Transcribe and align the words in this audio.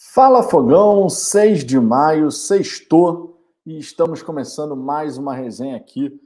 Fala 0.00 0.44
Fogão, 0.44 1.08
6 1.08 1.64
de 1.64 1.80
maio, 1.80 2.30
sextou, 2.30 3.42
e 3.66 3.80
estamos 3.80 4.22
começando 4.22 4.76
mais 4.76 5.18
uma 5.18 5.34
resenha 5.34 5.76
aqui 5.76 6.16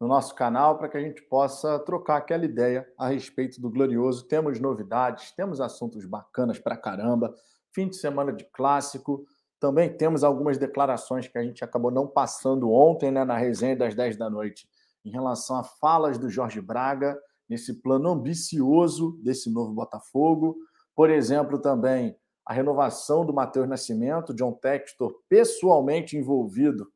no 0.00 0.08
nosso 0.08 0.34
canal 0.34 0.78
para 0.78 0.88
que 0.88 0.96
a 0.96 1.00
gente 1.02 1.20
possa 1.20 1.78
trocar 1.80 2.16
aquela 2.16 2.46
ideia 2.46 2.90
a 2.96 3.08
respeito 3.08 3.60
do 3.60 3.68
Glorioso. 3.68 4.26
Temos 4.26 4.58
novidades, 4.58 5.30
temos 5.32 5.60
assuntos 5.60 6.06
bacanas 6.06 6.58
pra 6.58 6.74
caramba, 6.74 7.34
fim 7.70 7.86
de 7.86 7.96
semana 7.96 8.32
de 8.32 8.44
clássico, 8.44 9.26
também 9.60 9.94
temos 9.94 10.24
algumas 10.24 10.56
declarações 10.56 11.28
que 11.28 11.36
a 11.36 11.42
gente 11.42 11.62
acabou 11.62 11.90
não 11.90 12.06
passando 12.06 12.72
ontem 12.72 13.10
né, 13.10 13.26
na 13.26 13.36
resenha 13.36 13.76
das 13.76 13.94
10 13.94 14.16
da 14.16 14.30
noite 14.30 14.66
em 15.04 15.10
relação 15.10 15.56
a 15.56 15.64
falas 15.64 16.16
do 16.16 16.30
Jorge 16.30 16.62
Braga 16.62 17.14
nesse 17.46 17.74
plano 17.82 18.08
ambicioso 18.08 19.20
desse 19.22 19.52
novo 19.52 19.74
Botafogo. 19.74 20.56
Por 20.96 21.10
exemplo, 21.10 21.58
também 21.58 22.16
a 22.48 22.54
renovação 22.54 23.26
do 23.26 23.34
Matheus 23.34 23.68
Nascimento, 23.68 24.32
John 24.32 24.54
Textor 24.54 25.14
pessoalmente 25.28 26.16
envolvido 26.16 26.90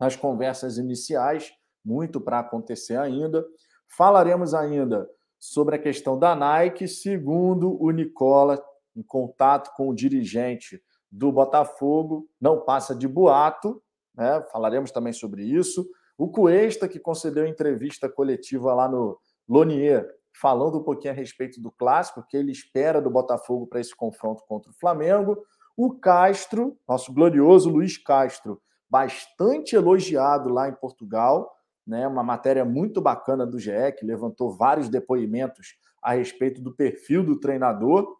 nas 0.00 0.16
conversas 0.16 0.78
iniciais, 0.78 1.52
muito 1.84 2.18
para 2.18 2.38
acontecer 2.38 2.96
ainda. 2.96 3.44
Falaremos 3.86 4.54
ainda 4.54 5.06
sobre 5.38 5.76
a 5.76 5.78
questão 5.78 6.18
da 6.18 6.34
Nike, 6.34 6.88
segundo 6.88 7.76
o 7.78 7.90
Nicola, 7.90 8.64
em 8.96 9.02
contato 9.02 9.74
com 9.76 9.90
o 9.90 9.94
dirigente 9.94 10.82
do 11.12 11.30
Botafogo, 11.30 12.26
não 12.40 12.64
passa 12.64 12.96
de 12.96 13.06
boato, 13.06 13.82
né? 14.14 14.42
falaremos 14.50 14.90
também 14.90 15.12
sobre 15.12 15.44
isso. 15.44 15.86
O 16.16 16.30
Cuesta, 16.30 16.88
que 16.88 16.98
concedeu 16.98 17.46
entrevista 17.46 18.08
coletiva 18.08 18.72
lá 18.72 18.88
no 18.88 19.18
Lonier, 19.46 20.08
falando 20.40 20.78
um 20.78 20.82
pouquinho 20.82 21.12
a 21.12 21.16
respeito 21.16 21.60
do 21.60 21.70
clássico, 21.70 22.26
que 22.28 22.36
ele 22.36 22.50
espera 22.50 23.00
do 23.00 23.10
Botafogo 23.10 23.66
para 23.66 23.80
esse 23.80 23.94
confronto 23.94 24.42
contra 24.46 24.70
o 24.70 24.74
Flamengo. 24.74 25.38
O 25.76 25.94
Castro, 25.98 26.76
nosso 26.88 27.12
glorioso 27.12 27.70
Luiz 27.70 27.96
Castro, 27.96 28.60
bastante 28.90 29.74
elogiado 29.74 30.48
lá 30.48 30.68
em 30.68 30.74
Portugal, 30.74 31.52
né? 31.86 32.06
Uma 32.06 32.22
matéria 32.22 32.64
muito 32.64 33.00
bacana 33.00 33.46
do 33.46 33.58
GE, 33.58 33.92
que 33.98 34.04
levantou 34.04 34.50
vários 34.50 34.88
depoimentos 34.88 35.76
a 36.02 36.14
respeito 36.14 36.60
do 36.60 36.74
perfil 36.74 37.24
do 37.24 37.38
treinador. 37.38 38.16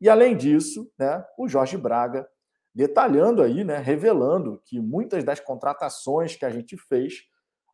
E 0.00 0.08
além 0.08 0.36
disso, 0.36 0.90
né, 0.98 1.24
o 1.36 1.48
Jorge 1.48 1.76
Braga 1.76 2.28
detalhando 2.74 3.42
aí, 3.42 3.64
né, 3.64 3.78
revelando 3.78 4.62
que 4.64 4.78
muitas 4.78 5.24
das 5.24 5.40
contratações 5.40 6.36
que 6.36 6.44
a 6.44 6.50
gente 6.50 6.76
fez 6.76 7.22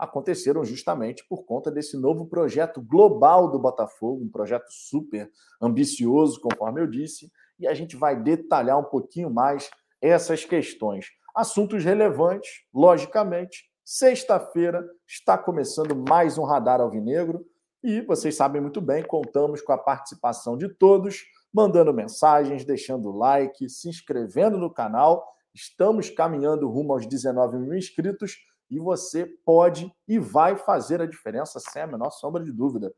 aconteceram 0.05 0.65
justamente 0.65 1.27
por 1.29 1.45
conta 1.45 1.71
desse 1.71 1.97
novo 1.97 2.27
projeto 2.27 2.81
global 2.81 3.51
do 3.51 3.59
Botafogo, 3.59 4.25
um 4.25 4.31
projeto 4.31 4.67
super 4.71 5.31
ambicioso, 5.61 6.41
conforme 6.41 6.81
eu 6.81 6.87
disse, 6.87 7.31
e 7.59 7.67
a 7.67 7.75
gente 7.75 7.97
vai 7.97 8.21
detalhar 8.21 8.79
um 8.79 8.85
pouquinho 8.85 9.31
mais 9.31 9.71
essas 10.01 10.45
questões. 10.45 11.07
Assuntos 11.35 11.85
relevantes, 11.85 12.51
logicamente. 12.73 13.65
Sexta-feira 13.85 14.83
está 15.07 15.37
começando 15.37 15.95
mais 16.09 16.39
um 16.39 16.45
Radar 16.45 16.81
Alvinegro 16.81 17.45
e 17.83 18.01
vocês 18.01 18.35
sabem 18.35 18.63
muito 18.63 18.81
bem, 18.81 19.03
contamos 19.03 19.61
com 19.61 19.73
a 19.73 19.79
participação 19.79 20.57
de 20.57 20.69
todos, 20.69 21.23
mandando 21.53 21.93
mensagens, 21.93 22.65
deixando 22.65 23.11
like, 23.11 23.69
se 23.69 23.89
inscrevendo 23.89 24.57
no 24.57 24.73
canal. 24.73 25.27
Estamos 25.55 26.09
caminhando 26.09 26.69
rumo 26.69 26.95
aos 26.95 27.07
19 27.07 27.59
mil 27.59 27.75
inscritos 27.75 28.39
e 28.75 28.81
você 28.81 29.25
pode 29.45 29.93
e 30.09 30.19
vai 30.19 30.57
fazer 30.57 31.01
a 31.01 31.07
diferença 31.07 31.61
sem 31.61 31.83
a 31.83 31.87
menor 31.87 32.11
sombra 32.11 32.43
de 32.43 32.53
dúvida. 32.53 32.93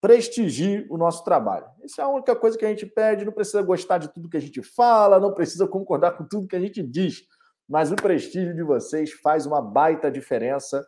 Prestigie 0.00 0.86
o 0.88 0.96
nosso 0.96 1.24
trabalho. 1.24 1.66
Essa 1.82 2.02
é 2.02 2.04
a 2.04 2.08
única 2.08 2.34
coisa 2.36 2.56
que 2.56 2.64
a 2.64 2.68
gente 2.68 2.86
pede. 2.86 3.24
Não 3.24 3.32
precisa 3.32 3.60
gostar 3.60 3.98
de 3.98 4.08
tudo 4.08 4.28
que 4.28 4.36
a 4.36 4.40
gente 4.40 4.62
fala, 4.62 5.20
não 5.20 5.34
precisa 5.34 5.66
concordar 5.66 6.12
com 6.12 6.24
tudo 6.24 6.46
que 6.46 6.56
a 6.56 6.60
gente 6.60 6.82
diz, 6.82 7.24
mas 7.68 7.90
o 7.90 7.96
prestígio 7.96 8.54
de 8.54 8.62
vocês 8.62 9.12
faz 9.12 9.46
uma 9.46 9.60
baita 9.60 10.10
diferença. 10.10 10.86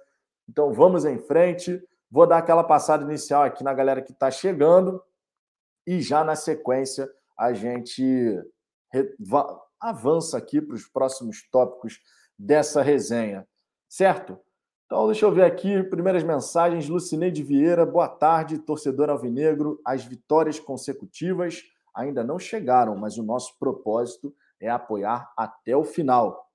Então 0.48 0.72
vamos 0.72 1.04
em 1.04 1.18
frente. 1.18 1.82
Vou 2.10 2.26
dar 2.26 2.38
aquela 2.38 2.64
passada 2.64 3.04
inicial 3.04 3.42
aqui 3.42 3.62
na 3.64 3.74
galera 3.74 4.00
que 4.00 4.12
está 4.12 4.30
chegando 4.30 5.02
e 5.86 6.00
já 6.00 6.22
na 6.22 6.36
sequência 6.36 7.10
a 7.36 7.52
gente 7.52 8.38
avança 9.80 10.38
aqui 10.38 10.60
para 10.60 10.74
os 10.74 10.86
próximos 10.86 11.48
tópicos 11.50 12.00
dessa 12.38 12.82
resenha. 12.82 13.46
Certo? 13.90 14.38
Então, 14.86 15.08
deixa 15.08 15.26
eu 15.26 15.32
ver 15.32 15.42
aqui, 15.42 15.82
primeiras 15.82 16.22
mensagens. 16.22 16.88
Lucineide 16.88 17.42
Vieira, 17.42 17.84
boa 17.84 18.08
tarde, 18.08 18.60
torcedor 18.60 19.10
alvinegro. 19.10 19.80
As 19.84 20.04
vitórias 20.04 20.60
consecutivas 20.60 21.64
ainda 21.92 22.22
não 22.22 22.38
chegaram, 22.38 22.96
mas 22.96 23.18
o 23.18 23.24
nosso 23.24 23.58
propósito 23.58 24.32
é 24.60 24.70
apoiar 24.70 25.32
até 25.36 25.76
o 25.76 25.82
final. 25.82 26.48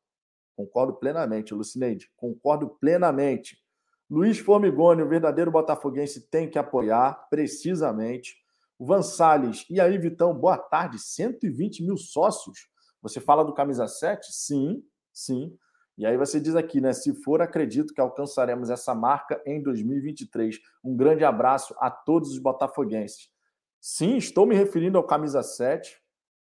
Concordo 0.56 0.94
plenamente, 0.94 1.54
Lucineide, 1.54 2.10
concordo 2.16 2.70
plenamente. 2.80 3.58
Luiz 4.10 4.40
Formigoni, 4.40 5.02
o 5.02 5.10
verdadeiro 5.10 5.52
botafoguense, 5.52 6.30
tem 6.30 6.50
que 6.50 6.58
apoiar, 6.58 7.28
precisamente. 7.30 8.38
O 8.80 8.86
Van 8.86 9.02
Salles, 9.02 9.66
e 9.70 9.82
aí, 9.82 9.98
Vitão, 9.98 10.34
boa 10.34 10.58
tarde, 10.58 10.98
120 10.98 11.84
mil 11.84 11.98
sócios. 11.98 12.70
Você 13.02 13.20
fala 13.20 13.44
do 13.44 13.54
camisa 13.54 13.90
7? 13.90 14.32
Sim, 14.32 14.82
sim. 15.12 15.58
E 15.98 16.06
aí 16.06 16.18
você 16.18 16.40
diz 16.40 16.56
aqui, 16.56 16.82
né? 16.82 16.92
Se 16.92 17.14
for, 17.24 17.42
acredito 17.42 17.94
que 17.94 18.02
alcançaremos 18.02 18.70
essa 18.70 18.94
marca 18.94 19.42
em 19.46 19.62
2023. 19.62 20.60
Um 20.84 20.96
grande 20.96 21.24
abraço 21.24 21.74
a 21.80 21.90
todos 21.90 22.32
os 22.32 22.38
botafoguenses. 22.38 23.30
Sim, 23.80 24.18
estou 24.18 24.46
me 24.46 24.56
referindo 24.56 24.98
ao 24.98 25.04
camisa 25.06 25.42
7. 25.42 25.98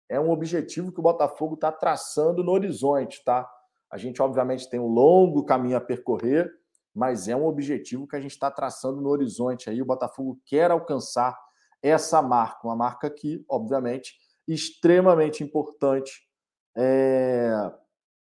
É 0.09 0.19
um 0.19 0.31
objetivo 0.31 0.93
que 0.93 1.01
o 1.01 1.03
Botafogo 1.03 1.55
está 1.55 1.71
traçando 1.73 2.43
no 2.43 2.53
horizonte, 2.53 3.23
tá? 3.25 3.51
A 3.91 3.99
gente, 3.99 4.23
obviamente, 4.23 4.69
tem 4.69 4.81
um 4.81 4.87
longo 4.87 5.45
caminho 5.45 5.77
a 5.77 5.81
percorrer, 5.81 6.51
mas 6.95 7.29
é 7.29 7.37
um 7.37 7.47
objetivo 7.47 8.07
que 8.07 8.17
a 8.17 8.21
gente 8.21 8.31
está 8.31 8.51
traçando 8.51 9.01
no 9.01 9.09
horizonte. 9.09 9.69
Aí 9.69 9.83
o 9.83 9.87
Botafogo 9.87 10.41
quer 10.47 10.71
alcançar 10.71 11.39
essa 11.83 12.23
marca, 12.23 12.67
uma 12.67 12.77
marca 12.77 13.11
que, 13.11 13.45
obviamente, 13.49 14.15
extremamente 14.49 15.43
importante 15.45 16.27
é, 16.77 17.53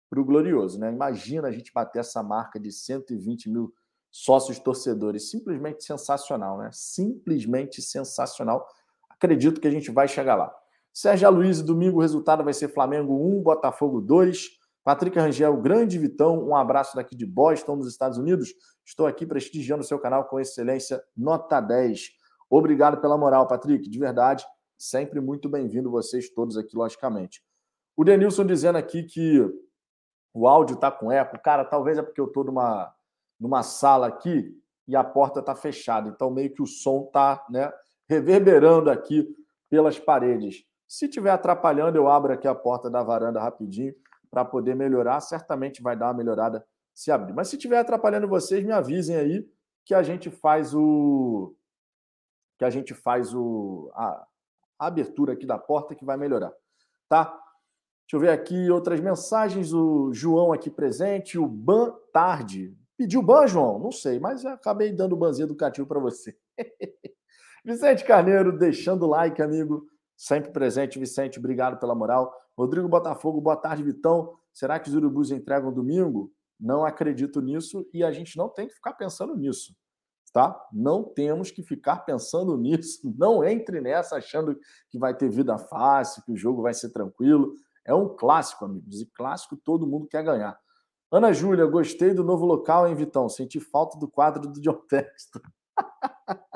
para 0.09 0.19
o 0.19 0.25
Glorioso. 0.25 0.79
Né? 0.79 0.91
Imagina 0.91 1.47
a 1.47 1.51
gente 1.51 1.71
bater 1.71 1.99
essa 1.99 2.23
marca 2.23 2.59
de 2.59 2.71
120 2.71 3.49
mil 3.49 3.73
sócios 4.11 4.59
torcedores. 4.59 5.29
Simplesmente 5.29 5.83
sensacional, 5.83 6.57
né? 6.57 6.69
Simplesmente 6.73 7.81
sensacional. 7.81 8.65
Acredito 9.09 9.61
que 9.61 9.67
a 9.67 9.71
gente 9.71 9.91
vai 9.91 10.07
chegar 10.07 10.35
lá. 10.35 10.53
Sérgio 10.91 11.29
Luiz, 11.29 11.61
domingo 11.61 11.97
o 11.97 12.01
resultado 12.01 12.43
vai 12.43 12.53
ser 12.53 12.69
Flamengo 12.69 13.13
1, 13.13 13.43
Botafogo 13.43 14.01
2. 14.01 14.59
Patrick 14.83 15.19
Rangel, 15.19 15.55
grande 15.57 15.99
Vitão, 15.99 16.43
um 16.43 16.55
abraço 16.55 16.95
daqui 16.95 17.15
de 17.15 17.25
Boston, 17.25 17.75
nos 17.75 17.87
Estados 17.87 18.17
Unidos. 18.17 18.53
Estou 18.83 19.05
aqui 19.05 19.25
prestigiando 19.25 19.83
o 19.83 19.85
seu 19.85 19.99
canal 19.99 20.25
com 20.25 20.39
excelência, 20.39 21.03
nota 21.15 21.61
10. 21.61 22.09
Obrigado 22.49 22.99
pela 22.99 23.17
moral, 23.17 23.47
Patrick, 23.47 23.87
de 23.87 23.99
verdade. 23.99 24.43
Sempre 24.77 25.21
muito 25.21 25.47
bem-vindo 25.47 25.91
vocês 25.91 26.29
todos 26.29 26.57
aqui, 26.57 26.75
logicamente. 26.75 27.43
O 27.95 28.03
Denilson 28.03 28.45
dizendo 28.45 28.77
aqui 28.77 29.03
que 29.03 29.45
o 30.39 30.47
áudio 30.47 30.75
está 30.75 30.89
com 30.89 31.11
eco. 31.11 31.37
Cara, 31.41 31.65
talvez 31.65 31.97
é 31.97 32.01
porque 32.01 32.21
eu 32.21 32.27
estou 32.27 32.45
numa, 32.45 32.93
numa 33.37 33.61
sala 33.61 34.07
aqui 34.07 34.57
e 34.87 34.95
a 34.95 35.03
porta 35.03 35.41
está 35.41 35.53
fechada. 35.53 36.07
Então, 36.07 36.31
meio 36.31 36.53
que 36.53 36.61
o 36.61 36.65
som 36.65 37.03
está 37.05 37.45
né, 37.49 37.69
reverberando 38.07 38.89
aqui 38.89 39.27
pelas 39.69 39.99
paredes. 39.99 40.63
Se 40.87 41.05
estiver 41.05 41.31
atrapalhando, 41.31 41.97
eu 41.97 42.07
abro 42.07 42.31
aqui 42.31 42.47
a 42.47 42.55
porta 42.55 42.89
da 42.89 43.03
varanda 43.03 43.41
rapidinho 43.41 43.93
para 44.31 44.45
poder 44.45 44.75
melhorar. 44.75 45.19
Certamente 45.19 45.81
vai 45.81 45.97
dar 45.97 46.07
uma 46.07 46.13
melhorada 46.13 46.65
se 46.93 47.11
abrir. 47.11 47.33
Mas 47.33 47.49
se 47.49 47.57
estiver 47.57 47.77
atrapalhando 47.77 48.27
vocês, 48.27 48.63
me 48.63 48.71
avisem 48.71 49.17
aí 49.17 49.45
que 49.83 49.93
a 49.93 50.01
gente 50.01 50.31
faz 50.31 50.73
o 50.73 51.53
que 52.57 52.63
a 52.63 52.69
gente 52.69 52.93
faz 52.93 53.33
o 53.33 53.91
a, 53.93 54.25
a 54.79 54.87
abertura 54.87 55.33
aqui 55.33 55.45
da 55.45 55.57
porta 55.57 55.95
que 55.95 56.03
vai 56.05 56.15
melhorar, 56.17 56.51
tá? 57.07 57.37
Deixa 58.09 58.15
eu 58.15 58.19
ver 58.21 58.31
aqui 58.31 58.71
outras 58.71 58.99
mensagens. 58.99 59.71
O 59.71 60.11
João 60.11 60.51
aqui 60.51 60.67
presente, 60.71 61.37
o 61.37 61.45
Ban 61.45 61.93
Tarde. 62.11 62.75
Pediu 62.97 63.21
ban, 63.21 63.45
João? 63.45 63.77
Não 63.77 63.91
sei, 63.91 64.19
mas 64.19 64.43
acabei 64.43 64.91
dando 64.91 65.13
o 65.13 65.15
banzinho 65.15 65.45
educativo 65.45 65.85
para 65.85 65.99
você. 65.99 66.35
Vicente 67.63 68.03
Carneiro, 68.03 68.57
deixando 68.57 69.03
o 69.03 69.09
like, 69.09 69.39
amigo. 69.43 69.85
Sempre 70.17 70.51
presente, 70.51 70.97
Vicente. 70.97 71.37
Obrigado 71.37 71.79
pela 71.79 71.93
moral. 71.93 72.33
Rodrigo 72.57 72.89
Botafogo, 72.89 73.39
boa 73.39 73.55
tarde, 73.55 73.83
Vitão. 73.83 74.33
Será 74.51 74.79
que 74.79 74.89
os 74.89 74.95
urubus 74.95 75.29
entregam 75.29 75.71
domingo? 75.71 76.33
Não 76.59 76.83
acredito 76.83 77.39
nisso 77.39 77.87
e 77.93 78.03
a 78.03 78.11
gente 78.11 78.35
não 78.35 78.49
tem 78.49 78.67
que 78.67 78.73
ficar 78.73 78.93
pensando 78.93 79.37
nisso, 79.37 79.75
tá? 80.33 80.59
Não 80.73 81.03
temos 81.03 81.51
que 81.51 81.61
ficar 81.61 81.97
pensando 81.97 82.57
nisso. 82.57 83.13
Não 83.15 83.43
entre 83.43 83.79
nessa 83.79 84.15
achando 84.15 84.57
que 84.89 84.97
vai 84.97 85.15
ter 85.15 85.29
vida 85.29 85.59
fácil, 85.59 86.23
que 86.23 86.31
o 86.31 86.35
jogo 86.35 86.63
vai 86.63 86.73
ser 86.73 86.89
tranquilo. 86.89 87.53
É 87.89 87.93
um 87.93 88.07
clássico, 88.07 88.65
amigos. 88.65 89.01
E 89.01 89.05
clássico 89.07 89.57
todo 89.57 89.87
mundo 89.87 90.07
quer 90.07 90.23
ganhar. 90.23 90.55
Ana 91.11 91.33
Júlia, 91.33 91.65
gostei 91.65 92.13
do 92.13 92.23
novo 92.23 92.45
local, 92.45 92.87
hein, 92.87 92.93
Vitão? 92.93 93.27
Senti 93.27 93.59
falta 93.59 93.97
do 93.97 94.07
quadro 94.07 94.47
do 94.47 94.61
John 94.61 94.79
Texto. 94.87 95.41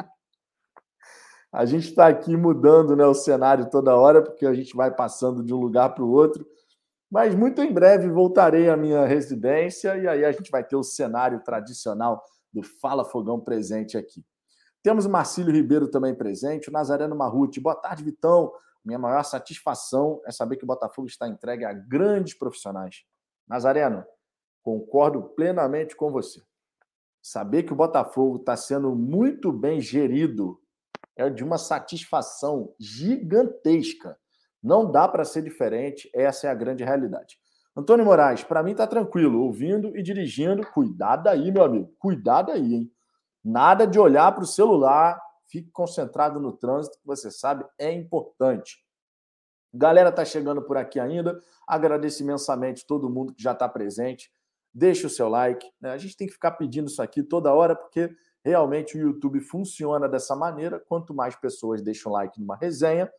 a 1.52 1.66
gente 1.66 1.90
está 1.90 2.08
aqui 2.08 2.38
mudando 2.38 2.96
né, 2.96 3.04
o 3.08 3.16
cenário 3.16 3.68
toda 3.68 3.96
hora, 3.96 4.22
porque 4.22 4.46
a 4.46 4.54
gente 4.54 4.76
vai 4.76 4.94
passando 4.94 5.44
de 5.44 5.52
um 5.52 5.58
lugar 5.60 5.96
para 5.96 6.04
o 6.04 6.12
outro. 6.12 6.46
Mas 7.10 7.34
muito 7.34 7.64
em 7.64 7.74
breve 7.74 8.08
voltarei 8.10 8.70
à 8.70 8.78
minha 8.78 9.04
residência 9.08 9.98
e 9.98 10.08
aí 10.08 10.24
a 10.24 10.32
gente 10.32 10.52
vai 10.52 10.64
ter 10.64 10.76
o 10.76 10.84
cenário 10.84 11.44
tradicional 11.44 12.24
do 12.54 12.62
Fala 12.62 13.04
Fogão 13.04 13.40
presente 13.40 13.98
aqui. 13.98 14.24
Temos 14.84 15.06
o 15.06 15.10
Marcílio 15.10 15.52
Ribeiro 15.52 15.88
também 15.88 16.14
presente, 16.14 16.70
o 16.70 16.72
Nazareno 16.72 17.16
Marruti. 17.16 17.60
Boa 17.60 17.76
tarde, 17.76 18.04
Vitão. 18.04 18.52
Minha 18.84 19.00
maior 19.00 19.24
satisfação 19.24 20.22
é 20.26 20.32
saber 20.32 20.58
que 20.58 20.64
o 20.64 20.68
Botafogo 20.68 21.08
está 21.08 21.28
entregue 21.28 21.66
a 21.66 21.74
grandes 21.74 22.34
profissionais. 22.34 23.04
Nazareno, 23.48 24.06
concordo 24.62 25.24
plenamente 25.36 25.96
com 25.96 26.12
você. 26.12 26.42
Saber 27.22 27.64
que 27.64 27.72
o 27.72 27.76
Botafogo 27.76 28.38
está 28.38 28.58
sendo 28.58 28.94
muito 28.94 29.52
bem 29.52 29.80
gerido 29.80 30.60
é 31.16 31.30
de 31.30 31.44
uma 31.44 31.58
satisfação 31.58 32.74
gigantesca. 32.80 34.18
Não 34.62 34.90
dá 34.92 35.08
para 35.08 35.24
ser 35.24 35.44
diferente, 35.44 36.10
essa 36.14 36.48
é 36.48 36.50
a 36.50 36.56
grande 36.56 36.84
realidade. 36.84 37.38
Antônio 37.76 38.06
Moraes, 38.06 38.44
para 38.44 38.64
mim 38.64 38.72
está 38.72 38.86
tranquilo, 38.86 39.42
ouvindo 39.42 39.96
e 39.98 40.04
dirigindo. 40.04 40.66
Cuidado 40.68 41.28
aí, 41.28 41.52
meu 41.52 41.64
amigo, 41.64 41.94
cuidado 42.00 42.52
aí, 42.52 42.76
hein? 42.76 42.92
Nada 43.44 43.86
de 43.86 44.00
olhar 44.00 44.32
para 44.32 44.44
o 44.44 44.48
celular, 44.48 45.20
fique 45.54 45.70
concentrado 45.70 46.40
no 46.40 46.52
trânsito, 46.52 46.98
que 46.98 47.06
você 47.06 47.30
sabe 47.30 47.64
é 47.78 47.92
importante. 47.92 48.84
Galera 49.72 50.12
tá 50.12 50.26
chegando 50.26 50.64
por 50.64 50.78
aqui 50.78 51.00
ainda. 51.00 51.40
Agradeço 51.68 52.24
imensamente 52.24 52.88
todo 52.88 53.10
mundo 53.10 53.36
que 53.36 53.44
já 53.44 53.52
está 53.52 53.70
presente. 53.70 54.34
Deixe 54.74 55.06
o 55.06 55.10
seu 55.10 55.30
like. 55.30 55.72
Né? 55.80 55.92
A 55.92 55.98
gente 56.00 56.18
tem 56.18 56.26
que 56.26 56.34
ficar 56.34 56.54
pedindo 56.54 56.88
isso 56.88 57.04
aqui 57.04 57.22
toda 57.22 57.54
hora, 57.54 57.76
porque 57.76 58.12
realmente 58.44 58.98
o 58.98 59.02
YouTube 59.02 59.40
funciona 59.42 60.10
dessa 60.10 60.36
maneira. 60.36 60.80
Quanto 60.80 61.14
mais 61.14 61.36
pessoas 61.36 61.84
deixam 61.84 62.12
like 62.12 62.40
numa 62.40 62.56
resenha, 62.56 63.12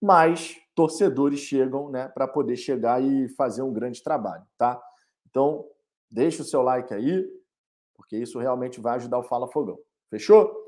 mais 0.00 0.56
torcedores 0.74 1.38
chegam 1.38 1.90
né, 1.90 2.08
para 2.08 2.26
poder 2.26 2.56
chegar 2.56 3.00
e 3.00 3.28
fazer 3.28 3.62
um 3.62 3.72
grande 3.72 4.02
trabalho. 4.02 4.44
tá? 4.58 4.82
Então, 5.30 5.64
deixe 6.10 6.42
o 6.42 6.44
seu 6.44 6.60
like 6.60 6.92
aí, 6.92 7.24
porque 7.94 8.16
isso 8.16 8.40
realmente 8.40 8.80
vai 8.80 8.96
ajudar 8.96 9.18
o 9.18 9.22
Fala 9.22 9.46
Fogão. 9.46 9.78
Fechou? 10.10 10.61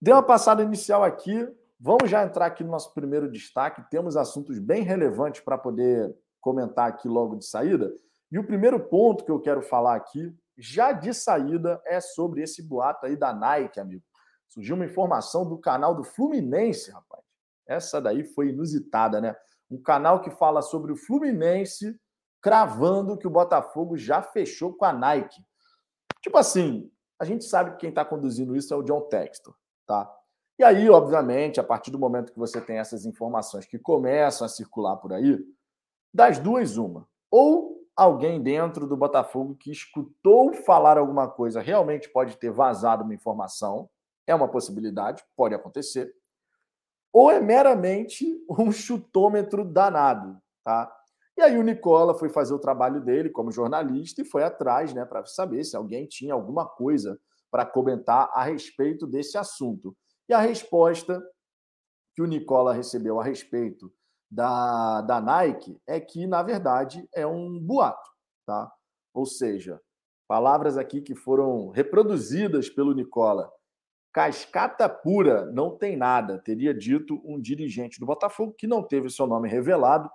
Dê 0.00 0.12
uma 0.12 0.22
passada 0.22 0.62
inicial 0.62 1.04
aqui. 1.04 1.46
Vamos 1.78 2.10
já 2.10 2.24
entrar 2.24 2.46
aqui 2.46 2.64
no 2.64 2.70
nosso 2.70 2.92
primeiro 2.94 3.30
destaque. 3.30 3.84
Temos 3.90 4.16
assuntos 4.16 4.58
bem 4.58 4.82
relevantes 4.82 5.40
para 5.42 5.58
poder 5.58 6.16
comentar 6.40 6.88
aqui 6.88 7.08
logo 7.08 7.36
de 7.36 7.44
saída. 7.44 7.92
E 8.32 8.38
o 8.38 8.46
primeiro 8.46 8.80
ponto 8.80 9.24
que 9.24 9.30
eu 9.30 9.40
quero 9.40 9.60
falar 9.60 9.96
aqui, 9.96 10.34
já 10.56 10.92
de 10.92 11.12
saída, 11.12 11.82
é 11.84 12.00
sobre 12.00 12.42
esse 12.42 12.62
boato 12.62 13.06
aí 13.06 13.16
da 13.16 13.32
Nike, 13.34 13.80
amigo. 13.80 14.02
Surgiu 14.48 14.74
uma 14.74 14.84
informação 14.84 15.46
do 15.48 15.58
canal 15.58 15.94
do 15.94 16.02
Fluminense, 16.02 16.90
rapaz. 16.90 17.22
Essa 17.66 18.00
daí 18.00 18.24
foi 18.24 18.48
inusitada, 18.48 19.20
né? 19.20 19.36
Um 19.70 19.80
canal 19.80 20.20
que 20.20 20.30
fala 20.30 20.62
sobre 20.62 20.92
o 20.92 20.96
Fluminense 20.96 21.98
cravando 22.40 23.18
que 23.18 23.26
o 23.26 23.30
Botafogo 23.30 23.96
já 23.96 24.22
fechou 24.22 24.74
com 24.74 24.84
a 24.84 24.92
Nike. 24.92 25.44
Tipo 26.22 26.38
assim, 26.38 26.90
a 27.18 27.24
gente 27.24 27.44
sabe 27.44 27.72
que 27.72 27.78
quem 27.78 27.90
está 27.90 28.04
conduzindo 28.04 28.56
isso 28.56 28.72
é 28.72 28.76
o 28.76 28.82
John 28.82 29.02
Textor, 29.02 29.54
tá? 29.90 30.08
E 30.56 30.62
aí, 30.62 30.88
obviamente, 30.88 31.58
a 31.58 31.64
partir 31.64 31.90
do 31.90 31.98
momento 31.98 32.32
que 32.32 32.38
você 32.38 32.60
tem 32.60 32.78
essas 32.78 33.04
informações 33.04 33.66
que 33.66 33.76
começam 33.76 34.44
a 34.44 34.48
circular 34.48 34.96
por 34.98 35.12
aí, 35.12 35.36
das 36.14 36.38
duas, 36.38 36.76
uma. 36.76 37.08
Ou 37.28 37.80
alguém 37.96 38.40
dentro 38.40 38.86
do 38.86 38.96
Botafogo 38.96 39.56
que 39.56 39.72
escutou 39.72 40.52
falar 40.52 40.96
alguma 40.96 41.28
coisa 41.28 41.60
realmente 41.60 42.08
pode 42.08 42.36
ter 42.36 42.52
vazado 42.52 43.02
uma 43.02 43.14
informação, 43.14 43.90
é 44.28 44.34
uma 44.34 44.46
possibilidade, 44.46 45.24
pode 45.36 45.56
acontecer. 45.56 46.14
Ou 47.12 47.28
é 47.32 47.40
meramente 47.40 48.24
um 48.48 48.70
chutômetro 48.70 49.64
danado, 49.64 50.40
tá? 50.62 50.94
E 51.36 51.42
aí 51.42 51.58
o 51.58 51.64
Nicola 51.64 52.14
foi 52.14 52.28
fazer 52.28 52.54
o 52.54 52.60
trabalho 52.60 53.00
dele 53.00 53.28
como 53.28 53.50
jornalista 53.50 54.22
e 54.22 54.24
foi 54.24 54.44
atrás, 54.44 54.94
né, 54.94 55.04
para 55.04 55.24
saber 55.26 55.64
se 55.64 55.74
alguém 55.74 56.06
tinha 56.06 56.32
alguma 56.32 56.64
coisa 56.64 57.18
para 57.50 57.66
comentar 57.66 58.30
a 58.32 58.44
respeito 58.44 59.06
desse 59.06 59.36
assunto. 59.36 59.96
E 60.28 60.32
a 60.32 60.38
resposta 60.38 61.20
que 62.14 62.22
o 62.22 62.26
Nicola 62.26 62.72
recebeu 62.72 63.20
a 63.20 63.24
respeito 63.24 63.92
da, 64.30 65.00
da 65.02 65.20
Nike 65.20 65.80
é 65.86 65.98
que, 65.98 66.26
na 66.26 66.42
verdade, 66.42 67.08
é 67.14 67.26
um 67.26 67.58
boato, 67.58 68.10
tá? 68.46 68.70
Ou 69.12 69.26
seja, 69.26 69.80
palavras 70.28 70.78
aqui 70.78 71.00
que 71.00 71.14
foram 71.14 71.70
reproduzidas 71.70 72.70
pelo 72.70 72.94
Nicola. 72.94 73.50
Cascata 74.12 74.88
pura, 74.88 75.46
não 75.46 75.76
tem 75.76 75.96
nada, 75.96 76.38
teria 76.38 76.74
dito 76.74 77.20
um 77.24 77.40
dirigente 77.40 77.98
do 77.98 78.06
Botafogo 78.06 78.54
que 78.56 78.66
não 78.66 78.82
teve 78.82 79.08
seu 79.10 79.26
nome 79.26 79.48
revelado, 79.48 80.08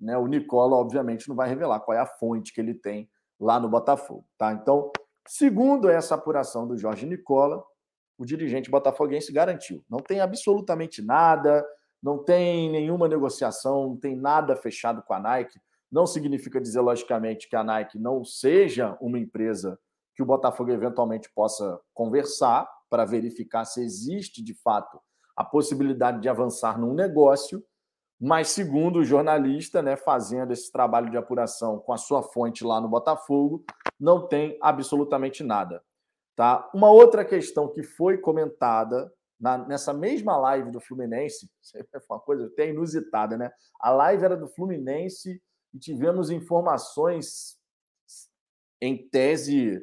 né? 0.00 0.16
O 0.16 0.26
Nicola, 0.26 0.76
obviamente, 0.76 1.28
não 1.28 1.36
vai 1.36 1.48
revelar 1.48 1.80
qual 1.80 1.96
é 1.96 2.00
a 2.00 2.06
fonte 2.06 2.52
que 2.52 2.60
ele 2.60 2.74
tem 2.74 3.10
lá 3.38 3.58
no 3.58 3.68
Botafogo. 3.68 4.26
Tá? 4.36 4.52
Então, 4.52 4.90
segundo 5.28 5.88
essa 5.88 6.14
apuração 6.14 6.66
do 6.66 6.76
Jorge 6.76 7.06
Nicola, 7.06 7.62
o 8.18 8.24
dirigente 8.24 8.70
botafoguense 8.70 9.32
garantiu. 9.32 9.84
Não 9.88 10.00
tem 10.00 10.20
absolutamente 10.20 11.00
nada, 11.00 11.64
não 12.02 12.22
tem 12.24 12.70
nenhuma 12.70 13.08
negociação, 13.08 13.88
não 13.88 13.96
tem 13.96 14.16
nada 14.16 14.56
fechado 14.56 15.02
com 15.02 15.14
a 15.14 15.20
Nike. 15.20 15.60
Não 15.90 16.06
significa 16.06 16.60
dizer, 16.60 16.80
logicamente, 16.80 17.48
que 17.48 17.56
a 17.56 17.62
Nike 17.62 17.98
não 17.98 18.24
seja 18.24 18.96
uma 19.00 19.18
empresa 19.18 19.78
que 20.14 20.22
o 20.22 20.26
Botafogo 20.26 20.70
eventualmente 20.70 21.30
possa 21.32 21.80
conversar 21.94 22.68
para 22.90 23.04
verificar 23.04 23.64
se 23.64 23.82
existe 23.82 24.42
de 24.42 24.54
fato 24.54 25.00
a 25.36 25.44
possibilidade 25.44 26.20
de 26.20 26.28
avançar 26.28 26.78
num 26.78 26.92
negócio, 26.92 27.64
mas 28.20 28.48
segundo 28.48 28.98
o 28.98 29.04
jornalista, 29.04 29.80
né, 29.80 29.96
fazendo 29.96 30.52
esse 30.52 30.72
trabalho 30.72 31.10
de 31.10 31.16
apuração 31.16 31.78
com 31.78 31.92
a 31.92 31.96
sua 31.96 32.22
fonte 32.22 32.64
lá 32.64 32.80
no 32.80 32.88
Botafogo, 32.88 33.64
não 33.98 34.26
tem 34.26 34.58
absolutamente 34.60 35.44
nada. 35.44 35.82
Tá? 36.34 36.68
Uma 36.74 36.90
outra 36.90 37.24
questão 37.24 37.68
que 37.68 37.82
foi 37.82 38.18
comentada 38.18 39.12
na, 39.40 39.58
nessa 39.58 39.92
mesma 39.92 40.36
live 40.36 40.70
do 40.70 40.80
Fluminense, 40.80 41.48
é 41.74 41.98
uma 42.10 42.18
coisa 42.18 42.46
até 42.46 42.68
inusitada, 42.68 43.36
né? 43.36 43.52
A 43.80 43.90
live 43.90 44.24
era 44.24 44.36
do 44.36 44.48
Fluminense 44.48 45.40
e 45.72 45.78
tivemos 45.78 46.30
informações 46.30 47.56
em 48.80 49.08
tese 49.08 49.80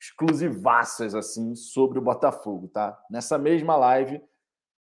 exclusivaças 0.00 1.14
assim 1.14 1.54
sobre 1.54 1.98
o 1.98 2.02
Botafogo, 2.02 2.68
tá? 2.68 2.98
Nessa 3.10 3.36
mesma 3.36 3.76
live 3.76 4.22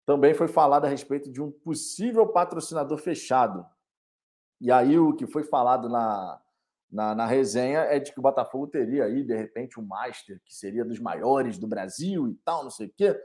também 0.07 0.35
foi 0.35 0.49
falado 0.49 0.85
a 0.85 0.89
respeito 0.89 1.31
de 1.31 1.43
um 1.43 1.51
possível 1.51 2.27
patrocinador 2.27 2.99
fechado. 2.99 3.65
E 4.61 4.71
aí 4.71 4.99
o 4.99 5.15
que 5.15 5.27
foi 5.27 5.45
falado 5.45 5.89
na, 5.89 6.41
na, 6.91 7.15
na, 7.15 7.27
resenha 7.27 7.81
é 7.81 7.99
de 7.99 8.13
que 8.13 8.19
o 8.19 8.23
Botafogo 8.23 8.67
teria 8.67 9.05
aí, 9.05 9.25
de 9.25 9.35
repente, 9.37 9.81
um 9.81 9.87
Master, 9.87 10.41
que 10.45 10.55
seria 10.55 10.85
dos 10.85 11.01
maiores 11.01 11.59
do 11.59 11.67
Brasil 11.67 12.29
e 12.29 12.35
tal, 12.45 12.63
não 12.63 12.71
sei 12.71 12.87
o 12.87 12.93
quê. 12.97 13.19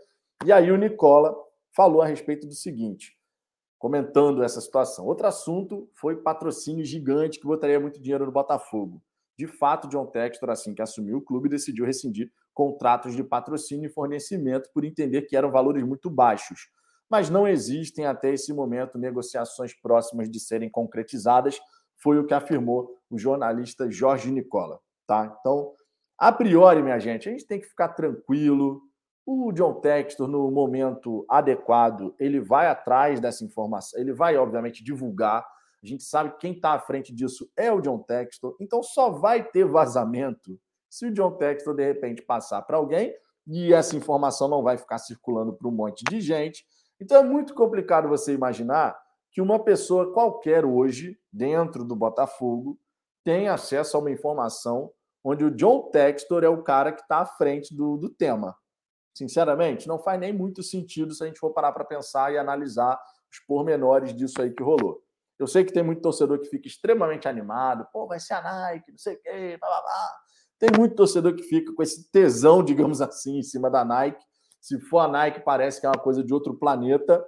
E 0.45 0.51
aí 0.51 0.71
o 0.71 0.77
Nicola 0.77 1.35
falou 1.75 2.01
a 2.01 2.05
respeito 2.05 2.47
do 2.47 2.53
seguinte, 2.53 3.17
comentando 3.77 4.43
essa 4.43 4.61
situação. 4.61 5.05
Outro 5.05 5.27
assunto 5.27 5.89
foi 5.93 6.15
patrocínio 6.15 6.83
gigante 6.83 7.39
que 7.39 7.47
botaria 7.47 7.79
muito 7.79 8.01
dinheiro 8.01 8.25
no 8.25 8.31
Botafogo. 8.31 9.01
De 9.37 9.47
fato, 9.47 9.87
John 9.87 10.05
Textor, 10.05 10.49
assim 10.49 10.73
que 10.73 10.81
assumiu 10.81 11.17
o 11.17 11.21
clube, 11.21 11.47
decidiu 11.47 11.85
rescindir 11.85 12.31
contratos 12.59 13.15
de 13.15 13.23
patrocínio 13.23 13.87
e 13.87 13.93
fornecimento 13.93 14.69
por 14.73 14.83
entender 14.83 15.21
que 15.21 15.37
eram 15.37 15.49
valores 15.49 15.81
muito 15.81 16.09
baixos. 16.09 16.69
Mas 17.09 17.29
não 17.29 17.47
existem 17.47 18.05
até 18.05 18.33
esse 18.33 18.51
momento 18.51 18.97
negociações 18.97 19.73
próximas 19.73 20.29
de 20.29 20.41
serem 20.41 20.69
concretizadas, 20.69 21.57
foi 21.95 22.19
o 22.19 22.25
que 22.25 22.33
afirmou 22.33 22.97
o 23.09 23.17
jornalista 23.17 23.89
Jorge 23.89 24.29
Nicola. 24.29 24.77
Tá? 25.07 25.37
Então, 25.39 25.71
a 26.17 26.33
priori, 26.33 26.83
minha 26.83 26.99
gente, 26.99 27.29
a 27.29 27.31
gente 27.31 27.47
tem 27.47 27.61
que 27.61 27.65
ficar 27.65 27.87
tranquilo. 27.89 28.81
O 29.25 29.53
John 29.53 29.75
Textor, 29.75 30.27
no 30.27 30.51
momento 30.51 31.25
adequado, 31.29 32.13
ele 32.19 32.41
vai 32.41 32.67
atrás 32.67 33.21
dessa 33.21 33.45
informação, 33.45 33.97
ele 33.97 34.11
vai, 34.11 34.35
obviamente, 34.35 34.83
divulgar. 34.83 35.47
A 35.81 35.87
gente 35.87 36.03
sabe 36.03 36.31
que 36.31 36.39
quem 36.39 36.51
está 36.51 36.73
à 36.73 36.79
frente 36.79 37.15
disso 37.15 37.49
é 37.55 37.71
o 37.71 37.79
John 37.79 37.99
Textor, 37.99 38.57
então 38.59 38.83
só 38.83 39.11
vai 39.11 39.45
ter 39.45 39.63
vazamento 39.63 40.59
se 40.89 41.05
o 41.05 41.13
John 41.13 41.31
Textor, 41.33 41.75
de 41.75 41.85
repente, 41.85 42.21
passar 42.21 42.61
para 42.63 42.77
alguém 42.77 43.13
e 43.47 43.73
essa 43.73 43.95
informação 43.95 44.47
não 44.47 44.63
vai 44.63 44.77
ficar 44.77 44.97
circulando 44.97 45.53
para 45.53 45.67
um 45.67 45.71
monte 45.71 46.03
de 46.03 46.21
gente. 46.21 46.65
Então 46.99 47.17
é 47.17 47.23
muito 47.23 47.53
complicado 47.53 48.07
você 48.07 48.33
imaginar 48.33 48.99
que 49.31 49.41
uma 49.41 49.63
pessoa 49.63 50.13
qualquer 50.13 50.65
hoje, 50.65 51.17
dentro 51.31 51.83
do 51.83 51.95
Botafogo, 51.95 52.79
tem 53.23 53.47
acesso 53.47 53.95
a 53.95 53.99
uma 53.99 54.11
informação 54.11 54.91
onde 55.23 55.43
o 55.43 55.51
John 55.51 55.89
Textor 55.89 56.43
é 56.43 56.49
o 56.49 56.63
cara 56.63 56.91
que 56.91 57.01
está 57.01 57.19
à 57.19 57.25
frente 57.25 57.75
do, 57.75 57.97
do 57.97 58.09
tema. 58.09 58.55
Sinceramente, 59.13 59.87
não 59.87 59.99
faz 59.99 60.19
nem 60.19 60.31
muito 60.31 60.63
sentido 60.63 61.13
se 61.13 61.23
a 61.23 61.27
gente 61.27 61.39
for 61.39 61.51
parar 61.51 61.71
para 61.71 61.83
pensar 61.83 62.31
e 62.33 62.37
analisar 62.37 62.99
os 63.31 63.39
pormenores 63.45 64.15
disso 64.15 64.41
aí 64.41 64.51
que 64.51 64.63
rolou. 64.63 65.01
Eu 65.37 65.47
sei 65.47 65.63
que 65.63 65.73
tem 65.73 65.83
muito 65.83 66.01
torcedor 66.01 66.39
que 66.39 66.49
fica 66.49 66.67
extremamente 66.67 67.27
animado, 67.27 67.87
pô, 67.91 68.07
vai 68.07 68.19
ser 68.19 68.33
a 68.33 68.41
Nike, 68.41 68.91
não 68.91 68.97
sei 68.97 69.15
o 69.15 69.21
quê, 69.21 69.57
blá 69.59 69.69
blá 69.69 69.81
blá. 69.81 70.28
Tem 70.59 70.69
muito 70.77 70.95
torcedor 70.95 71.33
que 71.35 71.43
fica 71.43 71.73
com 71.73 71.81
esse 71.81 72.11
tesão, 72.11 72.61
digamos 72.61 73.01
assim, 73.01 73.37
em 73.37 73.43
cima 73.43 73.69
da 73.71 73.85
Nike. 73.85 74.23
Se 74.59 74.77
for 74.77 74.99
a 74.99 75.07
Nike, 75.07 75.39
parece 75.39 75.79
que 75.79 75.85
é 75.85 75.89
uma 75.89 75.97
coisa 75.97 76.21
de 76.23 76.33
outro 76.33 76.53
planeta. 76.53 77.25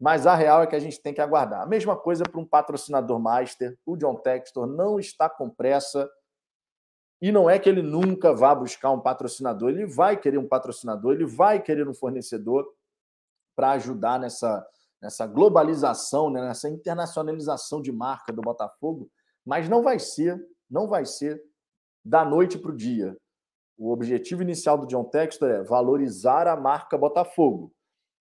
mas 0.00 0.26
a 0.26 0.34
real 0.34 0.62
é 0.62 0.66
que 0.66 0.74
a 0.74 0.80
gente 0.80 1.00
tem 1.00 1.14
que 1.14 1.20
aguardar. 1.20 1.62
A 1.62 1.66
mesma 1.66 1.96
coisa 1.96 2.24
para 2.24 2.40
um 2.40 2.44
patrocinador 2.44 3.18
master. 3.20 3.78
O 3.86 3.96
John 3.96 4.16
Textor 4.16 4.66
não 4.66 4.98
está 4.98 5.30
com 5.30 5.48
pressa. 5.48 6.10
E 7.22 7.30
não 7.30 7.48
é 7.48 7.58
que 7.58 7.68
ele 7.68 7.82
nunca 7.82 8.34
vá 8.34 8.54
buscar 8.54 8.90
um 8.90 9.00
patrocinador, 9.00 9.70
ele 9.70 9.86
vai 9.86 10.14
querer 10.14 10.36
um 10.36 10.48
patrocinador, 10.48 11.14
ele 11.14 11.24
vai 11.24 11.62
querer 11.62 11.88
um 11.88 11.94
fornecedor 11.94 12.66
para 13.56 13.70
ajudar 13.72 14.18
nessa, 14.18 14.66
nessa 15.00 15.26
globalização, 15.26 16.28
né, 16.28 16.42
nessa 16.42 16.68
internacionalização 16.68 17.80
de 17.80 17.90
marca 17.92 18.32
do 18.32 18.42
Botafogo, 18.42 19.10
mas 19.42 19.70
não 19.70 19.82
vai 19.82 19.98
ser, 19.98 20.38
não 20.68 20.86
vai 20.86 21.06
ser 21.06 21.42
da 22.04 22.24
noite 22.24 22.58
para 22.58 22.70
o 22.70 22.76
dia. 22.76 23.16
O 23.78 23.92
objetivo 23.92 24.42
inicial 24.42 24.78
do 24.78 24.86
John 24.86 25.04
Textor 25.04 25.48
é 25.50 25.62
valorizar 25.62 26.46
a 26.46 26.56
marca 26.56 26.98
Botafogo. 26.98 27.72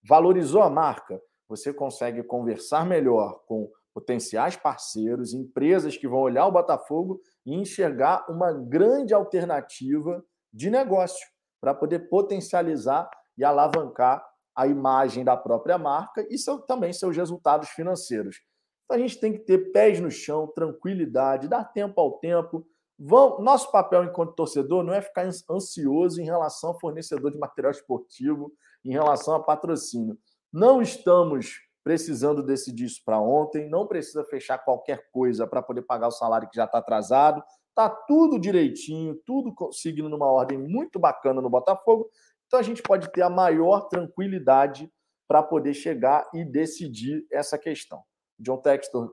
Valorizou 0.07 0.61
a 0.61 0.69
marca, 0.69 1.21
você 1.47 1.73
consegue 1.73 2.23
conversar 2.23 2.85
melhor 2.85 3.43
com 3.45 3.69
potenciais 3.93 4.55
parceiros, 4.55 5.33
empresas 5.33 5.95
que 5.95 6.07
vão 6.07 6.19
olhar 6.19 6.47
o 6.47 6.51
Botafogo 6.51 7.21
e 7.45 7.53
enxergar 7.53 8.25
uma 8.29 8.51
grande 8.51 9.13
alternativa 9.13 10.23
de 10.51 10.69
negócio 10.69 11.25
para 11.61 11.73
poder 11.73 12.09
potencializar 12.09 13.09
e 13.37 13.43
alavancar 13.43 14.25
a 14.55 14.67
imagem 14.67 15.23
da 15.23 15.35
própria 15.35 15.77
marca 15.77 16.25
e 16.29 16.37
seu, 16.37 16.59
também 16.59 16.93
seus 16.93 17.15
resultados 17.15 17.69
financeiros. 17.69 18.41
Então 18.85 18.97
a 18.97 18.99
gente 18.99 19.19
tem 19.19 19.33
que 19.33 19.39
ter 19.39 19.71
pés 19.71 19.99
no 19.99 20.11
chão, 20.11 20.47
tranquilidade, 20.47 21.47
dar 21.47 21.63
tempo 21.65 21.99
ao 21.99 22.19
tempo. 22.19 22.65
Vão, 22.97 23.41
nosso 23.41 23.71
papel 23.71 24.03
enquanto 24.03 24.35
torcedor 24.35 24.83
não 24.83 24.93
é 24.93 25.01
ficar 25.01 25.27
ansioso 25.49 26.21
em 26.21 26.25
relação 26.25 26.69
ao 26.71 26.79
fornecedor 26.79 27.31
de 27.31 27.39
material 27.39 27.71
esportivo, 27.71 28.53
em 28.85 28.91
relação 28.91 29.35
a 29.35 29.43
patrocínio. 29.43 30.17
Não 30.51 30.81
estamos 30.81 31.61
precisando 31.83 32.41
decidir 32.41 32.85
isso 32.85 33.01
para 33.03 33.19
ontem, 33.19 33.69
não 33.69 33.87
precisa 33.87 34.23
fechar 34.23 34.57
qualquer 34.59 35.09
coisa 35.11 35.45
para 35.45 35.61
poder 35.61 35.81
pagar 35.81 36.07
o 36.07 36.11
salário 36.11 36.47
que 36.47 36.55
já 36.55 36.65
está 36.65 36.77
atrasado. 36.77 37.43
Está 37.69 37.89
tudo 37.89 38.39
direitinho, 38.39 39.19
tudo 39.25 39.53
seguindo 39.71 40.07
numa 40.07 40.31
ordem 40.31 40.57
muito 40.57 40.99
bacana 40.99 41.41
no 41.41 41.49
Botafogo. 41.49 42.07
Então 42.45 42.59
a 42.59 42.63
gente 42.63 42.83
pode 42.83 43.11
ter 43.11 43.23
a 43.23 43.29
maior 43.29 43.87
tranquilidade 43.89 44.89
para 45.27 45.41
poder 45.41 45.73
chegar 45.73 46.29
e 46.33 46.45
decidir 46.45 47.25
essa 47.31 47.57
questão. 47.57 48.03
John 48.39 48.57
Textor, 48.57 49.11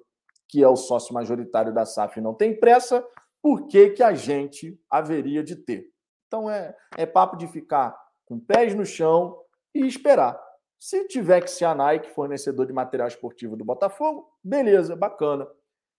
que 0.48 0.62
é 0.62 0.68
o 0.68 0.76
sócio 0.76 1.14
majoritário 1.14 1.72
da 1.72 1.86
SAF, 1.86 2.20
não 2.20 2.34
tem 2.34 2.58
pressa, 2.58 3.02
por 3.42 3.66
que, 3.66 3.90
que 3.90 4.02
a 4.02 4.14
gente 4.14 4.78
haveria 4.90 5.42
de 5.42 5.56
ter? 5.56 5.90
Então 6.26 6.50
é, 6.50 6.74
é 6.96 7.06
papo 7.06 7.36
de 7.36 7.46
ficar 7.48 7.96
com 8.24 8.38
pés 8.38 8.74
no 8.74 8.84
chão 8.84 9.36
e 9.74 9.86
esperar. 9.86 10.40
Se 10.78 11.06
tiver 11.06 11.42
que 11.42 11.50
ser 11.50 11.66
a 11.66 11.74
Nike, 11.74 12.10
fornecedor 12.10 12.66
de 12.66 12.72
material 12.72 13.08
esportivo 13.08 13.56
do 13.56 13.64
Botafogo, 13.64 14.28
beleza, 14.42 14.96
bacana. 14.96 15.46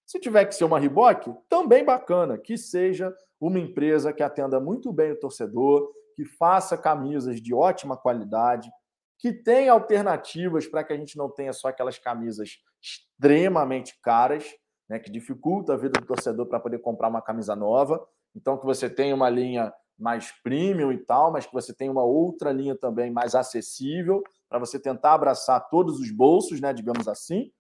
Se 0.07 0.19
tiver 0.19 0.45
que 0.45 0.55
ser 0.55 0.63
uma 0.63 0.79
Reebok, 0.79 1.33
também 1.47 1.85
bacana. 1.85 2.37
Que 2.37 2.57
seja 2.57 3.13
uma 3.39 3.59
empresa 3.59 4.11
que 4.11 4.23
atenda 4.23 4.59
muito 4.59 4.91
bem 4.91 5.11
o 5.11 5.19
torcedor, 5.19 5.91
que 6.15 6.25
faça 6.25 6.77
camisas 6.77 7.41
de 7.41 7.53
ótima 7.53 7.95
qualidade, 7.95 8.71
que 9.19 9.31
tenha 9.31 9.71
alternativas 9.71 10.67
para 10.67 10.83
que 10.83 10.93
a 10.93 10.97
gente 10.97 11.17
não 11.17 11.29
tenha 11.29 11.53
só 11.53 11.67
aquelas 11.67 11.99
camisas 11.99 12.57
extremamente 12.81 13.99
caras, 14.01 14.45
né, 14.91 14.99
que 14.99 15.09
dificulta 15.09 15.73
a 15.73 15.77
vida 15.77 16.01
do 16.01 16.05
torcedor 16.05 16.45
para 16.47 16.59
poder 16.59 16.79
comprar 16.79 17.07
uma 17.07 17.21
camisa 17.21 17.55
nova. 17.55 18.05
Então, 18.35 18.57
que 18.57 18.65
você 18.65 18.89
tenha 18.89 19.15
uma 19.15 19.29
linha 19.29 19.73
mais 19.97 20.33
premium 20.43 20.91
e 20.91 20.97
tal, 20.97 21.31
mas 21.31 21.45
que 21.45 21.53
você 21.53 21.73
tenha 21.73 21.89
uma 21.89 22.03
outra 22.03 22.51
linha 22.51 22.75
também 22.75 23.09
mais 23.09 23.33
acessível 23.33 24.21
para 24.49 24.59
você 24.59 24.77
tentar 24.77 25.13
abraçar 25.13 25.69
todos 25.69 25.97
os 25.97 26.11
bolsos, 26.11 26.59
né, 26.59 26.73
digamos 26.73 27.07
assim, 27.07 27.53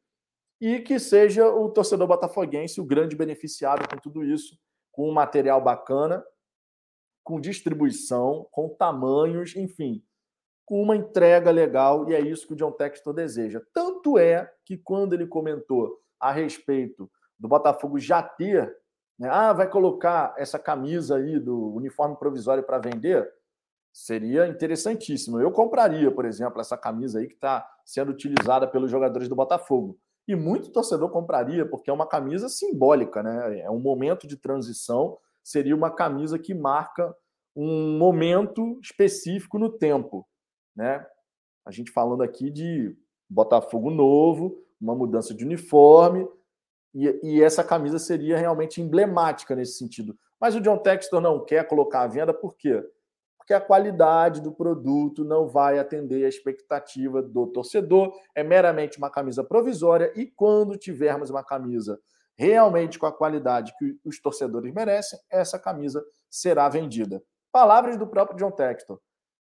e 0.59 0.81
que 0.81 0.99
seja 0.99 1.47
o 1.47 1.69
torcedor 1.69 2.05
botafoguense 2.05 2.81
o 2.81 2.85
grande 2.85 3.15
beneficiado 3.15 3.87
com 3.87 3.97
tudo 3.97 4.25
isso, 4.25 4.59
com 4.91 5.09
um 5.09 5.13
material 5.13 5.63
bacana, 5.63 6.21
com 7.23 7.39
distribuição, 7.39 8.45
com 8.51 8.67
tamanhos, 8.67 9.55
enfim, 9.55 10.03
com 10.65 10.81
uma 10.81 10.97
entrega 10.97 11.49
legal, 11.49 12.09
e 12.09 12.13
é 12.13 12.19
isso 12.19 12.45
que 12.45 12.53
o 12.53 12.57
John 12.57 12.73
Textor 12.73 13.13
deseja. 13.13 13.61
Tanto 13.73 14.17
é 14.17 14.53
que 14.65 14.77
quando 14.77 15.13
ele 15.13 15.27
comentou 15.27 15.97
a 16.19 16.33
respeito 16.33 17.09
do 17.41 17.47
Botafogo 17.47 17.99
já 17.99 18.21
ter, 18.21 18.73
né, 19.19 19.27
ah, 19.31 19.51
vai 19.51 19.69
colocar 19.69 20.33
essa 20.37 20.59
camisa 20.59 21.17
aí 21.17 21.39
do 21.39 21.73
uniforme 21.73 22.15
provisório 22.15 22.63
para 22.63 22.77
vender, 22.77 23.27
Seria 23.93 24.47
interessantíssimo. 24.47 25.39
Eu 25.39 25.51
compraria, 25.51 26.09
por 26.09 26.25
exemplo, 26.25 26.61
essa 26.61 26.77
camisa 26.77 27.19
aí 27.19 27.27
que 27.27 27.33
está 27.33 27.67
sendo 27.85 28.11
utilizada 28.11 28.65
pelos 28.65 28.89
jogadores 28.89 29.27
do 29.27 29.35
Botafogo. 29.35 29.97
E 30.27 30.35
muito 30.35 30.71
torcedor 30.71 31.09
compraria, 31.09 31.65
porque 31.65 31.89
é 31.89 31.93
uma 31.93 32.07
camisa 32.07 32.47
simbólica, 32.47 33.21
né? 33.21 33.59
É 33.59 33.69
um 33.69 33.79
momento 33.79 34.25
de 34.25 34.37
transição, 34.37 35.17
seria 35.43 35.75
uma 35.75 35.91
camisa 35.91 36.39
que 36.39 36.53
marca 36.53 37.13
um 37.53 37.97
momento 37.97 38.79
específico 38.81 39.59
no 39.59 39.69
tempo, 39.69 40.25
né? 40.73 41.05
A 41.65 41.71
gente 41.71 41.91
falando 41.91 42.23
aqui 42.23 42.49
de 42.49 42.95
Botafogo 43.29 43.89
novo, 43.89 44.57
uma 44.79 44.95
mudança 44.95 45.33
de 45.33 45.43
uniforme, 45.43 46.25
e, 46.93 47.19
e 47.23 47.43
essa 47.43 47.63
camisa 47.63 47.99
seria 47.99 48.37
realmente 48.37 48.81
emblemática 48.81 49.55
nesse 49.55 49.77
sentido. 49.77 50.17
Mas 50.39 50.55
o 50.55 50.61
John 50.61 50.77
Textor 50.77 51.21
não 51.21 51.43
quer 51.43 51.67
colocar 51.67 52.01
à 52.01 52.07
venda, 52.07 52.33
por 52.33 52.55
quê? 52.55 52.83
porque 53.51 53.55
a 53.55 53.59
qualidade 53.59 54.39
do 54.39 54.51
produto 54.51 55.25
não 55.25 55.47
vai 55.47 55.77
atender 55.79 56.23
a 56.23 56.29
expectativa 56.29 57.21
do 57.21 57.47
torcedor. 57.47 58.13
É 58.35 58.43
meramente 58.43 58.97
uma 58.97 59.09
camisa 59.09 59.43
provisória 59.43 60.13
e 60.15 60.25
quando 60.25 60.77
tivermos 60.77 61.29
uma 61.29 61.43
camisa 61.43 61.99
realmente 62.37 62.97
com 62.97 63.07
a 63.07 63.11
qualidade 63.11 63.73
que 63.77 63.99
os 64.05 64.21
torcedores 64.21 64.73
merecem, 64.73 65.19
essa 65.29 65.59
camisa 65.59 66.03
será 66.29 66.69
vendida. 66.69 67.21
Palavras 67.51 67.97
do 67.97 68.07
próprio 68.07 68.37
John 68.37 68.51
Textor. 68.51 68.99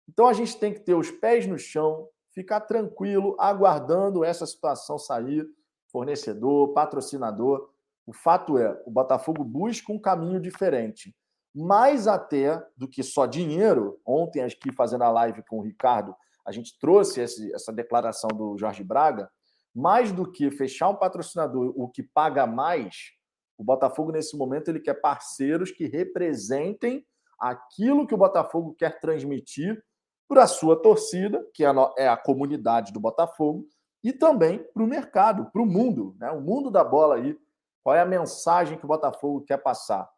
Então 0.09 0.27
a 0.27 0.33
gente 0.33 0.59
tem 0.59 0.73
que 0.73 0.81
ter 0.81 0.95
os 0.95 1.11
pés 1.11 1.47
no 1.47 1.59
chão, 1.59 2.09
ficar 2.33 2.61
tranquilo, 2.63 3.37
aguardando 3.39 4.25
essa 4.25 4.45
situação 4.45 4.99
sair, 4.99 5.47
fornecedor, 5.91 6.73
patrocinador. 6.73 7.71
O 8.07 8.13
fato 8.13 8.59
é, 8.59 8.81
o 8.87 8.91
Botafogo 8.91 9.45
busca 9.45 9.93
um 9.93 9.99
caminho 9.99 10.41
diferente 10.41 11.15
mais 11.55 12.07
até 12.07 12.65
do 12.77 12.89
que 12.89 13.03
só 13.03 13.27
dinheiro. 13.27 14.01
Ontem, 14.07 14.43
aqui 14.43 14.73
fazendo 14.73 15.03
a 15.03 15.11
live 15.11 15.43
com 15.49 15.59
o 15.59 15.63
Ricardo, 15.63 16.15
a 16.47 16.53
gente 16.53 16.79
trouxe 16.79 17.21
esse, 17.21 17.53
essa 17.55 17.73
declaração 17.73 18.29
do 18.29 18.57
Jorge 18.57 18.85
Braga. 18.85 19.31
Mais 19.75 20.11
do 20.11 20.31
que 20.31 20.51
fechar 20.51 20.89
um 20.89 20.97
patrocinador, 20.97 21.73
o 21.77 21.89
que 21.89 22.03
paga 22.03 22.45
mais, 22.47 23.13
o 23.57 23.63
Botafogo, 23.63 24.11
nesse 24.11 24.37
momento, 24.37 24.69
ele 24.69 24.81
quer 24.81 24.95
parceiros 24.95 25.71
que 25.71 25.87
representem 25.87 27.07
aquilo 27.39 28.07
que 28.07 28.15
o 28.15 28.19
Botafogo 28.19 28.75
quer 28.77 28.99
transmitir 28.99 29.81
para 30.27 30.45
a 30.45 30.49
sua 30.49 30.81
torcida, 30.81 31.47
que 31.55 31.63
é 31.63 31.69
a, 31.69 31.95
é 31.99 32.09
a 32.09 32.17
comunidade 32.17 32.93
do 32.93 32.99
Botafogo, 32.99 33.69
e 34.03 34.13
também 34.13 34.59
para 34.59 34.83
o 34.83 34.87
mercado, 34.87 35.51
para 35.51 35.63
o 35.63 35.67
mundo, 35.67 36.17
né? 36.19 36.31
o 36.31 36.41
mundo 36.41 36.71
da 36.71 36.83
bola 36.83 37.17
aí. 37.17 37.39
Qual 37.83 37.97
é 37.97 38.01
a 38.01 38.07
mensagem 38.07 38.79
que 38.79 38.85
o 38.85 38.89
Botafogo 38.89 39.43
quer 39.43 39.57
passar? 39.59 40.11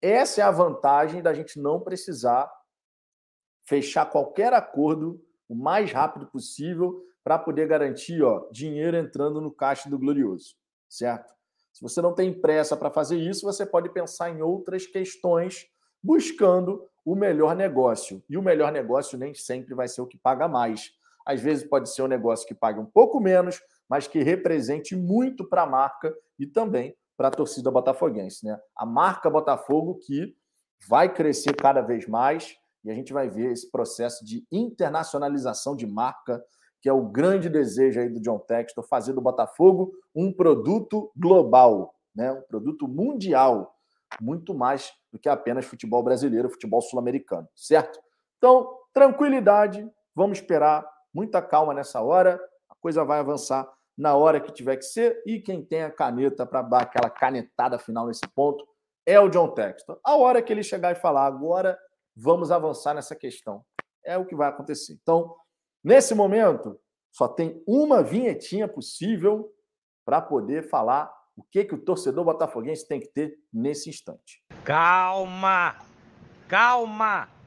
Essa 0.00 0.40
é 0.40 0.44
a 0.44 0.50
vantagem 0.50 1.22
da 1.22 1.34
gente 1.34 1.60
não 1.60 1.80
precisar 1.80 2.52
fechar 3.64 4.06
qualquer 4.06 4.52
acordo 4.52 5.24
o 5.48 5.54
mais 5.54 5.92
rápido 5.92 6.26
possível 6.26 7.04
para 7.22 7.38
poder 7.38 7.68
garantir 7.68 8.22
ó, 8.22 8.48
dinheiro 8.50 8.96
entrando 8.96 9.40
no 9.40 9.52
caixa 9.52 9.88
do 9.88 9.98
Glorioso, 9.98 10.56
certo? 10.88 11.32
Se 11.72 11.80
você 11.80 12.02
não 12.02 12.14
tem 12.14 12.32
pressa 12.32 12.76
para 12.76 12.90
fazer 12.90 13.16
isso, 13.16 13.46
você 13.46 13.64
pode 13.64 13.88
pensar 13.90 14.30
em 14.30 14.42
outras 14.42 14.86
questões 14.86 15.66
buscando 16.02 16.86
o 17.04 17.14
melhor 17.14 17.56
negócio. 17.56 18.22
E 18.28 18.36
o 18.36 18.42
melhor 18.42 18.72
negócio 18.72 19.18
nem 19.18 19.34
sempre 19.34 19.74
vai 19.74 19.88
ser 19.88 20.02
o 20.02 20.06
que 20.06 20.18
paga 20.18 20.46
mais. 20.46 20.92
Às 21.26 21.40
vezes 21.40 21.68
pode 21.68 21.92
ser 21.92 22.02
um 22.02 22.08
negócio 22.08 22.46
que 22.46 22.54
paga 22.54 22.80
um 22.80 22.86
pouco 22.86 23.20
menos, 23.20 23.60
mas 23.88 24.06
que 24.06 24.22
represente 24.22 24.96
muito 24.96 25.48
para 25.48 25.62
a 25.62 25.66
marca 25.66 26.14
e 26.38 26.46
também 26.46 26.96
para 27.16 27.28
a 27.28 27.30
torcida 27.30 27.70
botafoguense. 27.70 28.44
Né? 28.44 28.58
A 28.76 28.86
marca 28.86 29.30
Botafogo 29.30 29.98
que 30.04 30.34
vai 30.88 31.12
crescer 31.12 31.54
cada 31.54 31.80
vez 31.80 32.06
mais 32.08 32.56
e 32.84 32.90
a 32.90 32.94
gente 32.94 33.12
vai 33.12 33.28
ver 33.28 33.52
esse 33.52 33.70
processo 33.70 34.24
de 34.24 34.44
internacionalização 34.50 35.76
de 35.76 35.86
marca, 35.86 36.42
que 36.80 36.88
é 36.88 36.92
o 36.92 37.08
grande 37.08 37.48
desejo 37.48 38.00
aí 38.00 38.08
do 38.08 38.20
John 38.20 38.40
Textor, 38.40 38.84
fazer 38.88 39.12
do 39.12 39.20
Botafogo 39.20 39.92
um 40.14 40.32
produto 40.32 41.12
global, 41.16 41.94
né? 42.14 42.32
um 42.32 42.42
produto 42.42 42.88
mundial, 42.88 43.72
muito 44.20 44.52
mais 44.54 44.92
do 45.12 45.18
que 45.18 45.28
apenas 45.28 45.64
futebol 45.64 46.02
brasileiro, 46.02 46.50
futebol 46.50 46.82
sul-americano, 46.82 47.48
certo? 47.54 48.00
Então, 48.36 48.76
tranquilidade, 48.92 49.88
vamos 50.14 50.38
esperar, 50.38 50.84
muita 51.12 51.42
calma 51.42 51.74
nessa 51.74 52.00
hora, 52.00 52.40
a 52.68 52.74
coisa 52.74 53.04
vai 53.04 53.20
avançar 53.20 53.70
na 53.96 54.16
hora 54.16 54.40
que 54.40 54.52
tiver 54.52 54.76
que 54.76 54.84
ser, 54.84 55.22
e 55.26 55.40
quem 55.40 55.64
tem 55.64 55.82
a 55.82 55.90
caneta 55.90 56.46
para 56.46 56.62
dar 56.62 56.82
aquela 56.82 57.10
canetada 57.10 57.78
final 57.78 58.06
nesse 58.06 58.26
ponto 58.34 58.66
é 59.06 59.20
o 59.20 59.28
John 59.28 59.48
Texton. 59.48 59.96
A 60.04 60.16
hora 60.16 60.42
que 60.42 60.52
ele 60.52 60.62
chegar 60.62 60.92
e 60.92 61.00
falar, 61.00 61.26
agora 61.26 61.78
vamos 62.16 62.50
avançar 62.50 62.94
nessa 62.94 63.14
questão, 63.14 63.64
é 64.04 64.16
o 64.16 64.24
que 64.24 64.34
vai 64.34 64.48
acontecer. 64.48 64.98
Então, 65.02 65.34
nesse 65.84 66.14
momento, 66.14 66.80
só 67.12 67.28
tem 67.28 67.62
uma 67.66 68.02
vinhetinha 68.02 68.66
possível 68.66 69.52
para 70.04 70.20
poder 70.20 70.68
falar 70.68 71.12
o 71.36 71.42
que, 71.42 71.64
que 71.64 71.74
o 71.74 71.84
torcedor 71.84 72.24
botafoguense 72.24 72.86
tem 72.86 73.00
que 73.00 73.08
ter 73.08 73.38
nesse 73.52 73.88
instante. 73.88 74.42
Calma! 74.64 75.76
Calma! 76.48 77.41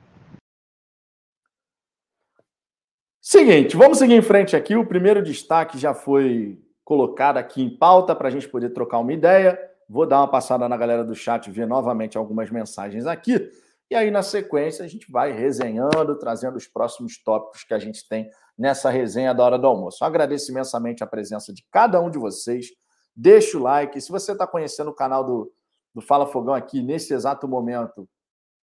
Seguinte, 3.28 3.76
vamos 3.76 3.98
seguir 3.98 4.14
em 4.14 4.22
frente 4.22 4.56
aqui. 4.56 4.76
O 4.76 4.86
primeiro 4.86 5.20
destaque 5.20 5.80
já 5.80 5.96
foi 5.96 6.62
colocado 6.84 7.38
aqui 7.38 7.60
em 7.60 7.76
pauta 7.76 8.16
para 8.16 8.28
a 8.28 8.32
gente 8.32 8.48
poder 8.48 8.70
trocar 8.70 9.00
uma 9.00 9.12
ideia. 9.12 9.60
Vou 9.90 10.06
dar 10.06 10.20
uma 10.20 10.28
passada 10.28 10.70
na 10.70 10.78
galera 10.78 11.04
do 11.04 11.16
chat, 11.16 11.50
ver 11.50 11.66
novamente 11.66 12.20
algumas 12.20 12.52
mensagens 12.52 13.08
aqui. 13.08 13.52
E 13.90 13.96
aí, 13.96 14.12
na 14.12 14.22
sequência, 14.22 14.86
a 14.86 14.88
gente 14.88 15.12
vai 15.12 15.32
resenhando, 15.32 16.20
trazendo 16.20 16.56
os 16.56 16.68
próximos 16.68 17.18
tópicos 17.18 17.64
que 17.64 17.74
a 17.74 17.80
gente 17.80 18.08
tem 18.08 18.30
nessa 18.56 18.92
resenha 18.92 19.34
da 19.34 19.44
hora 19.44 19.58
do 19.58 19.66
almoço. 19.66 20.04
Eu 20.04 20.08
agradeço 20.08 20.52
imensamente 20.52 21.04
a 21.04 21.08
presença 21.08 21.52
de 21.52 21.66
cada 21.72 22.00
um 22.00 22.12
de 22.12 22.20
vocês. 22.20 22.68
Deixa 23.16 23.58
o 23.58 23.64
like. 23.64 24.00
Se 24.00 24.12
você 24.12 24.34
está 24.34 24.46
conhecendo 24.46 24.92
o 24.92 24.96
canal 24.96 25.24
do, 25.24 25.52
do 25.96 26.00
Fala 26.00 26.28
Fogão 26.28 26.54
aqui 26.54 26.84
nesse 26.84 27.12
exato 27.12 27.48
momento, 27.48 28.08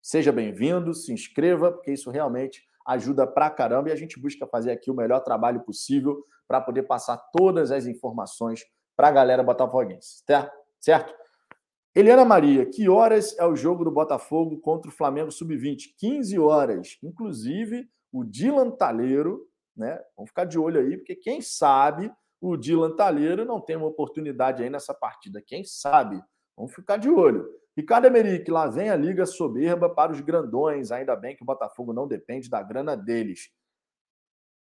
seja 0.02 0.32
bem-vindo, 0.32 0.92
se 0.94 1.12
inscreva, 1.12 1.70
porque 1.70 1.92
isso 1.92 2.10
realmente 2.10 2.67
ajuda 2.88 3.26
pra 3.26 3.50
caramba 3.50 3.90
e 3.90 3.92
a 3.92 3.96
gente 3.96 4.18
busca 4.18 4.46
fazer 4.46 4.72
aqui 4.72 4.90
o 4.90 4.94
melhor 4.94 5.20
trabalho 5.20 5.60
possível 5.60 6.24
para 6.48 6.60
poder 6.60 6.84
passar 6.84 7.18
todas 7.32 7.70
as 7.70 7.86
informações 7.86 8.64
para 8.96 9.08
a 9.08 9.12
galera 9.12 9.42
botafoguense, 9.42 10.24
certo? 10.80 11.14
Eliana 11.94 12.24
Maria, 12.24 12.64
que 12.64 12.88
horas 12.88 13.36
é 13.38 13.44
o 13.44 13.54
jogo 13.54 13.84
do 13.84 13.90
Botafogo 13.90 14.58
contra 14.60 14.90
o 14.90 14.94
Flamengo 14.94 15.30
Sub-20? 15.30 15.94
15 15.98 16.38
horas. 16.38 16.98
Inclusive, 17.02 17.88
o 18.12 18.24
Dylan 18.24 18.70
Taleiro, 18.70 19.46
né? 19.76 20.00
Vamos 20.16 20.30
ficar 20.30 20.44
de 20.44 20.58
olho 20.58 20.80
aí, 20.80 20.96
porque 20.96 21.14
quem 21.16 21.40
sabe 21.40 22.10
o 22.40 22.56
Dylan 22.56 22.94
Taleiro 22.94 23.44
não 23.44 23.60
tem 23.60 23.76
uma 23.76 23.88
oportunidade 23.88 24.62
aí 24.62 24.70
nessa 24.70 24.94
partida. 24.94 25.42
Quem 25.44 25.64
sabe? 25.64 26.22
Vamos 26.56 26.72
ficar 26.72 26.96
de 26.96 27.10
olho. 27.10 27.48
Ricardo 27.78 28.06
Emerick, 28.06 28.50
lá 28.50 28.66
vem 28.66 28.90
a 28.90 28.96
liga 28.96 29.24
soberba 29.24 29.88
para 29.88 30.10
os 30.10 30.20
grandões. 30.20 30.90
Ainda 30.90 31.14
bem 31.14 31.36
que 31.36 31.44
o 31.44 31.46
Botafogo 31.46 31.92
não 31.92 32.08
depende 32.08 32.50
da 32.50 32.60
grana 32.60 32.96
deles. 32.96 33.52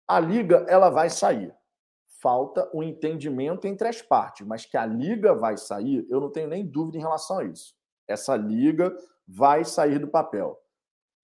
A 0.05 0.19
liga 0.19 0.65
ela 0.67 0.89
vai 0.89 1.09
sair. 1.09 1.55
Falta 2.21 2.69
o 2.73 2.79
um 2.79 2.83
entendimento 2.83 3.65
entre 3.65 3.87
as 3.87 4.01
partes, 4.01 4.45
mas 4.45 4.65
que 4.65 4.75
a 4.75 4.85
liga 4.85 5.33
vai 5.33 5.55
sair, 5.55 6.05
eu 6.09 6.19
não 6.19 6.29
tenho 6.29 6.49
nem 6.49 6.69
dúvida 6.69 6.97
em 6.97 6.99
relação 6.99 7.39
a 7.39 7.45
isso. 7.45 7.73
Essa 8.05 8.35
liga 8.35 8.93
vai 9.25 9.63
sair 9.63 9.97
do 9.97 10.09
papel. 10.09 10.59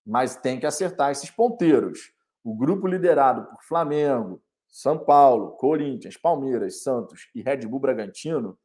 Mas 0.05 0.38
tem 0.38 0.58
que 0.58 0.65
acertar 0.65 1.12
esses 1.12 1.29
ponteiros. 1.29 2.13
O 2.41 2.55
grupo 2.55 2.88
liderado 2.88 3.50
por 3.50 3.62
Flamengo, 3.62 4.41
São 4.70 4.98
Paulo, 4.98 5.58
Corinthians, 5.58 6.15
Palmeiras, 6.15 6.84
Santos 6.84 7.29
e 7.36 7.41
Red 7.41 7.67
Bull 7.67 7.82
Bragantino, 7.82 8.58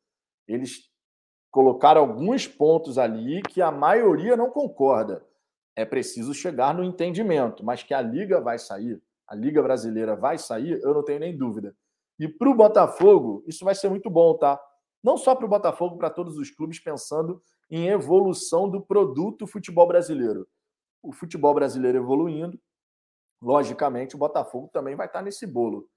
eles 0.46 0.89
colocaram 1.50 2.00
alguns 2.00 2.46
pontos 2.46 2.98
ali 2.98 3.42
que 3.42 3.60
a 3.60 3.70
maioria 3.70 4.36
não 4.36 4.50
concorda. 4.50 5.24
É 5.74 5.84
preciso 5.84 6.32
chegar 6.32 6.74
no 6.74 6.84
entendimento, 6.84 7.64
mas 7.64 7.82
que 7.82 7.94
a 7.94 8.00
liga 8.00 8.40
vai 8.40 8.58
sair, 8.58 9.02
a 9.26 9.34
liga 9.34 9.62
brasileira 9.62 10.14
vai 10.14 10.38
sair, 10.38 10.80
eu 10.82 10.94
não 10.94 11.04
tenho 11.04 11.20
nem 11.20 11.36
dúvida. 11.36 11.74
E 12.18 12.28
para 12.28 12.50
o 12.50 12.54
Botafogo, 12.54 13.42
isso 13.46 13.64
vai 13.64 13.74
ser 13.74 13.88
muito 13.88 14.10
bom, 14.10 14.36
tá? 14.36 14.60
Não 15.02 15.16
só 15.16 15.34
para 15.34 15.46
o 15.46 15.48
Botafogo, 15.48 15.96
para 15.96 16.10
todos 16.10 16.36
os 16.36 16.50
clubes 16.50 16.78
pensando 16.78 17.42
em 17.70 17.88
evolução 17.88 18.68
do 18.68 18.80
produto 18.80 19.46
futebol 19.46 19.86
brasileiro. 19.86 20.46
O 21.02 21.12
futebol 21.12 21.54
brasileiro 21.54 21.98
evoluindo, 21.98 22.60
logicamente, 23.40 24.14
o 24.14 24.18
Botafogo 24.18 24.68
também 24.72 24.94
vai 24.94 25.06
estar 25.06 25.22
nesse 25.22 25.46
bolo. 25.46 25.88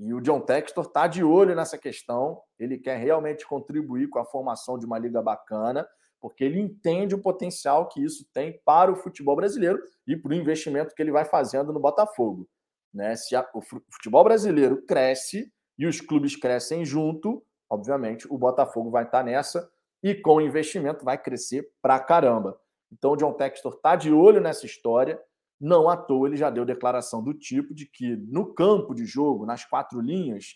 E 0.00 0.14
o 0.14 0.20
John 0.20 0.40
Textor 0.40 0.86
está 0.86 1.06
de 1.06 1.22
olho 1.22 1.54
nessa 1.54 1.76
questão. 1.76 2.40
Ele 2.58 2.78
quer 2.78 2.96
realmente 2.96 3.46
contribuir 3.46 4.08
com 4.08 4.18
a 4.18 4.24
formação 4.24 4.78
de 4.78 4.86
uma 4.86 4.98
liga 4.98 5.20
bacana, 5.20 5.86
porque 6.18 6.42
ele 6.42 6.58
entende 6.58 7.14
o 7.14 7.20
potencial 7.20 7.86
que 7.86 8.02
isso 8.02 8.26
tem 8.32 8.58
para 8.64 8.90
o 8.90 8.96
futebol 8.96 9.36
brasileiro 9.36 9.78
e 10.06 10.16
para 10.16 10.30
o 10.30 10.34
investimento 10.34 10.94
que 10.94 11.02
ele 11.02 11.12
vai 11.12 11.26
fazendo 11.26 11.70
no 11.70 11.78
Botafogo. 11.78 12.48
Né? 12.94 13.14
Se 13.14 13.36
a, 13.36 13.46
o 13.54 13.60
futebol 13.60 14.24
brasileiro 14.24 14.82
cresce 14.86 15.52
e 15.78 15.86
os 15.86 16.00
clubes 16.00 16.34
crescem 16.34 16.82
junto, 16.82 17.44
obviamente 17.68 18.26
o 18.32 18.38
Botafogo 18.38 18.90
vai 18.90 19.04
estar 19.04 19.22
nessa 19.22 19.70
e 20.02 20.14
com 20.14 20.36
o 20.36 20.40
investimento 20.40 21.04
vai 21.04 21.18
crescer 21.18 21.70
pra 21.82 22.00
caramba. 22.00 22.58
Então 22.90 23.12
o 23.12 23.16
John 23.16 23.34
Textor 23.34 23.74
está 23.74 23.96
de 23.96 24.10
olho 24.10 24.40
nessa 24.40 24.64
história 24.64 25.20
não 25.60 25.88
à 25.88 25.96
toa 25.96 26.28
ele 26.28 26.36
já 26.36 26.48
deu 26.48 26.64
declaração 26.64 27.22
do 27.22 27.34
tipo 27.34 27.74
de 27.74 27.86
que 27.86 28.16
no 28.16 28.54
campo 28.54 28.94
de 28.94 29.04
jogo, 29.04 29.44
nas 29.44 29.64
quatro 29.64 30.00
linhas, 30.00 30.54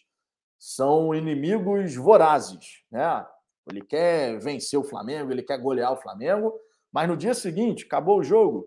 são 0.59 1.15
inimigos 1.15 1.95
vorazes. 1.95 2.83
Né? 2.91 3.27
Ele 3.71 3.83
quer 3.83 4.39
vencer 4.39 4.79
o 4.79 4.85
Flamengo, 4.85 5.31
ele 5.31 5.43
quer 5.43 5.59
golear 5.59 5.93
o 5.93 6.01
Flamengo, 6.01 6.55
mas 6.91 7.09
no 7.09 7.17
dia 7.17 7.35
seguinte, 7.35 7.85
acabou 7.85 8.21
o 8.21 8.25
jogo, 8.25 8.67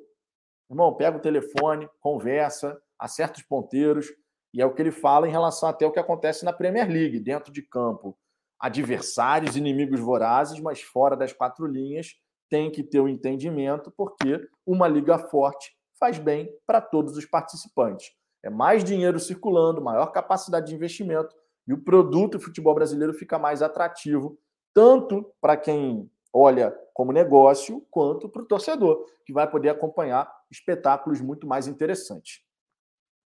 irmão, 0.69 0.93
pega 0.93 1.17
o 1.17 1.21
telefone, 1.21 1.89
conversa, 1.99 2.79
acerta 2.99 3.39
os 3.39 3.45
ponteiros, 3.45 4.07
e 4.53 4.61
é 4.61 4.65
o 4.65 4.73
que 4.73 4.81
ele 4.81 4.91
fala 4.91 5.27
em 5.27 5.31
relação 5.31 5.69
até 5.69 5.85
o 5.85 5.91
que 5.91 5.99
acontece 5.99 6.45
na 6.45 6.53
Premier 6.53 6.89
League, 6.89 7.19
dentro 7.19 7.51
de 7.51 7.61
campo. 7.61 8.17
Adversários, 8.59 9.55
inimigos 9.55 9.99
vorazes, 9.99 10.59
mas 10.59 10.81
fora 10.81 11.15
das 11.15 11.31
quatro 11.31 11.65
linhas, 11.65 12.15
tem 12.49 12.71
que 12.71 12.83
ter 12.83 12.99
o 12.99 13.03
um 13.03 13.07
entendimento, 13.07 13.91
porque 13.95 14.47
uma 14.65 14.87
liga 14.87 15.17
forte 15.17 15.77
faz 15.99 16.17
bem 16.17 16.53
para 16.65 16.81
todos 16.81 17.17
os 17.17 17.25
participantes. 17.25 18.11
É 18.43 18.49
mais 18.49 18.83
dinheiro 18.83 19.19
circulando, 19.19 19.81
maior 19.81 20.07
capacidade 20.07 20.67
de 20.67 20.75
investimento 20.75 21.35
e 21.67 21.73
o 21.73 21.83
produto 21.83 22.39
futebol 22.39 22.73
brasileiro 22.73 23.13
fica 23.13 23.37
mais 23.37 23.61
atrativo, 23.61 24.39
tanto 24.73 25.29
para 25.41 25.57
quem 25.57 26.09
olha 26.31 26.71
como 26.93 27.11
negócio, 27.11 27.85
quanto 27.89 28.29
para 28.29 28.41
o 28.41 28.45
torcedor, 28.45 29.05
que 29.25 29.33
vai 29.33 29.49
poder 29.49 29.69
acompanhar 29.69 30.31
espetáculos 30.49 31.19
muito 31.19 31.45
mais 31.45 31.67
interessantes. 31.67 32.41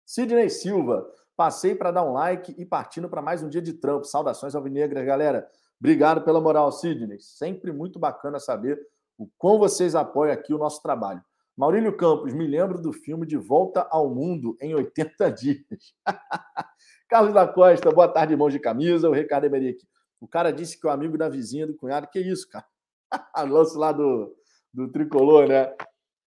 Sidney 0.06 0.50
Silva, 0.50 1.08
passei 1.38 1.76
para 1.76 1.92
dar 1.92 2.04
um 2.04 2.14
like 2.14 2.54
e 2.58 2.66
partindo 2.66 3.10
para 3.10 3.22
mais 3.22 3.44
um 3.44 3.50
dia 3.50 3.62
de 3.62 3.74
trampo. 3.74 4.06
Saudações 4.06 4.56
alvinegras, 4.56 5.06
galera. 5.06 5.48
Obrigado 5.80 6.24
pela 6.24 6.42
moral, 6.42 6.72
Sidney. 6.72 7.20
Sempre 7.20 7.72
muito 7.72 8.00
bacana 8.00 8.40
saber 8.40 8.80
o 9.18 9.30
quão 9.38 9.58
vocês 9.58 9.96
apoiam 9.96 10.34
aqui 10.34 10.54
o 10.54 10.58
nosso 10.58 10.82
trabalho. 10.82 11.24
Maurílio 11.58 11.96
Campos, 11.96 12.34
me 12.34 12.48
lembro 12.48 12.82
do 12.82 12.94
filme 12.94 13.26
De 13.26 13.36
Volta 13.36 13.86
ao 13.92 14.10
Mundo 14.10 14.58
em 14.62 14.74
80 14.74 15.32
Dias. 15.32 15.94
Carlos 17.10 17.34
da 17.34 17.46
Costa, 17.46 17.92
boa 17.92 18.08
tarde, 18.08 18.36
mãos 18.36 18.54
de 18.54 18.60
camisa. 18.60 19.10
O 19.10 19.14
Ricardo 19.14 19.46
Emerick. 19.46 19.86
O 20.20 20.28
cara 20.28 20.52
disse 20.52 20.80
que 20.80 20.88
o 20.88 20.90
amigo 20.90 21.18
da 21.18 21.28
vizinha 21.28 21.68
do 21.68 21.76
cunhado, 21.76 22.08
que 22.08 22.20
isso, 22.20 22.48
cara? 22.50 22.66
Lance 23.50 23.78
lá 23.78 23.92
do, 23.92 24.34
do 24.74 24.90
tricolor, 24.90 25.48
né? 25.48 25.76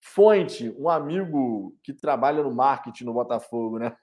Fonte, 0.00 0.74
um 0.76 0.88
amigo 0.88 1.76
que 1.82 1.94
trabalha 1.94 2.42
no 2.42 2.52
marketing 2.52 3.04
no 3.04 3.14
Botafogo, 3.14 3.78
né? 3.78 3.96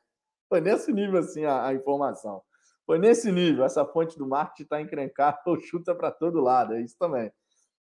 Foi 0.47 0.61
nesse 0.61 0.93
nível 0.93 1.19
assim 1.19 1.43
a, 1.43 1.67
a 1.67 1.73
informação. 1.73 2.41
Foi 2.85 2.97
nesse 2.97 3.31
nível. 3.31 3.65
Essa 3.65 3.85
fonte 3.85 4.17
do 4.17 4.27
marketing 4.27 4.63
está 4.63 4.81
encrencada 4.81 5.39
ou 5.45 5.59
chuta 5.59 5.93
para 5.93 6.09
todo 6.09 6.41
lado. 6.41 6.73
É 6.73 6.81
isso 6.81 6.95
também. 6.97 7.31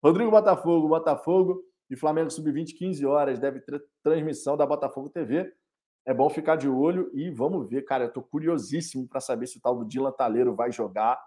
Rodrigo 0.03 0.31
Botafogo, 0.31 0.89
Botafogo 0.89 1.63
e 1.89 1.97
Flamengo 1.97 2.31
Sub-20, 2.31 2.77
15 2.77 3.07
horas, 3.07 3.39
deve 3.39 3.61
ter 3.61 3.83
transmissão 4.03 4.57
da 4.57 4.67
Botafogo 4.67 5.09
TV. 5.09 5.53
É 6.05 6.15
bom 6.15 6.29
ficar 6.29 6.57
de 6.57 6.69
olho 6.69 7.11
e 7.15 7.31
vamos 7.31 7.69
ver, 7.69 7.83
cara. 7.83 8.05
Eu 8.05 8.13
tô 8.13 8.23
curiosíssimo 8.23 9.09
para 9.09 9.21
saber 9.21 9.47
se 9.47 9.59
o 9.59 9.61
tal 9.61 9.77
do 9.77 9.85
Dylan 9.85 10.13
Taleiro 10.13 10.55
vai 10.55 10.71
jogar, 10.71 11.21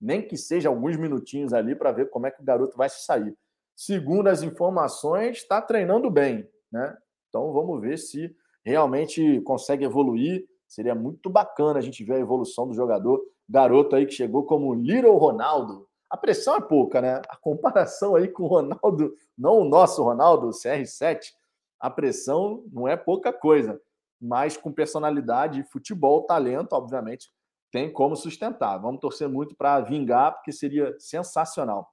nem 0.00 0.20
que 0.20 0.36
seja 0.36 0.68
alguns 0.68 0.96
minutinhos 0.96 1.52
ali 1.52 1.74
para 1.74 1.92
ver 1.92 2.10
como 2.10 2.26
é 2.26 2.30
que 2.30 2.42
o 2.42 2.44
garoto 2.44 2.76
vai 2.76 2.88
se 2.88 3.04
sair. 3.04 3.34
Segundo 3.74 4.28
as 4.28 4.42
informações, 4.42 5.38
está 5.38 5.60
treinando 5.60 6.10
bem, 6.10 6.48
né? 6.70 6.96
Então 7.28 7.52
vamos 7.52 7.80
ver 7.80 7.98
se 7.98 8.34
realmente 8.64 9.40
consegue 9.42 9.84
evoluir. 9.84 10.46
Seria 10.66 10.94
muito 10.94 11.30
bacana 11.30 11.78
a 11.78 11.82
gente 11.82 12.02
ver 12.04 12.14
a 12.14 12.20
evolução 12.20 12.66
do 12.66 12.74
jogador, 12.74 13.22
garoto 13.48 13.94
aí 13.94 14.04
que 14.04 14.12
chegou 14.12 14.44
como 14.44 14.74
Little 14.74 15.16
Ronaldo, 15.16 15.85
a 16.10 16.16
pressão 16.16 16.56
é 16.56 16.60
pouca, 16.60 17.00
né? 17.00 17.20
A 17.28 17.36
comparação 17.36 18.14
aí 18.14 18.28
com 18.28 18.44
o 18.44 18.46
Ronaldo, 18.46 19.14
não 19.36 19.58
o 19.58 19.64
nosso 19.64 20.02
Ronaldo, 20.02 20.48
o 20.48 20.50
CR7, 20.50 21.32
a 21.80 21.90
pressão 21.90 22.64
não 22.72 22.86
é 22.86 22.96
pouca 22.96 23.32
coisa, 23.32 23.80
mas 24.20 24.56
com 24.56 24.72
personalidade, 24.72 25.64
futebol, 25.64 26.22
talento, 26.22 26.72
obviamente, 26.72 27.30
tem 27.70 27.92
como 27.92 28.16
sustentar. 28.16 28.78
Vamos 28.78 29.00
torcer 29.00 29.28
muito 29.28 29.54
para 29.54 29.80
vingar, 29.80 30.34
porque 30.34 30.52
seria 30.52 30.94
sensacional. 30.98 31.90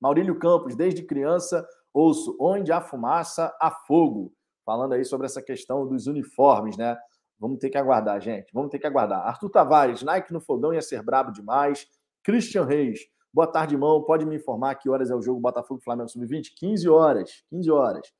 Maurílio 0.00 0.38
Campos, 0.38 0.76
desde 0.76 1.02
criança, 1.02 1.66
ouço 1.92 2.36
onde 2.40 2.70
há 2.70 2.80
fumaça, 2.80 3.54
há 3.60 3.70
fogo. 3.70 4.32
Falando 4.64 4.92
aí 4.92 5.04
sobre 5.04 5.26
essa 5.26 5.42
questão 5.42 5.86
dos 5.86 6.06
uniformes, 6.06 6.76
né? 6.76 6.96
Vamos 7.38 7.58
ter 7.58 7.70
que 7.70 7.78
aguardar, 7.78 8.20
gente. 8.20 8.52
Vamos 8.52 8.70
ter 8.70 8.78
que 8.78 8.86
aguardar. 8.86 9.26
Arthur 9.26 9.50
Tavares, 9.50 10.02
Nike 10.02 10.32
no 10.32 10.40
fogão 10.40 10.72
ia 10.72 10.82
ser 10.82 11.02
brabo 11.02 11.32
demais. 11.32 11.88
Christian 12.22 12.64
Reis, 12.64 13.00
Boa 13.34 13.46
tarde, 13.46 13.74
irmão. 13.74 14.02
Pode 14.02 14.26
me 14.26 14.36
informar 14.36 14.74
que 14.74 14.90
horas 14.90 15.10
é 15.10 15.14
o 15.14 15.22
jogo 15.22 15.40
Botafogo 15.40 15.80
Flamengo 15.80 16.10
Sub-20? 16.10 16.52
15 16.54 16.86
horas. 16.90 17.42
15 17.48 17.70
horas. 17.70 18.12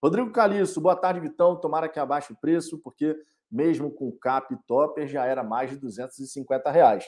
Rodrigo 0.00 0.30
Calixto, 0.30 0.80
boa 0.80 0.94
tarde, 0.94 1.18
Vitão. 1.18 1.56
Tomara 1.56 1.88
que 1.88 1.98
abaixe 1.98 2.32
o 2.32 2.36
preço, 2.36 2.78
porque 2.78 3.16
mesmo 3.50 3.90
com 3.90 4.12
cap 4.12 4.56
topper, 4.68 5.08
já 5.08 5.26
era 5.26 5.42
mais 5.42 5.70
de 5.70 5.76
250 5.76 6.70
reais. 6.70 7.04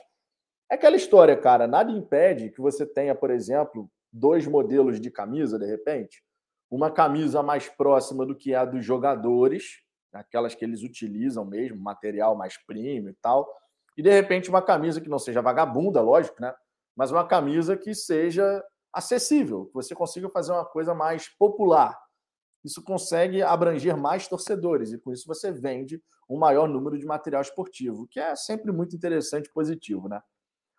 É 0.69 0.75
aquela 0.75 0.97
história, 0.97 1.37
cara, 1.37 1.69
nada 1.69 1.93
impede 1.93 2.51
que 2.51 2.61
você 2.61 2.85
tenha, 2.85 3.15
por 3.15 3.31
exemplo, 3.31 3.89
dois 4.13 4.45
modelos 4.45 5.01
de 5.01 5.09
camisa, 5.09 5.57
de 5.57 5.65
repente, 5.65 6.21
uma 6.69 6.91
camisa 6.91 7.45
mais 7.45 7.69
próxima 7.69 8.27
do 8.27 8.35
que 8.35 8.57
a 8.57 8.65
dos 8.65 8.85
jogadores, 8.85 9.83
aquelas 10.13 10.53
que 10.53 10.65
eles 10.65 10.83
utilizam 10.83 11.45
mesmo, 11.45 11.81
material 11.81 12.35
mais 12.35 12.57
premium 12.57 13.09
e 13.09 13.15
tal, 13.23 13.49
e 13.97 14.03
de 14.03 14.11
repente 14.11 14.51
uma 14.51 14.63
camisa 14.63 15.01
que 15.01 15.09
não 15.09 15.19
seja 15.19 15.41
vagabunda, 15.41 16.01
lógico, 16.01 16.41
né? 16.41 16.53
Mas 16.97 17.11
uma 17.11 17.27
camisa 17.27 17.77
que 17.77 17.95
seja 17.95 18.63
acessível, 18.93 19.67
que 19.67 19.75
você 19.75 19.95
consiga 19.95 20.29
fazer 20.29 20.53
uma 20.53 20.65
coisa 20.65 20.95
mais 20.95 21.29
popular. 21.39 21.99
Isso 22.65 22.83
consegue 22.83 23.43
abranger 23.43 23.97
mais 23.97 24.29
torcedores 24.29 24.93
e 24.93 24.99
com 24.99 25.13
isso 25.13 25.27
você 25.27 25.51
vende 25.51 26.03
um 26.29 26.39
maior 26.39 26.69
número 26.69 26.99
de 26.99 27.05
material 27.05 27.43
esportivo, 27.43 28.07
que 28.09 28.21
é 28.21 28.37
sempre 28.37 28.71
muito 28.71 28.95
interessante 28.95 29.47
e 29.47 29.53
positivo, 29.53 30.09
né? 30.09 30.21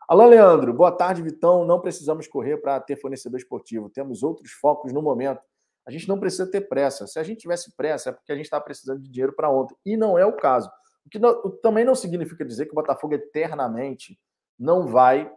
Alô, 0.07 0.25
Leandro. 0.25 0.73
Boa 0.73 0.91
tarde, 0.91 1.21
Vitão. 1.21 1.65
Não 1.65 1.79
precisamos 1.79 2.27
correr 2.27 2.57
para 2.57 2.79
ter 2.79 2.97
fornecedor 2.97 3.39
esportivo. 3.39 3.89
Temos 3.89 4.21
outros 4.21 4.51
focos 4.51 4.91
no 4.91 5.01
momento. 5.01 5.41
A 5.85 5.91
gente 5.91 6.07
não 6.07 6.19
precisa 6.19 6.49
ter 6.49 6.61
pressa. 6.67 7.07
Se 7.07 7.19
a 7.19 7.23
gente 7.23 7.39
tivesse 7.39 7.75
pressa, 7.75 8.09
é 8.09 8.13
porque 8.13 8.31
a 8.31 8.35
gente 8.35 8.45
está 8.45 8.59
precisando 8.59 9.01
de 9.01 9.09
dinheiro 9.09 9.33
para 9.33 9.49
ontem. 9.49 9.75
E 9.85 9.95
não 9.95 10.17
é 10.17 10.25
o 10.25 10.35
caso. 10.35 10.69
O 11.05 11.09
que 11.09 11.19
não, 11.19 11.49
também 11.61 11.85
não 11.85 11.95
significa 11.95 12.43
dizer 12.45 12.65
que 12.65 12.71
o 12.71 12.75
Botafogo 12.75 13.13
eternamente 13.13 14.19
não 14.59 14.87
vai 14.87 15.31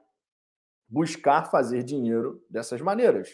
buscar 0.89 1.51
fazer 1.51 1.83
dinheiro 1.83 2.45
dessas 2.49 2.81
maneiras. 2.81 3.31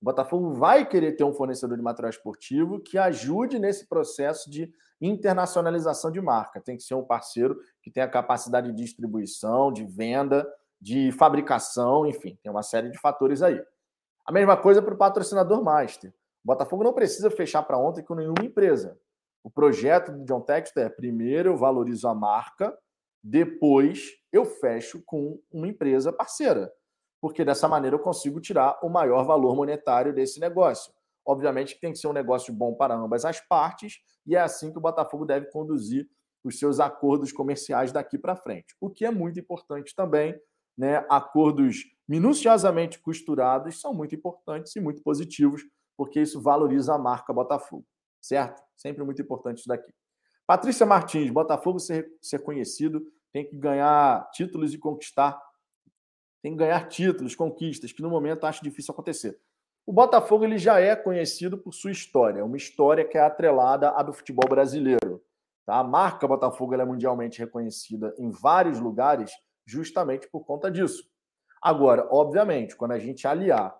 O 0.00 0.04
Botafogo 0.04 0.52
vai 0.52 0.84
querer 0.84 1.12
ter 1.12 1.24
um 1.24 1.32
fornecedor 1.32 1.76
de 1.76 1.82
material 1.82 2.10
esportivo 2.10 2.80
que 2.80 2.98
ajude 2.98 3.58
nesse 3.58 3.88
processo 3.88 4.50
de 4.50 4.72
internacionalização 5.00 6.10
de 6.10 6.20
marca. 6.20 6.60
Tem 6.60 6.76
que 6.76 6.82
ser 6.82 6.94
um 6.94 7.04
parceiro 7.04 7.58
que 7.80 7.90
tenha 7.90 8.08
capacidade 8.08 8.72
de 8.72 8.76
distribuição, 8.76 9.72
de 9.72 9.84
venda, 9.84 10.46
de 10.80 11.12
fabricação, 11.12 12.04
enfim, 12.04 12.36
tem 12.42 12.50
uma 12.50 12.64
série 12.64 12.90
de 12.90 12.98
fatores 12.98 13.42
aí. 13.42 13.62
A 14.26 14.32
mesma 14.32 14.56
coisa 14.56 14.82
para 14.82 14.94
o 14.94 14.98
patrocinador 14.98 15.62
master. 15.62 16.10
O 16.44 16.48
Botafogo 16.48 16.82
não 16.82 16.92
precisa 16.92 17.30
fechar 17.30 17.62
para 17.62 17.78
ontem 17.78 18.02
com 18.02 18.16
nenhuma 18.16 18.44
empresa. 18.44 18.98
O 19.44 19.50
projeto 19.50 20.10
do 20.10 20.24
John 20.24 20.40
Textor 20.40 20.82
é: 20.82 20.88
primeiro 20.88 21.50
eu 21.50 21.56
valorizo 21.56 22.08
a 22.08 22.14
marca, 22.14 22.76
depois 23.22 24.10
eu 24.32 24.44
fecho 24.44 25.00
com 25.06 25.40
uma 25.52 25.68
empresa 25.68 26.12
parceira, 26.12 26.72
porque 27.22 27.44
dessa 27.44 27.68
maneira 27.68 27.94
eu 27.94 28.00
consigo 28.00 28.40
tirar 28.40 28.80
o 28.82 28.88
maior 28.88 29.24
valor 29.24 29.54
monetário 29.54 30.12
desse 30.12 30.40
negócio. 30.40 30.92
Obviamente 31.24 31.76
que 31.76 31.80
tem 31.80 31.92
que 31.92 31.98
ser 31.98 32.08
um 32.08 32.12
negócio 32.12 32.52
bom 32.52 32.74
para 32.74 32.96
ambas 32.96 33.24
as 33.24 33.38
partes, 33.40 34.00
e 34.26 34.34
é 34.34 34.40
assim 34.40 34.72
que 34.72 34.78
o 34.78 34.80
Botafogo 34.80 35.24
deve 35.24 35.46
conduzir 35.46 36.08
os 36.42 36.58
seus 36.58 36.80
acordos 36.80 37.30
comerciais 37.30 37.92
daqui 37.92 38.18
para 38.18 38.34
frente. 38.34 38.74
O 38.80 38.90
que 38.90 39.04
é 39.04 39.10
muito 39.12 39.38
importante 39.38 39.94
também, 39.94 40.36
né? 40.76 41.06
Acordos 41.08 41.84
minuciosamente 42.08 42.98
costurados 42.98 43.80
são 43.80 43.94
muito 43.94 44.16
importantes 44.16 44.74
e 44.74 44.80
muito 44.80 45.00
positivos 45.00 45.62
porque 45.96 46.20
isso 46.20 46.42
valoriza 46.42 46.94
a 46.94 46.98
marca 46.98 47.32
Botafogo, 47.32 47.86
certo? 48.20 48.60
Sempre 48.76 49.04
muito 49.04 49.22
importante 49.22 49.58
isso 49.58 49.68
daqui. 49.68 49.92
Patrícia 50.44 50.84
Martins, 50.84 51.30
Botafogo 51.30 51.78
ser, 51.78 52.10
ser 52.20 52.40
conhecido, 52.40 53.06
tem 53.32 53.46
que 53.46 53.56
ganhar 53.56 54.28
títulos 54.32 54.74
e 54.74 54.78
conquistar. 54.78 55.40
Tem 56.42 56.52
que 56.52 56.58
ganhar 56.58 56.88
títulos, 56.88 57.34
conquistas, 57.34 57.92
que 57.92 58.02
no 58.02 58.10
momento 58.10 58.44
acho 58.44 58.64
difícil 58.64 58.92
acontecer. 58.92 59.38
O 59.86 59.92
Botafogo 59.92 60.44
ele 60.44 60.58
já 60.58 60.80
é 60.80 60.94
conhecido 60.94 61.56
por 61.56 61.72
sua 61.72 61.90
história, 61.90 62.44
uma 62.44 62.56
história 62.56 63.04
que 63.04 63.16
é 63.16 63.20
atrelada 63.20 63.90
à 63.90 64.02
do 64.02 64.12
futebol 64.12 64.48
brasileiro. 64.48 65.22
Tá? 65.64 65.78
A 65.78 65.84
marca 65.84 66.26
Botafogo 66.26 66.74
é 66.74 66.84
mundialmente 66.84 67.38
reconhecida 67.38 68.14
em 68.18 68.30
vários 68.30 68.78
lugares 68.78 69.30
justamente 69.66 70.28
por 70.28 70.44
conta 70.44 70.70
disso. 70.70 71.08
Agora, 71.60 72.08
obviamente, 72.10 72.76
quando 72.76 72.92
a 72.92 72.98
gente 72.98 73.26
aliar 73.26 73.76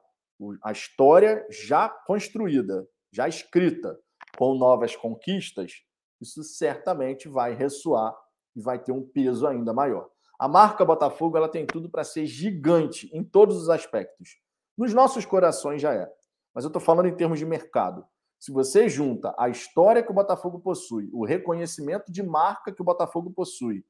a 0.63 0.73
história 0.73 1.47
já 1.51 1.89
construída, 1.89 2.87
já 3.13 3.29
escrita, 3.29 3.99
com 4.39 4.55
novas 4.55 4.97
conquistas, 4.97 5.83
isso 6.21 6.43
certamente 6.43 7.29
vai 7.29 7.55
ressoar 7.55 8.15
e 8.55 8.61
vai 8.61 8.79
ter 8.79 8.93
um 8.93 9.03
peso 9.03 9.47
ainda 9.47 9.73
maior. 9.73 10.09
A 10.39 10.49
marca 10.49 10.85
Botafogo 10.85 11.37
ela 11.37 11.49
tem 11.49 11.67
tudo 11.67 11.89
para 11.89 12.05
ser 12.05 12.27
gigante 12.27 13.11
em 13.13 13.23
todos 13.23 13.57
os 13.57 13.69
aspectos. 13.69 14.41
Nos 14.77 14.93
nossos 14.93 15.25
corações 15.25 15.81
já 15.81 15.95
é. 15.95 16.11
Mas 16.55 16.65
eu 16.65 16.69
estou 16.69 16.81
falando 16.81 17.07
em 17.07 17.17
termos 17.17 17.39
de 17.39 17.47
mercado. 17.47 18.05
Se 18.39 18.51
você 18.51 18.89
junta 18.89 19.35
a 19.39 19.49
história 19.49 20.03
que 20.03 20.11
o 20.11 20.15
Botafogo 20.15 20.59
possui, 20.59 21.09
o 21.13 21.25
reconhecimento 21.25 22.11
de 22.11 22.23
marca 22.23 22.73
que 22.73 22.83
o 22.83 22.85
Botafogo 22.85 23.31
possui, 23.31 23.85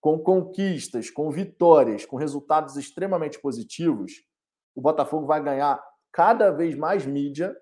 com 0.00 0.18
conquistas, 0.18 1.10
com 1.10 1.30
vitórias, 1.30 2.06
com 2.06 2.16
resultados 2.16 2.76
extremamente 2.76 3.40
positivos, 3.40 4.12
o 4.74 4.80
Botafogo 4.80 5.26
vai 5.26 5.42
ganhar 5.42 5.82
cada 6.12 6.50
vez 6.50 6.76
mais 6.76 7.04
mídia, 7.04 7.54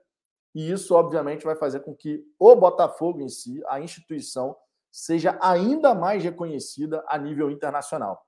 e 0.54 0.70
isso, 0.70 0.94
obviamente, 0.94 1.44
vai 1.44 1.57
fazer 1.57 1.81
com 1.81 1.94
que 1.94 2.22
o 2.38 2.54
Botafogo 2.54 3.20
em 3.22 3.28
si, 3.28 3.62
a 3.66 3.81
instituição, 3.81 4.57
seja 4.90 5.38
ainda 5.40 5.94
mais 5.94 6.22
reconhecida 6.22 7.05
a 7.09 7.18
nível 7.18 7.51
internacional. 7.51 8.24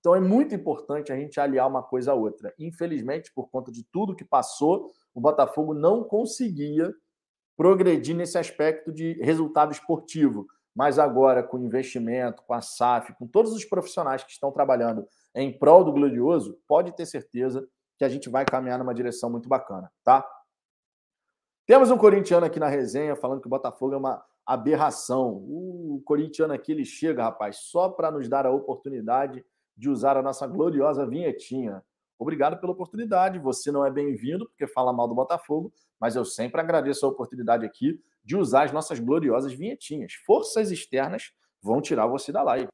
Então 0.00 0.14
é 0.14 0.20
muito 0.20 0.54
importante 0.54 1.12
a 1.12 1.16
gente 1.16 1.40
aliar 1.40 1.66
uma 1.66 1.82
coisa 1.82 2.12
a 2.12 2.14
outra. 2.14 2.54
Infelizmente, 2.58 3.32
por 3.34 3.50
conta 3.50 3.72
de 3.72 3.84
tudo 3.90 4.14
que 4.14 4.24
passou, 4.24 4.92
o 5.12 5.20
Botafogo 5.20 5.74
não 5.74 6.04
conseguia 6.04 6.94
progredir 7.56 8.14
nesse 8.14 8.38
aspecto 8.38 8.92
de 8.92 9.14
resultado 9.14 9.72
esportivo. 9.72 10.46
Mas 10.74 10.98
agora, 10.98 11.42
com 11.42 11.58
investimento, 11.58 12.42
com 12.42 12.52
a 12.52 12.60
SAF, 12.60 13.14
com 13.14 13.26
todos 13.26 13.52
os 13.52 13.64
profissionais 13.64 14.22
que 14.22 14.30
estão 14.30 14.52
trabalhando 14.52 15.08
em 15.34 15.58
prol 15.58 15.82
do 15.82 15.92
Glorioso, 15.92 16.56
pode 16.68 16.94
ter 16.94 17.06
certeza 17.06 17.66
que 17.98 18.04
a 18.04 18.08
gente 18.08 18.28
vai 18.28 18.44
caminhar 18.44 18.78
numa 18.78 18.94
direção 18.94 19.30
muito 19.30 19.48
bacana, 19.48 19.90
tá? 20.04 20.24
Temos 21.66 21.90
um 21.90 21.96
corintiano 21.96 22.46
aqui 22.46 22.60
na 22.60 22.68
resenha 22.68 23.16
falando 23.16 23.40
que 23.40 23.46
o 23.46 23.50
Botafogo 23.50 23.94
é 23.94 23.96
uma 23.96 24.22
aberração. 24.46 25.44
O 25.48 26.00
corintiano 26.04 26.52
aqui 26.52 26.72
ele 26.72 26.84
chega, 26.84 27.24
rapaz, 27.24 27.56
só 27.56 27.88
para 27.88 28.10
nos 28.10 28.28
dar 28.28 28.46
a 28.46 28.50
oportunidade 28.50 29.44
de 29.76 29.90
usar 29.90 30.16
a 30.16 30.22
nossa 30.22 30.46
gloriosa 30.46 31.06
vinhetinha. 31.06 31.82
Obrigado 32.18 32.58
pela 32.58 32.72
oportunidade. 32.72 33.38
Você 33.38 33.70
não 33.70 33.84
é 33.84 33.90
bem-vindo 33.90 34.46
porque 34.46 34.66
fala 34.66 34.92
mal 34.92 35.08
do 35.08 35.14
Botafogo, 35.14 35.72
mas 36.00 36.16
eu 36.16 36.24
sempre 36.24 36.60
agradeço 36.60 37.04
a 37.04 37.08
oportunidade 37.08 37.66
aqui 37.66 38.00
de 38.24 38.36
usar 38.36 38.64
as 38.64 38.72
nossas 38.72 38.98
gloriosas 38.98 39.52
vinhetinhas. 39.52 40.14
Forças 40.24 40.70
externas 40.70 41.32
vão 41.60 41.80
tirar 41.80 42.06
você 42.06 42.32
da 42.32 42.42
live. 42.42 42.68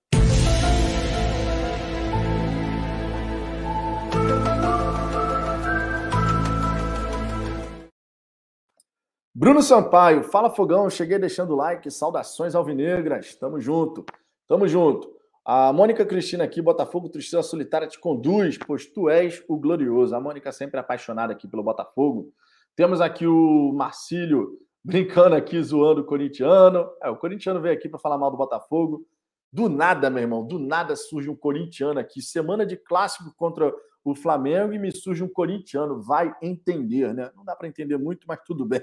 Bruno 9.34 9.62
Sampaio, 9.62 10.22
fala 10.24 10.50
Fogão, 10.50 10.90
cheguei 10.90 11.18
deixando 11.18 11.54
o 11.54 11.56
like, 11.56 11.90
saudações 11.90 12.54
alvinegras, 12.54 13.34
tamo 13.34 13.58
junto, 13.58 14.04
tamo 14.46 14.68
junto. 14.68 15.10
A 15.42 15.72
Mônica 15.72 16.04
Cristina 16.04 16.44
aqui, 16.44 16.60
Botafogo, 16.60 17.08
Tristeza 17.08 17.42
Solitária 17.42 17.88
te 17.88 17.98
conduz, 17.98 18.58
pois 18.58 18.84
tu 18.84 19.08
és 19.08 19.42
o 19.48 19.56
glorioso. 19.56 20.14
A 20.14 20.20
Mônica 20.20 20.52
sempre 20.52 20.78
apaixonada 20.78 21.32
aqui 21.32 21.48
pelo 21.48 21.62
Botafogo. 21.62 22.30
Temos 22.76 23.00
aqui 23.00 23.26
o 23.26 23.72
Marcílio 23.72 24.58
brincando 24.84 25.34
aqui, 25.34 25.62
zoando 25.62 26.02
o 26.02 26.04
corintiano. 26.04 26.90
É, 27.02 27.08
o 27.08 27.16
corintiano 27.16 27.58
veio 27.58 27.74
aqui 27.74 27.88
para 27.88 27.98
falar 27.98 28.18
mal 28.18 28.30
do 28.30 28.36
Botafogo. 28.36 29.06
Do 29.50 29.66
nada, 29.66 30.10
meu 30.10 30.22
irmão, 30.22 30.46
do 30.46 30.58
nada 30.58 30.94
surge 30.94 31.30
um 31.30 31.36
corintiano 31.36 31.98
aqui. 31.98 32.20
Semana 32.20 32.66
de 32.66 32.76
clássico 32.76 33.32
contra 33.34 33.72
o 34.04 34.14
Flamengo 34.14 34.74
e 34.74 34.78
me 34.78 34.92
surge 34.92 35.24
um 35.24 35.28
corintiano. 35.28 36.02
Vai 36.02 36.34
entender, 36.42 37.14
né? 37.14 37.30
Não 37.34 37.46
dá 37.46 37.56
para 37.56 37.66
entender 37.66 37.96
muito, 37.96 38.26
mas 38.28 38.38
tudo 38.44 38.66
bem. 38.66 38.82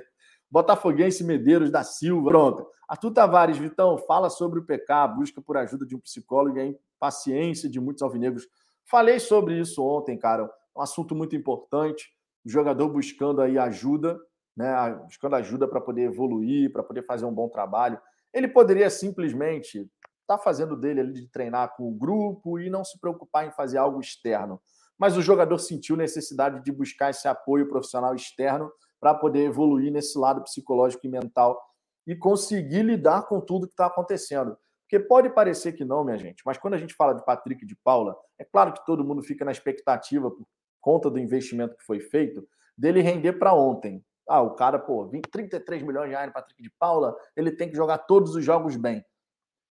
Botafoguense 0.52 1.24
Medeiros 1.24 1.70
da 1.70 1.84
Silva. 1.84 2.30
Pronto. 2.30 2.68
Arthur 2.88 3.12
Tavares, 3.12 3.58
Vitão, 3.58 3.98
fala 4.00 4.30
sobre 4.30 4.60
o 4.60 4.66
PK, 4.66 5.08
busca 5.10 5.42
por 5.42 5.58
ajuda 5.58 5.86
de 5.86 5.96
um 5.96 6.00
psicólogo 6.00 6.58
e 6.58 6.62
a 6.62 6.66
impaciência 6.66 7.70
de 7.70 7.80
muitos 7.80 8.02
alvinegros. 8.02 8.48
Falei 8.84 9.20
sobre 9.20 9.60
isso 9.60 9.84
ontem, 9.84 10.18
cara. 10.18 10.50
Um 10.76 10.82
assunto 10.82 11.14
muito 11.14 11.36
importante. 11.36 12.12
O 12.44 12.50
jogador 12.50 12.90
buscando 12.90 13.42
aí 13.42 13.60
ajuda, 13.60 14.20
né? 14.58 14.74
Buscando 15.06 15.36
ajuda 15.36 15.68
para 15.68 15.80
poder 15.80 16.04
evoluir, 16.04 16.72
para 16.72 16.82
poder 16.82 17.06
fazer 17.06 17.26
um 17.26 17.34
bom 17.34 17.48
trabalho. 17.48 18.00
Ele 18.34 18.48
poderia 18.48 18.90
simplesmente 18.90 19.82
estar 20.22 20.38
tá 20.38 20.38
fazendo 20.40 20.76
dele 20.76 21.02
ali 21.02 21.14
de 21.14 21.28
treinar 21.28 21.76
com 21.76 21.88
o 21.88 21.94
grupo 21.94 22.60
e 22.60 22.70
não 22.70 22.84
se 22.84 23.00
preocupar 23.00 23.46
em 23.48 23.52
fazer 23.52 23.78
algo 23.78 24.00
externo. 24.00 24.60
Mas 24.98 25.16
o 25.16 25.22
jogador 25.22 25.60
sentiu 25.60 25.96
necessidade 25.96 26.64
de 26.64 26.72
buscar 26.72 27.12
esse 27.12 27.28
apoio 27.28 27.70
profissional 27.70 28.16
externo 28.16 28.72
para 29.00 29.14
poder 29.14 29.46
evoluir 29.46 29.92
nesse 29.92 30.18
lado 30.18 30.44
psicológico 30.44 31.06
e 31.06 31.10
mental 31.10 31.60
e 32.06 32.16
conseguir 32.16 32.84
lidar 32.84 33.24
com 33.24 33.40
tudo 33.40 33.68
que 33.68 33.74
está 33.74 33.86
acontecendo. 33.86 34.58
Porque 34.84 35.00
pode 35.00 35.30
parecer 35.30 35.74
que 35.74 35.86
não, 35.86 36.04
minha 36.04 36.18
gente, 36.18 36.42
mas 36.46 36.58
quando 36.58 36.74
a 36.74 36.78
gente 36.78 36.96
fala 36.96 37.14
de 37.14 37.24
Patrick 37.24 37.64
de 37.66 37.76
Paula, 37.76 38.18
é 38.40 38.44
claro 38.44 38.74
que 38.74 38.84
todo 38.86 39.06
mundo 39.06 39.22
fica 39.22 39.46
na 39.46 39.52
expectativa, 39.52 40.32
por 40.32 40.48
conta 40.82 41.10
do 41.10 41.20
investimento 41.20 41.78
que 41.78 41.84
foi 41.84 42.00
feito, 42.00 42.48
dele 42.76 43.02
render 43.02 43.34
para 43.34 43.54
ontem. 43.54 44.04
Ah, 44.28 44.42
o 44.42 44.56
cara, 44.56 44.80
pô, 44.80 45.08
20, 45.08 45.30
33 45.30 45.84
milhões 45.84 46.06
de 46.06 46.12
reais 46.12 46.28
no 46.28 46.34
Patrick 46.34 46.62
de 46.62 46.72
Paula, 46.80 47.16
ele 47.36 47.52
tem 47.52 47.70
que 47.70 47.76
jogar 47.76 48.00
todos 48.00 48.36
os 48.36 48.44
jogos 48.44 48.76
bem. 48.76 49.06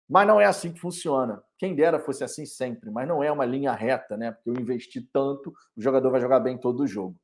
Mas 0.08 0.28
não 0.28 0.40
é 0.40 0.46
assim 0.46 0.72
que 0.72 0.80
funciona. 0.80 1.44
Quem 1.58 1.76
dera 1.76 2.00
fosse 2.00 2.24
assim 2.24 2.46
sempre, 2.46 2.90
mas 2.90 3.08
não 3.08 3.24
é 3.24 3.32
uma 3.32 3.46
linha 3.46 3.74
reta, 3.74 4.16
né? 4.16 4.32
Porque 4.32 4.50
eu 4.50 4.54
investi 4.54 5.02
tanto, 5.02 5.54
o 5.76 5.82
jogador 5.82 6.12
vai 6.12 6.22
jogar 6.22 6.40
bem 6.40 6.58
todo 6.58 6.82
o 6.82 6.88
jogo. 6.88 7.16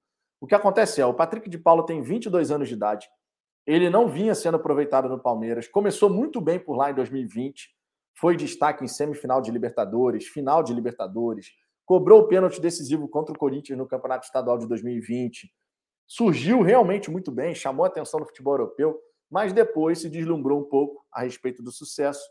O 0.43 0.45
que 0.45 0.55
acontece 0.55 0.99
é, 0.99 1.05
o 1.05 1.13
Patrick 1.13 1.49
de 1.49 1.57
Paulo 1.57 1.83
tem 1.83 2.01
22 2.01 2.51
anos 2.51 2.67
de 2.67 2.73
idade. 2.73 3.07
Ele 3.65 3.89
não 3.89 4.09
vinha 4.09 4.35
sendo 4.35 4.55
aproveitado 4.55 5.07
no 5.07 5.17
Palmeiras. 5.17 5.69
Começou 5.69 6.09
muito 6.09 6.41
bem 6.41 6.59
por 6.59 6.75
lá 6.75 6.91
em 6.91 6.93
2020. 6.93 7.69
Foi 8.19 8.35
destaque 8.35 8.83
em 8.83 8.87
semifinal 8.89 9.41
de 9.41 9.49
Libertadores, 9.49 10.27
final 10.27 10.61
de 10.61 10.73
Libertadores. 10.73 11.47
Cobrou 11.85 12.23
o 12.23 12.27
pênalti 12.27 12.59
decisivo 12.59 13.07
contra 13.07 13.33
o 13.33 13.39
Corinthians 13.39 13.77
no 13.77 13.87
Campeonato 13.87 14.25
Estadual 14.25 14.57
de 14.57 14.67
2020. 14.67 15.49
Surgiu 16.05 16.61
realmente 16.61 17.09
muito 17.09 17.31
bem, 17.31 17.55
chamou 17.55 17.85
a 17.85 17.87
atenção 17.87 18.19
no 18.19 18.25
futebol 18.25 18.55
europeu, 18.55 18.99
mas 19.31 19.53
depois 19.53 19.99
se 19.99 20.09
deslumbrou 20.09 20.59
um 20.59 20.65
pouco 20.65 21.05
a 21.09 21.21
respeito 21.21 21.63
do 21.63 21.71
sucesso 21.71 22.27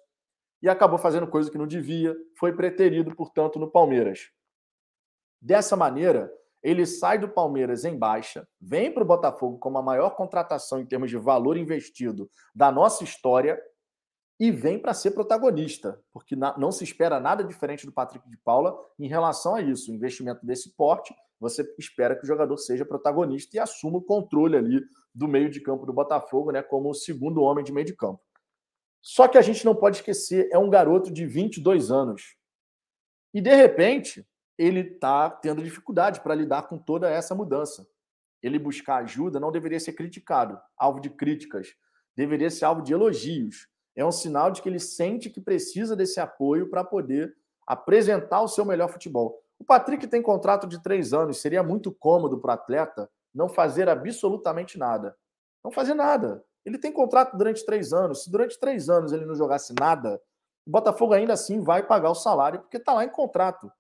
e 0.61 0.69
acabou 0.69 0.99
fazendo 0.99 1.27
coisa 1.27 1.51
que 1.51 1.57
não 1.57 1.67
devia, 1.67 2.15
foi 2.39 2.55
preterido, 2.55 3.17
portanto, 3.17 3.59
no 3.59 3.71
Palmeiras. 3.71 4.29
Dessa 5.41 5.77
maneira, 5.77 6.31
ele 6.63 6.87
sai 6.87 7.19
do 7.19 7.29
Palmeiras 7.29 7.85
em 7.85 7.99
baixa, 7.99 8.47
vem 8.61 8.93
para 8.93 9.03
o 9.03 9.07
Botafogo 9.07 9.59
como 9.59 9.79
a 9.79 9.83
maior 9.83 10.11
contratação 10.11 10.81
em 10.81 10.87
termos 10.87 11.11
de 11.11 11.17
valor 11.17 11.57
investido 11.57 12.31
da 12.55 12.71
nossa 12.71 13.03
história 13.03 13.61
e 14.39 14.51
vem 14.51 14.79
para 14.79 14.95
ser 14.95 15.13
protagonista, 15.13 16.01
porque 16.13 16.35
não 16.37 16.73
se 16.73 16.85
espera 16.85 17.21
nada 17.21 17.45
diferente 17.45 17.87
do 17.87 17.93
Patrick 17.93 18.29
de 18.29 18.37
Paula 18.39 18.77
em 18.99 19.07
relação 19.07 19.55
a 19.55 19.61
isso. 19.61 19.91
O 19.91 19.95
investimento 19.95 20.45
desse 20.45 20.75
porte, 20.75 21.15
você 21.39 21.63
espera 21.79 22.17
que 22.17 22.25
o 22.25 22.27
jogador 22.27 22.57
seja 22.57 22.85
protagonista 22.85 23.57
e 23.57 23.61
assuma 23.61 23.99
o 23.99 24.03
controle 24.03 24.57
ali 24.57 24.81
do 25.15 25.29
meio 25.29 25.51
de 25.51 25.61
campo 25.61 25.85
do 25.85 25.93
Botafogo, 25.93 26.51
né, 26.51 26.63
como 26.63 26.91
o 26.91 26.95
segundo 26.95 27.43
homem 27.43 27.65
de 27.65 27.73
meio 27.73 27.87
de 27.87 27.95
campo. 27.95 28.21
Só 29.01 29.27
que 29.27 29.37
a 29.37 29.43
gente 29.43 29.65
não 29.65 29.75
pode 29.75 29.97
esquecer, 29.97 30.49
é 30.53 30.59
um 30.59 30.71
garoto 30.71 31.13
de 31.13 31.27
22 31.27 31.91
anos. 31.91 32.37
E 33.35 33.41
de 33.41 33.55
repente, 33.55 34.27
ele 34.63 34.81
está 34.81 35.29
tendo 35.29 35.63
dificuldade 35.63 36.21
para 36.21 36.35
lidar 36.35 36.69
com 36.69 36.79
toda 36.79 37.11
essa 37.11 37.35
mudança. 37.35 37.85
Ele 38.41 38.59
buscar 38.59 39.03
ajuda 39.03 39.41
não 39.41 39.51
deveria 39.51 39.81
ser 39.81 39.93
criticado, 39.93 40.59
alvo 40.77 41.01
de 41.01 41.11
críticas, 41.11 41.75
deveria 42.17 42.49
ser 42.49 42.67
alvo 42.67 42.83
de 42.83 42.93
elogios. 42.93 43.69
É 43.97 44.05
um 44.05 44.13
sinal 44.13 44.51
de 44.53 44.63
que 44.63 44.69
ele 44.69 44.79
sente 44.79 45.31
que 45.31 45.41
precisa 45.41 45.97
desse 45.97 46.21
apoio 46.21 46.71
para 46.71 46.85
poder 46.85 47.35
apresentar 47.67 48.41
o 48.41 48.49
seu 48.49 48.65
melhor 48.65 48.89
futebol. 48.89 49.43
O 49.59 49.65
Patrick 49.65 50.07
tem 50.07 50.23
contrato 50.23 50.67
de 50.67 50.81
três 50.81 51.13
anos, 51.13 51.41
seria 51.41 51.63
muito 51.63 51.93
cômodo 51.93 52.39
para 52.39 52.51
o 52.51 52.55
atleta 52.55 53.11
não 53.35 53.49
fazer 53.49 53.89
absolutamente 53.89 54.79
nada. 54.79 55.17
Não 55.65 55.73
fazer 55.73 55.95
nada. 55.95 56.45
Ele 56.65 56.79
tem 56.79 56.93
contrato 56.93 57.37
durante 57.37 57.65
três 57.65 57.93
anos. 57.93 58.25
Se 58.25 58.31
durante 58.31 58.59
três 58.59 58.89
anos 58.89 59.13
ele 59.13 59.25
não 59.25 59.35
jogasse 59.35 59.75
nada, 59.79 60.21
o 60.67 60.71
Botafogo 60.71 61.15
ainda 61.15 61.33
assim 61.33 61.61
vai 61.61 61.83
pagar 61.83 62.11
o 62.11 62.15
salário, 62.15 62.61
porque 62.61 62.77
está 62.77 62.93
lá 62.93 63.05
em 63.05 63.09
contrato. 63.09 63.71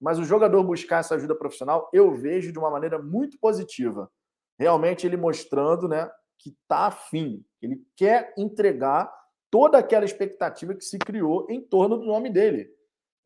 Mas 0.00 0.18
o 0.18 0.24
jogador 0.24 0.62
buscar 0.62 0.98
essa 0.98 1.14
ajuda 1.14 1.34
profissional, 1.34 1.88
eu 1.92 2.14
vejo 2.14 2.52
de 2.52 2.58
uma 2.58 2.70
maneira 2.70 3.00
muito 3.00 3.38
positiva. 3.38 4.10
Realmente 4.58 5.06
ele 5.06 5.16
mostrando 5.16 5.88
né, 5.88 6.10
que 6.38 6.50
está 6.50 6.86
afim, 6.86 7.44
ele 7.60 7.82
quer 7.96 8.32
entregar 8.36 9.12
toda 9.50 9.78
aquela 9.78 10.04
expectativa 10.04 10.74
que 10.74 10.84
se 10.84 10.98
criou 10.98 11.46
em 11.48 11.60
torno 11.60 11.96
do 11.96 12.06
nome 12.06 12.30
dele. 12.30 12.70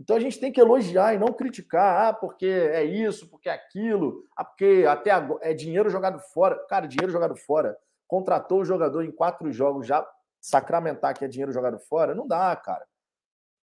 Então 0.00 0.16
a 0.16 0.20
gente 0.20 0.40
tem 0.40 0.50
que 0.50 0.60
elogiar 0.60 1.14
e 1.14 1.18
não 1.18 1.28
criticar, 1.28 2.08
ah, 2.08 2.12
porque 2.12 2.46
é 2.46 2.82
isso, 2.82 3.28
porque 3.28 3.50
é 3.50 3.52
aquilo, 3.52 4.24
ah, 4.34 4.44
porque 4.44 4.86
até 4.88 5.10
agora 5.10 5.40
é 5.42 5.52
dinheiro 5.52 5.90
jogado 5.90 6.18
fora. 6.32 6.56
Cara, 6.68 6.86
dinheiro 6.86 7.12
jogado 7.12 7.36
fora 7.36 7.76
contratou 8.08 8.60
o 8.60 8.64
jogador 8.64 9.04
em 9.04 9.10
quatro 9.10 9.52
jogos 9.52 9.86
já 9.86 10.04
sacramentar 10.40 11.16
que 11.16 11.24
é 11.24 11.28
dinheiro 11.28 11.52
jogado 11.52 11.78
fora, 11.78 12.14
não 12.14 12.26
dá, 12.26 12.56
cara. 12.56 12.84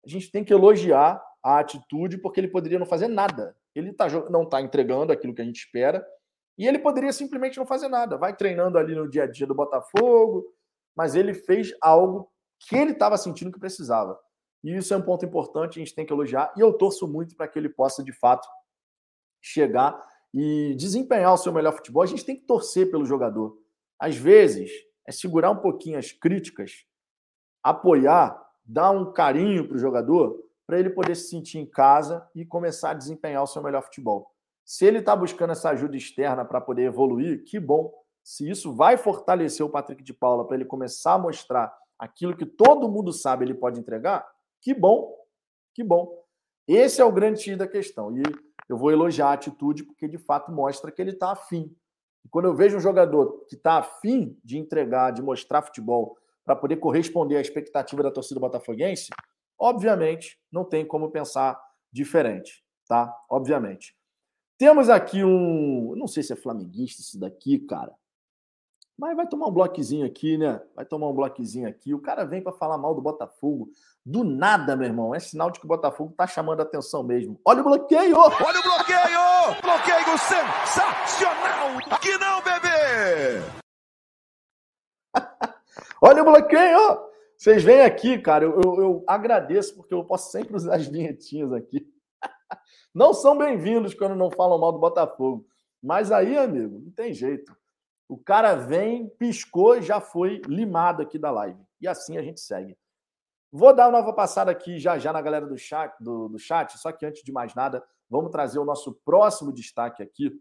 A 0.06 0.10
gente 0.10 0.30
tem 0.30 0.44
que 0.44 0.54
elogiar 0.54 1.24
a 1.46 1.60
atitude 1.60 2.18
porque 2.18 2.40
ele 2.40 2.48
poderia 2.48 2.80
não 2.80 2.88
fazer 2.88 3.08
nada. 3.08 3.56
Ele 3.76 3.94
tá, 3.94 4.08
não 4.32 4.42
está 4.42 4.60
entregando 4.62 5.14
aquilo 5.14 5.36
que 5.36 5.44
a 5.44 5.46
gente 5.46 5.60
espera 5.60 6.04
e 6.58 6.66
ele 6.66 6.80
poderia 6.80 7.14
simplesmente 7.14 7.60
não 7.60 7.68
fazer 7.68 7.88
nada. 7.88 8.18
Vai 8.18 8.36
treinando 8.36 8.80
ali 8.80 8.96
no 8.96 9.08
dia 9.08 9.26
a 9.26 9.28
dia 9.28 9.46
do 9.46 9.54
Botafogo, 9.54 10.44
mas 10.96 11.14
ele 11.14 11.36
fez 11.36 11.72
algo 11.80 12.28
que 12.58 12.76
ele 12.76 12.94
estava 12.94 13.16
sentindo 13.16 13.52
que 13.52 13.60
precisava. 13.60 14.20
E 14.64 14.76
isso 14.76 14.92
é 14.92 14.98
um 14.98 15.04
ponto 15.04 15.24
importante, 15.24 15.78
a 15.78 15.84
gente 15.84 15.94
tem 15.94 16.04
que 16.04 16.12
elogiar. 16.12 16.52
E 16.58 16.62
eu 16.62 16.74
torço 16.74 17.08
muito 17.08 17.36
para 17.36 17.48
que 17.48 17.60
ele 17.60 17.70
possa, 17.70 18.04
de 18.04 18.12
fato, 18.12 18.48
chegar 19.40 20.04
e 20.34 20.74
desempenhar 20.76 21.32
o 21.32 21.38
seu 21.38 21.54
melhor 21.54 21.74
futebol. 21.74 22.02
A 22.02 22.08
gente 22.08 22.26
tem 22.26 22.36
que 22.36 22.48
torcer 22.48 22.90
pelo 22.90 23.06
jogador. 23.06 23.56
Às 24.00 24.16
vezes, 24.16 24.72
é 25.06 25.12
segurar 25.12 25.52
um 25.52 25.58
pouquinho 25.58 26.00
as 26.00 26.12
críticas, 26.12 26.88
apoiar, 27.62 28.44
dar 28.66 28.90
um 28.90 29.14
carinho 29.14 29.68
para 29.68 29.76
o 29.76 29.80
jogador, 29.80 30.45
para 30.66 30.80
ele 30.80 30.90
poder 30.90 31.16
se 31.16 31.30
sentir 31.30 31.60
em 31.60 31.66
casa 31.66 32.28
e 32.34 32.46
começar 32.46 32.92
a 32.92 32.94
desempenhar 32.94 33.44
o 33.44 33.48
seu 33.48 33.62
melhor 33.62 33.84
futebol. 33.84 34.32
Se 34.64 34.86
ele 34.86 35.00
está 35.00 35.16
buscando 35.16 35.52
essa 35.52 35.70
ajuda 35.70 35.96
externa 35.96 36.44
para 36.44 36.60
poder 36.60 36.84
evoluir, 36.84 37.44
que 37.44 37.60
bom. 37.60 37.94
Se 38.24 38.50
isso 38.50 38.74
vai 38.74 38.98
fortalecer 38.98 39.64
o 39.64 39.70
Patrick 39.70 40.04
de 40.04 40.14
Paula 40.14 40.46
para 40.46 40.56
ele 40.56 40.66
começar 40.66 41.14
a 41.14 41.20
mostrar 41.20 41.72
aquilo 42.00 42.36
que 42.36 42.46
todo 42.46 42.90
mundo 42.90 43.14
sabe 43.14 43.46
ele 43.46 43.54
pode 43.54 43.80
entregar, 43.80 44.28
que 44.60 44.74
bom, 44.74 45.16
que 45.74 45.84
bom. 45.84 46.12
Esse 46.68 47.00
é 47.00 47.06
o 47.06 47.12
grande 47.12 47.42
X 47.42 47.56
da 47.58 47.68
questão. 47.68 48.18
E 48.18 48.24
eu 48.68 48.78
vou 48.78 48.92
elogiar 48.92 49.28
a 49.28 49.34
atitude 49.34 49.84
porque 49.84 50.08
de 50.08 50.18
fato 50.18 50.52
mostra 50.52 50.92
que 50.92 51.00
ele 51.00 51.12
está 51.12 51.32
afim. 51.32 51.72
E 52.24 52.28
quando 52.28 52.46
eu 52.46 52.56
vejo 52.56 52.78
um 52.78 52.82
jogador 52.82 53.46
que 53.48 53.56
está 53.56 53.78
afim 53.78 54.36
de 54.44 54.58
entregar, 54.58 55.12
de 55.12 55.22
mostrar 55.22 55.62
futebol, 55.62 56.18
para 56.44 56.56
poder 56.56 56.78
corresponder 56.78 57.38
à 57.38 57.42
expectativa 57.42 58.04
da 58.04 58.12
torcida 58.12 58.40
botafoguense, 58.40 59.10
obviamente 59.58 60.40
não 60.52 60.64
tem 60.64 60.86
como 60.86 61.12
pensar 61.12 61.60
diferente, 61.92 62.64
tá? 62.88 63.16
Obviamente. 63.30 63.96
Temos 64.58 64.90
aqui 64.90 65.24
um. 65.24 65.96
Não 65.96 66.08
sei 66.08 66.24
se 66.24 66.34
é 66.34 66.36
flamenguista 66.36 67.02
isso 67.02 67.20
daqui, 67.20 67.60
cara. 67.60 67.94
Mas 68.98 69.16
vai 69.16 69.28
tomar 69.28 69.48
um 69.48 69.52
bloquezinho 69.52 70.06
aqui, 70.06 70.38
né? 70.38 70.62
Vai 70.74 70.86
tomar 70.86 71.10
um 71.10 71.14
bloquezinho 71.14 71.68
aqui. 71.68 71.94
O 71.94 72.00
cara 72.00 72.24
vem 72.24 72.42
para 72.42 72.54
falar 72.54 72.78
mal 72.78 72.96
do 72.96 73.02
Botafogo. 73.02 73.70
Do 74.06 74.24
nada, 74.24 74.74
meu 74.76 74.88
irmão. 74.88 75.14
É 75.14 75.20
sinal 75.20 75.52
de 75.52 75.60
que 75.60 75.66
o 75.66 75.68
Botafogo 75.68 76.14
tá 76.16 76.26
chamando 76.26 76.62
a 76.62 76.64
atenção 76.64 77.04
mesmo. 77.04 77.38
Olha 77.44 77.60
o 77.60 77.64
bloqueio! 77.66 78.18
Olha 78.18 78.60
o 78.60 78.64
bloqueio! 78.64 79.62
Bloqueio 79.62 80.18
sensacional! 80.18 82.00
Que 82.02 82.18
não, 82.18 82.42
bebê! 82.42 83.42
Olha 86.02 86.22
o 86.22 86.26
bloqueio! 86.26 87.15
Vocês 87.38 87.64
vêm 87.64 87.82
aqui, 87.82 88.18
cara. 88.18 88.46
Eu, 88.46 88.62
eu, 88.64 88.82
eu 88.82 89.04
agradeço 89.08 89.76
porque 89.76 89.94
eu 89.94 90.04
posso 90.04 90.32
sempre 90.32 90.56
usar 90.56 90.76
as 90.76 90.88
vinhetinhas 90.88 91.52
aqui. 91.52 91.88
Não 92.94 93.14
são 93.14 93.38
bem-vindos 93.38 93.94
quando 93.94 94.16
não 94.16 94.32
falam 94.32 94.58
mal 94.58 94.72
do 94.72 94.80
Botafogo. 94.80 95.46
Mas 95.84 96.14
aí, 96.14 96.38
amigo, 96.38 96.80
não 96.80 96.92
tem 96.92 97.14
jeito. 97.14 97.56
O 98.08 98.18
cara 98.18 98.56
vem, 98.56 99.10
piscou 99.10 99.76
e 99.76 99.82
já 99.82 100.00
foi 100.00 100.42
limado 100.48 101.02
aqui 101.02 101.20
da 101.20 101.30
live. 101.30 101.60
E 101.82 101.88
assim 101.88 102.18
a 102.18 102.24
gente 102.24 102.40
segue. 102.40 102.78
Vou 103.52 103.76
dar 103.76 103.90
uma 103.90 104.00
nova 104.00 104.14
passada 104.14 104.50
aqui 104.50 104.80
já 104.80 104.98
já 104.98 105.12
na 105.12 105.22
galera 105.22 105.46
do 105.46 105.58
chat, 105.58 105.94
do, 106.00 106.30
do 106.30 106.40
chat, 106.40 106.78
só 106.80 106.92
que 106.92 107.06
antes 107.06 107.22
de 107.22 107.32
mais 107.32 107.54
nada, 107.54 107.84
vamos 108.10 108.32
trazer 108.32 108.60
o 108.60 108.66
nosso 108.66 108.94
próximo 109.04 109.52
destaque 109.52 110.02
aqui. 110.02 110.32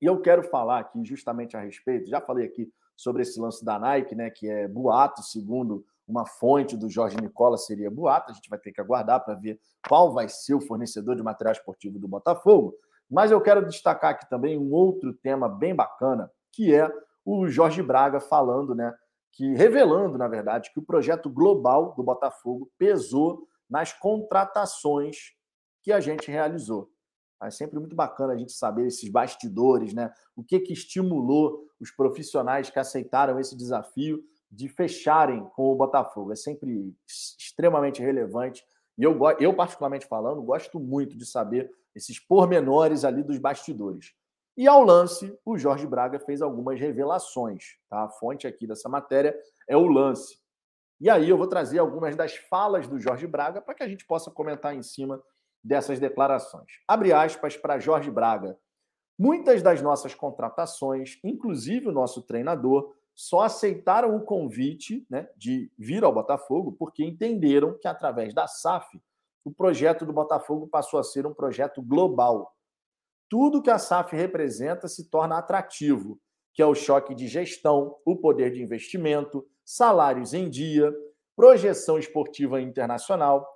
E 0.00 0.06
eu 0.06 0.20
quero 0.20 0.42
falar 0.42 0.80
aqui 0.80 1.02
justamente 1.04 1.56
a 1.56 1.60
respeito, 1.60 2.08
já 2.08 2.20
falei 2.20 2.46
aqui 2.46 2.70
sobre 2.96 3.22
esse 3.22 3.40
lance 3.40 3.64
da 3.64 3.78
Nike, 3.78 4.14
né, 4.14 4.30
que 4.30 4.48
é 4.48 4.68
boato, 4.68 5.22
segundo 5.22 5.84
uma 6.06 6.26
fonte 6.26 6.76
do 6.76 6.88
Jorge 6.88 7.16
Nicola 7.20 7.56
seria 7.56 7.90
boato, 7.90 8.30
a 8.30 8.34
gente 8.34 8.48
vai 8.48 8.58
ter 8.58 8.72
que 8.72 8.80
aguardar 8.80 9.24
para 9.24 9.34
ver 9.34 9.60
qual 9.88 10.12
vai 10.12 10.28
ser 10.28 10.54
o 10.54 10.60
fornecedor 10.60 11.16
de 11.16 11.22
material 11.22 11.52
esportivo 11.52 11.98
do 11.98 12.08
Botafogo. 12.08 12.74
Mas 13.10 13.30
eu 13.30 13.40
quero 13.40 13.66
destacar 13.66 14.12
aqui 14.12 14.28
também 14.28 14.58
um 14.58 14.72
outro 14.72 15.12
tema 15.12 15.48
bem 15.48 15.74
bacana, 15.74 16.30
que 16.50 16.74
é 16.74 16.90
o 17.24 17.46
Jorge 17.48 17.82
Braga 17.82 18.20
falando, 18.20 18.74
né, 18.74 18.92
que 19.30 19.54
revelando, 19.54 20.18
na 20.18 20.28
verdade, 20.28 20.70
que 20.72 20.78
o 20.78 20.84
projeto 20.84 21.30
global 21.30 21.94
do 21.94 22.02
Botafogo 22.02 22.70
pesou 22.78 23.46
nas 23.68 23.92
contratações 23.92 25.32
que 25.82 25.92
a 25.92 26.00
gente 26.00 26.30
realizou. 26.30 26.90
É 27.42 27.50
sempre 27.50 27.78
muito 27.78 27.96
bacana 27.96 28.34
a 28.34 28.36
gente 28.36 28.52
saber 28.52 28.86
esses 28.86 29.08
bastidores, 29.08 29.92
né? 29.92 30.12
O 30.36 30.44
que 30.44 30.60
que 30.60 30.72
estimulou 30.72 31.66
os 31.80 31.90
profissionais 31.90 32.70
que 32.70 32.78
aceitaram 32.78 33.40
esse 33.40 33.56
desafio 33.56 34.22
de 34.52 34.68
fecharem 34.68 35.42
com 35.56 35.72
o 35.72 35.74
Botafogo. 35.74 36.32
É 36.32 36.36
sempre 36.36 36.94
extremamente 37.08 38.02
relevante. 38.02 38.62
E 38.98 39.02
eu, 39.02 39.18
eu 39.40 39.54
particularmente 39.54 40.06
falando, 40.06 40.42
gosto 40.42 40.78
muito 40.78 41.16
de 41.16 41.24
saber 41.24 41.72
esses 41.94 42.20
pormenores 42.20 43.04
ali 43.04 43.22
dos 43.22 43.38
bastidores. 43.38 44.12
E 44.54 44.68
ao 44.68 44.84
lance, 44.84 45.34
o 45.46 45.56
Jorge 45.56 45.86
Braga 45.86 46.20
fez 46.20 46.42
algumas 46.42 46.78
revelações. 46.78 47.78
Tá? 47.88 48.04
A 48.04 48.10
fonte 48.10 48.46
aqui 48.46 48.66
dessa 48.66 48.88
matéria 48.88 49.34
é 49.66 49.76
o 49.76 49.86
lance. 49.86 50.38
E 51.00 51.08
aí 51.08 51.30
eu 51.30 51.38
vou 51.38 51.46
trazer 51.46 51.78
algumas 51.78 52.14
das 52.14 52.36
falas 52.36 52.86
do 52.86 53.00
Jorge 53.00 53.26
Braga 53.26 53.62
para 53.62 53.74
que 53.74 53.82
a 53.82 53.88
gente 53.88 54.06
possa 54.06 54.30
comentar 54.30 54.76
em 54.76 54.82
cima 54.82 55.22
dessas 55.64 55.98
declarações. 55.98 56.70
Abre 56.86 57.12
aspas 57.12 57.56
para 57.56 57.78
Jorge 57.78 58.10
Braga. 58.10 58.58
Muitas 59.18 59.62
das 59.62 59.80
nossas 59.80 60.14
contratações, 60.14 61.18
inclusive 61.24 61.88
o 61.88 61.92
nosso 61.92 62.20
treinador, 62.22 62.94
só 63.14 63.40
aceitaram 63.40 64.16
o 64.16 64.24
convite 64.24 65.06
né, 65.08 65.28
de 65.36 65.70
vir 65.78 66.04
ao 66.04 66.12
Botafogo 66.12 66.72
porque 66.72 67.04
entenderam 67.04 67.78
que, 67.78 67.86
através 67.86 68.32
da 68.34 68.46
SAF, 68.46 69.00
o 69.44 69.52
projeto 69.52 70.06
do 70.06 70.12
Botafogo 70.12 70.66
passou 70.66 70.98
a 70.98 71.04
ser 71.04 71.26
um 71.26 71.34
projeto 71.34 71.82
global. 71.82 72.54
Tudo 73.28 73.62
que 73.62 73.70
a 73.70 73.78
SAF 73.78 74.14
representa 74.14 74.88
se 74.88 75.08
torna 75.08 75.38
atrativo, 75.38 76.18
que 76.54 76.62
é 76.62 76.66
o 76.66 76.74
choque 76.74 77.14
de 77.14 77.26
gestão, 77.26 77.96
o 78.04 78.16
poder 78.16 78.52
de 78.52 78.62
investimento, 78.62 79.46
salários 79.64 80.34
em 80.34 80.48
dia, 80.48 80.92
projeção 81.34 81.98
esportiva 81.98 82.60
internacional. 82.60 83.46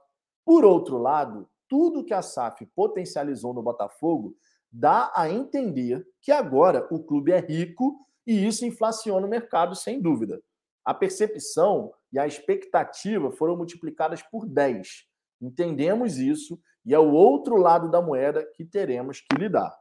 Por 0.45 0.65
outro 0.65 0.99
lado, 0.99 1.49
tudo 1.69 2.05
que 2.05 2.15
a 2.15 2.23
SAF 2.23 2.65
potencializou 2.75 3.53
no 3.53 3.63
Botafogo 3.63 4.37
dá 4.71 5.13
a 5.15 5.31
entender 5.31 6.07
que 6.21 6.33
agora 6.33 6.87
o 6.91 7.03
clube 7.03 7.33
é 7.33 7.39
rico 7.39 8.06
e 8.27 8.47
isso 8.47 8.65
inflaciona 8.65 9.27
o 9.27 9.31
mercado, 9.31 9.75
sem 9.75 10.01
dúvida. 10.01 10.43
A 10.85 10.93
percepção 10.95 11.93
e 12.13 12.19
a 12.19 12.27
expectativa 12.27 13.31
foram 13.31 13.57
multiplicadas 13.57 14.23
por 14.23 14.47
10. 14.47 15.07
Entendemos 15.41 16.19
isso 16.19 16.59
e 16.85 16.95
é 16.95 16.99
o 16.99 17.13
outro 17.13 17.57
lado 17.57 17.91
da 17.91 18.01
moeda 18.01 18.45
que 18.55 18.65
teremos 18.65 19.21
que 19.21 19.37
lidar. 19.37 19.77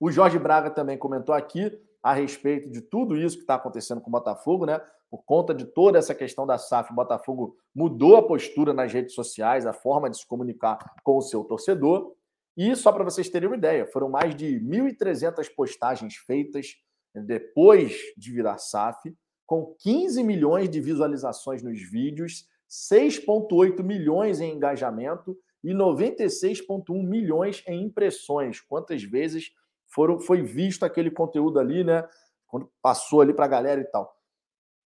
O 0.00 0.10
Jorge 0.10 0.38
Braga 0.38 0.70
também 0.70 0.98
comentou 0.98 1.34
aqui 1.34 1.70
a 2.02 2.12
respeito 2.12 2.70
de 2.70 2.82
tudo 2.82 3.16
isso 3.16 3.36
que 3.36 3.42
está 3.44 3.54
acontecendo 3.54 4.00
com 4.00 4.08
o 4.08 4.12
Botafogo, 4.12 4.66
né? 4.66 4.80
Por 5.08 5.22
conta 5.24 5.54
de 5.54 5.64
toda 5.64 5.98
essa 5.98 6.14
questão 6.14 6.44
da 6.44 6.58
SAF, 6.58 6.90
o 6.90 6.94
Botafogo 6.94 7.56
mudou 7.74 8.16
a 8.16 8.26
postura 8.26 8.74
nas 8.74 8.92
redes 8.92 9.14
sociais, 9.14 9.64
a 9.64 9.72
forma 9.72 10.10
de 10.10 10.18
se 10.18 10.26
comunicar 10.26 10.78
com 11.04 11.16
o 11.16 11.22
seu 11.22 11.44
torcedor. 11.44 12.12
E 12.56 12.74
só 12.74 12.92
para 12.92 13.04
vocês 13.04 13.28
terem 13.28 13.48
uma 13.48 13.56
ideia, 13.56 13.86
foram 13.86 14.08
mais 14.08 14.34
de 14.34 14.60
1.300 14.60 15.48
postagens 15.54 16.16
feitas 16.16 16.74
depois 17.22 17.96
de 18.16 18.32
virar 18.32 18.58
SAF, 18.58 19.14
com 19.46 19.74
15 19.78 20.22
milhões 20.22 20.68
de 20.68 20.80
visualizações 20.80 21.62
nos 21.62 21.80
vídeos, 21.80 22.48
6,8 22.68 23.82
milhões 23.82 24.40
em 24.40 24.54
engajamento 24.54 25.38
e 25.62 25.72
96,1 25.72 27.06
milhões 27.06 27.62
em 27.66 27.84
impressões. 27.84 28.60
Quantas 28.60 29.02
vezes 29.02 29.52
foram, 29.86 30.18
foi 30.18 30.42
visto 30.42 30.84
aquele 30.84 31.10
conteúdo 31.10 31.58
ali, 31.58 31.84
né? 31.84 32.08
Quando 32.46 32.70
passou 32.82 33.20
ali 33.20 33.32
para 33.32 33.44
a 33.44 33.48
galera 33.48 33.80
e 33.80 33.84
tal. 33.84 34.14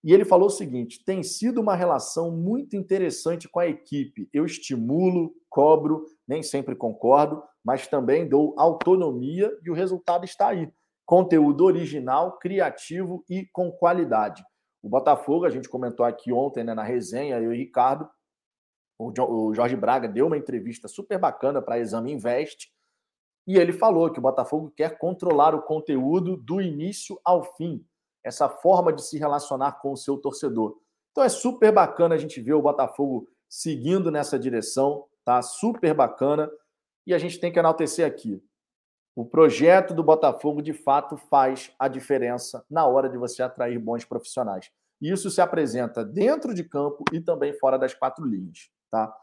E 0.05 0.13
ele 0.13 0.25
falou 0.25 0.47
o 0.47 0.51
seguinte: 0.51 1.05
tem 1.05 1.23
sido 1.23 1.61
uma 1.61 1.75
relação 1.75 2.31
muito 2.31 2.77
interessante 2.77 3.49
com 3.49 3.61
a 3.61 3.67
equipe. 3.67 4.29
Eu 4.33 4.45
estimulo, 4.45 5.35
cobro, 5.49 6.07
nem 6.27 6.43
sempre 6.43 6.75
concordo, 6.75 7.43
mas 7.65 7.87
também 7.87 8.29
dou 8.29 8.55
autonomia 8.59 9.51
e 9.65 9.71
o 9.71 9.75
resultado 9.75 10.25
está 10.25 10.49
aí 10.49 10.71
conteúdo 11.12 11.66
original, 11.66 12.38
criativo 12.38 13.22
e 13.29 13.44
com 13.53 13.70
qualidade. 13.70 14.42
O 14.83 14.88
Botafogo, 14.88 15.44
a 15.44 15.51
gente 15.51 15.68
comentou 15.68 16.07
aqui 16.07 16.33
ontem 16.33 16.64
né, 16.64 16.72
na 16.72 16.83
resenha, 16.83 17.37
eu 17.37 17.53
e 17.53 17.55
o 17.55 17.59
Ricardo, 17.59 18.09
o 18.98 19.53
Jorge 19.53 19.77
Braga 19.77 20.09
deu 20.09 20.27
uma 20.27 20.38
entrevista 20.38 20.88
super 20.88 21.18
bacana 21.18 21.61
para 21.61 21.75
a 21.75 21.79
Exame 21.79 22.12
Invest 22.12 22.72
e 23.46 23.59
ele 23.59 23.75
falou 23.75 24.11
que 24.11 24.18
o 24.18 24.22
Botafogo 24.22 24.72
quer 24.75 24.96
controlar 24.96 25.55
o 25.55 25.61
conteúdo 25.61 26.35
do 26.35 26.62
início 26.62 27.20
ao 27.22 27.44
fim, 27.57 27.85
essa 28.25 28.48
forma 28.48 28.90
de 28.90 29.05
se 29.05 29.18
relacionar 29.18 29.83
com 29.83 29.92
o 29.92 29.98
seu 29.98 30.16
torcedor. 30.16 30.79
Então 31.11 31.22
é 31.22 31.29
super 31.29 31.70
bacana 31.70 32.14
a 32.14 32.18
gente 32.18 32.40
ver 32.40 32.55
o 32.55 32.62
Botafogo 32.62 33.29
seguindo 33.51 34.11
nessa 34.11 34.38
direção, 34.38 35.05
tá? 35.27 35.42
Super 35.42 35.92
bacana. 35.92 36.51
E 37.07 37.12
a 37.12 37.18
gente 37.18 37.38
tem 37.38 37.53
que 37.53 37.59
enaltecer 37.59 38.07
aqui. 38.07 38.42
O 39.14 39.25
projeto 39.25 39.92
do 39.92 40.03
Botafogo, 40.03 40.62
de 40.62 40.72
fato, 40.72 41.16
faz 41.16 41.72
a 41.79 41.87
diferença 41.87 42.64
na 42.70 42.87
hora 42.87 43.09
de 43.09 43.18
você 43.18 43.42
atrair 43.42 43.79
bons 43.79 44.05
profissionais. 44.05 44.70
Isso 45.01 45.31
se 45.31 45.40
apresenta 45.40 46.05
dentro 46.05 46.55
de 46.55 46.64
campo 46.64 47.05
e 47.12 47.20
também 47.20 47.53
fora 47.53 47.79
das 47.79 47.92
quatro 47.92 48.25
linhas. 48.25 48.70
Tá? 48.90 49.14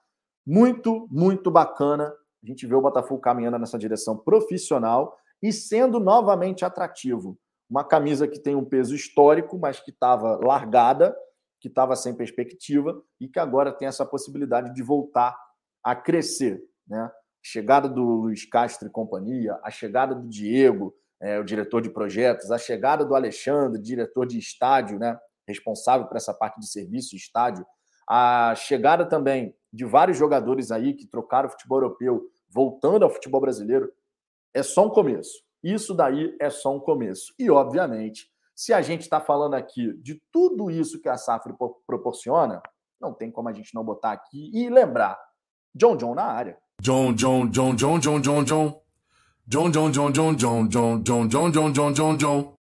Muito, 0.45 1.07
muito 1.09 1.49
bacana 1.49 2.13
a 2.43 2.47
gente 2.47 2.65
vê 2.65 2.73
o 2.73 2.81
Botafogo 2.81 3.21
caminhando 3.21 3.59
nessa 3.59 3.77
direção 3.77 4.17
profissional 4.17 5.17
e 5.41 5.51
sendo 5.51 5.99
novamente 5.99 6.63
atrativo. 6.63 7.37
Uma 7.69 7.83
camisa 7.83 8.27
que 8.27 8.39
tem 8.39 8.55
um 8.55 8.65
peso 8.65 8.95
histórico, 8.95 9.59
mas 9.59 9.79
que 9.79 9.91
estava 9.91 10.37
largada, 10.37 11.15
que 11.59 11.67
estava 11.67 11.95
sem 11.95 12.15
perspectiva 12.15 13.01
e 13.19 13.27
que 13.27 13.39
agora 13.39 13.71
tem 13.71 13.87
essa 13.87 14.05
possibilidade 14.05 14.73
de 14.73 14.81
voltar 14.81 15.37
a 15.83 15.95
crescer. 15.95 16.63
Né? 16.87 17.11
Chegada 17.41 17.87
do 17.87 18.03
Luiz 18.03 18.45
Castro 18.45 18.87
e 18.87 18.91
companhia, 18.91 19.59
a 19.63 19.71
chegada 19.71 20.13
do 20.13 20.27
Diego, 20.27 20.93
é, 21.21 21.39
o 21.39 21.43
diretor 21.43 21.81
de 21.81 21.89
projetos, 21.89 22.51
a 22.51 22.57
chegada 22.57 23.05
do 23.05 23.15
Alexandre, 23.15 23.81
diretor 23.81 24.25
de 24.25 24.37
estádio, 24.37 24.97
né, 24.97 25.17
responsável 25.47 26.07
por 26.07 26.17
essa 26.17 26.33
parte 26.33 26.59
de 26.59 26.69
serviço 26.69 27.15
estádio, 27.15 27.65
a 28.07 28.53
chegada 28.55 29.05
também 29.05 29.55
de 29.71 29.85
vários 29.85 30.17
jogadores 30.17 30.71
aí 30.71 30.93
que 30.93 31.07
trocaram 31.07 31.47
o 31.47 31.51
futebol 31.51 31.79
europeu, 31.79 32.27
voltando 32.49 33.03
ao 33.03 33.09
futebol 33.09 33.39
brasileiro, 33.39 33.91
é 34.53 34.63
só 34.63 34.87
um 34.87 34.89
começo. 34.89 35.43
Isso 35.63 35.93
daí 35.93 36.35
é 36.39 36.49
só 36.49 36.75
um 36.75 36.79
começo. 36.79 37.33
E, 37.37 37.49
obviamente, 37.51 38.29
se 38.55 38.73
a 38.73 38.81
gente 38.81 39.01
está 39.01 39.19
falando 39.21 39.53
aqui 39.53 39.93
de 40.01 40.21
tudo 40.31 40.71
isso 40.71 40.99
que 40.99 41.09
a 41.09 41.17
Safra 41.17 41.53
proporciona, 41.85 42.61
não 42.99 43.13
tem 43.13 43.31
como 43.31 43.49
a 43.49 43.53
gente 43.53 43.73
não 43.75 43.83
botar 43.83 44.11
aqui 44.11 44.49
e 44.53 44.69
lembrar 44.69 45.19
John 45.73 45.95
John 45.95 46.15
na 46.15 46.25
área. 46.25 46.57
John, 46.81 47.13
John, 47.13 47.49
John, 47.51 47.75
John, 47.75 47.99
John, 47.99 48.21
John, 48.21 48.45
John. 48.45 48.81
John, 49.49 49.71
John, 49.71 49.91
John, 49.91 50.11
John, 50.11 50.37
John, 50.37 50.69
John, 50.69 51.03
John, 51.03 51.29
John, 51.29 51.51
John, 51.51 51.73
John, 51.73 51.93
John, 51.93 52.17
John. 52.17 52.53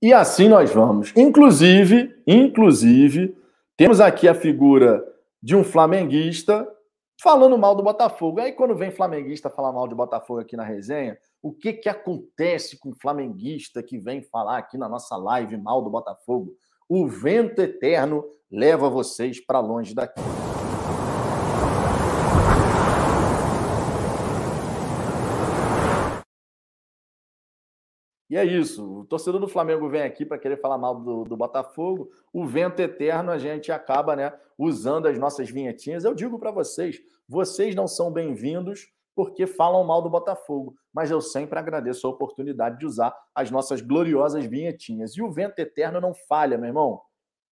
E 0.00 0.12
assim 0.12 0.48
nós 0.48 0.72
vamos. 0.72 1.12
Inclusive, 1.16 2.14
inclusive, 2.26 3.36
temos 3.76 4.00
aqui 4.00 4.28
a 4.28 4.34
figura 4.34 5.02
de 5.42 5.56
um 5.56 5.64
flamenguista 5.64 6.68
falando 7.20 7.56
mal 7.56 7.74
do 7.74 7.82
Botafogo. 7.82 8.40
Aí 8.40 8.52
quando 8.52 8.76
vem 8.76 8.90
flamenguista 8.90 9.48
falar 9.48 9.72
mal 9.72 9.88
do 9.88 9.96
Botafogo 9.96 10.40
aqui 10.40 10.56
na 10.56 10.64
resenha, 10.64 11.16
o 11.42 11.52
que 11.52 11.72
que 11.72 11.88
acontece 11.88 12.78
com 12.78 12.94
flamenguista 12.94 13.82
que 13.82 13.98
vem 13.98 14.22
falar 14.22 14.58
aqui 14.58 14.76
na 14.76 14.88
nossa 14.88 15.16
live 15.16 15.56
mal 15.56 15.82
do 15.82 15.90
Botafogo? 15.90 16.52
O 16.88 17.08
vento 17.08 17.60
eterno 17.60 18.24
leva 18.50 18.88
vocês 18.88 19.44
para 19.44 19.60
longe 19.60 19.94
daqui. 19.94 20.20
E 28.32 28.36
é 28.38 28.46
isso. 28.46 29.00
O 29.00 29.04
torcedor 29.04 29.38
do 29.38 29.46
Flamengo 29.46 29.90
vem 29.90 30.00
aqui 30.00 30.24
para 30.24 30.38
querer 30.38 30.58
falar 30.58 30.78
mal 30.78 30.98
do, 30.98 31.22
do, 31.24 31.36
Botafogo. 31.36 32.10
O 32.32 32.46
vento 32.46 32.80
eterno, 32.80 33.30
a 33.30 33.36
gente 33.36 33.70
acaba 33.70 34.16
né, 34.16 34.32
usando 34.56 35.06
as 35.06 35.18
nossas 35.18 35.50
vinhetinhas. 35.50 36.02
Eu 36.02 36.14
digo 36.14 36.38
para 36.38 36.50
vocês: 36.50 36.98
vocês 37.28 37.74
não 37.74 37.86
são 37.86 38.10
bem-vindos 38.10 38.90
porque 39.14 39.46
falam 39.46 39.84
mal 39.84 40.00
do 40.00 40.08
Botafogo. 40.08 40.74
Mas 40.94 41.10
eu 41.10 41.20
sempre 41.20 41.58
agradeço 41.58 42.06
a 42.06 42.10
oportunidade 42.10 42.78
de 42.78 42.86
usar 42.86 43.14
as 43.34 43.50
nossas 43.50 43.82
gloriosas 43.82 44.46
vinhetinhas. 44.46 45.14
E 45.14 45.20
o 45.20 45.30
vento 45.30 45.58
eterno 45.58 46.00
não 46.00 46.14
falha, 46.26 46.56
meu 46.56 46.68
irmão. 46.68 47.02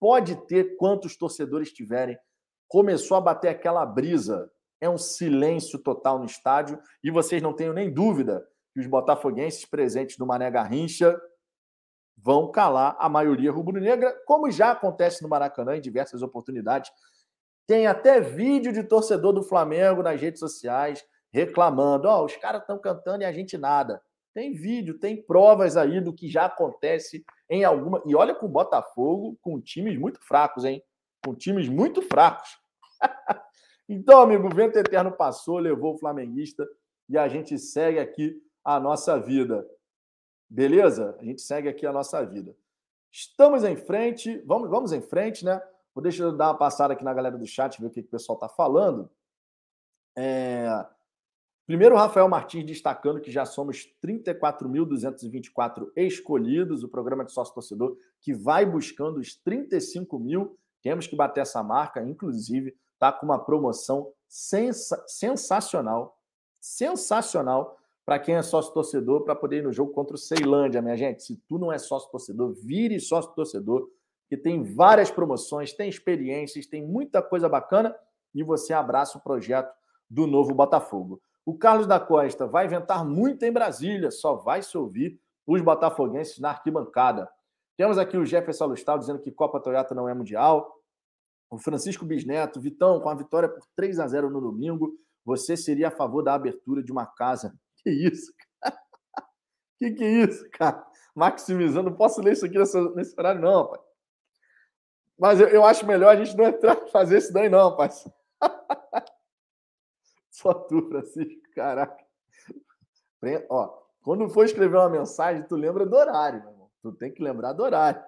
Pode 0.01 0.35
ter 0.47 0.79
quantos 0.79 1.15
torcedores 1.15 1.75
tiverem. 1.75 2.19
Começou 2.67 3.19
a 3.19 3.21
bater 3.21 3.49
aquela 3.49 3.85
brisa. 3.85 4.51
É 4.81 4.89
um 4.89 4.97
silêncio 4.97 5.79
total 5.79 6.19
no 6.19 6.25
estádio 6.25 6.81
e 7.05 7.11
vocês 7.11 7.43
não 7.43 7.53
tenham 7.53 7.75
nem 7.75 7.93
dúvida 7.93 8.43
que 8.73 8.81
os 8.81 8.87
botafoguenses 8.87 9.65
presentes 9.65 10.19
no 10.19 10.27
Mané 10.27 10.51
Garrincha 10.51 11.21
vão 12.17 12.51
calar 12.51 12.97
a 12.99 13.09
maioria 13.09 13.51
rubro-negra, 13.51 14.15
como 14.27 14.51
já 14.51 14.73
acontece 14.73 15.23
no 15.23 15.29
Maracanã 15.29 15.77
em 15.77 15.81
diversas 15.81 16.23
oportunidades. 16.23 16.91
Tem 17.67 17.87
até 17.87 18.21
vídeo 18.21 18.73
de 18.73 18.83
torcedor 18.83 19.33
do 19.33 19.43
Flamengo 19.43 20.03
nas 20.03 20.21
redes 20.21 20.41
sociais 20.41 21.05
reclamando: 21.33 22.09
ó, 22.09 22.21
oh, 22.21 22.25
os 22.25 22.37
caras 22.37 22.63
estão 22.63 22.79
cantando 22.79 23.23
e 23.23 23.27
a 23.27 23.33
gente 23.33 23.57
nada. 23.57 24.03
Tem 24.35 24.53
vídeo, 24.53 24.99
tem 24.99 25.21
provas 25.21 25.77
aí 25.77 26.01
do 26.01 26.13
que 26.13 26.29
já 26.29 26.47
acontece 26.47 27.25
em 27.49 27.65
alguma. 27.65 28.03
E 28.07 28.15
olha 28.15 28.35
com 28.35 28.47
o 28.47 28.51
Botafogo 28.51 29.37
com 29.41 29.61
times 29.61 29.99
muito 29.99 30.21
fracos, 30.21 30.65
hein? 30.65 30.83
Com 31.25 31.35
times 31.35 31.69
muito 31.69 32.01
fracos. 32.03 32.49
então, 33.89 34.21
amigo, 34.21 34.47
o 34.47 34.55
vento 34.55 34.79
eterno 34.79 35.11
passou, 35.11 35.59
levou 35.59 35.95
o 35.95 35.99
flamenguista 35.99 36.67
e 37.09 37.19
a 37.19 37.27
gente 37.27 37.59
segue 37.59 37.99
aqui 37.99 38.41
a 38.65 38.79
nossa 38.79 39.19
vida. 39.19 39.69
Beleza? 40.49 41.17
A 41.21 41.25
gente 41.25 41.41
segue 41.41 41.69
aqui 41.69 41.87
a 41.87 41.93
nossa 41.93 42.25
vida. 42.25 42.57
Estamos 43.13 43.65
em 43.65 43.77
frente, 43.77 44.39
vamos, 44.47 44.69
vamos 44.69 44.93
em 44.93 45.01
frente, 45.01 45.45
né? 45.45 45.61
Vou 45.95 46.03
deixar 46.03 46.25
eu 46.25 46.37
dar 46.37 46.49
uma 46.49 46.59
passada 46.59 46.93
aqui 46.93 47.05
na 47.05 47.13
galera 47.15 47.37
do 47.37 47.47
chat, 47.47 47.81
ver 47.81 47.89
o 47.89 47.91
que, 47.91 48.03
que 48.03 48.09
o 48.09 48.11
pessoal 48.13 48.37
está 48.37 48.49
falando. 48.49 49.11
É... 50.17 50.87
Primeiro, 51.67 51.95
Rafael 51.95 52.29
Martins 52.29 52.65
destacando 52.65 53.21
que 53.21 53.31
já 53.31 53.45
somos 53.45 53.89
34.224 54.05 55.91
escolhidos, 55.95 56.83
o 56.83 56.89
programa 56.89 57.25
de 57.25 57.33
sócio-torcedor 57.33 57.97
que 58.21 58.35
vai 58.35 58.67
buscando 58.67 59.21
os 59.21 59.37
35 59.37 60.19
mil. 60.19 60.59
Temos 60.83 61.07
que 61.07 61.15
bater 61.15 61.41
essa 61.41 61.63
marca, 61.63 62.03
inclusive, 62.03 62.77
está 62.95 63.13
com 63.13 63.27
uma 63.27 63.39
promoção 63.39 64.13
sensa 64.29 65.03
sensacional, 65.07 66.19
sensacional 66.61 67.80
para 68.11 68.19
quem 68.19 68.35
é 68.35 68.43
sócio 68.43 68.75
torcedor 68.75 69.23
para 69.23 69.37
poder 69.37 69.59
ir 69.59 69.63
no 69.63 69.73
jogo 69.73 69.93
contra 69.93 70.17
o 70.17 70.19
Ceilândia, 70.19 70.83
minha 70.83 70.97
gente. 70.97 71.23
Se 71.23 71.37
tu 71.49 71.61
não 71.61 71.71
é 71.71 71.79
sócio 71.79 72.11
torcedor, 72.11 72.53
vire 72.55 72.99
sócio 72.99 73.33
torcedor, 73.35 73.89
que 74.29 74.37
tem 74.37 74.65
várias 74.65 75.13
promoções, 75.13 75.73
tem 75.73 75.89
experiências, 75.89 76.67
tem 76.67 76.85
muita 76.85 77.23
coisa 77.23 77.49
bacana 77.49 77.95
e 78.35 78.43
você 78.43 78.73
abraça 78.73 79.17
o 79.17 79.21
projeto 79.21 79.73
do 80.11 80.27
novo 80.27 80.53
Botafogo. 80.53 81.23
O 81.47 81.57
Carlos 81.57 81.87
da 81.87 82.01
Costa 82.01 82.49
vai 82.49 82.67
inventar 82.67 83.05
muito 83.05 83.45
em 83.45 83.53
Brasília, 83.53 84.11
só 84.11 84.35
vai 84.35 84.61
se 84.61 84.77
ouvir 84.77 85.17
os 85.47 85.63
botafoguenses 85.63 86.41
na 86.41 86.51
arquibancada. 86.51 87.31
Temos 87.77 87.97
aqui 87.97 88.17
o 88.17 88.27
Jefferson 88.27 88.65
Alustal 88.65 88.99
dizendo 88.99 89.21
que 89.21 89.31
Copa 89.31 89.61
Toyota 89.61 89.95
não 89.95 90.09
é 90.09 90.15
mundial. 90.15 90.69
O 91.49 91.59
Francisco 91.59 92.05
Bisneto, 92.05 92.61
Vitão, 92.61 92.99
com 92.99 93.09
a 93.09 93.15
vitória 93.15 93.49
por 93.49 93.63
3 93.77 94.01
a 94.01 94.09
0 94.09 94.29
no 94.31 94.41
domingo, 94.41 94.99
você 95.25 95.57
seria 95.57 95.87
a 95.87 95.93
favor 95.93 96.25
da 96.25 96.35
abertura 96.35 96.83
de 96.83 96.91
uma 96.91 97.07
casa. 97.07 97.57
Que 97.83 97.91
isso, 97.91 98.33
cara? 98.61 98.79
Que 99.79 99.91
que 99.93 100.05
é 100.05 100.11
isso, 100.25 100.49
cara? 100.51 100.87
Maximizando, 101.15 101.91
não 101.91 101.97
posso 101.97 102.21
ler 102.21 102.35
isso 102.35 102.45
aqui 102.45 102.59
nesse, 102.59 102.79
nesse 102.95 103.19
horário, 103.19 103.41
não, 103.41 103.69
pai. 103.69 103.81
Mas 105.19 105.41
eu, 105.41 105.49
eu, 105.49 105.65
acho 105.65 105.87
melhor 105.87 106.11
a 106.11 106.17
gente 106.17 106.37
não 106.37 106.45
entrar 106.45 106.77
fazer 106.89 107.19
isso 107.19 107.33
daí, 107.33 107.49
não, 107.49 107.77
pai. 107.77 107.91
Só 110.31 110.55
tu, 110.55 110.89
Francisco, 110.89 111.43
caraca. 111.55 112.05
Ó, 113.51 113.81
quando 114.03 114.29
for 114.31 114.45
escrever 114.45 114.77
uma 114.77 114.89
mensagem, 114.89 115.43
tu 115.43 115.57
lembra 115.57 115.85
do 115.85 115.95
horário, 115.95 116.41
meu 116.41 116.51
irmão. 116.51 116.71
Tu 116.83 116.93
tem 116.93 117.13
que 117.13 117.23
lembrar 117.23 117.53
do 117.53 117.63
horário. 117.63 118.03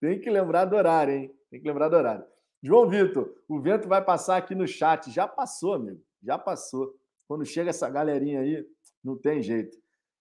tem 0.00 0.18
que 0.20 0.30
lembrar 0.30 0.64
do 0.64 0.76
horário, 0.76 1.14
hein? 1.14 1.38
Tem 1.50 1.60
que 1.60 1.66
lembrar 1.66 1.88
do 1.88 1.96
horário. 1.96 2.24
João 2.62 2.88
Vitor, 2.88 3.30
o 3.46 3.60
vento 3.60 3.86
vai 3.86 4.02
passar 4.02 4.38
aqui 4.38 4.54
no 4.54 4.66
chat. 4.66 5.10
Já 5.10 5.28
passou, 5.28 5.74
amigo. 5.74 6.02
Já 6.22 6.38
passou. 6.38 6.98
Quando 7.26 7.44
chega 7.44 7.70
essa 7.70 7.88
galerinha 7.88 8.40
aí, 8.40 8.66
não 9.02 9.16
tem 9.16 9.42
jeito. 9.42 9.76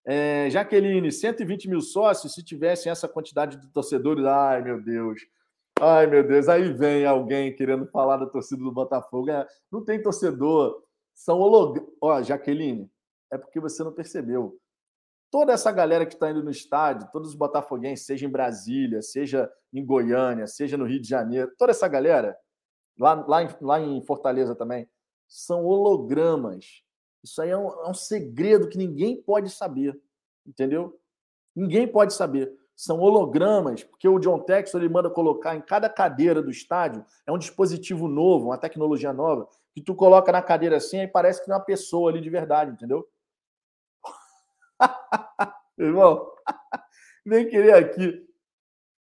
É, 0.05 0.49
Jaqueline, 0.49 1.11
120 1.11 1.69
mil 1.69 1.81
sócios, 1.81 2.33
se 2.33 2.43
tivessem 2.43 2.91
essa 2.91 3.07
quantidade 3.07 3.57
de 3.57 3.67
torcedores, 3.71 4.25
ai 4.25 4.61
meu 4.61 4.81
Deus, 4.81 5.21
ai 5.79 6.07
meu 6.07 6.27
Deus, 6.27 6.49
aí 6.49 6.73
vem 6.73 7.05
alguém 7.05 7.55
querendo 7.55 7.87
falar 7.87 8.17
da 8.17 8.25
torcida 8.25 8.61
do 8.61 8.71
Botafogo. 8.71 9.29
É, 9.29 9.47
não 9.71 9.83
tem 9.83 10.01
torcedor, 10.01 10.83
são 11.13 11.39
hologramas. 11.39 11.89
Ó, 12.01 12.21
Jaqueline, 12.21 12.91
é 13.31 13.37
porque 13.37 13.59
você 13.59 13.83
não 13.83 13.93
percebeu. 13.93 14.59
Toda 15.31 15.53
essa 15.53 15.71
galera 15.71 16.05
que 16.05 16.13
está 16.13 16.29
indo 16.29 16.43
no 16.43 16.51
estádio, 16.51 17.09
todos 17.11 17.29
os 17.29 17.35
botafoguenses, 17.35 18.05
seja 18.05 18.25
em 18.25 18.29
Brasília, 18.29 19.01
seja 19.01 19.51
em 19.73 19.83
Goiânia, 19.83 20.45
seja 20.45 20.77
no 20.77 20.85
Rio 20.85 21.01
de 21.01 21.07
Janeiro, 21.07 21.51
toda 21.57 21.71
essa 21.71 21.87
galera, 21.87 22.37
lá, 22.99 23.15
lá, 23.27 23.43
em, 23.43 23.49
lá 23.59 23.81
em 23.81 24.05
Fortaleza 24.05 24.53
também, 24.53 24.87
são 25.27 25.65
hologramas. 25.65 26.82
Isso 27.23 27.41
aí 27.41 27.49
é 27.49 27.57
um, 27.57 27.67
é 27.67 27.89
um 27.89 27.93
segredo 27.93 28.67
que 28.67 28.77
ninguém 28.77 29.21
pode 29.21 29.49
saber, 29.49 29.99
entendeu? 30.45 30.99
Ninguém 31.55 31.87
pode 31.87 32.13
saber. 32.13 32.53
São 32.75 32.99
hologramas, 32.99 33.83
porque 33.83 34.07
o 34.07 34.19
John 34.19 34.39
Textor 34.39 34.81
ele 34.81 34.91
manda 34.91 35.09
colocar 35.09 35.55
em 35.55 35.61
cada 35.61 35.87
cadeira 35.87 36.41
do 36.41 36.49
estádio, 36.49 37.05
é 37.25 37.31
um 37.31 37.37
dispositivo 37.37 38.07
novo, 38.07 38.47
uma 38.47 38.57
tecnologia 38.57 39.13
nova, 39.13 39.47
que 39.73 39.81
tu 39.81 39.95
coloca 39.95 40.31
na 40.31 40.41
cadeira 40.41 40.77
assim 40.77 41.01
e 41.01 41.07
parece 41.07 41.43
que 41.43 41.51
é 41.51 41.53
uma 41.53 41.63
pessoa 41.63 42.11
ali 42.11 42.19
de 42.19 42.29
verdade, 42.29 42.71
entendeu? 42.71 43.07
Irmão, 45.77 46.29
nem 47.25 47.47
querer 47.47 47.73
aqui. 47.73 48.27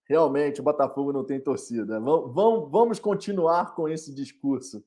Realmente, 0.04 0.60
o 0.60 0.64
Botafogo 0.64 1.12
não 1.12 1.24
tem 1.24 1.40
torcida. 1.40 1.98
Vamos, 1.98 2.70
vamos 2.70 2.98
continuar 2.98 3.74
com 3.74 3.88
esse 3.88 4.12
discurso. 4.12 4.84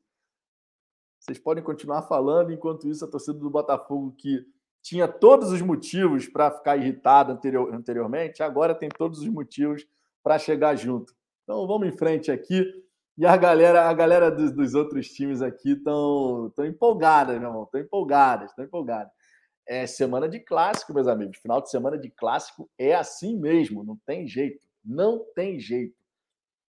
Vocês 1.25 1.39
podem 1.39 1.63
continuar 1.63 2.03
falando, 2.03 2.53
enquanto 2.53 2.87
isso, 2.87 3.03
a 3.03 3.07
torcida 3.07 3.39
do 3.39 3.49
Botafogo, 3.49 4.13
que 4.17 4.45
tinha 4.81 5.07
todos 5.07 5.51
os 5.51 5.61
motivos 5.61 6.27
para 6.27 6.51
ficar 6.51 6.77
irritada 6.77 7.33
anterior, 7.33 7.73
anteriormente, 7.73 8.43
agora 8.43 8.75
tem 8.75 8.89
todos 8.89 9.19
os 9.19 9.27
motivos 9.27 9.87
para 10.23 10.37
chegar 10.37 10.75
junto. 10.75 11.15
Então 11.43 11.65
vamos 11.65 11.87
em 11.87 11.97
frente 11.97 12.31
aqui. 12.31 12.63
E 13.17 13.25
a 13.25 13.35
galera, 13.35 13.89
a 13.89 13.93
galera 13.93 14.29
dos, 14.29 14.51
dos 14.51 14.75
outros 14.75 15.07
times 15.07 15.41
aqui 15.41 15.71
estão 15.71 16.51
empolgada, 16.59 17.33
meu 17.39 17.49
irmão. 17.49 17.63
Estão 17.63 17.81
empolgadas, 17.81 18.51
estão 18.51 18.63
empolgadas 18.63 19.11
é 19.67 19.87
semana 19.87 20.29
de 20.29 20.39
clássico, 20.39 20.93
meus 20.93 21.07
amigos. 21.07 21.37
Final 21.37 21.61
de 21.61 21.69
semana 21.69 21.97
de 21.97 22.09
clássico 22.09 22.69
é 22.77 22.93
assim 22.93 23.37
mesmo, 23.37 23.83
não 23.83 23.97
tem 24.05 24.27
jeito. 24.27 24.65
Não 24.83 25.25
tem 25.33 25.59
jeito. 25.59 25.95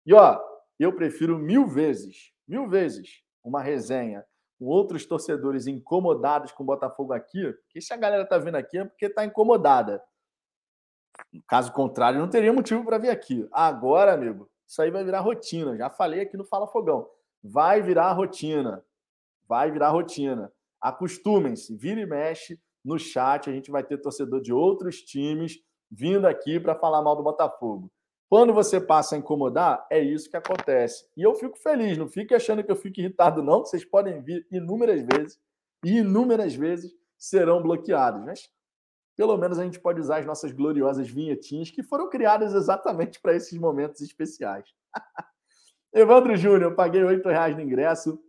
E 0.06 0.14
ó, 0.14 0.40
eu 0.80 0.96
prefiro 0.96 1.40
mil 1.40 1.68
vezes, 1.68 2.32
mil 2.48 2.70
vezes, 2.70 3.24
uma 3.44 3.62
resenha 3.62 4.24
outros 4.60 5.06
torcedores 5.06 5.68
incomodados 5.68 6.52
com 6.52 6.64
o 6.64 6.66
Botafogo 6.66 7.14
aqui, 7.14 7.52
porque 7.54 7.82
se 7.82 7.94
a 7.94 7.98
galera 7.98 8.26
tá 8.26 8.38
vindo 8.38 8.56
aqui 8.56 8.78
é 8.78 8.86
porque 8.86 9.10
tá 9.10 9.26
incomodada. 9.26 10.02
Caso 11.48 11.72
contrário, 11.72 12.20
não 12.20 12.30
teria 12.30 12.54
motivo 12.54 12.84
para 12.84 12.98
vir 12.98 13.10
aqui. 13.10 13.48
Agora, 13.52 14.14
amigo, 14.14 14.50
isso 14.68 14.82
aí 14.82 14.90
vai 14.90 15.04
virar 15.04 15.20
rotina. 15.20 15.78
Já 15.78 15.90
falei 15.90 16.22
aqui 16.22 16.38
no 16.38 16.46
Fala 16.46 16.68
Fogão. 16.68 17.08
Vai 17.44 17.82
virar 17.82 18.12
rotina. 18.14 18.84
Vai 19.48 19.72
virar 19.72 19.90
rotina. 19.90 20.52
Acostumem-se, 20.82 21.76
vira 21.76 22.02
e 22.02 22.06
mexe 22.06 22.60
no 22.84 23.00
chat, 23.00 23.50
a 23.50 23.54
gente 23.54 23.72
vai 23.72 23.84
ter 23.84 23.98
torcedor 23.98 24.42
de 24.42 24.52
outros 24.52 25.02
times 25.02 25.60
vindo 25.90 26.26
aqui 26.28 26.60
para 26.60 26.76
falar 26.76 27.02
mal 27.02 27.16
do 27.16 27.24
Botafogo. 27.24 27.92
Quando 28.34 28.52
você 28.52 28.82
passa 28.82 29.14
a 29.14 29.20
incomodar, 29.20 29.86
é 29.92 30.00
isso 30.00 30.28
que 30.28 30.36
acontece. 30.36 31.08
E 31.16 31.22
eu 31.22 31.36
fico 31.36 31.56
feliz, 31.56 32.00
não 32.00 32.08
fique 32.08 32.34
achando 32.34 32.64
que 32.64 32.72
eu 32.72 32.76
fico 32.76 33.00
irritado, 33.00 33.44
não, 33.44 33.60
vocês 33.60 33.86
podem 33.86 34.24
vir 34.24 34.44
inúmeras 34.52 35.04
vezes 35.04 35.40
e 35.86 36.00
inúmeras 36.00 36.56
vezes 36.56 36.96
serão 37.16 37.62
bloqueados. 37.62 38.26
Mas 38.26 38.50
pelo 39.16 39.38
menos 39.38 39.60
a 39.60 39.64
gente 39.64 39.80
pode 39.80 40.00
usar 40.00 40.18
as 40.18 40.26
nossas 40.26 40.52
gloriosas 40.52 41.08
vinhetinhas 41.08 41.70
que 41.70 41.84
foram 41.84 42.10
criadas 42.10 42.56
exatamente 42.56 43.22
para 43.22 43.36
esses 43.36 43.56
momentos 43.56 44.02
especiais. 44.02 44.66
Evandro 45.94 46.36
Júnior, 46.36 46.74
paguei 46.74 47.04
R$ 47.04 47.22
reais 47.24 47.56
no 47.56 47.62
ingresso. 47.62 48.20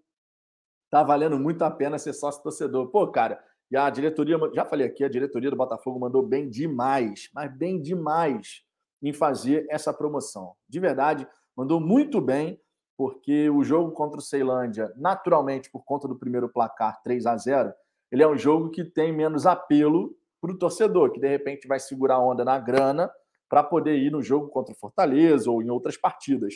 Tá 0.91 1.03
valendo 1.03 1.39
muito 1.39 1.63
a 1.63 1.71
pena 1.71 1.99
ser 1.99 2.13
sócio 2.13 2.43
torcedor. 2.43 2.89
Pô, 2.89 3.11
cara, 3.11 3.43
e 3.71 3.77
a 3.79 3.89
diretoria, 3.89 4.37
já 4.53 4.67
falei 4.67 4.87
aqui, 4.87 5.03
a 5.03 5.09
diretoria 5.09 5.49
do 5.49 5.57
Botafogo 5.57 5.99
mandou 5.99 6.23
bem 6.23 6.51
demais, 6.51 7.31
mas 7.33 7.51
bem 7.57 7.81
demais 7.81 8.63
em 9.05 9.13
fazer 9.13 9.67
essa 9.71 9.93
promoção. 9.93 10.55
De 10.69 10.81
verdade, 10.81 11.29
mandou 11.57 11.79
muito 11.79 12.21
bem, 12.21 12.61
porque 12.97 13.51
o 13.51 13.63
jogo 13.63 13.93
contra 13.93 14.19
o 14.19 14.23
Ceilândia, 14.23 14.93
naturalmente, 14.97 15.71
por 15.71 15.85
conta 15.85 16.09
do 16.09 16.17
primeiro 16.17 16.49
placar 16.49 17.01
3 17.03 17.27
a 17.27 17.37
0 17.37 17.73
ele 18.11 18.23
é 18.23 18.29
um 18.29 18.37
jogo 18.37 18.71
que 18.71 18.85
tem 18.85 19.13
menos 19.13 19.45
apelo 19.45 20.17
para 20.41 20.53
o 20.53 20.59
torcedor, 20.59 21.11
que 21.11 21.21
de 21.21 21.29
repente 21.29 21.67
vai 21.67 21.81
segurar 21.81 22.17
a 22.17 22.21
onda 22.21 22.45
na 22.45 22.59
grana 22.59 23.11
para 23.49 23.63
poder 23.63 23.97
ir 23.97 24.11
no 24.11 24.23
jogo 24.23 24.49
contra 24.49 24.73
o 24.73 24.77
Fortaleza 24.77 25.51
ou 25.51 25.63
em 25.63 25.71
outras 25.71 25.97
partidas. 25.97 26.55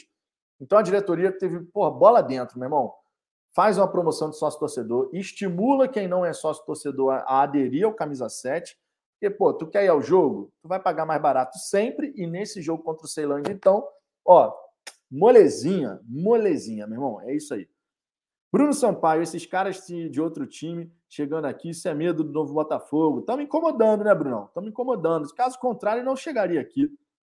Então 0.61 0.79
a 0.79 0.83
diretoria 0.83 1.37
teve, 1.37 1.61
pô, 1.73 1.91
bola 1.91 2.23
dentro, 2.23 2.59
meu 2.59 2.67
irmão 2.67 2.95
faz 3.59 3.77
uma 3.77 3.89
promoção 3.89 4.31
de 4.31 4.39
sócio 4.39 4.61
torcedor, 4.61 5.11
estimula 5.13 5.89
quem 5.89 6.07
não 6.07 6.25
é 6.25 6.33
sócio 6.33 6.65
torcedor 6.65 7.13
a 7.27 7.43
aderir 7.43 7.85
ao 7.85 7.93
camisa 7.93 8.29
7. 8.29 8.79
Porque, 9.21 9.35
pô, 9.35 9.53
tu 9.53 9.67
quer 9.67 9.85
ir 9.85 9.89
ao 9.89 10.01
jogo, 10.01 10.53
tu 10.63 10.69
vai 10.69 10.81
pagar 10.81 11.05
mais 11.05 11.21
barato 11.21 11.59
sempre, 11.59 12.13
e 12.17 12.25
nesse 12.25 12.63
jogo 12.63 12.85
contra 12.85 13.05
o 13.05 13.09
Ceilândia, 13.09 13.51
então, 13.53 13.85
ó, 14.25 14.55
molezinha, 15.11 16.01
molezinha, 16.05 16.87
meu 16.87 16.97
irmão, 16.97 17.21
é 17.23 17.35
isso 17.35 17.53
aí. 17.53 17.69
Bruno 18.53 18.73
Sampaio, 18.73 19.23
esses 19.23 19.45
caras 19.45 19.85
de 19.87 20.21
outro 20.21 20.47
time 20.47 20.91
chegando 21.09 21.47
aqui, 21.47 21.71
isso 21.71 21.89
é 21.89 21.95
medo 21.95 22.23
do 22.23 22.33
novo 22.33 22.55
Botafogo. 22.55 23.21
Estamos 23.21 23.45
incomodando, 23.45 24.05
né, 24.05 24.15
Brunão? 24.15 24.47
Estamos 24.47 24.71
incomodando. 24.71 25.29
Caso 25.35 25.59
contrário, 25.59 26.05
não 26.05 26.17
chegaria 26.17 26.61
aqui, 26.61 26.89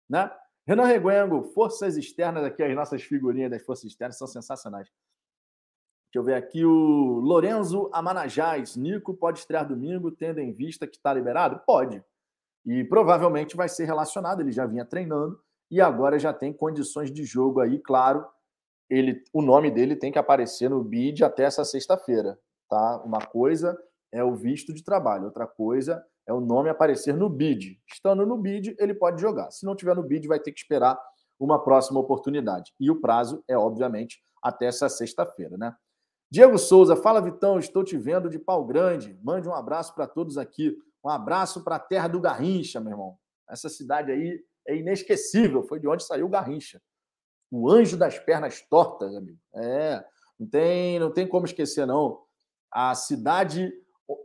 né? 0.09 0.31
Renan 0.67 0.85
Reguengo, 0.85 1.43
forças 1.43 1.97
externas 1.97 2.45
aqui, 2.45 2.63
as 2.63 2.75
nossas 2.77 3.03
figurinhas 3.03 3.51
das 3.51 3.63
forças 3.63 3.87
externas 3.87 4.19
são 4.19 4.27
sensacionais. 4.27 4.89
Deixa 6.11 6.19
eu 6.19 6.25
ver 6.25 6.35
aqui 6.35 6.65
o 6.65 7.21
Lorenzo 7.21 7.89
Amanajás. 7.93 8.75
Nico 8.75 9.15
pode 9.15 9.39
estrear 9.39 9.65
domingo, 9.65 10.11
tendo 10.11 10.41
em 10.41 10.53
vista 10.53 10.85
que 10.85 10.97
está 10.97 11.15
liberado? 11.15 11.61
Pode. 11.65 12.03
E 12.67 12.83
provavelmente 12.83 13.57
vai 13.57 13.69
ser 13.69 13.85
relacionado. 13.85 14.41
Ele 14.41 14.51
já 14.51 14.67
vinha 14.67 14.85
treinando 14.85 15.41
e 15.71 15.81
agora 15.81 16.19
já 16.19 16.33
tem 16.33 16.53
condições 16.53 17.13
de 17.13 17.25
jogo 17.25 17.61
aí, 17.61 17.79
claro. 17.79 18.27
Ele, 18.89 19.23
o 19.33 19.41
nome 19.41 19.71
dele 19.71 19.95
tem 19.95 20.11
que 20.11 20.19
aparecer 20.19 20.69
no 20.69 20.83
bid 20.83 21.23
até 21.23 21.45
essa 21.45 21.65
sexta-feira, 21.65 22.37
tá? 22.69 23.01
Uma 23.05 23.21
coisa 23.21 23.81
é 24.11 24.25
o 24.25 24.35
visto 24.35 24.75
de 24.75 24.83
trabalho, 24.83 25.27
outra 25.27 25.47
coisa 25.47 26.05
é 26.27 26.33
o 26.33 26.41
nome 26.41 26.69
aparecer 26.69 27.15
no 27.15 27.29
bid. 27.29 27.81
Estando 27.87 28.27
no 28.27 28.37
bid, 28.37 28.75
ele 28.81 28.95
pode 28.95 29.21
jogar. 29.21 29.53
Se 29.53 29.65
não 29.65 29.77
tiver 29.77 29.95
no 29.95 30.03
bid, 30.03 30.27
vai 30.27 30.41
ter 30.41 30.51
que 30.51 30.59
esperar 30.59 30.99
uma 31.39 31.63
próxima 31.63 32.01
oportunidade. 32.01 32.75
E 32.81 32.91
o 32.91 33.01
prazo 33.01 33.45
é, 33.47 33.57
obviamente, 33.57 34.21
até 34.43 34.67
essa 34.67 34.89
sexta-feira, 34.89 35.57
né? 35.57 35.73
Diego 36.31 36.57
Souza, 36.59 36.95
fala 36.95 37.21
Vitão, 37.21 37.59
estou 37.59 37.83
te 37.83 37.99
vendo 37.99 38.31
de 38.31 38.39
pau 38.39 38.65
grande. 38.65 39.19
Mande 39.21 39.49
um 39.49 39.55
abraço 39.55 39.93
para 39.95 40.07
todos 40.07 40.39
aqui. 40.39 40.79
Um 41.03 41.09
abraço 41.09 41.65
para 41.65 41.75
a 41.75 41.81
terra 41.81 42.07
do 42.07 42.21
Garrincha, 42.21 42.79
meu 42.79 42.93
irmão. 42.93 43.19
Essa 43.49 43.69
cidade 43.69 44.13
aí 44.13 44.41
é 44.65 44.77
inesquecível. 44.77 45.65
Foi 45.65 45.81
de 45.81 45.89
onde 45.89 46.05
saiu 46.05 46.27
o 46.27 46.31
Garrincha. 46.31 46.81
O 47.51 47.69
anjo 47.69 47.97
das 47.97 48.17
pernas 48.17 48.63
tortas, 48.63 49.13
amigo. 49.17 49.41
É, 49.57 50.05
não 50.39 50.47
tem, 50.47 51.01
não 51.01 51.11
tem 51.11 51.27
como 51.27 51.47
esquecer, 51.47 51.85
não. 51.85 52.23
A 52.71 52.95
cidade 52.95 53.73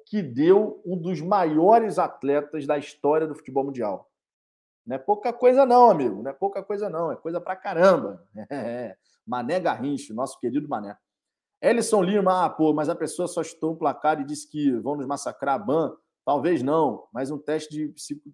que 0.06 0.22
deu 0.22 0.84
um 0.86 0.96
dos 0.96 1.22
maiores 1.22 1.98
atletas 1.98 2.68
da 2.68 2.78
história 2.78 3.26
do 3.26 3.34
futebol 3.34 3.64
mundial. 3.64 4.12
Não 4.86 4.96
é 4.96 5.00
pouca 5.00 5.34
coisa, 5.34 5.66
não, 5.66 5.90
amigo. 5.90 6.22
Não 6.22 6.30
é 6.30 6.34
pouca 6.34 6.62
coisa, 6.62 6.88
não. 6.88 7.12
É 7.12 7.16
coisa 7.16 7.42
pra 7.42 7.56
caramba. 7.56 8.24
É. 8.52 8.96
Mané 9.26 9.60
Garrincha, 9.60 10.14
nosso 10.14 10.40
querido 10.40 10.70
Mané. 10.70 10.96
Ellison 11.62 12.02
Lima, 12.02 12.46
ah, 12.46 12.50
pô, 12.50 12.74
mas 12.74 12.90
a 12.90 12.96
pessoa 12.96 13.28
só 13.28 13.42
estou 13.42 13.74
o 13.74 13.78
placar 13.78 14.20
e 14.20 14.26
disse 14.26 14.50
que 14.50 14.72
vão 14.80 14.96
nos 14.96 15.08
massacrar. 15.08 15.64
Ban, 15.64 15.96
talvez 16.26 16.62
não, 16.62 17.08
mas 17.12 17.32
um 17.32 17.38
teste 17.38 17.74
de 17.74 17.88
psico. 17.90 18.30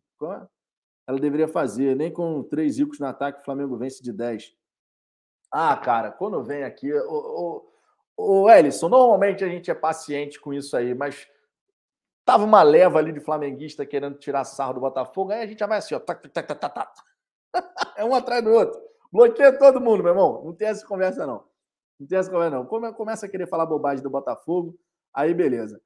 Ela 1.07 1.19
deveria 1.19 1.47
fazer. 1.47 1.95
Nem 1.95 2.11
com 2.11 2.43
três 2.43 2.77
ricos 2.77 2.99
no 2.99 3.07
ataque, 3.07 3.41
o 3.41 3.45
Flamengo 3.45 3.77
vence 3.77 4.01
de 4.03 4.11
10. 4.11 4.53
Ah, 5.51 5.75
cara, 5.75 6.11
quando 6.11 6.43
vem 6.43 6.63
aqui. 6.63 6.91
O, 6.93 7.65
o 8.17 8.49
Ellison, 8.49 8.89
normalmente 8.89 9.43
a 9.43 9.47
gente 9.47 9.71
é 9.71 9.75
paciente 9.75 10.39
com 10.39 10.53
isso 10.53 10.75
aí, 10.77 10.93
mas 10.93 11.27
tava 12.23 12.43
uma 12.43 12.61
leva 12.61 12.99
ali 12.99 13.11
de 13.11 13.19
flamenguista 13.19 13.85
querendo 13.85 14.17
tirar 14.17 14.43
sarro 14.43 14.73
do 14.73 14.79
Botafogo, 14.79 15.31
aí 15.31 15.41
a 15.41 15.47
gente 15.47 15.59
já 15.59 15.67
vai 15.67 15.79
assim, 15.79 15.95
ó. 15.95 16.01
É 17.97 18.05
um 18.05 18.15
atrás 18.15 18.43
do 18.43 18.49
outro. 18.49 18.81
Bloqueia 19.11 19.57
todo 19.57 19.81
mundo, 19.81 20.01
meu 20.01 20.13
irmão. 20.13 20.41
Não 20.43 20.53
tem 20.53 20.69
essa 20.69 20.87
conversa, 20.87 21.27
não. 21.27 21.43
Não 22.01 22.07
tem 22.07 22.17
essa 22.17 22.31
conversa, 22.31 22.57
não. 22.57 22.65
Começa 22.65 23.27
a 23.27 23.29
querer 23.29 23.47
falar 23.47 23.67
bobagem 23.67 24.01
do 24.01 24.09
Botafogo, 24.09 24.75
aí 25.13 25.35
beleza. 25.35 25.79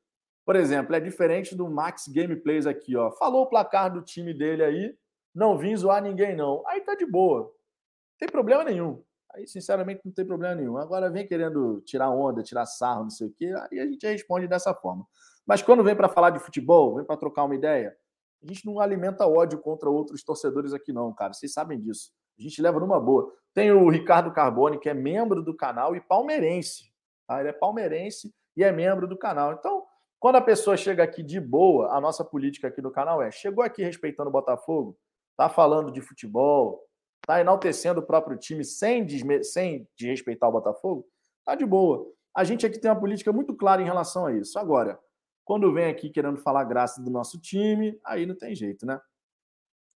Por 0.45 0.55
exemplo, 0.55 0.95
é 0.95 0.99
diferente 1.01 1.53
do 1.53 1.70
Max 1.70 2.07
Gameplays 2.07 2.66
aqui, 2.66 2.95
ó. 2.95 3.11
Falou 3.11 3.41
o 3.41 3.49
placar 3.49 3.91
do 3.91 4.01
time 4.01 4.34
dele 4.34 4.63
aí, 4.63 4.97
não 5.34 5.57
vim 5.57 5.76
zoar 5.76 6.01
ninguém, 6.01 6.34
não. 6.34 6.63
Aí 6.68 6.80
tá 6.80 6.95
de 6.95 7.05
boa. 7.05 7.41
Não 7.41 8.18
tem 8.18 8.30
problema 8.30 8.63
nenhum. 8.63 9.03
Aí, 9.34 9.45
sinceramente, 9.45 10.03
não 10.05 10.13
tem 10.13 10.26
problema 10.26 10.55
nenhum. 10.55 10.78
Agora 10.78 11.09
vem 11.09 11.28
querendo 11.28 11.82
tirar 11.82 12.09
onda, 12.09 12.41
tirar 12.41 12.66
sarro, 12.66 13.03
não 13.03 13.09
sei 13.09 13.28
o 13.28 13.34
quê, 13.34 13.53
aí 13.70 13.80
a 13.82 13.86
gente 13.86 14.07
responde 14.07 14.47
dessa 14.47 14.74
forma. 14.74 15.05
Mas 15.45 15.61
quando 15.61 15.84
vem 15.84 15.97
para 15.97 16.07
falar 16.07 16.30
de 16.30 16.39
futebol, 16.39 16.95
vem 16.95 17.03
para 17.03 17.18
trocar 17.18 17.43
uma 17.43 17.55
ideia, 17.55 17.93
a 18.41 18.47
gente 18.47 18.66
não 18.66 18.80
alimenta 18.80 19.28
ódio 19.28 19.59
contra 19.59 19.89
outros 19.89 20.24
torcedores 20.24 20.72
aqui, 20.72 20.93
não, 20.93 21.13
cara. 21.13 21.34
Vocês 21.34 21.51
sabem 21.51 21.78
disso. 21.78 22.13
A 22.38 22.41
gente 22.41 22.61
leva 22.61 22.79
numa 22.79 22.99
boa. 22.99 23.33
Tem 23.53 23.71
o 23.71 23.89
Ricardo 23.89 24.31
Carbone, 24.31 24.79
que 24.79 24.89
é 24.89 24.93
membro 24.93 25.41
do 25.41 25.55
canal 25.55 25.95
e 25.95 26.01
palmeirense. 26.01 26.91
Tá? 27.27 27.39
Ele 27.39 27.49
é 27.49 27.53
palmeirense 27.53 28.33
e 28.55 28.63
é 28.63 28.71
membro 28.71 29.07
do 29.07 29.17
canal. 29.17 29.53
Então, 29.53 29.83
quando 30.19 30.38
a 30.38 30.41
pessoa 30.41 30.75
chega 30.75 31.03
aqui 31.03 31.23
de 31.23 31.39
boa, 31.39 31.95
a 31.95 32.01
nossa 32.01 32.23
política 32.23 32.67
aqui 32.67 32.81
do 32.81 32.91
canal 32.91 33.21
é: 33.21 33.31
chegou 33.31 33.63
aqui 33.63 33.83
respeitando 33.83 34.29
o 34.29 34.33
Botafogo, 34.33 34.97
tá 35.38 35.47
falando 35.49 35.91
de 35.91 36.01
futebol, 36.01 36.83
tá 37.25 37.39
enaltecendo 37.39 37.99
o 37.99 38.05
próprio 38.05 38.38
time 38.38 38.63
sem, 38.63 39.05
desme... 39.05 39.43
sem 39.43 39.88
desrespeitar 39.97 40.49
o 40.49 40.53
Botafogo, 40.53 41.07
tá 41.45 41.55
de 41.55 41.65
boa. 41.65 42.05
A 42.36 42.43
gente 42.43 42.65
aqui 42.65 42.77
tem 42.77 42.91
uma 42.91 42.99
política 42.99 43.31
muito 43.31 43.55
clara 43.55 43.81
em 43.81 43.86
relação 43.86 44.25
a 44.25 44.33
isso. 44.33 44.59
Agora, 44.59 44.99
quando 45.45 45.71
vem 45.71 45.86
aqui 45.86 46.09
querendo 46.09 46.38
falar 46.38 46.63
graça 46.65 47.01
do 47.01 47.09
nosso 47.09 47.39
time, 47.39 47.99
aí 48.03 48.25
não 48.25 48.36
tem 48.36 48.53
jeito, 48.53 48.86
né? 48.86 48.99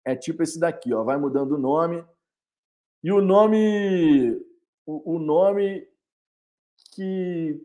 É 0.06 0.16
tipo 0.16 0.44
esse 0.44 0.60
daqui, 0.60 0.94
ó, 0.94 1.04
vai 1.04 1.18
mudando 1.18 1.54
o 1.54 1.58
nome, 1.58 2.06
e 3.04 3.12
o 3.12 3.22
nome, 3.22 4.32
o, 4.86 5.16
o 5.16 5.20
nome 5.20 5.88
que 6.94 7.62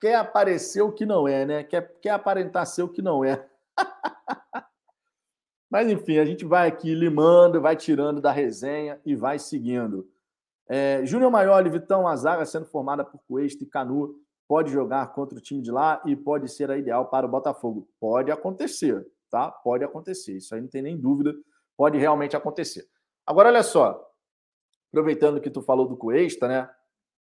quer 0.00 0.16
aparecer 0.16 0.82
o 0.82 0.92
que 0.92 1.04
não 1.04 1.26
é, 1.28 1.44
né? 1.44 1.64
Quer, 1.64 1.98
quer 2.00 2.10
aparentar 2.10 2.66
ser 2.66 2.82
o 2.82 2.88
que 2.88 3.02
não 3.02 3.24
é. 3.24 3.46
Mas 5.70 5.88
enfim, 5.88 6.18
a 6.18 6.24
gente 6.24 6.44
vai 6.44 6.68
aqui 6.68 6.94
limando, 6.94 7.60
vai 7.60 7.76
tirando 7.76 8.20
da 8.20 8.32
resenha 8.32 9.00
e 9.04 9.14
vai 9.14 9.38
seguindo. 9.38 10.08
É, 10.68 11.04
Júnior 11.04 11.30
Maioli, 11.30 11.70
Vitão, 11.70 12.06
a 12.06 12.16
zaga 12.16 12.44
sendo 12.44 12.66
formada 12.66 13.04
por 13.04 13.20
Cuesta 13.26 13.62
e 13.62 13.66
Canu, 13.66 14.16
pode 14.48 14.70
jogar 14.72 15.12
contra 15.12 15.38
o 15.38 15.40
time 15.40 15.62
de 15.62 15.70
lá 15.70 16.02
e 16.04 16.16
pode 16.16 16.48
ser 16.48 16.70
a 16.70 16.76
ideal 16.76 17.06
para 17.06 17.24
o 17.24 17.30
Botafogo. 17.30 17.88
Pode 18.00 18.32
acontecer, 18.32 19.06
tá? 19.30 19.50
Pode 19.50 19.84
acontecer. 19.84 20.36
Isso 20.36 20.54
aí 20.54 20.60
não 20.60 20.68
tem 20.68 20.82
nem 20.82 20.98
dúvida. 20.98 21.32
Pode 21.76 21.98
realmente 21.98 22.36
acontecer. 22.36 22.84
Agora, 23.24 23.48
olha 23.48 23.62
só. 23.62 24.09
Aproveitando 24.90 25.40
que 25.40 25.50
tu 25.50 25.62
falou 25.62 25.86
do 25.86 25.96
Cuesta, 25.96 26.46
né? 26.46 26.68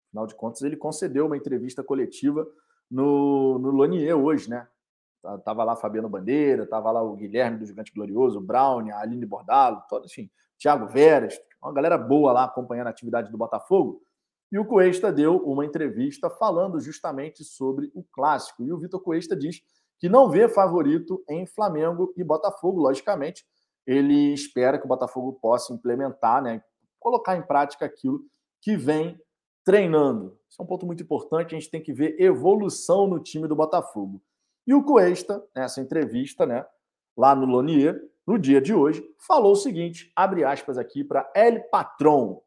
Afinal 0.08 0.26
de 0.26 0.34
contas, 0.34 0.62
ele 0.62 0.76
concedeu 0.76 1.26
uma 1.26 1.36
entrevista 1.36 1.84
coletiva 1.84 2.46
no, 2.90 3.58
no 3.58 3.70
Lonier 3.70 4.16
hoje, 4.16 4.48
né? 4.48 4.66
Tava 5.44 5.64
lá 5.64 5.76
Fabiano 5.76 6.08
Bandeira, 6.08 6.66
tava 6.66 6.90
lá 6.90 7.02
o 7.02 7.14
Guilherme 7.14 7.58
do 7.58 7.66
Gigante 7.66 7.92
Glorioso, 7.92 8.38
o 8.38 8.42
Brown, 8.42 8.90
a 8.90 9.00
Aline 9.00 9.26
Bordalo, 9.26 9.82
todo, 9.88 10.06
enfim, 10.06 10.30
Thiago 10.58 10.86
Veras, 10.86 11.38
uma 11.62 11.72
galera 11.72 11.98
boa 11.98 12.32
lá 12.32 12.44
acompanhando 12.44 12.86
a 12.86 12.90
atividade 12.90 13.30
do 13.30 13.36
Botafogo. 13.36 14.02
E 14.50 14.58
o 14.58 14.64
Cuesta 14.64 15.12
deu 15.12 15.36
uma 15.44 15.64
entrevista 15.64 16.30
falando 16.30 16.80
justamente 16.80 17.44
sobre 17.44 17.90
o 17.94 18.02
clássico. 18.02 18.64
E 18.64 18.72
o 18.72 18.78
Vitor 18.78 19.00
Cuesta 19.00 19.36
diz 19.36 19.60
que 19.98 20.08
não 20.08 20.30
vê 20.30 20.48
favorito 20.48 21.22
em 21.28 21.46
Flamengo 21.46 22.14
e 22.16 22.24
Botafogo, 22.24 22.80
logicamente. 22.80 23.44
Ele 23.86 24.32
espera 24.32 24.78
que 24.78 24.84
o 24.84 24.88
Botafogo 24.88 25.34
possa 25.34 25.72
implementar, 25.72 26.42
né, 26.42 26.62
colocar 26.98 27.36
em 27.36 27.42
prática 27.42 27.84
aquilo 27.84 28.20
que 28.60 28.76
vem 28.76 29.20
treinando. 29.64 30.38
Isso 30.48 30.60
é 30.60 30.64
um 30.64 30.66
ponto 30.66 30.86
muito 30.86 31.02
importante, 31.02 31.54
a 31.54 31.58
gente 31.58 31.70
tem 31.70 31.82
que 31.82 31.92
ver 31.92 32.18
evolução 32.18 33.06
no 33.06 33.20
time 33.20 33.46
do 33.46 33.54
Botafogo. 33.54 34.22
E 34.66 34.74
o 34.74 34.82
Cuesta, 34.82 35.44
nessa 35.54 35.80
entrevista, 35.80 36.46
né, 36.46 36.64
lá 37.16 37.34
no 37.34 37.46
Lonier, 37.46 38.00
no 38.26 38.38
dia 38.38 38.60
de 38.60 38.74
hoje, 38.74 39.02
falou 39.26 39.52
o 39.52 39.56
seguinte, 39.56 40.12
abre 40.14 40.44
aspas 40.44 40.78
aqui 40.78 41.02
para 41.02 41.30
El 41.34 41.62
Patron. 41.70 42.42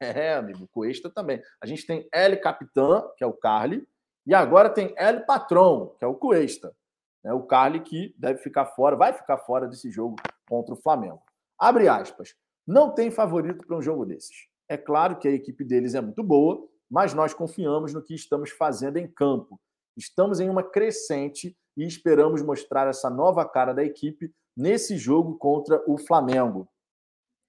É, 0.00 0.34
amigo, 0.34 0.68
Cuesta 0.68 1.10
também. 1.10 1.42
A 1.60 1.66
gente 1.66 1.86
tem 1.86 2.08
El 2.12 2.40
Capitã, 2.40 3.02
que 3.16 3.24
é 3.24 3.26
o 3.26 3.32
Carly, 3.32 3.86
e 4.26 4.34
agora 4.34 4.68
tem 4.68 4.94
El 4.96 5.24
Patron, 5.24 5.94
que 5.98 6.04
é 6.04 6.08
o 6.08 6.14
Cuesta. 6.14 6.74
Né, 7.22 7.32
o 7.32 7.42
Carly 7.42 7.80
que 7.80 8.14
deve 8.18 8.38
ficar 8.40 8.66
fora, 8.66 8.96
vai 8.96 9.12
ficar 9.12 9.38
fora 9.38 9.66
desse 9.66 9.90
jogo 9.90 10.16
contra 10.48 10.74
o 10.74 10.80
Flamengo. 10.80 11.22
Abre 11.58 11.88
aspas. 11.88 12.34
Não 12.66 12.94
tem 12.94 13.10
favorito 13.10 13.66
para 13.66 13.76
um 13.76 13.82
jogo 13.82 14.06
desses. 14.06 14.48
É 14.68 14.76
claro 14.76 15.18
que 15.18 15.28
a 15.28 15.30
equipe 15.30 15.62
deles 15.62 15.94
é 15.94 16.00
muito 16.00 16.22
boa, 16.22 16.66
mas 16.90 17.12
nós 17.12 17.34
confiamos 17.34 17.92
no 17.92 18.02
que 18.02 18.14
estamos 18.14 18.50
fazendo 18.50 18.96
em 18.96 19.06
campo. 19.06 19.60
Estamos 19.96 20.40
em 20.40 20.48
uma 20.48 20.62
crescente 20.62 21.56
e 21.76 21.84
esperamos 21.84 22.42
mostrar 22.42 22.88
essa 22.88 23.10
nova 23.10 23.46
cara 23.46 23.74
da 23.74 23.84
equipe 23.84 24.32
nesse 24.56 24.96
jogo 24.96 25.36
contra 25.36 25.82
o 25.86 25.98
Flamengo. 25.98 26.66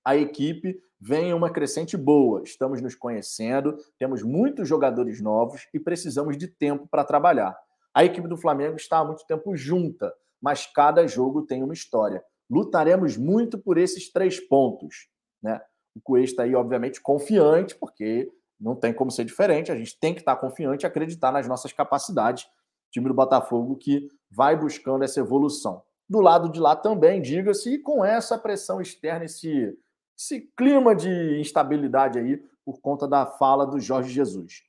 A 0.04 0.18
equipe 0.18 0.78
vem 1.00 1.30
em 1.30 1.34
uma 1.34 1.50
crescente 1.50 1.96
boa, 1.96 2.44
estamos 2.44 2.82
nos 2.82 2.96
conhecendo, 2.96 3.78
temos 3.98 4.22
muitos 4.22 4.68
jogadores 4.68 5.22
novos 5.22 5.68
e 5.74 5.80
precisamos 5.80 6.38
de 6.38 6.48
tempo 6.48 6.88
para 6.88 7.06
trabalhar. 7.06 7.58
A 7.94 8.04
equipe 8.04 8.28
do 8.28 8.38
Flamengo 8.38 8.76
está 8.76 9.00
há 9.00 9.06
muito 9.06 9.26
tempo 9.26 9.56
junta, 9.56 10.14
mas 10.42 10.66
cada 10.68 11.08
jogo 11.08 11.44
tem 11.46 11.64
uma 11.64 11.74
história 11.74 12.22
lutaremos 12.50 13.18
muito 13.18 13.58
por 13.58 13.78
esses 13.78 14.12
três 14.12 14.40
pontos. 14.40 15.08
Né? 15.42 15.62
O 15.96 16.02
Cuesta 16.02 16.32
está 16.32 16.44
aí, 16.44 16.56
obviamente, 16.56 17.02
confiante, 17.02 17.76
porque 17.76 18.32
não 18.60 18.76
tem 18.76 18.94
como 18.94 19.12
ser 19.12 19.26
diferente, 19.26 19.72
a 19.72 19.76
gente 19.76 19.98
tem 20.00 20.14
que 20.14 20.22
estar 20.22 20.36
confiante 20.36 20.84
e 20.84 20.88
acreditar 20.88 21.32
nas 21.32 21.48
nossas 21.48 21.74
capacidades. 21.74 22.48
time 22.92 23.08
do 23.08 23.14
Botafogo 23.14 23.76
que 23.76 24.08
vai 24.32 24.56
buscando 24.56 25.04
essa 25.04 25.20
evolução. 25.20 25.84
Do 26.08 26.22
lado 26.22 26.50
de 26.50 26.60
lá 26.60 26.76
também, 26.76 27.22
diga-se, 27.22 27.80
com 27.80 28.06
essa 28.06 28.38
pressão 28.38 28.80
externa, 28.80 29.26
esse, 29.26 29.78
esse 30.18 30.42
clima 30.56 30.96
de 30.96 31.40
instabilidade 31.40 32.20
aí, 32.20 32.38
por 32.64 32.80
conta 32.80 33.08
da 33.08 33.26
fala 33.26 33.66
do 33.66 33.80
Jorge 33.80 34.12
Jesus. 34.12 34.64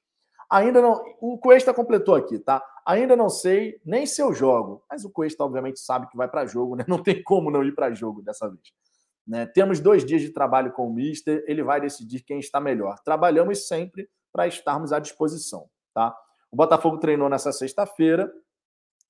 Ainda 0.50 0.80
não. 0.80 1.02
O 1.20 1.38
Cuesta 1.38 1.74
completou 1.74 2.14
aqui, 2.14 2.38
tá? 2.38 2.62
Ainda 2.86 3.16
não 3.16 3.28
sei 3.28 3.80
nem 3.84 4.06
se 4.06 4.22
eu 4.22 4.32
jogo, 4.32 4.84
mas 4.88 5.04
o 5.04 5.10
Cuesta, 5.10 5.42
obviamente, 5.42 5.80
sabe 5.80 6.08
que 6.08 6.16
vai 6.16 6.28
para 6.28 6.46
jogo, 6.46 6.76
né? 6.76 6.84
Não 6.88 7.02
tem 7.02 7.20
como 7.22 7.50
não 7.50 7.64
ir 7.64 7.74
para 7.74 7.92
jogo 7.92 8.22
dessa 8.22 8.48
vez. 8.48 8.72
Né? 9.26 9.44
Temos 9.44 9.80
dois 9.80 10.04
dias 10.04 10.22
de 10.22 10.30
trabalho 10.30 10.72
com 10.72 10.86
o 10.86 10.92
Mister, 10.92 11.44
ele 11.48 11.64
vai 11.64 11.80
decidir 11.80 12.22
quem 12.22 12.38
está 12.38 12.60
melhor. 12.60 12.96
Trabalhamos 13.04 13.66
sempre 13.66 14.08
para 14.32 14.46
estarmos 14.46 14.92
à 14.92 15.00
disposição, 15.00 15.68
tá? 15.92 16.16
O 16.50 16.56
Botafogo 16.56 16.98
treinou 16.98 17.28
nessa 17.28 17.50
sexta-feira, 17.50 18.32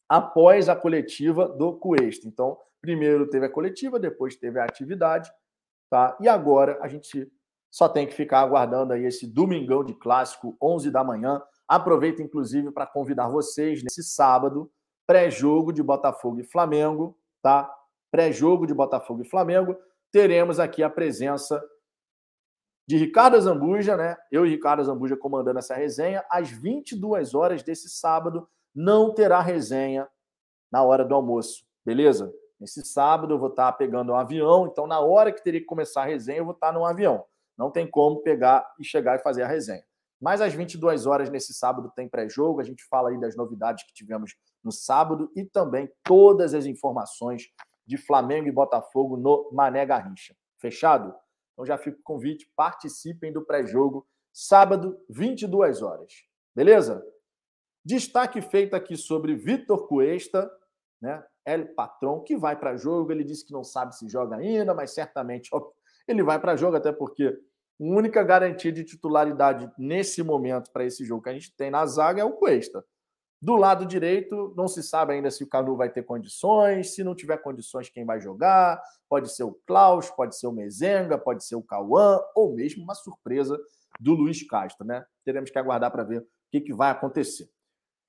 após 0.09 0.69
a 0.69 0.77
coletiva 0.77 1.49
do 1.49 1.75
Cuesta. 1.75 2.27
Então, 2.27 2.57
primeiro 2.81 3.29
teve 3.29 3.47
a 3.47 3.51
coletiva, 3.51 3.99
depois 3.99 4.37
teve 4.37 4.59
a 4.59 4.65
atividade, 4.65 5.31
tá? 5.91 6.17
E 6.21 6.29
agora 6.29 6.79
a 6.81 6.89
gente 6.89 7.31
só 7.71 7.89
tem 7.89 8.07
que 8.07 8.15
ficar 8.15 8.41
aguardando 8.41 8.93
aí 8.93 9.05
esse 9.05 9.27
domingão 9.27 9.85
de 9.85 9.95
clássico, 9.95 10.57
11 10.63 10.91
da 10.91 11.05
manhã. 11.05 11.43
Aproveito, 11.69 12.23
inclusive, 12.23 12.71
para 12.71 12.87
convidar 12.87 13.29
vocês 13.29 13.83
nesse 13.83 14.03
sábado, 14.03 14.71
pré-jogo 15.07 15.73
de 15.73 15.83
Botafogo 15.83 16.41
e 16.41 16.45
Flamengo, 16.45 17.19
tá? 17.43 17.73
Pré-jogo 18.11 18.67
de 18.67 18.75
Botafogo 18.75 19.23
e 19.23 19.29
Flamengo. 19.29 19.77
Teremos 20.13 20.61
aqui 20.61 20.83
a 20.83 20.91
presença 20.91 21.63
de 22.89 22.97
Ricardo 22.97 23.41
Zambuja, 23.41 23.97
né? 23.97 24.17
Eu 24.31 24.47
e 24.47 24.51
Ricardo 24.51 24.85
Zambuja 24.85 25.17
comandando 25.17 25.59
essa 25.59 25.75
resenha. 25.75 26.25
Às 26.31 26.51
22 26.51 27.35
horas 27.35 27.63
desse 27.63 27.89
sábado, 27.89 28.49
não 28.75 29.13
terá 29.13 29.41
resenha 29.41 30.09
na 30.71 30.83
hora 30.83 31.05
do 31.05 31.15
almoço, 31.15 31.65
beleza? 31.85 32.33
Nesse 32.61 32.85
sábado 32.85 33.35
eu 33.35 33.39
vou 33.39 33.49
estar 33.49 33.73
pegando 33.73 34.13
um 34.13 34.17
avião, 34.17 34.67
então 34.67 34.87
na 34.87 35.01
hora 35.01 35.33
que 35.33 35.43
teria 35.43 35.61
que 35.61 35.67
começar 35.67 36.03
a 36.03 36.07
resenha, 36.07 36.39
eu 36.39 36.45
vou 36.45 36.55
estar 36.55 36.73
num 36.73 36.85
avião. 36.85 37.25
Não 37.57 37.71
tem 37.71 37.87
como 37.91 38.23
pegar 38.23 38.67
e 38.79 38.85
chegar 38.85 39.17
e 39.17 39.23
fazer 39.23 39.43
a 39.43 39.47
resenha. 39.47 39.85
Mas 40.21 40.41
às 40.41 40.55
22 40.55 41.07
horas 41.07 41.31
nesse 41.31 41.53
sábado 41.53 41.93
tem 41.95 42.09
pré-jogo. 42.09 42.61
A 42.61 42.65
gente 42.65 42.85
fala 42.85 43.11
aí 43.11 43.21
das 43.21 43.37
novidades 43.37 43.85
que 43.87 43.93
tivemos 43.93 44.35
no 44.65 44.73
sábado 44.73 45.31
e 45.37 45.45
também 45.45 45.91
todas 46.03 46.55
as 46.55 46.67
informações 46.67 47.51
de 47.87 47.97
Flamengo 47.97 48.49
e 48.49 48.53
Botafogo 48.53 49.17
no 49.17 49.51
Mané 49.53 49.85
Garrincha. 49.87 50.35
Fechado? 50.59 51.15
Então 51.53 51.65
já 51.65 51.79
fica 51.79 51.99
o 51.99 52.03
convite, 52.03 52.51
participem 52.57 53.33
do 53.33 53.45
pré-jogo, 53.45 54.07
sábado, 54.33 54.99
22 55.09 55.83
horas. 55.83 56.13
Beleza? 56.55 57.05
Destaque 57.85 58.43
feito 58.43 58.75
aqui 58.75 58.97
sobre 58.97 59.35
Vitor 59.35 59.87
Cuesta, 59.87 60.51
né? 61.01 61.25
El 61.45 61.73
Patron, 61.75 62.21
que 62.23 62.37
vai 62.37 62.59
para 62.59 62.77
jogo. 62.77 63.13
Ele 63.13 63.23
disse 63.23 63.47
que 63.47 63.53
não 63.53 63.63
sabe 63.63 63.97
se 63.97 64.09
joga 64.09 64.37
ainda, 64.37 64.75
mas 64.75 64.93
certamente 64.93 65.49
ele 66.09 66.23
vai 66.23 66.41
para 66.41 66.57
jogo, 66.57 66.77
até 66.77 66.93
porque 66.93 67.39
única 67.79 68.23
garantia 68.23 68.73
de 68.73 68.85
titularidade 68.85 69.71
nesse 69.79 70.23
momento 70.23 70.71
para 70.73 70.85
esse 70.85 71.05
jogo 71.05 71.23
que 71.23 71.29
a 71.29 71.35
gente 71.35 71.55
tem 71.55 71.71
na 71.71 71.85
zaga 71.87 72.23
é 72.23 72.25
o 72.25 72.33
Cuesta. 72.33 72.85
Do 73.41 73.55
lado 73.55 73.85
direito, 73.85 74.55
não 74.57 74.67
se 74.67 74.83
sabe 74.83 75.13
ainda 75.13 75.31
se 75.31 75.45
o 75.45 75.47
Canu 75.47 75.77
vai 75.77 75.91
ter 75.91 76.03
condições, 76.03 76.95
se 76.95 77.05
não 77.05 77.15
tiver 77.15 77.37
condições, 77.37 77.91
quem 77.91 78.05
vai 78.05 78.19
jogar. 78.19 78.83
Pode 79.09 79.31
ser 79.35 79.45
o 79.45 79.53
Klaus, 79.67 80.11
pode 80.11 80.39
ser 80.39 80.47
o 80.47 80.53
Mezenga, 80.53 81.19
pode 81.19 81.45
ser 81.45 81.55
o 81.55 81.63
Cauã, 81.63 82.19
ou 82.35 82.55
mesmo 82.55 82.83
uma 82.83 82.95
surpresa 82.95 83.59
do 84.01 84.15
Luiz 84.15 84.43
Castro, 84.49 84.87
né? 84.87 85.05
Teremos 85.25 85.51
que 85.51 85.59
aguardar 85.59 85.91
para 85.91 86.03
ver 86.03 86.21
o 86.21 86.27
que, 86.51 86.61
que 86.61 86.75
vai 86.75 86.91
acontecer. 86.91 87.49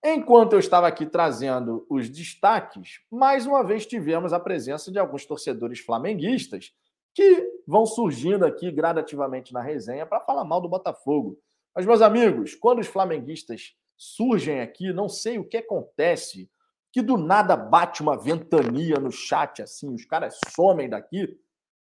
Enquanto 0.03 0.53
eu 0.53 0.59
estava 0.59 0.87
aqui 0.87 1.05
trazendo 1.05 1.85
os 1.89 2.09
destaques, 2.09 3.01
mais 3.11 3.45
uma 3.45 3.63
vez 3.63 3.85
tivemos 3.85 4.31
a 4.31 4.39
presença 4.39 4.91
de 4.91 4.99
alguns 4.99 5.25
torcedores 5.25 5.79
flamenguistas 5.79 6.71
que 7.17 7.63
vão 7.65 7.83
surgindo 7.83 8.45
aqui 8.45 8.71
gradativamente 8.71 9.51
na 9.51 9.59
resenha 9.59 10.05
para 10.05 10.19
falar 10.19 10.45
mal 10.45 10.61
do 10.61 10.69
Botafogo. 10.69 11.35
Mas, 11.75 11.83
meus 11.83 11.99
amigos, 11.99 12.53
quando 12.53 12.77
os 12.77 12.85
flamenguistas 12.85 13.73
surgem 13.97 14.61
aqui, 14.61 14.93
não 14.93 15.09
sei 15.09 15.39
o 15.39 15.43
que 15.43 15.57
acontece, 15.57 16.47
que 16.93 17.01
do 17.01 17.17
nada 17.17 17.57
bate 17.57 18.03
uma 18.03 18.15
ventania 18.15 18.99
no 18.99 19.11
chat, 19.11 19.63
assim, 19.63 19.91
os 19.91 20.05
caras 20.05 20.39
somem 20.55 20.87
daqui, 20.87 21.35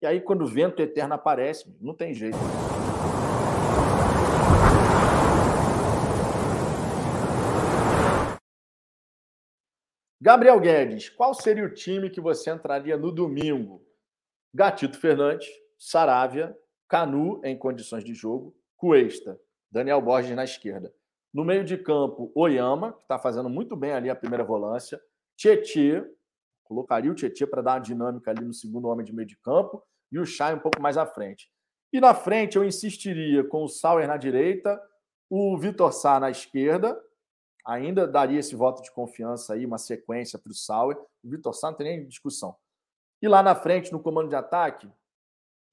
e 0.03 0.07
aí 0.09 0.21
quando 0.21 0.43
o 0.43 0.49
vento 0.49 0.83
eterno 0.83 1.15
aparece, 1.15 1.73
não 1.81 1.95
tem 1.95 2.13
jeito. 2.13 2.37
Gabriel 10.21 10.59
Guedes, 10.59 11.09
qual 11.09 11.33
seria 11.35 11.65
o 11.65 11.73
time 11.73 12.11
que 12.11 12.21
você 12.21 12.51
entraria 12.51 12.97
no 12.97 13.13
domingo? 13.13 13.89
Gatito 14.53 14.99
Fernandes, 14.99 15.49
Saravia, 15.79 16.57
Canu 16.89 17.41
em 17.45 17.57
condições 17.57 18.05
de 18.05 18.15
jogo, 18.15 18.55
Cuesta, 18.77 19.41
Daniel 19.71 20.03
Borges 20.03 20.35
na 20.35 20.45
esquerda. 20.45 20.93
No 21.33 21.45
meio 21.45 21.65
de 21.65 21.79
campo, 21.79 22.33
Oyama, 22.35 22.93
que 22.95 23.03
está 23.03 23.19
fazendo 23.19 23.49
muito 23.49 23.77
bem 23.77 23.93
ali 23.93 24.11
a 24.11 24.17
primeira 24.17 24.43
volância. 24.43 25.01
Tietê, 25.37 26.05
colocaria 26.65 27.11
o 27.11 27.15
Tietê 27.15 27.47
para 27.47 27.63
dar 27.63 27.75
uma 27.75 27.81
dinâmica 27.81 28.33
ali 28.33 28.45
no 28.45 28.53
segundo 28.53 28.89
homem 28.89 29.07
de 29.07 29.13
meio 29.13 29.29
de 29.29 29.37
campo. 29.37 29.83
E 30.11 30.19
o 30.19 30.27
Chay 30.27 30.55
um 30.55 30.59
pouco 30.59 30.83
mais 30.83 30.97
à 30.97 31.07
frente. 31.07 31.49
E 31.93 32.01
na 32.01 32.15
frente, 32.15 32.57
eu 32.57 32.65
insistiria 32.65 33.45
com 33.45 33.63
o 33.63 33.69
Sauer 33.69 34.09
na 34.09 34.17
direita, 34.17 34.81
o 35.29 35.57
Vitor 35.57 35.93
Sá 35.93 36.19
na 36.19 36.31
esquerda. 36.31 37.01
Ainda 37.65 38.09
daria 38.09 38.41
esse 38.41 38.57
voto 38.57 38.83
de 38.83 38.91
confiança 38.91 39.55
aí, 39.55 39.65
uma 39.65 39.79
sequência 39.79 40.39
para 40.39 40.51
o 40.51 40.55
Sauer. 40.55 40.97
O 41.23 41.31
Vitor 41.31 41.55
Sá 41.55 41.71
não 41.71 41.77
tem 41.77 41.99
nem 41.99 42.07
discussão. 42.07 42.57
E 43.21 43.29
lá 43.29 43.43
na 43.43 43.55
frente, 43.55 43.93
no 43.93 44.01
comando 44.01 44.29
de 44.29 44.35
ataque, 44.35 44.89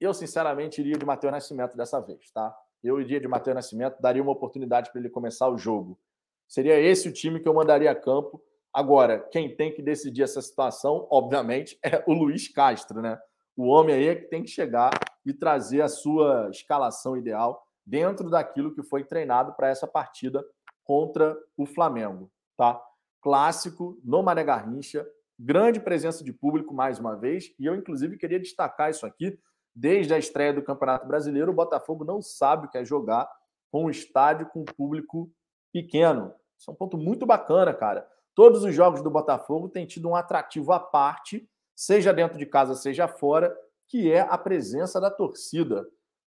eu 0.00 0.12
sinceramente 0.14 0.80
iria 0.80 0.96
de 0.96 1.04
Matheus 1.04 1.32
Nascimento 1.32 1.76
dessa 1.76 2.00
vez, 2.00 2.30
tá? 2.30 2.54
eu 2.82 3.00
iria 3.00 3.20
de 3.20 3.26
Matheus 3.26 3.54
Nascimento, 3.54 4.00
daria 4.00 4.22
uma 4.22 4.32
oportunidade 4.32 4.90
para 4.90 5.00
ele 5.00 5.10
começar 5.10 5.48
o 5.48 5.58
jogo. 5.58 5.98
Seria 6.46 6.78
esse 6.78 7.08
o 7.08 7.12
time 7.12 7.40
que 7.40 7.48
eu 7.48 7.54
mandaria 7.54 7.90
a 7.90 7.94
campo. 7.94 8.42
Agora, 8.72 9.18
quem 9.18 9.54
tem 9.54 9.74
que 9.74 9.82
decidir 9.82 10.22
essa 10.22 10.40
situação, 10.40 11.06
obviamente, 11.10 11.78
é 11.82 12.02
o 12.06 12.12
Luiz 12.12 12.48
Castro, 12.48 13.00
né? 13.02 13.18
O 13.56 13.66
homem 13.66 13.94
aí 13.94 14.08
é 14.08 14.14
que 14.14 14.26
tem 14.26 14.42
que 14.42 14.50
chegar 14.50 14.90
e 15.26 15.34
trazer 15.34 15.82
a 15.82 15.88
sua 15.88 16.48
escalação 16.50 17.16
ideal 17.16 17.66
dentro 17.84 18.30
daquilo 18.30 18.72
que 18.72 18.82
foi 18.82 19.02
treinado 19.02 19.52
para 19.54 19.68
essa 19.68 19.86
partida 19.86 20.44
contra 20.84 21.36
o 21.56 21.66
Flamengo, 21.66 22.30
tá? 22.56 22.80
Clássico 23.20 23.98
no 24.04 24.22
Mané 24.22 24.44
Garrincha, 24.44 25.04
grande 25.38 25.80
presença 25.80 26.24
de 26.24 26.32
público 26.32 26.74
mais 26.74 26.98
uma 26.98 27.16
vez, 27.16 27.54
e 27.58 27.66
eu 27.66 27.74
inclusive 27.74 28.16
queria 28.16 28.40
destacar 28.40 28.90
isso 28.90 29.06
aqui, 29.06 29.38
Desde 29.80 30.12
a 30.12 30.18
estreia 30.18 30.52
do 30.52 30.60
Campeonato 30.60 31.06
Brasileiro, 31.06 31.52
o 31.52 31.54
Botafogo 31.54 32.04
não 32.04 32.20
sabe 32.20 32.66
o 32.66 32.68
que 32.68 32.76
é 32.76 32.84
jogar 32.84 33.30
com 33.70 33.84
um 33.84 33.90
estádio 33.90 34.48
com 34.48 34.64
público 34.64 35.30
pequeno. 35.72 36.34
Isso 36.58 36.68
é 36.68 36.72
um 36.72 36.76
ponto 36.76 36.98
muito 36.98 37.24
bacana, 37.24 37.72
cara. 37.72 38.04
Todos 38.34 38.64
os 38.64 38.74
jogos 38.74 39.02
do 39.02 39.10
Botafogo 39.10 39.68
têm 39.68 39.86
tido 39.86 40.08
um 40.08 40.16
atrativo 40.16 40.72
à 40.72 40.80
parte, 40.80 41.48
seja 41.76 42.12
dentro 42.12 42.36
de 42.36 42.44
casa, 42.44 42.74
seja 42.74 43.06
fora, 43.06 43.56
que 43.86 44.10
é 44.10 44.18
a 44.18 44.36
presença 44.36 45.00
da 45.00 45.12
torcida. 45.12 45.86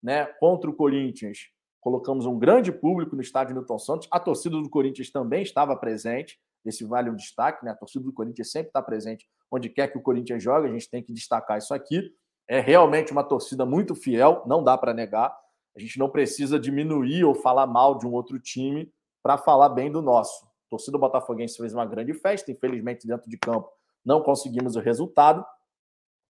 Né? 0.01 0.25
Contra 0.39 0.69
o 0.69 0.73
Corinthians, 0.73 1.49
colocamos 1.83 2.25
um 2.25 2.39
grande 2.39 2.71
público 2.71 3.15
no 3.15 3.21
estádio 3.21 3.55
Newton 3.55 3.79
Santos. 3.79 4.07
A 4.11 4.19
torcida 4.19 4.55
do 4.55 4.69
Corinthians 4.69 5.11
também 5.11 5.43
estava 5.43 5.75
presente. 5.75 6.39
Esse 6.65 6.85
vale 6.85 7.09
um 7.09 7.15
destaque, 7.15 7.63
né? 7.65 7.71
A 7.71 7.75
torcida 7.75 8.05
do 8.05 8.13
Corinthians 8.13 8.51
sempre 8.51 8.69
está 8.69 8.81
presente 8.81 9.27
onde 9.51 9.69
quer 9.69 9.87
que 9.87 9.97
o 9.97 10.01
Corinthians 10.01 10.41
jogue. 10.41 10.67
A 10.67 10.71
gente 10.71 10.89
tem 10.89 11.03
que 11.03 11.13
destacar 11.13 11.57
isso 11.57 11.73
aqui 11.73 12.11
é 12.47 12.59
realmente 12.59 13.11
uma 13.11 13.23
torcida 13.23 13.65
muito 13.65 13.95
fiel, 13.95 14.43
não 14.45 14.63
dá 14.63 14.77
para 14.77 14.93
negar. 14.93 15.35
A 15.75 15.79
gente 15.79 15.97
não 15.97 16.09
precisa 16.09 16.59
diminuir 16.59 17.23
ou 17.23 17.33
falar 17.33 17.65
mal 17.65 17.97
de 17.97 18.05
um 18.05 18.11
outro 18.11 18.39
time 18.39 18.91
para 19.21 19.37
falar 19.37 19.69
bem 19.69 19.91
do 19.91 20.01
nosso. 20.01 20.45
A 20.45 20.69
torcida 20.69 20.97
botafoguense 20.97 21.57
fez 21.57 21.73
uma 21.73 21.85
grande 21.85 22.13
festa, 22.13 22.51
infelizmente 22.51 23.07
dentro 23.07 23.29
de 23.29 23.37
campo 23.37 23.69
não 24.05 24.21
conseguimos 24.21 24.75
o 24.75 24.81
resultado. 24.81 25.45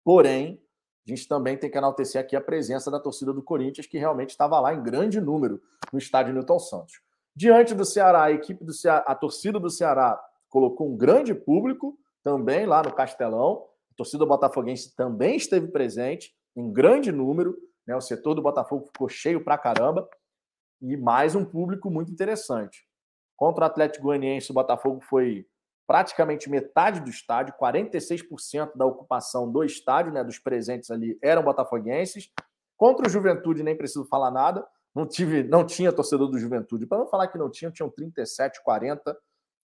Porém, 0.04 0.62
a 1.06 1.10
gente 1.10 1.28
também 1.28 1.58
tem 1.58 1.70
que 1.70 1.78
enaltecer 1.78 2.22
aqui 2.22 2.36
a 2.36 2.42
presença 2.42 2.90
da 2.90 3.00
torcida 3.00 3.34
do 3.34 3.44
Corinthians, 3.44 3.88
que 3.88 3.98
realmente 3.98 4.30
estava 4.30 4.60
lá 4.60 4.74
em 4.74 4.82
grande 4.82 5.20
número 5.20 5.62
no 5.92 6.00
estádio 6.00 6.34
Newton 6.34 6.60
Santos. 6.60 7.02
Diante 7.36 7.74
do 7.74 7.84
Ceará, 7.84 8.24
a 8.24 8.32
equipe 8.32 8.64
do 8.64 8.74
Ceará, 8.74 9.04
a 9.08 9.16
torcida 9.16 9.60
do 9.60 9.70
Ceará 9.70 10.20
colocou 10.50 10.88
um 10.88 10.96
grande 10.96 11.34
público 11.34 11.98
também 12.24 12.66
lá 12.66 12.82
no 12.82 12.94
Castelão. 12.94 13.66
A 13.92 13.96
torcida 13.96 14.26
botafoguense 14.26 14.96
também 14.96 15.36
esteve 15.36 15.68
presente 15.68 16.34
em 16.56 16.72
grande 16.72 17.12
número, 17.12 17.58
né? 17.86 17.96
O 17.96 18.02
setor 18.02 18.36
do 18.36 18.42
Botafogo 18.42 18.86
ficou 18.86 19.10
cheio 19.10 19.44
pra 19.44 19.58
caramba 19.58 20.08
e 20.82 20.96
mais 20.96 21.36
um 21.36 21.44
público 21.44 21.90
muito 21.90 22.12
interessante. 22.12 22.88
Contra 23.36 23.64
o 23.64 23.68
Atlético 23.68 24.06
Goianiense, 24.06 24.52
o 24.52 24.54
Botafogo 24.54 25.02
foi 25.02 25.46
praticamente 25.86 26.50
metade 26.50 27.00
do 27.02 27.10
estádio, 27.10 27.54
46% 27.62 28.72
da 28.76 28.86
ocupação 28.86 29.52
do 29.52 29.64
estádio, 29.64 30.12
né, 30.12 30.24
dos 30.24 30.40
presentes 30.40 30.90
ali 30.90 31.18
eram 31.22 31.44
botafoguenses. 31.44 32.30
Contra 32.78 33.08
o 33.08 33.10
Juventude 33.10 33.64
nem 33.64 33.76
preciso 33.76 34.06
falar 34.06 34.32
nada, 34.32 34.66
não 34.96 35.08
tive, 35.08 35.44
não 35.44 35.66
tinha 35.66 35.92
torcedor 35.92 36.28
do 36.28 36.38
Juventude. 36.38 36.86
Para 36.86 37.00
não 37.00 37.08
falar 37.08 37.28
que 37.28 37.38
não 37.38 37.50
tinha, 37.50 37.72
tinham 37.72 37.90
37, 37.90 38.64
40 38.64 39.18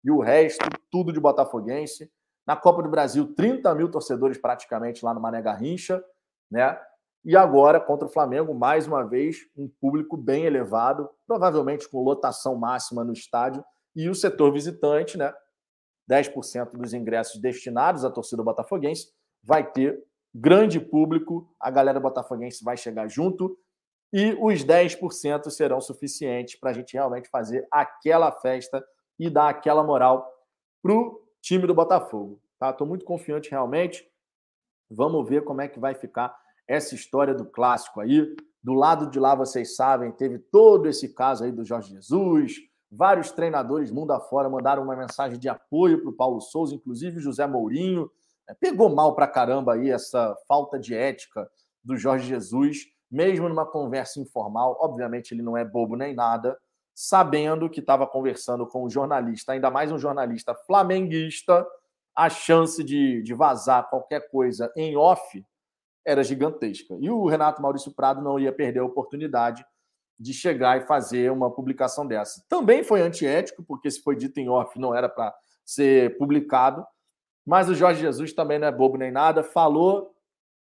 e 0.04 0.10
o 0.10 0.20
resto 0.20 0.64
tudo 0.90 1.12
de 1.12 1.20
botafoguense. 1.20 2.10
Na 2.46 2.56
Copa 2.56 2.82
do 2.82 2.88
Brasil, 2.88 3.34
30 3.34 3.74
mil 3.74 3.90
torcedores 3.90 4.38
praticamente 4.38 5.04
lá 5.04 5.12
no 5.12 5.20
Mané 5.20 5.42
Garrincha, 5.42 6.02
né? 6.50 6.80
E 7.24 7.36
agora, 7.36 7.78
contra 7.78 8.06
o 8.06 8.10
Flamengo, 8.10 8.54
mais 8.54 8.86
uma 8.86 9.04
vez, 9.04 9.38
um 9.56 9.68
público 9.68 10.16
bem 10.16 10.44
elevado, 10.44 11.10
provavelmente 11.26 11.88
com 11.88 12.02
lotação 12.02 12.54
máxima 12.54 13.04
no 13.04 13.12
estádio, 13.12 13.62
e 13.94 14.08
o 14.08 14.14
setor 14.14 14.52
visitante, 14.52 15.18
né? 15.18 15.34
10% 16.08 16.72
dos 16.72 16.94
ingressos 16.94 17.40
destinados 17.40 18.04
à 18.04 18.10
torcida 18.10 18.42
botafoguense, 18.42 19.12
vai 19.42 19.70
ter 19.70 20.02
grande 20.34 20.80
público, 20.80 21.54
a 21.60 21.70
galera 21.70 22.00
botafoguense 22.00 22.64
vai 22.64 22.76
chegar 22.76 23.08
junto, 23.08 23.58
e 24.12 24.36
os 24.40 24.64
10% 24.64 25.50
serão 25.50 25.80
suficientes 25.80 26.58
para 26.58 26.70
a 26.70 26.72
gente 26.72 26.94
realmente 26.94 27.28
fazer 27.28 27.66
aquela 27.70 28.32
festa 28.32 28.84
e 29.18 29.28
dar 29.28 29.48
aquela 29.48 29.84
moral 29.84 30.26
para 30.82 30.92
o 30.92 31.20
time 31.42 31.66
do 31.66 31.74
Botafogo. 31.74 32.40
Tá? 32.58 32.70
Estou 32.70 32.86
muito 32.86 33.04
confiante 33.04 33.50
realmente. 33.50 34.08
Vamos 34.90 35.28
ver 35.28 35.44
como 35.44 35.60
é 35.60 35.68
que 35.68 35.78
vai 35.78 35.94
ficar 35.94 36.34
essa 36.66 36.94
história 36.94 37.34
do 37.34 37.44
clássico 37.44 38.00
aí. 38.00 38.34
Do 38.62 38.72
lado 38.72 39.10
de 39.10 39.18
lá, 39.20 39.34
vocês 39.34 39.76
sabem, 39.76 40.10
teve 40.12 40.38
todo 40.38 40.88
esse 40.88 41.14
caso 41.14 41.44
aí 41.44 41.52
do 41.52 41.64
Jorge 41.64 41.92
Jesus. 41.92 42.54
Vários 42.90 43.30
treinadores 43.30 43.90
mundo 43.90 44.12
afora 44.12 44.48
mandaram 44.48 44.82
uma 44.82 44.96
mensagem 44.96 45.38
de 45.38 45.48
apoio 45.48 46.00
para 46.00 46.10
o 46.10 46.16
Paulo 46.16 46.40
Souza, 46.40 46.74
inclusive 46.74 47.20
José 47.20 47.46
Mourinho. 47.46 48.10
É, 48.48 48.54
pegou 48.54 48.88
mal 48.88 49.14
para 49.14 49.26
caramba 49.26 49.74
aí 49.74 49.90
essa 49.90 50.34
falta 50.46 50.78
de 50.78 50.94
ética 50.94 51.48
do 51.84 51.96
Jorge 51.96 52.26
Jesus, 52.26 52.86
mesmo 53.10 53.48
numa 53.48 53.66
conversa 53.66 54.20
informal. 54.20 54.78
Obviamente, 54.80 55.32
ele 55.32 55.42
não 55.42 55.56
é 55.56 55.64
bobo 55.64 55.96
nem 55.96 56.14
nada, 56.14 56.58
sabendo 56.94 57.68
que 57.68 57.80
estava 57.80 58.06
conversando 58.06 58.66
com 58.66 58.84
um 58.84 58.90
jornalista, 58.90 59.52
ainda 59.52 59.70
mais 59.70 59.92
um 59.92 59.98
jornalista 59.98 60.54
flamenguista, 60.54 61.66
a 62.16 62.28
chance 62.28 62.82
de, 62.82 63.22
de 63.22 63.34
vazar 63.34 63.88
qualquer 63.88 64.28
coisa 64.30 64.72
em 64.74 64.96
off 64.96 65.44
era 66.04 66.24
gigantesca. 66.24 66.96
E 66.98 67.10
o 67.10 67.26
Renato 67.26 67.60
Maurício 67.60 67.92
Prado 67.92 68.22
não 68.22 68.38
ia 68.38 68.52
perder 68.52 68.80
a 68.80 68.84
oportunidade 68.84 69.64
de 70.18 70.34
chegar 70.34 70.78
e 70.78 70.86
fazer 70.86 71.30
uma 71.30 71.50
publicação 71.50 72.06
dessa. 72.06 72.44
Também 72.48 72.82
foi 72.82 73.00
antiético, 73.00 73.62
porque 73.62 73.90
se 73.90 74.02
foi 74.02 74.16
dito 74.16 74.38
em 74.38 74.48
off, 74.48 74.78
não 74.78 74.94
era 74.94 75.08
para 75.08 75.34
ser 75.64 76.16
publicado. 76.18 76.84
Mas 77.46 77.68
o 77.68 77.74
Jorge 77.74 78.00
Jesus 78.00 78.32
também 78.32 78.58
não 78.58 78.66
é 78.66 78.72
bobo 78.72 78.98
nem 78.98 79.10
nada, 79.10 79.42
falou 79.42 80.14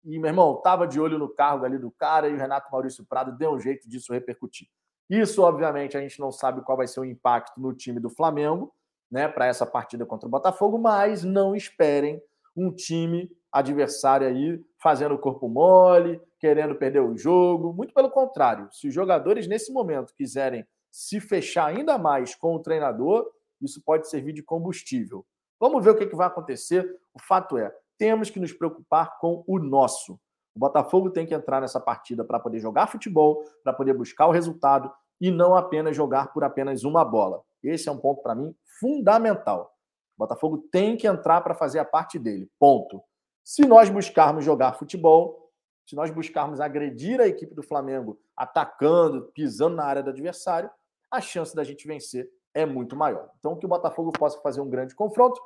e, 0.06 0.20
meu 0.20 0.30
irmão, 0.30 0.56
estava 0.56 0.88
de 0.88 1.00
olho 1.00 1.18
no 1.18 1.28
cargo 1.28 1.66
ali 1.66 1.80
do 1.80 1.90
cara 1.90 2.30
e 2.30 2.34
o 2.34 2.38
Renato 2.38 2.72
Maurício 2.72 3.04
Prado 3.04 3.36
deu 3.36 3.52
um 3.52 3.60
jeito 3.60 3.90
disso 3.90 4.14
repercutir. 4.14 4.68
Isso, 5.10 5.42
obviamente, 5.42 5.98
a 5.98 6.02
gente 6.02 6.20
não 6.20 6.32
sabe 6.32 6.62
qual 6.62 6.78
vai 6.78 6.88
ser 6.88 7.00
o 7.00 7.06
impacto 7.06 7.60
no 7.60 7.74
time 7.74 8.00
do 8.00 8.10
Flamengo, 8.10 8.72
né, 9.10 9.28
para 9.28 9.48
essa 9.48 9.66
partida 9.66 10.06
contra 10.06 10.28
o 10.28 10.32
Botafogo, 10.32 10.78
mas 10.78 11.24
não 11.24 11.56
esperem 11.56 12.22
um 12.56 12.72
time 12.72 13.32
adversário 13.52 14.28
aí 14.28 14.64
fazendo 14.78 15.18
corpo 15.18 15.48
mole, 15.48 16.22
querendo 16.46 16.76
perder 16.76 17.00
o 17.00 17.18
jogo. 17.18 17.74
Muito 17.74 17.92
pelo 17.92 18.12
contrário, 18.12 18.70
se 18.72 18.88
os 18.88 18.94
jogadores 18.94 19.48
nesse 19.48 19.74
momento 19.74 20.14
quiserem 20.14 20.64
se 20.92 21.20
fechar 21.20 21.66
ainda 21.66 21.98
mais 21.98 22.36
com 22.36 22.56
o 22.56 22.60
treinador, 22.60 23.28
isso 23.60 23.82
pode 23.84 24.08
servir 24.08 24.32
de 24.32 24.44
combustível. 24.44 25.26
Vamos 25.60 25.84
ver 25.84 25.90
o 25.90 25.98
que, 25.98 26.06
que 26.06 26.16
vai 26.16 26.28
acontecer. 26.28 26.88
O 27.16 27.20
fato 27.20 27.58
é, 27.58 27.76
temos 27.98 28.30
que 28.30 28.40
nos 28.40 28.54
preocupar 28.54 29.18
com 29.18 29.44
o 29.48 29.58
nosso. 29.58 30.20
O 30.56 30.60
Botafogo 30.60 31.10
tem 31.10 31.26
que 31.26 31.34
entrar 31.34 31.60
nessa 31.60 31.80
partida 31.80 32.24
para 32.24 32.40
poder 32.40 32.60
jogar 32.60 32.86
futebol, 32.86 33.44
para 33.64 33.74
poder 33.74 33.96
buscar 33.96 34.28
o 34.28 34.32
resultado 34.32 34.92
e 35.20 35.32
não 35.32 35.56
apenas 35.56 35.96
jogar 35.96 36.32
por 36.32 36.44
apenas 36.44 36.84
uma 36.84 37.04
bola. 37.04 37.42
Esse 37.64 37.90
é 37.90 37.92
um 37.92 37.98
ponto 37.98 38.22
para 38.22 38.36
mim 38.36 38.54
fundamental. 38.80 39.74
O 40.16 40.20
Botafogo 40.20 40.60
tem 40.72 40.96
que 40.96 41.08
entrar 41.08 41.42
para 41.42 41.56
fazer 41.56 41.80
a 41.80 41.86
parte 41.86 42.20
dele. 42.20 42.48
Ponto. 42.60 43.02
Se 43.44 43.66
nós 43.66 43.90
buscarmos 43.90 44.46
jogar 44.46 44.74
futebol, 44.74 45.45
se 45.86 45.96
nós 45.96 46.10
buscarmos 46.12 46.60
agredir 46.60 47.22
a 47.22 47.28
equipe 47.28 47.54
do 47.54 47.62
Flamengo 47.62 48.20
atacando, 48.36 49.32
pisando 49.34 49.76
na 49.76 49.86
área 49.86 50.04
do 50.04 50.10
adversário, 50.10 50.70
a 51.12 51.22
chance 51.22 51.56
da 51.56 51.64
gente 51.64 51.88
vencer 51.88 52.30
é 52.54 52.66
muito 52.66 52.96
maior. 52.96 53.30
Então, 53.38 53.58
que 53.58 53.66
o 53.66 53.70
Botafogo 53.70 54.12
possa 54.12 54.40
fazer 54.42 54.62
um 54.62 54.70
grande 54.70 54.96
confronto. 54.96 55.40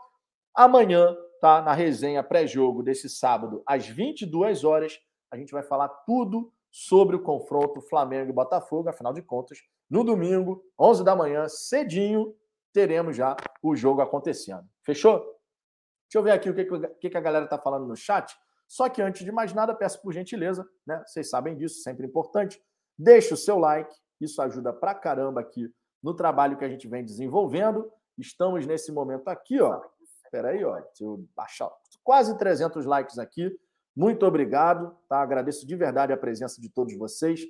Amanhã, 0.53 1.15
tá? 1.41 1.61
Na 1.61 1.73
resenha 1.73 2.23
pré-jogo 2.23 2.83
desse 2.83 3.09
sábado, 3.09 3.63
às 3.65 3.87
22 3.87 4.63
horas, 4.63 4.99
a 5.31 5.37
gente 5.37 5.51
vai 5.51 5.63
falar 5.63 5.89
tudo 6.05 6.51
sobre 6.71 7.15
o 7.15 7.21
confronto 7.21 7.81
Flamengo 7.81 8.29
e 8.29 8.33
Botafogo. 8.33 8.89
Afinal 8.89 9.13
de 9.13 9.21
contas, 9.21 9.59
no 9.89 10.03
domingo, 10.03 10.63
11 10.79 11.03
da 11.03 11.15
manhã, 11.15 11.47
cedinho, 11.47 12.35
teremos 12.71 13.15
já 13.15 13.35
o 13.61 13.75
jogo 13.75 14.01
acontecendo. 14.01 14.63
Fechou? 14.83 15.17
Deixa 15.17 16.17
eu 16.17 16.23
ver 16.23 16.31
aqui 16.31 16.49
o 16.49 16.55
que, 16.55 17.09
que, 17.09 17.17
a 17.17 17.21
galera 17.21 17.45
está 17.45 17.57
falando 17.57 17.87
no 17.87 17.95
chat. 17.95 18.35
Só 18.70 18.88
que 18.88 19.01
antes 19.01 19.26
de 19.26 19.32
mais 19.32 19.51
nada, 19.51 19.74
peço 19.74 19.99
por 20.01 20.13
gentileza, 20.13 20.65
né? 20.86 21.03
Vocês 21.05 21.28
sabem 21.30 21.57
disso, 21.57 21.82
sempre 21.82 22.05
importante. 22.05 22.61
Deixe 22.95 23.34
o 23.34 23.38
seu 23.38 23.57
like, 23.57 23.93
isso 24.22 24.39
ajuda 24.41 24.72
pra 24.72 24.93
caramba 24.93 25.41
aqui 25.41 25.74
no 26.03 26.13
trabalho 26.13 26.55
que 26.55 26.63
a 26.63 26.70
gente 26.70 26.88
vem 26.88 27.03
desenvolvendo. 27.03 27.91
Estamos 28.15 28.67
nesse 28.67 28.91
momento 28.91 29.28
aqui, 29.28 29.59
ó. 29.59 29.82
Espera 30.24 30.49
aí, 30.49 30.63
ó. 30.63 30.76
Deixa 30.76 31.03
eu 31.03 31.26
baixar 31.36 31.70
quase 32.03 32.38
300 32.38 32.86
likes 32.86 33.17
aqui. 33.17 33.55
Muito 33.95 34.26
obrigado, 34.26 34.95
tá? 35.07 35.20
Agradeço 35.22 35.65
de 35.65 35.76
verdade 35.76 36.13
a 36.13 36.17
presença 36.17 36.61
de 36.61 36.70
todos 36.70 36.95
vocês, 36.95 37.41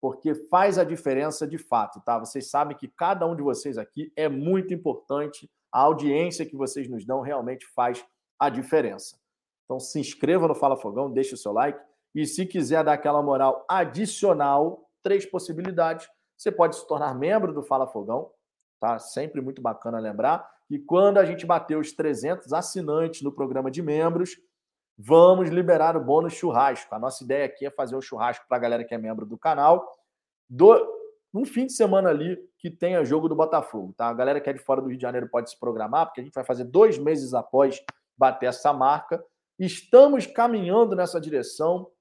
porque 0.00 0.34
faz 0.34 0.78
a 0.78 0.84
diferença 0.84 1.46
de 1.46 1.58
fato, 1.58 2.00
tá? 2.02 2.18
Vocês 2.18 2.50
sabem 2.50 2.76
que 2.76 2.88
cada 2.88 3.26
um 3.26 3.34
de 3.34 3.42
vocês 3.42 3.78
aqui 3.78 4.12
é 4.14 4.28
muito 4.28 4.74
importante 4.74 5.50
a 5.72 5.80
audiência 5.80 6.46
que 6.46 6.56
vocês 6.56 6.88
nos 6.88 7.04
dão 7.04 7.20
realmente 7.20 7.66
faz 7.74 8.04
a 8.38 8.48
diferença. 8.48 9.18
Então 9.70 9.78
se 9.78 10.00
inscreva 10.00 10.48
no 10.48 10.54
Fala 10.56 10.76
Fogão, 10.76 11.08
deixe 11.08 11.32
o 11.32 11.36
seu 11.36 11.52
like 11.52 11.80
e 12.12 12.26
se 12.26 12.44
quiser 12.44 12.82
dar 12.82 12.94
aquela 12.94 13.22
moral 13.22 13.64
adicional, 13.68 14.90
três 15.00 15.24
possibilidades. 15.24 16.08
Você 16.36 16.50
pode 16.50 16.74
se 16.74 16.84
tornar 16.88 17.14
membro 17.14 17.54
do 17.54 17.62
Fala 17.62 17.86
Fogão, 17.86 18.32
tá? 18.80 18.98
Sempre 18.98 19.40
muito 19.40 19.62
bacana 19.62 20.00
lembrar. 20.00 20.44
E 20.68 20.76
quando 20.76 21.18
a 21.18 21.24
gente 21.24 21.46
bater 21.46 21.78
os 21.78 21.92
300 21.92 22.52
assinantes 22.52 23.22
no 23.22 23.30
programa 23.30 23.70
de 23.70 23.80
membros, 23.80 24.36
vamos 24.98 25.48
liberar 25.50 25.96
o 25.96 26.04
bônus 26.04 26.32
churrasco. 26.32 26.92
A 26.92 26.98
nossa 26.98 27.22
ideia 27.22 27.44
aqui 27.44 27.64
é 27.64 27.70
fazer 27.70 27.94
um 27.94 28.00
churrasco 28.00 28.44
para 28.48 28.56
a 28.56 28.60
galera 28.60 28.82
que 28.82 28.92
é 28.92 28.98
membro 28.98 29.24
do 29.24 29.38
canal. 29.38 29.88
Do, 30.48 30.84
um 31.32 31.44
fim 31.44 31.66
de 31.66 31.74
semana 31.74 32.08
ali 32.08 32.36
que 32.58 32.72
tenha 32.72 33.04
jogo 33.04 33.28
do 33.28 33.36
Botafogo, 33.36 33.94
tá? 33.96 34.08
A 34.08 34.14
galera 34.14 34.40
que 34.40 34.50
é 34.50 34.52
de 34.52 34.58
fora 34.58 34.82
do 34.82 34.88
Rio 34.88 34.96
de 34.96 35.02
Janeiro 35.02 35.28
pode 35.28 35.48
se 35.48 35.56
programar, 35.60 36.06
porque 36.06 36.20
a 36.20 36.24
gente 36.24 36.34
vai 36.34 36.42
fazer 36.42 36.64
dois 36.64 36.98
meses 36.98 37.34
após 37.34 37.80
bater 38.18 38.46
essa 38.46 38.72
marca. 38.72 39.24
Estamos 39.60 40.26
caminhando 40.26 40.96
nessa 40.96 41.20
direção, 41.20 41.92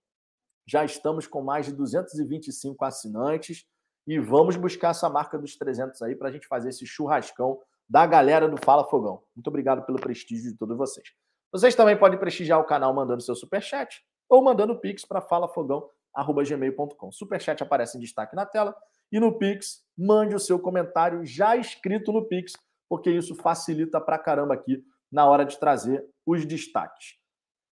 já 0.65 0.85
estamos 0.85 1.27
com 1.27 1.41
mais 1.41 1.65
de 1.65 1.73
225 1.73 2.85
assinantes 2.85 3.65
e 4.07 4.17
vamos 4.17 4.55
buscar 4.55 4.91
essa 4.91 5.09
marca 5.09 5.37
dos 5.37 5.57
300 5.57 6.01
aí 6.03 6.15
para 6.15 6.29
a 6.29 6.31
gente 6.31 6.47
fazer 6.47 6.69
esse 6.69 6.87
churrascão 6.87 7.59
da 7.89 8.05
galera 8.05 8.47
do 8.47 8.55
Fala 8.63 8.85
Fogão. 8.85 9.21
Muito 9.35 9.47
obrigado 9.47 9.85
pelo 9.85 9.99
prestígio 9.99 10.53
de 10.53 10.57
todos 10.57 10.77
vocês. 10.77 11.09
Vocês 11.51 11.75
também 11.75 11.99
podem 11.99 12.17
prestigiar 12.17 12.61
o 12.61 12.63
canal 12.63 12.93
mandando 12.93 13.21
seu 13.21 13.35
superchat 13.35 14.05
ou 14.29 14.41
mandando 14.41 14.79
pix 14.79 15.03
para 15.03 15.19
falafogão.gmail.com. 15.19 17.11
Superchat 17.11 17.61
aparece 17.61 17.97
em 17.97 17.99
destaque 17.99 18.37
na 18.37 18.45
tela 18.45 18.73
e 19.11 19.19
no 19.19 19.37
Pix, 19.37 19.83
mande 19.97 20.33
o 20.33 20.39
seu 20.39 20.57
comentário 20.57 21.25
já 21.25 21.57
escrito 21.57 22.13
no 22.13 22.25
Pix, 22.25 22.53
porque 22.87 23.11
isso 23.11 23.35
facilita 23.35 23.99
pra 23.99 24.17
caramba 24.17 24.53
aqui 24.53 24.81
na 25.11 25.27
hora 25.27 25.43
de 25.43 25.59
trazer 25.59 26.07
os 26.25 26.45
destaques. 26.45 27.19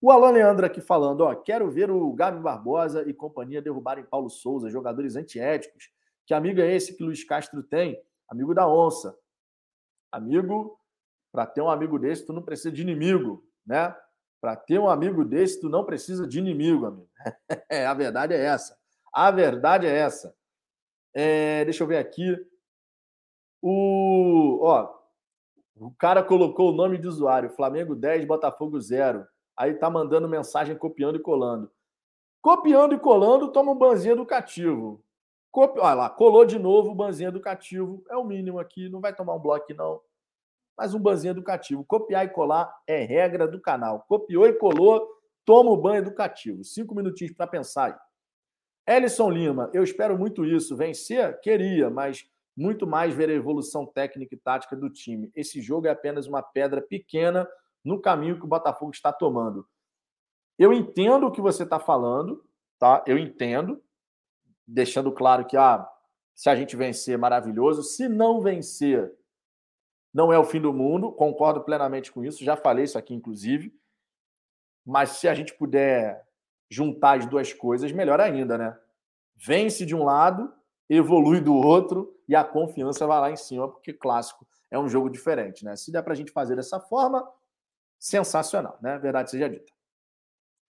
O 0.04 0.10
Alan 0.10 0.32
Leandro 0.32 0.66
aqui 0.66 0.82
falando, 0.82 1.22
ó, 1.22 1.34
quero 1.34 1.70
ver 1.70 1.90
o 1.90 2.12
Gabi 2.12 2.38
Barbosa 2.38 3.08
e 3.08 3.14
companhia 3.14 3.62
derrubarem 3.62 4.04
Paulo 4.04 4.28
Souza, 4.28 4.68
jogadores 4.68 5.16
antiéticos. 5.16 5.90
Que 6.26 6.34
amigo 6.34 6.60
é 6.60 6.70
esse 6.76 6.94
que 6.94 7.02
Luiz 7.02 7.24
Castro 7.24 7.62
tem? 7.62 7.98
Amigo 8.28 8.52
da 8.52 8.68
onça. 8.68 9.18
Amigo, 10.12 10.78
para 11.32 11.46
ter 11.46 11.62
um 11.62 11.70
amigo 11.70 11.98
desse, 11.98 12.26
tu 12.26 12.34
não 12.34 12.42
precisa 12.42 12.70
de 12.70 12.82
inimigo, 12.82 13.48
né? 13.66 13.96
Para 14.42 14.54
ter 14.54 14.78
um 14.78 14.90
amigo 14.90 15.24
desse, 15.24 15.58
tu 15.58 15.70
não 15.70 15.86
precisa 15.86 16.28
de 16.28 16.38
inimigo, 16.38 16.84
amigo. 16.84 17.08
a 17.88 17.94
verdade 17.94 18.34
é 18.34 18.44
essa. 18.44 18.76
A 19.10 19.30
verdade 19.30 19.86
é 19.86 19.96
essa. 19.96 20.36
É, 21.14 21.64
deixa 21.64 21.82
eu 21.82 21.86
ver 21.88 21.96
aqui. 21.96 22.36
O, 23.62 24.66
ó, 24.66 24.98
o 25.76 25.90
cara 25.92 26.22
colocou 26.22 26.70
o 26.70 26.76
nome 26.76 26.98
de 26.98 27.08
usuário, 27.08 27.48
Flamengo 27.48 27.96
10, 27.96 28.26
Botafogo 28.26 28.78
0. 28.78 29.26
Aí 29.56 29.74
tá 29.74 29.88
mandando 29.88 30.28
mensagem 30.28 30.76
copiando 30.76 31.16
e 31.16 31.20
colando. 31.20 31.70
Copiando 32.42 32.94
e 32.94 32.98
colando, 32.98 33.52
toma 33.52 33.72
um 33.72 33.78
banzinho 33.78 34.12
educativo. 34.12 35.02
Copi... 35.50 35.78
Olha 35.78 35.94
lá, 35.94 36.10
colou 36.10 36.44
de 36.44 36.58
novo 36.58 36.90
o 36.90 36.94
banzinho 36.94 37.28
educativo. 37.28 38.04
É 38.10 38.16
o 38.16 38.24
mínimo 38.24 38.58
aqui, 38.58 38.88
não 38.88 39.00
vai 39.00 39.14
tomar 39.14 39.34
um 39.34 39.38
bloco 39.38 39.72
não. 39.74 40.00
Mas 40.76 40.92
um 40.92 40.98
banzinho 41.00 41.30
educativo. 41.30 41.84
Copiar 41.84 42.24
e 42.24 42.28
colar 42.28 42.74
é 42.86 43.04
regra 43.04 43.46
do 43.46 43.60
canal. 43.60 44.04
Copiou 44.08 44.46
e 44.46 44.52
colou, 44.52 45.08
toma 45.44 45.70
o 45.70 45.76
banho 45.76 45.98
educativo. 45.98 46.64
Cinco 46.64 46.94
minutinhos 46.94 47.32
para 47.32 47.46
pensar. 47.46 47.98
Ellison 48.86 49.30
Lima, 49.30 49.70
eu 49.72 49.82
espero 49.84 50.18
muito 50.18 50.44
isso. 50.44 50.76
Vencer? 50.76 51.40
Queria, 51.40 51.88
mas 51.88 52.28
muito 52.56 52.86
mais 52.86 53.14
ver 53.14 53.30
a 53.30 53.34
evolução 53.34 53.86
técnica 53.86 54.34
e 54.34 54.38
tática 54.38 54.76
do 54.76 54.90
time. 54.90 55.30
Esse 55.34 55.62
jogo 55.62 55.86
é 55.86 55.90
apenas 55.90 56.26
uma 56.26 56.42
pedra 56.42 56.82
pequena 56.82 57.48
no 57.84 58.00
caminho 58.00 58.38
que 58.38 58.44
o 58.44 58.48
Botafogo 58.48 58.90
está 58.90 59.12
tomando. 59.12 59.68
Eu 60.58 60.72
entendo 60.72 61.26
o 61.26 61.30
que 61.30 61.40
você 61.40 61.64
está 61.64 61.78
falando, 61.78 62.44
tá? 62.78 63.04
Eu 63.06 63.18
entendo, 63.18 63.82
deixando 64.66 65.12
claro 65.12 65.44
que 65.44 65.56
ah, 65.56 65.88
se 66.34 66.48
a 66.48 66.56
gente 66.56 66.76
vencer, 66.76 67.16
maravilhoso. 67.16 67.82
Se 67.82 68.08
não 68.08 68.40
vencer, 68.40 69.12
não 70.12 70.32
é 70.32 70.38
o 70.38 70.44
fim 70.44 70.60
do 70.60 70.72
mundo. 70.72 71.12
Concordo 71.12 71.62
plenamente 71.62 72.10
com 72.10 72.24
isso. 72.24 72.44
Já 72.44 72.56
falei 72.56 72.84
isso 72.84 72.98
aqui, 72.98 73.14
inclusive. 73.14 73.72
Mas 74.84 75.10
se 75.10 75.28
a 75.28 75.34
gente 75.34 75.54
puder 75.54 76.26
juntar 76.68 77.18
as 77.18 77.26
duas 77.26 77.52
coisas, 77.52 77.92
melhor 77.92 78.20
ainda, 78.20 78.58
né? 78.58 78.76
Vence 79.36 79.84
de 79.86 79.94
um 79.94 80.04
lado, 80.04 80.52
evolui 80.88 81.40
do 81.40 81.54
outro 81.54 82.16
e 82.28 82.34
a 82.34 82.44
confiança 82.44 83.06
vai 83.06 83.20
lá 83.20 83.30
em 83.30 83.36
cima, 83.36 83.68
porque 83.68 83.92
clássico 83.92 84.46
é 84.70 84.78
um 84.78 84.88
jogo 84.88 85.08
diferente, 85.08 85.64
né? 85.64 85.76
Se 85.76 85.92
der 85.92 86.02
para 86.02 86.12
a 86.12 86.16
gente 86.16 86.32
fazer 86.32 86.56
dessa 86.56 86.80
forma, 86.80 87.26
sensacional, 88.04 88.78
né? 88.82 88.98
Verdade 88.98 89.30
seja 89.30 89.48
dita. 89.48 89.72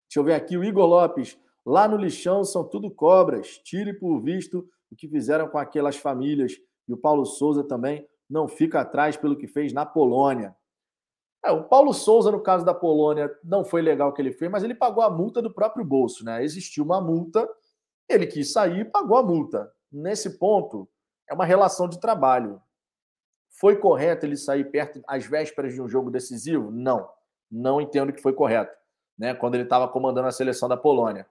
Deixa 0.10 0.20
eu 0.20 0.24
ver 0.26 0.34
aqui 0.34 0.58
o 0.58 0.64
Igor 0.66 0.86
Lopes. 0.86 1.40
Lá 1.66 1.88
no 1.88 1.96
lixão 1.96 2.44
são 2.44 2.68
tudo 2.68 2.92
cobras. 2.92 3.58
Tire 3.60 3.94
por 3.94 4.20
visto 4.20 4.68
o 4.92 4.96
que 4.98 5.08
fizeram 5.08 5.48
com 5.48 5.58
aquelas 5.58 5.96
famílias. 5.96 6.58
E 6.86 6.94
o 6.94 6.98
Paulo 6.98 7.26
Souza 7.26 7.64
também 7.64 8.06
não 8.30 8.50
fica 8.50 8.82
atrás 8.82 9.16
pelo 9.16 9.38
que 9.38 9.48
fez 9.48 9.72
na 9.72 9.86
Polônia. 9.86 10.54
É, 11.46 11.52
o 11.52 11.64
Paulo 11.64 11.94
Souza, 11.94 12.30
no 12.32 12.44
caso 12.44 12.66
da 12.66 12.74
Polônia, 12.74 13.34
não 13.46 13.64
foi 13.64 13.82
legal 13.82 14.10
o 14.10 14.14
que 14.14 14.22
ele 14.22 14.34
fez, 14.34 14.52
mas 14.52 14.64
ele 14.64 14.76
pagou 14.76 15.02
a 15.02 15.10
multa 15.10 15.42
do 15.42 15.54
próprio 15.54 15.86
bolso, 15.86 16.26
né? 16.26 16.44
Existiu 16.44 16.84
uma 16.84 17.00
multa, 17.00 17.50
ele 18.10 18.28
quis 18.28 18.52
sair 18.52 18.82
e 18.82 18.86
pagou 18.86 19.16
a 19.16 19.24
multa. 19.24 19.72
Nesse 19.90 20.38
ponto, 20.38 20.86
é 21.30 21.34
uma 21.34 21.46
relação 21.46 21.88
de 21.88 21.98
trabalho. 21.98 22.62
Foi 23.50 23.78
correto 23.78 24.26
ele 24.26 24.36
sair 24.36 24.70
perto 24.70 25.02
às 25.08 25.26
vésperas 25.26 25.74
de 25.74 25.82
um 25.82 25.88
jogo 25.88 26.12
decisivo? 26.12 26.70
Não. 26.70 27.10
Não 27.52 27.82
entendo 27.82 28.14
que 28.14 28.22
foi 28.22 28.34
correto, 28.34 28.76
né? 29.18 29.34
Quando 29.34 29.56
ele 29.56 29.64
estava 29.64 29.88
comandando 29.88 30.28
a 30.28 30.32
seleção 30.32 30.70
da 30.70 30.78
Polônia. 30.78 31.28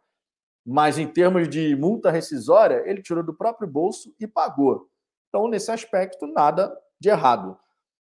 Mas 0.67 0.99
em 0.99 1.07
termos 1.07 1.49
de 1.49 1.75
multa 1.75 2.11
rescisória, 2.11 2.83
ele 2.85 3.03
tirou 3.03 3.25
do 3.25 3.35
próprio 3.35 3.67
bolso 3.67 4.15
e 4.21 4.27
pagou. 4.27 4.89
Então, 5.29 5.49
nesse 5.49 5.71
aspecto, 5.71 6.27
nada 6.27 6.77
de 6.99 7.09
errado. 7.09 7.57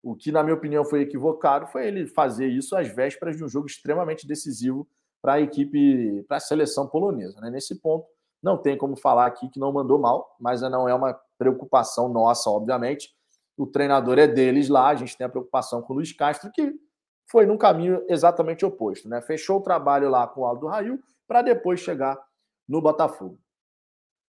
O 0.03 0.15
que, 0.15 0.31
na 0.31 0.43
minha 0.43 0.55
opinião, 0.55 0.83
foi 0.83 1.01
equivocado 1.01 1.67
foi 1.67 1.87
ele 1.87 2.07
fazer 2.07 2.47
isso 2.47 2.75
às 2.75 2.87
vésperas 2.87 3.37
de 3.37 3.43
um 3.43 3.47
jogo 3.47 3.67
extremamente 3.67 4.27
decisivo 4.27 4.87
para 5.21 5.33
a 5.33 5.41
equipe, 5.41 6.23
para 6.27 6.37
a 6.37 6.39
seleção 6.39 6.87
polonesa. 6.87 7.39
Né? 7.39 7.51
Nesse 7.51 7.79
ponto, 7.79 8.07
não 8.41 8.57
tem 8.57 8.75
como 8.75 8.95
falar 8.95 9.27
aqui 9.27 9.47
que 9.49 9.59
não 9.59 9.71
mandou 9.71 9.99
mal, 9.99 10.35
mas 10.39 10.61
não 10.61 10.89
é 10.89 10.93
uma 10.93 11.13
preocupação 11.37 12.09
nossa, 12.09 12.49
obviamente. 12.49 13.13
O 13.55 13.67
treinador 13.67 14.17
é 14.17 14.27
deles 14.27 14.67
lá, 14.67 14.87
a 14.89 14.95
gente 14.95 15.15
tem 15.15 15.25
a 15.25 15.29
preocupação 15.29 15.81
com 15.81 15.93
o 15.93 15.95
Luiz 15.97 16.11
Castro, 16.11 16.51
que 16.51 16.73
foi 17.31 17.45
num 17.45 17.57
caminho 17.57 18.03
exatamente 18.09 18.65
oposto. 18.65 19.07
Né? 19.07 19.21
Fechou 19.21 19.59
o 19.59 19.63
trabalho 19.63 20.09
lá 20.09 20.27
com 20.27 20.41
o 20.41 20.45
Aldo 20.45 20.67
Rail 20.67 20.99
para 21.25 21.41
depois 21.41 21.79
chegar 21.79 22.21
no 22.67 22.81
Botafogo. 22.81 23.39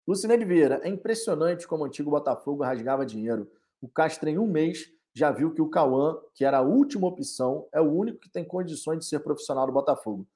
Lucineide 0.07 0.45
Vieira, 0.45 0.81
é 0.83 0.89
impressionante 0.89 1.67
como 1.67 1.83
o 1.83 1.87
antigo 1.87 2.11
Botafogo 2.11 2.63
rasgava 2.63 3.07
dinheiro. 3.07 3.51
O 3.81 3.89
Castro, 3.89 4.29
em 4.29 4.39
um 4.39 4.47
mês, 4.47 4.93
já 5.15 5.31
viu 5.31 5.53
que 5.53 5.63
o 5.63 5.69
Cauã, 5.69 6.19
que 6.35 6.45
era 6.45 6.59
a 6.59 6.63
última 6.63 7.07
opção, 7.07 7.67
é 7.73 7.81
o 7.81 7.91
único 7.91 8.21
que 8.21 8.29
tem 8.29 8.45
condições 8.45 8.99
de 8.99 9.07
ser 9.07 9.21
profissional 9.21 9.67
do 9.67 9.73
Botafogo. 9.73 10.27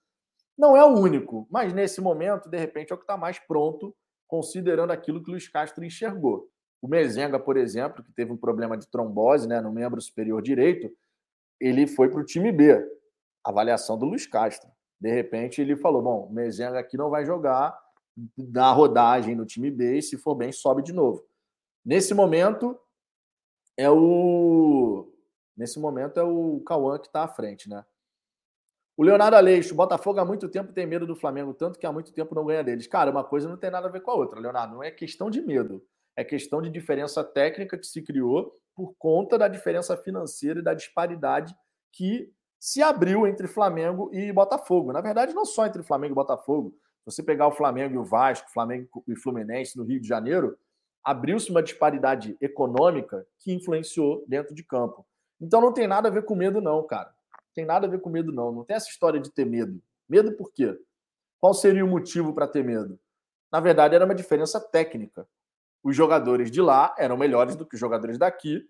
Não 0.56 0.76
é 0.76 0.84
o 0.84 0.96
único, 0.98 1.46
mas 1.50 1.72
nesse 1.72 2.00
momento, 2.00 2.48
de 2.48 2.56
repente, 2.56 2.92
é 2.92 2.94
o 2.94 2.98
que 2.98 3.04
está 3.04 3.16
mais 3.16 3.38
pronto, 3.38 3.94
considerando 4.26 4.92
aquilo 4.92 5.22
que 5.22 5.28
o 5.28 5.32
Luiz 5.32 5.48
Castro 5.48 5.84
enxergou. 5.84 6.48
O 6.80 6.88
Mezenga, 6.88 7.38
por 7.38 7.56
exemplo, 7.56 8.02
que 8.02 8.12
teve 8.12 8.32
um 8.32 8.36
problema 8.36 8.76
de 8.76 8.88
trombose 8.88 9.48
né, 9.48 9.60
no 9.60 9.72
membro 9.72 10.00
superior 10.00 10.40
direito, 10.40 10.90
ele 11.64 11.86
foi 11.86 12.10
para 12.10 12.20
o 12.20 12.24
time 12.24 12.52
B. 12.52 12.78
Avaliação 13.42 13.98
do 13.98 14.04
Luiz 14.04 14.26
Castro. 14.26 14.70
De 15.00 15.10
repente, 15.10 15.62
ele 15.62 15.76
falou: 15.76 16.02
bom, 16.02 16.28
Mezenga 16.30 16.78
aqui 16.78 16.96
não 16.96 17.08
vai 17.08 17.24
jogar, 17.24 17.78
dá 18.36 18.70
rodagem 18.70 19.34
no 19.34 19.46
time 19.46 19.70
B 19.70 19.96
e, 19.96 20.02
se 20.02 20.18
for 20.18 20.34
bem, 20.34 20.52
sobe 20.52 20.82
de 20.82 20.92
novo. 20.92 21.26
Nesse 21.84 22.12
momento, 22.12 22.78
é 23.78 23.90
o. 23.90 25.10
Nesse 25.56 25.78
momento 25.78 26.18
é 26.18 26.22
o 26.22 26.60
Cauã 26.66 26.98
que 26.98 27.06
está 27.06 27.22
à 27.24 27.28
frente, 27.28 27.68
né? 27.68 27.84
O 28.96 29.02
Leonardo 29.02 29.36
Aleixo, 29.36 29.74
Botafogo 29.74 30.20
há 30.20 30.24
muito 30.24 30.48
tempo 30.48 30.72
tem 30.72 30.86
medo 30.86 31.06
do 31.06 31.16
Flamengo, 31.16 31.52
tanto 31.54 31.78
que 31.78 31.86
há 31.86 31.92
muito 31.92 32.12
tempo 32.12 32.34
não 32.34 32.44
ganha 32.44 32.62
deles. 32.62 32.86
Cara, 32.86 33.10
uma 33.10 33.24
coisa 33.24 33.48
não 33.48 33.56
tem 33.56 33.70
nada 33.70 33.88
a 33.88 33.90
ver 33.90 34.00
com 34.02 34.10
a 34.10 34.14
outra, 34.14 34.38
Leonardo. 34.38 34.74
Não 34.74 34.82
é 34.82 34.90
questão 34.90 35.30
de 35.30 35.40
medo, 35.40 35.84
é 36.16 36.22
questão 36.24 36.60
de 36.62 36.70
diferença 36.70 37.24
técnica 37.24 37.78
que 37.78 37.86
se 37.86 38.02
criou 38.02 38.54
por 38.74 38.94
conta 38.98 39.38
da 39.38 39.48
diferença 39.48 39.96
financeira 39.96 40.60
e 40.60 40.62
da 40.62 40.74
disparidade 40.74 41.54
que 41.92 42.32
se 42.58 42.82
abriu 42.82 43.26
entre 43.26 43.46
Flamengo 43.46 44.10
e 44.12 44.32
Botafogo. 44.32 44.92
Na 44.92 45.00
verdade, 45.00 45.34
não 45.34 45.44
só 45.44 45.66
entre 45.66 45.82
Flamengo 45.82 46.14
e 46.14 46.16
Botafogo. 46.16 46.76
Você 47.04 47.22
pegar 47.22 47.46
o 47.46 47.52
Flamengo 47.52 47.94
e 47.94 47.98
o 47.98 48.04
Vasco, 48.04 48.50
Flamengo 48.50 49.04
e 49.06 49.14
Fluminense 49.14 49.76
no 49.76 49.84
Rio 49.84 50.00
de 50.00 50.08
Janeiro, 50.08 50.56
abriu-se 51.04 51.50
uma 51.50 51.62
disparidade 51.62 52.36
econômica 52.40 53.26
que 53.38 53.52
influenciou 53.52 54.24
dentro 54.26 54.54
de 54.54 54.64
campo. 54.64 55.06
Então 55.40 55.60
não 55.60 55.72
tem 55.72 55.86
nada 55.86 56.08
a 56.08 56.10
ver 56.10 56.24
com 56.24 56.34
medo, 56.34 56.60
não, 56.60 56.82
cara 56.86 57.14
tem 57.54 57.64
nada 57.64 57.86
a 57.86 57.90
ver 57.90 58.00
com 58.00 58.10
medo, 58.10 58.32
não. 58.32 58.52
Não 58.52 58.64
tem 58.64 58.76
essa 58.76 58.90
história 58.90 59.20
de 59.20 59.30
ter 59.30 59.46
medo. 59.46 59.80
Medo 60.08 60.32
por 60.32 60.52
quê? 60.52 60.76
Qual 61.40 61.54
seria 61.54 61.84
o 61.84 61.88
motivo 61.88 62.34
para 62.34 62.48
ter 62.48 62.64
medo? 62.64 62.98
Na 63.50 63.60
verdade, 63.60 63.94
era 63.94 64.04
uma 64.04 64.14
diferença 64.14 64.60
técnica. 64.60 65.26
Os 65.84 65.94
jogadores 65.94 66.50
de 66.50 66.60
lá 66.60 66.94
eram 66.98 67.16
melhores 67.16 67.54
do 67.54 67.66
que 67.66 67.74
os 67.74 67.80
jogadores 67.80 68.18
daqui. 68.18 68.66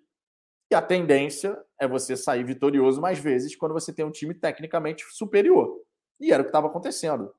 E 0.70 0.74
a 0.74 0.82
tendência 0.82 1.56
é 1.78 1.86
você 1.86 2.16
sair 2.16 2.44
vitorioso 2.44 3.00
mais 3.00 3.18
vezes 3.18 3.54
quando 3.54 3.72
você 3.72 3.92
tem 3.92 4.04
um 4.04 4.10
time 4.10 4.34
tecnicamente 4.34 5.04
superior. 5.10 5.80
E 6.20 6.32
era 6.32 6.42
o 6.42 6.44
que 6.44 6.50
estava 6.50 6.66
acontecendo. 6.66 7.32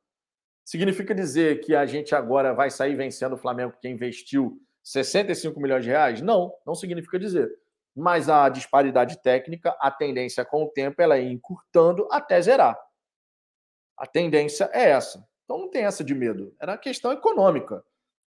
Significa 0.63 1.13
dizer 1.13 1.59
que 1.59 1.75
a 1.75 1.85
gente 1.85 2.15
agora 2.15 2.53
vai 2.53 2.71
sair 2.71 2.95
vencendo 2.95 3.33
o 3.33 3.37
Flamengo 3.37 3.75
que 3.79 3.87
investiu 3.87 4.59
65 4.83 5.59
milhões 5.59 5.83
de 5.83 5.89
reais? 5.89 6.21
Não, 6.21 6.53
não 6.65 6.73
significa 6.73 7.19
dizer 7.19 7.51
mas 7.95 8.27
a 8.27 8.49
disparidade 8.49 9.21
técnica, 9.21 9.75
a 9.79 9.89
tendência 9.89 10.43
com 10.43 10.63
o 10.63 10.69
tempo, 10.69 11.01
ela 11.01 11.17
é 11.17 11.23
encurtando 11.23 12.05
até 12.11 12.41
zerar. 12.41 12.77
A 13.97 14.05
tendência 14.05 14.69
é 14.73 14.89
essa. 14.89 15.25
Então 15.45 15.59
não 15.59 15.69
tem 15.69 15.85
essa 15.85 16.03
de 16.03 16.13
medo. 16.13 16.53
Era 16.59 16.73
uma 16.73 16.77
questão 16.77 17.13
econômica. 17.13 17.81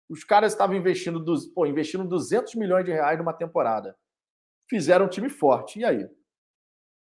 Os 0.09 0.23
caras 0.23 0.53
estavam 0.53 0.75
investindo, 0.75 1.23
pô, 1.53 1.65
investindo 1.65 2.03
200 2.03 2.55
milhões 2.55 2.83
de 2.83 2.91
reais 2.91 3.17
numa 3.17 3.33
temporada. 3.33 3.95
Fizeram 4.67 5.05
um 5.05 5.09
time 5.09 5.29
forte. 5.29 5.79
E 5.79 5.85
aí? 5.85 6.09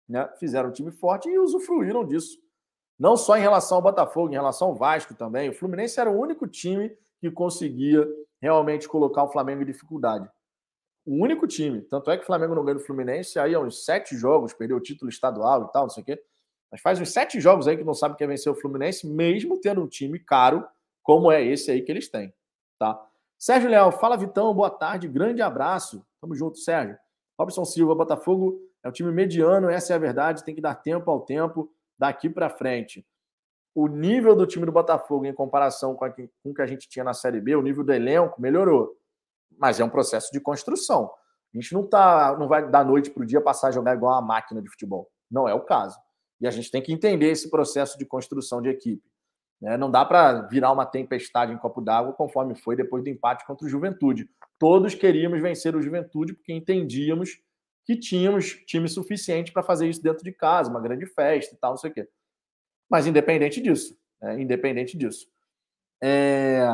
Né? 0.08 0.28
Fizeram 0.38 0.68
um 0.68 0.72
time 0.72 0.92
forte 0.92 1.28
e 1.28 1.38
usufruíram 1.38 2.04
disso. 2.04 2.38
Não 2.98 3.16
só 3.16 3.38
em 3.38 3.40
relação 3.40 3.78
ao 3.78 3.82
Botafogo, 3.82 4.28
em 4.28 4.34
relação 4.34 4.68
ao 4.68 4.74
Vasco 4.74 5.14
também. 5.14 5.48
O 5.48 5.54
Fluminense 5.54 5.98
era 5.98 6.10
o 6.10 6.18
único 6.18 6.46
time 6.46 6.94
que 7.18 7.30
conseguia 7.30 8.06
realmente 8.40 8.86
colocar 8.86 9.24
o 9.24 9.32
Flamengo 9.32 9.62
em 9.62 9.66
dificuldade. 9.66 10.28
O 11.06 11.22
único 11.22 11.46
time. 11.46 11.80
Tanto 11.82 12.10
é 12.10 12.16
que 12.16 12.24
o 12.24 12.26
Flamengo 12.26 12.54
não 12.54 12.64
ganha 12.64 12.76
do 12.76 12.84
Fluminense 12.84 13.38
aí 13.38 13.54
há 13.54 13.60
uns 13.60 13.84
sete 13.84 14.14
jogos, 14.16 14.52
perdeu 14.52 14.76
o 14.76 14.80
título 14.80 15.08
estadual 15.08 15.64
e 15.64 15.72
tal, 15.72 15.84
não 15.84 15.90
sei 15.90 16.02
o 16.02 16.06
quê. 16.06 16.22
Mas 16.70 16.82
faz 16.82 17.00
uns 17.00 17.10
sete 17.10 17.40
jogos 17.40 17.66
aí 17.66 17.76
que 17.76 17.84
não 17.84 17.94
sabe 17.94 18.16
quem 18.16 18.26
vencer 18.26 18.52
o 18.52 18.54
Fluminense, 18.54 19.06
mesmo 19.06 19.58
tendo 19.60 19.82
um 19.82 19.88
time 19.88 20.18
caro 20.18 20.66
como 21.02 21.32
é 21.32 21.42
esse 21.42 21.70
aí 21.70 21.82
que 21.82 21.90
eles 21.90 22.08
têm. 22.08 22.32
Tá? 22.80 23.06
Sérgio 23.38 23.70
Leal, 23.70 23.92
fala 23.92 24.16
Vitão, 24.16 24.52
boa 24.54 24.70
tarde, 24.70 25.06
grande 25.06 25.40
abraço. 25.42 26.04
Tamo 26.20 26.34
junto, 26.34 26.58
Sérgio. 26.58 26.98
Robson 27.38 27.64
Silva, 27.64 27.94
Botafogo 27.94 28.58
é 28.82 28.88
um 28.88 28.92
time 28.92 29.12
mediano, 29.12 29.70
essa 29.70 29.92
é 29.92 29.96
a 29.96 29.98
verdade, 29.98 30.44
tem 30.44 30.54
que 30.54 30.60
dar 30.60 30.74
tempo 30.74 31.10
ao 31.10 31.20
tempo 31.20 31.70
daqui 31.98 32.28
para 32.28 32.50
frente. 32.50 33.06
O 33.74 33.86
nível 33.86 34.34
do 34.34 34.46
time 34.46 34.66
do 34.66 34.72
Botafogo 34.72 35.26
em 35.26 35.32
comparação 35.32 35.94
com, 35.94 36.10
com 36.10 36.50
o 36.50 36.54
que 36.54 36.62
a 36.62 36.66
gente 36.66 36.88
tinha 36.88 37.04
na 37.04 37.14
Série 37.14 37.40
B, 37.40 37.54
o 37.54 37.62
nível 37.62 37.84
do 37.84 37.92
elenco 37.92 38.40
melhorou 38.40 38.98
mas 39.60 39.78
é 39.78 39.84
um 39.84 39.90
processo 39.90 40.32
de 40.32 40.40
construção. 40.40 41.10
A 41.52 41.58
gente 41.58 41.74
não 41.74 41.86
tá, 41.86 42.34
não 42.38 42.48
vai 42.48 42.68
da 42.68 42.82
noite 42.82 43.10
para 43.10 43.22
o 43.22 43.26
dia 43.26 43.42
passar 43.42 43.68
a 43.68 43.70
jogar 43.70 43.94
igual 43.94 44.14
uma 44.14 44.22
máquina 44.26 44.62
de 44.62 44.70
futebol. 44.70 45.10
Não 45.30 45.46
é 45.46 45.52
o 45.52 45.60
caso. 45.60 45.98
E 46.40 46.46
a 46.46 46.50
gente 46.50 46.70
tem 46.70 46.80
que 46.80 46.92
entender 46.92 47.30
esse 47.30 47.50
processo 47.50 47.98
de 47.98 48.06
construção 48.06 48.62
de 48.62 48.70
equipe. 48.70 49.02
Né? 49.60 49.76
Não 49.76 49.90
dá 49.90 50.04
para 50.04 50.42
virar 50.42 50.72
uma 50.72 50.86
tempestade 50.86 51.52
em 51.52 51.58
copo 51.58 51.80
d'água 51.80 52.12
conforme 52.12 52.54
foi 52.54 52.74
depois 52.74 53.04
do 53.04 53.10
empate 53.10 53.46
contra 53.46 53.66
o 53.66 53.68
Juventude. 53.68 54.28
Todos 54.58 54.94
queríamos 54.94 55.40
vencer 55.40 55.76
o 55.76 55.82
Juventude 55.82 56.34
porque 56.34 56.52
entendíamos 56.52 57.40
que 57.84 57.96
tínhamos 57.96 58.54
time 58.66 58.88
suficiente 58.88 59.52
para 59.52 59.62
fazer 59.62 59.88
isso 59.88 60.02
dentro 60.02 60.22
de 60.22 60.32
casa, 60.32 60.70
uma 60.70 60.80
grande 60.80 61.06
festa 61.06 61.54
e 61.54 61.58
tal, 61.58 61.72
não 61.72 61.78
sei 61.78 61.90
o 61.90 61.94
quê. 61.94 62.08
Mas 62.88 63.06
independente 63.06 63.60
disso, 63.60 63.98
né? 64.20 64.40
independente 64.40 64.96
disso. 64.96 65.28
É... 66.02 66.66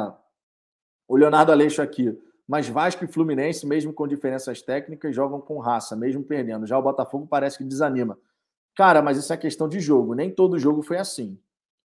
O 1.09 1.17
Leonardo 1.17 1.53
Aleixo 1.53 1.83
aqui. 1.83 2.17
Mas 2.47 2.69
Vasco 2.69 3.05
e 3.05 3.09
Fluminense, 3.09 3.67
mesmo 3.67 3.93
com 3.93 4.07
diferenças 4.07 4.63
técnicas, 4.63 5.15
jogam 5.15 5.41
com 5.41 5.59
raça, 5.59 5.97
mesmo 5.97 6.23
perdendo. 6.23 6.67
Já 6.67 6.79
o 6.79 6.83
Botafogo 6.83 7.27
parece 7.27 7.59
que 7.59 7.65
desanima. 7.65 8.19
Cara, 8.77 9.03
mas 9.03 9.19
isso 9.19 9.33
é 9.33 9.37
questão 9.37 9.69
de 9.69 9.81
jogo. 9.81 10.15
Nem 10.15 10.31
todo 10.31 10.59
jogo 10.59 10.83
foi 10.83 10.99
assim. 10.99 11.39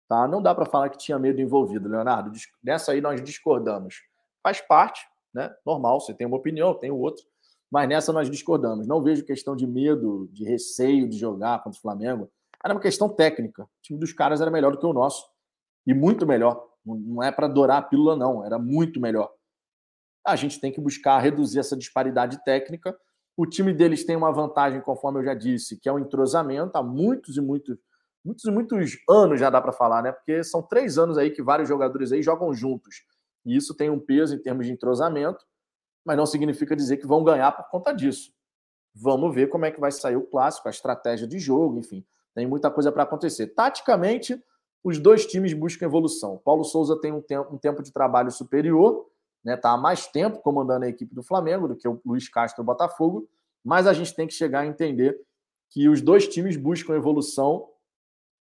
Tá? 0.07 0.27
Não 0.27 0.41
dá 0.41 0.55
para 0.55 0.65
falar 0.65 0.89
que 0.89 0.97
tinha 0.97 1.19
medo 1.19 1.41
envolvido, 1.41 1.89
Leonardo. 1.89 2.31
Nessa 2.63 2.91
aí 2.91 3.01
nós 3.01 3.21
discordamos. 3.21 4.03
Faz 4.41 4.61
parte, 4.61 5.05
né? 5.33 5.53
Normal, 5.65 5.99
você 5.99 6.13
tem 6.13 6.25
uma 6.25 6.37
opinião, 6.37 6.73
tem 6.73 6.91
outra. 6.91 7.23
Mas 7.69 7.89
nessa 7.89 8.13
nós 8.13 8.29
discordamos. 8.29 8.87
Não 8.87 9.03
vejo 9.03 9.25
questão 9.25 9.55
de 9.55 9.67
medo, 9.67 10.29
de 10.31 10.45
receio 10.45 11.09
de 11.09 11.17
jogar 11.17 11.61
contra 11.61 11.77
o 11.77 11.81
Flamengo. 11.81 12.31
Era 12.63 12.73
uma 12.73 12.79
questão 12.79 13.09
técnica. 13.09 13.63
O 13.63 13.67
time 13.81 13.99
dos 13.99 14.13
caras 14.13 14.39
era 14.39 14.49
melhor 14.49 14.71
do 14.71 14.79
que 14.79 14.85
o 14.85 14.93
nosso. 14.93 15.27
E 15.85 15.93
muito 15.93 16.25
melhor. 16.25 16.65
Não 16.85 17.21
é 17.21 17.31
para 17.31 17.47
adorar 17.47 17.77
a 17.79 17.81
pílula, 17.81 18.15
não. 18.15 18.45
Era 18.45 18.57
muito 18.57 19.01
melhor 19.01 19.29
a 20.27 20.35
gente 20.35 20.59
tem 20.59 20.71
que 20.71 20.81
buscar 20.81 21.19
reduzir 21.19 21.59
essa 21.59 21.77
disparidade 21.77 22.43
técnica. 22.43 22.95
O 23.35 23.45
time 23.45 23.73
deles 23.73 24.03
tem 24.03 24.15
uma 24.15 24.31
vantagem, 24.31 24.81
conforme 24.81 25.19
eu 25.19 25.23
já 25.23 25.33
disse, 25.33 25.77
que 25.77 25.87
é 25.87 25.91
o 25.91 25.97
entrosamento. 25.97 26.75
Há 26.75 26.83
muitos 26.83 27.37
e 27.37 27.41
muitos, 27.41 27.77
muitos 28.27 28.45
muitos 28.45 28.97
anos 29.09 29.39
já 29.39 29.49
dá 29.49 29.61
para 29.61 29.71
falar, 29.71 30.03
né? 30.03 30.11
Porque 30.11 30.43
são 30.43 30.61
três 30.61 30.97
anos 30.97 31.17
aí 31.17 31.31
que 31.31 31.41
vários 31.41 31.69
jogadores 31.69 32.11
aí 32.11 32.21
jogam 32.21 32.53
juntos. 32.53 33.03
E 33.45 33.55
isso 33.55 33.73
tem 33.73 33.89
um 33.89 33.99
peso 33.99 34.35
em 34.35 34.39
termos 34.39 34.65
de 34.65 34.73
entrosamento, 34.73 35.45
mas 36.05 36.17
não 36.17 36.25
significa 36.25 36.75
dizer 36.75 36.97
que 36.97 37.07
vão 37.07 37.23
ganhar 37.23 37.51
por 37.53 37.69
conta 37.69 37.93
disso. 37.93 38.33
Vamos 38.93 39.33
ver 39.33 39.47
como 39.47 39.65
é 39.65 39.71
que 39.71 39.79
vai 39.79 39.91
sair 39.91 40.17
o 40.17 40.23
clássico, 40.23 40.67
a 40.67 40.71
estratégia 40.71 41.27
de 41.27 41.39
jogo, 41.39 41.77
enfim. 41.79 42.05
Tem 42.35 42.45
muita 42.45 42.69
coisa 42.69 42.91
para 42.91 43.03
acontecer. 43.03 43.47
Taticamente, 43.47 44.43
os 44.83 44.99
dois 44.99 45.25
times 45.25 45.53
buscam 45.53 45.85
evolução. 45.85 46.41
Paulo 46.43 46.63
Souza 46.63 46.99
tem 46.99 47.11
um 47.11 47.21
tempo, 47.21 47.55
um 47.55 47.57
tempo 47.57 47.81
de 47.81 47.91
trabalho 47.91 48.31
superior, 48.31 49.07
né? 49.43 49.55
Tá 49.55 49.71
há 49.71 49.77
mais 49.77 50.07
tempo 50.07 50.39
comandando 50.39 50.85
a 50.85 50.89
equipe 50.89 51.15
do 51.15 51.23
Flamengo 51.23 51.67
do 51.67 51.75
que 51.75 51.87
o 51.87 52.01
Luiz 52.05 52.27
Castro 52.27 52.63
do 52.63 52.65
Botafogo, 52.65 53.29
mas 53.63 53.87
a 53.87 53.93
gente 53.93 54.13
tem 54.13 54.27
que 54.27 54.33
chegar 54.33 54.61
a 54.61 54.65
entender 54.65 55.17
que 55.69 55.87
os 55.87 56.01
dois 56.01 56.27
times 56.27 56.57
buscam 56.57 56.95
evolução 56.95 57.69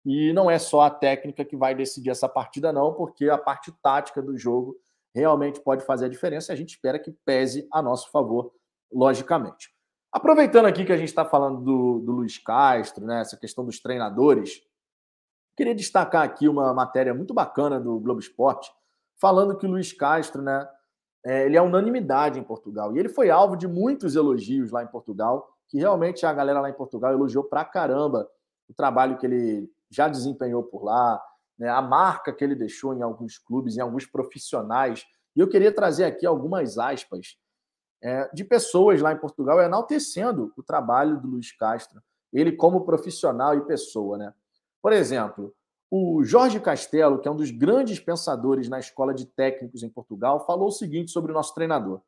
e 0.05 0.31
não 0.33 0.51
é 0.51 0.59
só 0.59 0.81
a 0.81 0.89
técnica 0.89 1.43
que 1.43 1.57
vai 1.57 1.73
decidir 1.73 2.11
essa 2.11 2.29
partida, 2.29 2.71
não, 2.71 2.93
porque 2.93 3.27
a 3.27 3.37
parte 3.37 3.71
tática 3.81 4.21
do 4.21 4.37
jogo 4.37 4.77
realmente 5.13 5.59
pode 5.59 5.83
fazer 5.83 6.05
a 6.05 6.09
diferença 6.09 6.51
e 6.51 6.53
a 6.53 6.57
gente 6.57 6.69
espera 6.69 6.99
que 6.99 7.11
pese 7.25 7.67
a 7.71 7.81
nosso 7.81 8.11
favor, 8.11 8.51
logicamente. 8.91 9.73
Aproveitando 10.11 10.65
aqui 10.65 10.85
que 10.85 10.93
a 10.93 10.97
gente 10.97 11.09
está 11.09 11.25
falando 11.25 11.61
do, 11.61 11.99
do 11.99 12.11
Luiz 12.11 12.37
Castro, 12.37 13.05
né, 13.05 13.21
essa 13.21 13.35
questão 13.35 13.65
dos 13.65 13.79
treinadores, 13.79 14.61
queria 15.57 15.73
destacar 15.73 16.23
aqui 16.23 16.47
uma 16.47 16.73
matéria 16.73 17.13
muito 17.13 17.33
bacana 17.33 17.79
do 17.79 17.99
Globo 17.99 18.19
Esporte 18.19 18.71
falando 19.17 19.57
que 19.57 19.65
o 19.65 19.69
Luiz 19.69 19.91
Castro, 19.91 20.41
né, 20.41 20.67
é, 21.25 21.45
ele 21.45 21.57
é 21.57 21.61
unanimidade 21.61 22.39
em 22.39 22.43
Portugal. 22.43 22.95
E 22.95 22.99
ele 22.99 23.09
foi 23.09 23.29
alvo 23.29 23.55
de 23.55 23.67
muitos 23.67 24.15
elogios 24.15 24.71
lá 24.71 24.83
em 24.83 24.87
Portugal, 24.87 25.49
que 25.67 25.79
realmente 25.79 26.25
a 26.25 26.33
galera 26.33 26.61
lá 26.61 26.69
em 26.69 26.73
Portugal 26.73 27.11
elogiou 27.11 27.43
pra 27.43 27.65
caramba 27.65 28.29
o 28.69 28.73
trabalho 28.73 29.17
que 29.17 29.25
ele 29.25 29.69
já 29.95 30.07
desempenhou 30.07 30.63
por 30.63 30.83
lá, 30.83 31.21
né, 31.57 31.69
a 31.69 31.81
marca 31.81 32.33
que 32.33 32.43
ele 32.43 32.55
deixou 32.55 32.93
em 32.93 33.01
alguns 33.01 33.37
clubes, 33.37 33.77
em 33.77 33.81
alguns 33.81 34.05
profissionais. 34.05 35.05
E 35.35 35.39
eu 35.39 35.47
queria 35.47 35.71
trazer 35.71 36.03
aqui 36.03 36.25
algumas 36.25 36.77
aspas 36.77 37.37
é, 38.03 38.29
de 38.33 38.43
pessoas 38.43 39.01
lá 39.01 39.13
em 39.13 39.17
Portugal 39.17 39.61
enaltecendo 39.61 40.53
o 40.57 40.63
trabalho 40.63 41.19
do 41.19 41.27
Luiz 41.27 41.51
Castro, 41.51 42.01
ele 42.31 42.51
como 42.51 42.85
profissional 42.85 43.55
e 43.55 43.65
pessoa. 43.65 44.17
Né? 44.17 44.33
Por 44.81 44.91
exemplo, 44.91 45.55
o 45.89 46.23
Jorge 46.23 46.59
Castelo, 46.59 47.19
que 47.19 47.27
é 47.27 47.31
um 47.31 47.35
dos 47.35 47.51
grandes 47.51 47.99
pensadores 47.99 48.67
na 48.67 48.79
escola 48.79 49.13
de 49.13 49.25
técnicos 49.25 49.81
em 49.81 49.89
Portugal, 49.89 50.45
falou 50.45 50.67
o 50.67 50.71
seguinte 50.71 51.11
sobre 51.11 51.31
o 51.31 51.33
nosso 51.35 51.53
treinador. 51.55 52.01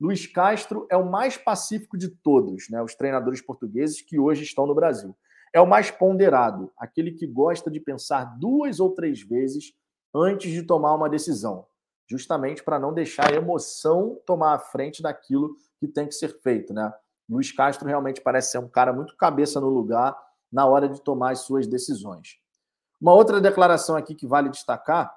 Luiz 0.00 0.26
Castro 0.26 0.86
é 0.90 0.96
o 0.96 1.10
mais 1.10 1.36
pacífico 1.36 1.96
de 1.96 2.08
todos, 2.08 2.68
né, 2.68 2.82
os 2.82 2.94
treinadores 2.94 3.40
portugueses 3.40 4.02
que 4.02 4.18
hoje 4.18 4.42
estão 4.42 4.66
no 4.66 4.74
Brasil. 4.74 5.16
É 5.52 5.60
o 5.60 5.66
mais 5.66 5.90
ponderado, 5.90 6.72
aquele 6.78 7.12
que 7.12 7.26
gosta 7.26 7.70
de 7.70 7.78
pensar 7.78 8.24
duas 8.38 8.80
ou 8.80 8.90
três 8.90 9.20
vezes 9.20 9.74
antes 10.14 10.50
de 10.50 10.62
tomar 10.62 10.94
uma 10.94 11.08
decisão, 11.08 11.66
justamente 12.08 12.62
para 12.62 12.78
não 12.78 12.92
deixar 12.92 13.30
a 13.30 13.36
emoção 13.36 14.20
tomar 14.26 14.54
a 14.54 14.58
frente 14.58 15.02
daquilo 15.02 15.56
que 15.78 15.86
tem 15.86 16.06
que 16.06 16.14
ser 16.14 16.40
feito, 16.40 16.72
né? 16.72 16.92
Luiz 17.28 17.52
Castro 17.52 17.86
realmente 17.86 18.20
parece 18.20 18.52
ser 18.52 18.58
um 18.58 18.68
cara 18.68 18.92
muito 18.92 19.16
cabeça 19.16 19.60
no 19.60 19.68
lugar 19.68 20.16
na 20.50 20.66
hora 20.66 20.88
de 20.88 21.00
tomar 21.00 21.32
as 21.32 21.40
suas 21.40 21.66
decisões. 21.66 22.38
Uma 23.00 23.14
outra 23.14 23.40
declaração 23.40 23.96
aqui 23.96 24.14
que 24.14 24.26
vale 24.26 24.48
destacar 24.48 25.14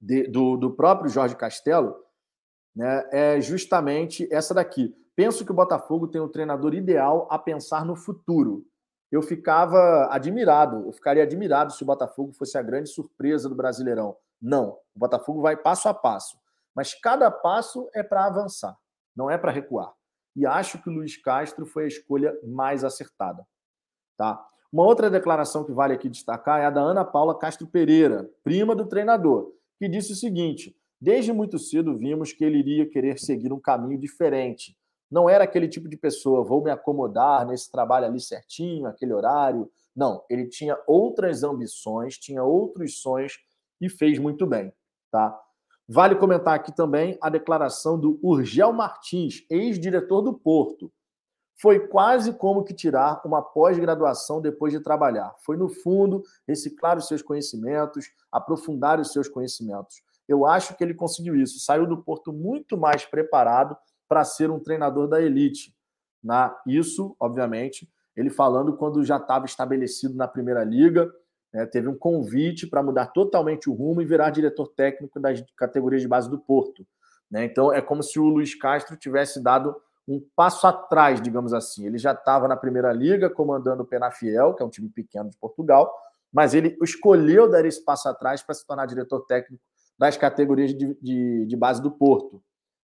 de, 0.00 0.26
do, 0.28 0.56
do 0.56 0.70
próprio 0.70 1.10
Jorge 1.10 1.36
Castelo 1.36 1.96
né, 2.74 3.08
é 3.10 3.40
justamente 3.40 4.28
essa 4.32 4.54
daqui. 4.54 4.94
Penso 5.14 5.44
que 5.44 5.50
o 5.50 5.54
Botafogo 5.54 6.08
tem 6.08 6.20
um 6.20 6.28
treinador 6.28 6.74
ideal 6.74 7.26
a 7.30 7.38
pensar 7.38 7.84
no 7.84 7.96
futuro 7.96 8.64
eu 9.10 9.22
ficava 9.22 10.08
admirado, 10.10 10.86
eu 10.86 10.92
ficaria 10.92 11.22
admirado 11.22 11.72
se 11.72 11.82
o 11.82 11.86
Botafogo 11.86 12.32
fosse 12.32 12.58
a 12.58 12.62
grande 12.62 12.90
surpresa 12.90 13.48
do 13.48 13.54
Brasileirão. 13.54 14.16
Não, 14.40 14.78
o 14.94 14.98
Botafogo 14.98 15.40
vai 15.40 15.56
passo 15.56 15.88
a 15.88 15.94
passo, 15.94 16.38
mas 16.74 16.94
cada 16.94 17.30
passo 17.30 17.88
é 17.94 18.02
para 18.02 18.26
avançar, 18.26 18.76
não 19.16 19.30
é 19.30 19.38
para 19.38 19.50
recuar. 19.50 19.92
E 20.36 20.46
acho 20.46 20.80
que 20.80 20.88
o 20.88 20.92
Luiz 20.92 21.16
Castro 21.16 21.66
foi 21.66 21.84
a 21.84 21.88
escolha 21.88 22.38
mais 22.44 22.84
acertada. 22.84 23.44
Tá? 24.16 24.46
Uma 24.72 24.84
outra 24.84 25.10
declaração 25.10 25.64
que 25.64 25.72
vale 25.72 25.94
aqui 25.94 26.08
destacar 26.08 26.60
é 26.60 26.66
a 26.66 26.70
da 26.70 26.80
Ana 26.80 27.04
Paula 27.04 27.36
Castro 27.36 27.66
Pereira, 27.66 28.30
prima 28.44 28.76
do 28.76 28.86
treinador, 28.86 29.52
que 29.78 29.88
disse 29.88 30.12
o 30.12 30.16
seguinte: 30.16 30.76
Desde 31.00 31.32
muito 31.32 31.58
cedo 31.58 31.96
vimos 31.96 32.32
que 32.32 32.44
ele 32.44 32.58
iria 32.58 32.88
querer 32.88 33.18
seguir 33.18 33.52
um 33.52 33.60
caminho 33.60 33.98
diferente, 33.98 34.76
não 35.10 35.28
era 35.28 35.44
aquele 35.44 35.68
tipo 35.68 35.88
de 35.88 35.96
pessoa, 35.96 36.44
vou 36.44 36.62
me 36.62 36.70
acomodar 36.70 37.46
nesse 37.46 37.70
trabalho 37.70 38.06
ali 38.06 38.20
certinho, 38.20 38.86
aquele 38.86 39.12
horário. 39.12 39.70
Não, 39.96 40.22
ele 40.28 40.46
tinha 40.46 40.78
outras 40.86 41.42
ambições, 41.42 42.18
tinha 42.18 42.42
outros 42.44 43.00
sonhos 43.00 43.38
e 43.80 43.88
fez 43.88 44.18
muito 44.18 44.46
bem, 44.46 44.72
tá? 45.10 45.38
Vale 45.88 46.14
comentar 46.16 46.54
aqui 46.54 46.70
também 46.70 47.16
a 47.20 47.30
declaração 47.30 47.98
do 47.98 48.20
Urgel 48.22 48.72
Martins, 48.74 49.46
ex-diretor 49.48 50.20
do 50.20 50.34
Porto. 50.34 50.92
Foi 51.60 51.88
quase 51.88 52.32
como 52.34 52.62
que 52.62 52.74
tirar 52.74 53.22
uma 53.24 53.42
pós-graduação 53.42 54.40
depois 54.40 54.72
de 54.72 54.80
trabalhar. 54.80 55.34
Foi, 55.38 55.56
no 55.56 55.68
fundo, 55.68 56.22
reciclar 56.46 56.98
os 56.98 57.08
seus 57.08 57.22
conhecimentos, 57.22 58.12
aprofundar 58.30 59.00
os 59.00 59.12
seus 59.12 59.28
conhecimentos. 59.28 60.02
Eu 60.28 60.46
acho 60.46 60.76
que 60.76 60.84
ele 60.84 60.94
conseguiu 60.94 61.34
isso. 61.34 61.58
Saiu 61.58 61.86
do 61.86 62.02
Porto 62.02 62.32
muito 62.32 62.76
mais 62.76 63.06
preparado 63.06 63.76
para 64.08 64.24
ser 64.24 64.50
um 64.50 64.58
treinador 64.58 65.06
da 65.06 65.20
elite. 65.20 65.74
Na, 66.22 66.56
isso, 66.66 67.14
obviamente, 67.20 67.88
ele 68.16 68.30
falando 68.30 68.76
quando 68.76 69.04
já 69.04 69.16
estava 69.16 69.44
estabelecido 69.44 70.16
na 70.16 70.26
Primeira 70.26 70.64
Liga, 70.64 71.12
né, 71.52 71.64
teve 71.66 71.88
um 71.88 71.96
convite 71.96 72.66
para 72.66 72.82
mudar 72.82 73.06
totalmente 73.06 73.70
o 73.70 73.72
rumo 73.72 74.02
e 74.02 74.04
virar 74.04 74.30
diretor 74.30 74.68
técnico 74.68 75.20
das 75.20 75.42
categorias 75.56 76.02
de 76.02 76.08
base 76.08 76.28
do 76.28 76.38
Porto. 76.38 76.86
Né? 77.30 77.44
Então, 77.44 77.72
é 77.72 77.80
como 77.80 78.02
se 78.02 78.18
o 78.18 78.24
Luiz 78.24 78.54
Castro 78.54 78.96
tivesse 78.96 79.42
dado 79.42 79.76
um 80.06 80.20
passo 80.34 80.66
atrás, 80.66 81.20
digamos 81.20 81.52
assim. 81.52 81.86
Ele 81.86 81.98
já 81.98 82.12
estava 82.12 82.48
na 82.48 82.56
Primeira 82.56 82.92
Liga, 82.92 83.28
comandando 83.28 83.82
o 83.82 83.86
Penafiel, 83.86 84.54
que 84.54 84.62
é 84.62 84.66
um 84.66 84.70
time 84.70 84.88
pequeno 84.88 85.28
de 85.28 85.36
Portugal, 85.36 85.94
mas 86.32 86.54
ele 86.54 86.76
escolheu 86.82 87.48
dar 87.48 87.64
esse 87.64 87.84
passo 87.84 88.08
atrás 88.08 88.42
para 88.42 88.54
se 88.54 88.66
tornar 88.66 88.86
diretor 88.86 89.20
técnico 89.26 89.62
das 89.98 90.16
categorias 90.16 90.74
de, 90.74 90.96
de, 91.00 91.46
de 91.46 91.56
base 91.56 91.82
do 91.82 91.90
Porto 91.90 92.42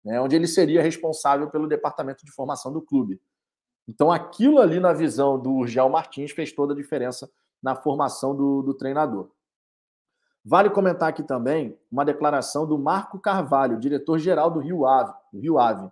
né, 0.10 0.20
onde 0.20 0.36
ele 0.36 0.48
seria 0.48 0.82
responsável 0.82 1.52
pelo 1.52 1.68
departamento 1.68 2.26
de 2.26 2.32
formação 2.32 2.74
do 2.74 2.82
clube. 2.82 3.22
Então, 3.88 4.12
aquilo 4.12 4.60
ali 4.60 4.80
na 4.80 4.92
visão 4.92 5.40
do 5.40 5.52
Urgel 5.52 5.88
Martins 5.88 6.32
fez 6.32 6.52
toda 6.52 6.74
a 6.74 6.76
diferença 6.76 7.30
na 7.62 7.76
formação 7.76 8.36
do, 8.36 8.64
do 8.64 8.74
treinador. 8.74 9.30
Vale 10.44 10.72
comentar 10.72 11.10
aqui 11.10 11.22
também 11.22 11.78
uma 11.92 12.04
declaração 12.04 12.66
do 12.66 12.76
Marco 12.76 13.20
Carvalho, 13.20 13.80
diretor-geral 13.80 14.50
do 14.50 14.60
Rio 14.60 14.88
Ave, 14.88 15.14
do 15.32 15.40
Rio 15.40 15.60
Ave. 15.60 15.88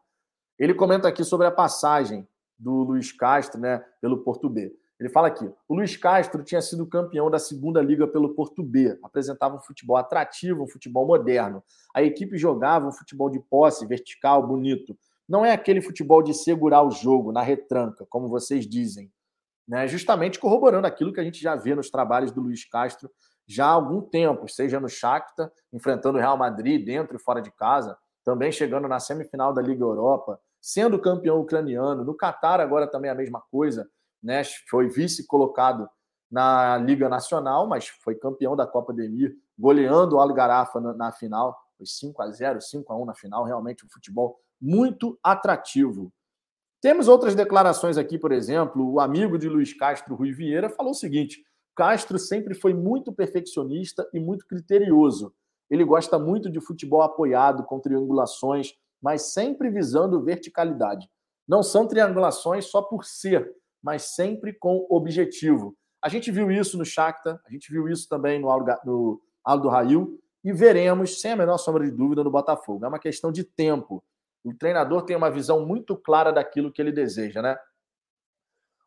Ele 0.57 0.74
comenta 0.74 1.07
aqui 1.07 1.24
sobre 1.24 1.45
a 1.45 1.51
passagem 1.51 2.28
do 2.57 2.72
Luiz 2.72 3.11
Castro 3.11 3.61
né, 3.61 3.86
pelo 4.01 4.24
Porto 4.24 4.49
B. 4.49 4.76
Ele 5.00 5.10
fala 5.10 5.28
aqui: 5.28 5.50
o 5.68 5.76
Luiz 5.76 5.95
Castro 5.95 6.43
tinha 6.43 6.62
sido 6.62 6.88
campeão 6.88 7.30
da 7.30 7.38
segunda 7.38 7.82
liga 7.82 8.08
pelo 8.08 8.34
Porto 8.34 8.64
B, 8.64 8.98
apresentava 9.04 9.56
um 9.56 9.60
futebol 9.60 9.95
atrativo, 9.95 10.64
um 10.64 10.68
futebol 10.68 11.06
moderno. 11.06 11.64
A 11.93 12.02
equipe 12.02 12.38
jogava 12.38 12.88
um 12.88 12.91
futebol 12.91 13.30
de 13.30 13.39
posse, 13.39 13.86
vertical, 13.86 14.45
bonito. 14.45 14.98
Não 15.28 15.45
é 15.45 15.52
aquele 15.52 15.82
futebol 15.82 16.24
de 16.24 16.34
segurar 16.34 16.84
o 16.84 16.91
jogo 16.91 17.32
na 17.32 17.41
retranca, 17.41 18.06
como 18.10 18.28
vocês 18.28 18.68
dizem. 18.68 19.12
Né? 19.68 19.88
Justamente 19.88 20.39
corroborando 20.39 20.88
aquilo 20.88 21.12
que 21.12 21.20
a 21.20 21.24
gente 21.24 21.41
já 21.41 21.56
vê 21.56 21.76
nos 21.76 21.89
trabalhos 21.89 22.32
do 22.32 22.41
Luiz 22.41 22.64
Castro 22.64 23.10
já 23.45 23.66
há 23.66 23.72
algum 23.72 24.02
tempo, 24.02 24.48
seja 24.48 24.80
no 24.80 24.89
Shakhtar, 24.89 25.52
enfrentando 25.72 26.18
o 26.18 26.22
Real 26.22 26.38
Madrid 26.38 26.84
dentro 26.86 27.16
e 27.16 27.20
fora 27.20 27.41
de 27.41 27.52
casa, 27.52 27.98
também 28.24 28.52
chegando 28.52 28.88
na 28.88 29.00
semifinal 29.00 29.54
da 29.54 29.62
Liga 29.62 29.84
Europa, 29.84 30.39
sendo 30.62 31.00
campeão 31.00 31.39
ucraniano, 31.39 32.04
no 32.04 32.14
Catar 32.14 32.60
agora 32.60 32.88
também 32.88 33.10
a 33.10 33.16
mesma 33.16 33.41
coisa 33.52 33.88
né? 34.22 34.43
Foi 34.70 34.88
vice 34.88 35.26
colocado 35.26 35.89
na 36.30 36.78
Liga 36.78 37.07
Nacional, 37.07 37.68
mas 37.68 37.88
foi 37.88 38.15
campeão 38.15 38.55
da 38.55 38.68
Copa 38.68 38.93
do 38.93 39.01
Emir, 39.01 39.36
goleando 39.57 40.15
o 40.15 40.20
Algarafa 40.20 40.80
na, 40.80 40.93
na 40.93 41.11
final. 41.11 41.57
Foi 41.78 41.86
5 41.86 42.22
a 42.22 42.32
0 42.32 42.61
5 42.61 42.91
a 42.91 42.97
1 42.97 43.05
na 43.05 43.15
final. 43.15 43.43
Realmente 43.43 43.86
um 43.86 43.89
futebol 43.89 44.38
muito 44.59 45.18
atrativo. 45.24 46.11
Temos 46.82 47.07
outras 47.07 47.34
declarações 47.34 47.97
aqui, 47.97 48.20
por 48.20 48.32
exemplo, 48.32 48.93
o 48.93 48.99
amigo 48.99 49.38
de 49.38 49.49
Luiz 49.49 49.74
Castro, 49.74 50.15
Rui 50.15 50.32
Vieira, 50.32 50.70
falou 50.70 50.91
o 50.91 50.95
seguinte: 50.95 51.43
Castro 51.76 52.20
sempre 52.20 52.53
foi 52.53 52.74
muito 52.74 53.11
perfeccionista 53.11 54.07
e 54.13 54.20
muito 54.20 54.45
criterioso. 54.45 55.34
Ele 55.70 55.84
gosta 55.84 56.18
muito 56.18 56.49
de 56.49 56.61
futebol 56.61 57.01
apoiado, 57.01 57.63
com 57.63 57.80
triangulações, 57.80 58.74
mas 59.01 59.34
sempre 59.34 59.70
visando 59.70 60.24
verticalidade. 60.24 61.09
Não 61.47 61.63
são 61.63 61.88
triangulações 61.88 62.65
só 62.65 62.82
por 62.82 63.05
ser, 63.05 63.53
mas 63.82 64.15
sempre 64.15 64.53
com 64.53 64.86
objetivo. 64.89 65.75
A 66.01 66.09
gente 66.09 66.32
viu 66.32 66.51
isso 66.51 66.78
no 66.78 66.86
Shakhtar, 66.86 67.39
a 67.45 67.51
gente 67.51 67.71
viu 67.71 67.88
isso 67.88 68.07
também 68.07 68.39
no, 68.39 68.47
no 68.86 69.21
Aldo 69.43 69.69
Rail 69.69 70.19
e 70.43 70.53
veremos, 70.53 71.19
sem 71.19 71.32
a 71.32 71.36
menor 71.36 71.57
sombra 71.57 71.84
de 71.84 71.91
dúvida, 71.91 72.23
no 72.23 72.32
Botafogo. 72.32 72.86
É 72.86 72.88
uma 72.88 72.99
questão 72.99 73.32
de 73.32 73.43
tempo. 73.43 74.03
O 74.43 74.53
treinador 74.53 75.03
tem 75.03 75.15
uma 75.15 75.32
visão 75.32 75.65
muito 75.65 75.95
clara 75.95 76.32
daquilo 76.32 76.71
que 76.71 76.82
ele 76.82 76.91
deseja, 76.91 77.41
né? 77.41 77.57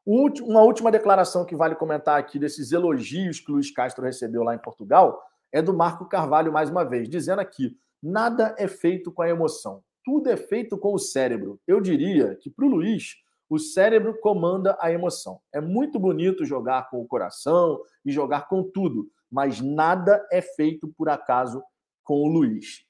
Uma 0.06 0.62
última 0.62 0.90
declaração 0.90 1.44
que 1.44 1.54
vale 1.54 1.74
comentar 1.74 2.18
aqui 2.18 2.38
desses 2.38 2.72
elogios 2.72 3.38
que 3.38 3.50
o 3.50 3.54
Luiz 3.54 3.70
Castro 3.70 4.04
recebeu 4.04 4.42
lá 4.42 4.54
em 4.54 4.58
Portugal 4.58 5.22
é 5.52 5.60
do 5.60 5.74
Marco 5.74 6.06
Carvalho, 6.06 6.52
mais 6.52 6.70
uma 6.70 6.84
vez, 6.84 7.08
dizendo 7.08 7.40
aqui: 7.40 7.76
nada 8.02 8.54
é 8.58 8.66
feito 8.66 9.12
com 9.12 9.22
a 9.22 9.28
emoção, 9.28 9.82
tudo 10.04 10.30
é 10.30 10.36
feito 10.36 10.78
com 10.78 10.94
o 10.94 10.98
cérebro. 10.98 11.60
Eu 11.66 11.80
diria 11.80 12.34
que 12.36 12.48
para 12.48 12.64
o 12.64 12.68
Luiz, 12.68 13.16
o 13.50 13.58
cérebro 13.58 14.16
comanda 14.20 14.78
a 14.80 14.92
emoção. 14.92 15.40
É 15.52 15.60
muito 15.60 15.98
bonito 15.98 16.44
jogar 16.44 16.88
com 16.88 17.02
o 17.02 17.06
coração 17.06 17.82
e 18.04 18.12
jogar 18.12 18.48
com 18.48 18.62
tudo, 18.62 19.10
mas 19.28 19.60
nada 19.60 20.24
é 20.30 20.40
feito 20.40 20.86
por 20.96 21.08
acaso 21.08 21.60
com 22.04 22.22
o 22.22 22.28
Luiz. 22.28 22.86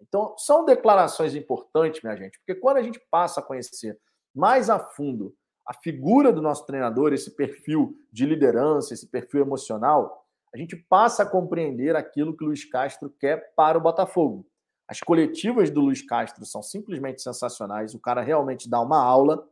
Então, 0.00 0.34
são 0.36 0.64
declarações 0.64 1.36
importantes, 1.36 2.02
minha 2.02 2.16
gente, 2.16 2.38
porque 2.38 2.60
quando 2.60 2.78
a 2.78 2.82
gente 2.82 3.00
passa 3.08 3.38
a 3.38 3.42
conhecer 3.42 3.96
mais 4.34 4.68
a 4.68 4.80
fundo 4.80 5.32
a 5.64 5.72
figura 5.72 6.32
do 6.32 6.42
nosso 6.42 6.66
treinador, 6.66 7.12
esse 7.12 7.30
perfil 7.36 7.96
de 8.10 8.26
liderança, 8.26 8.92
esse 8.92 9.06
perfil 9.06 9.42
emocional, 9.42 10.26
a 10.52 10.58
gente 10.58 10.74
passa 10.74 11.22
a 11.22 11.26
compreender 11.26 11.94
aquilo 11.94 12.36
que 12.36 12.42
o 12.42 12.48
Luiz 12.48 12.64
Castro 12.64 13.08
quer 13.20 13.54
para 13.54 13.78
o 13.78 13.80
Botafogo. 13.80 14.44
As 14.88 14.98
coletivas 14.98 15.70
do 15.70 15.80
Luiz 15.80 16.02
Castro 16.02 16.44
são 16.44 16.60
simplesmente 16.60 17.22
sensacionais, 17.22 17.94
o 17.94 18.00
cara 18.00 18.20
realmente 18.20 18.68
dá 18.68 18.80
uma 18.80 19.00
aula 19.00 19.46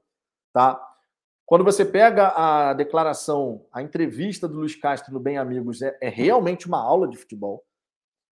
Tá? 0.58 0.76
Quando 1.46 1.62
você 1.62 1.84
pega 1.84 2.32
a 2.34 2.72
declaração, 2.72 3.64
a 3.72 3.80
entrevista 3.80 4.48
do 4.48 4.56
Luiz 4.56 4.74
Castro 4.74 5.14
no 5.14 5.20
Bem 5.20 5.38
Amigos, 5.38 5.80
é, 5.82 5.96
é 6.00 6.08
realmente 6.08 6.66
uma 6.66 6.82
aula 6.82 7.06
de 7.06 7.16
futebol. 7.16 7.64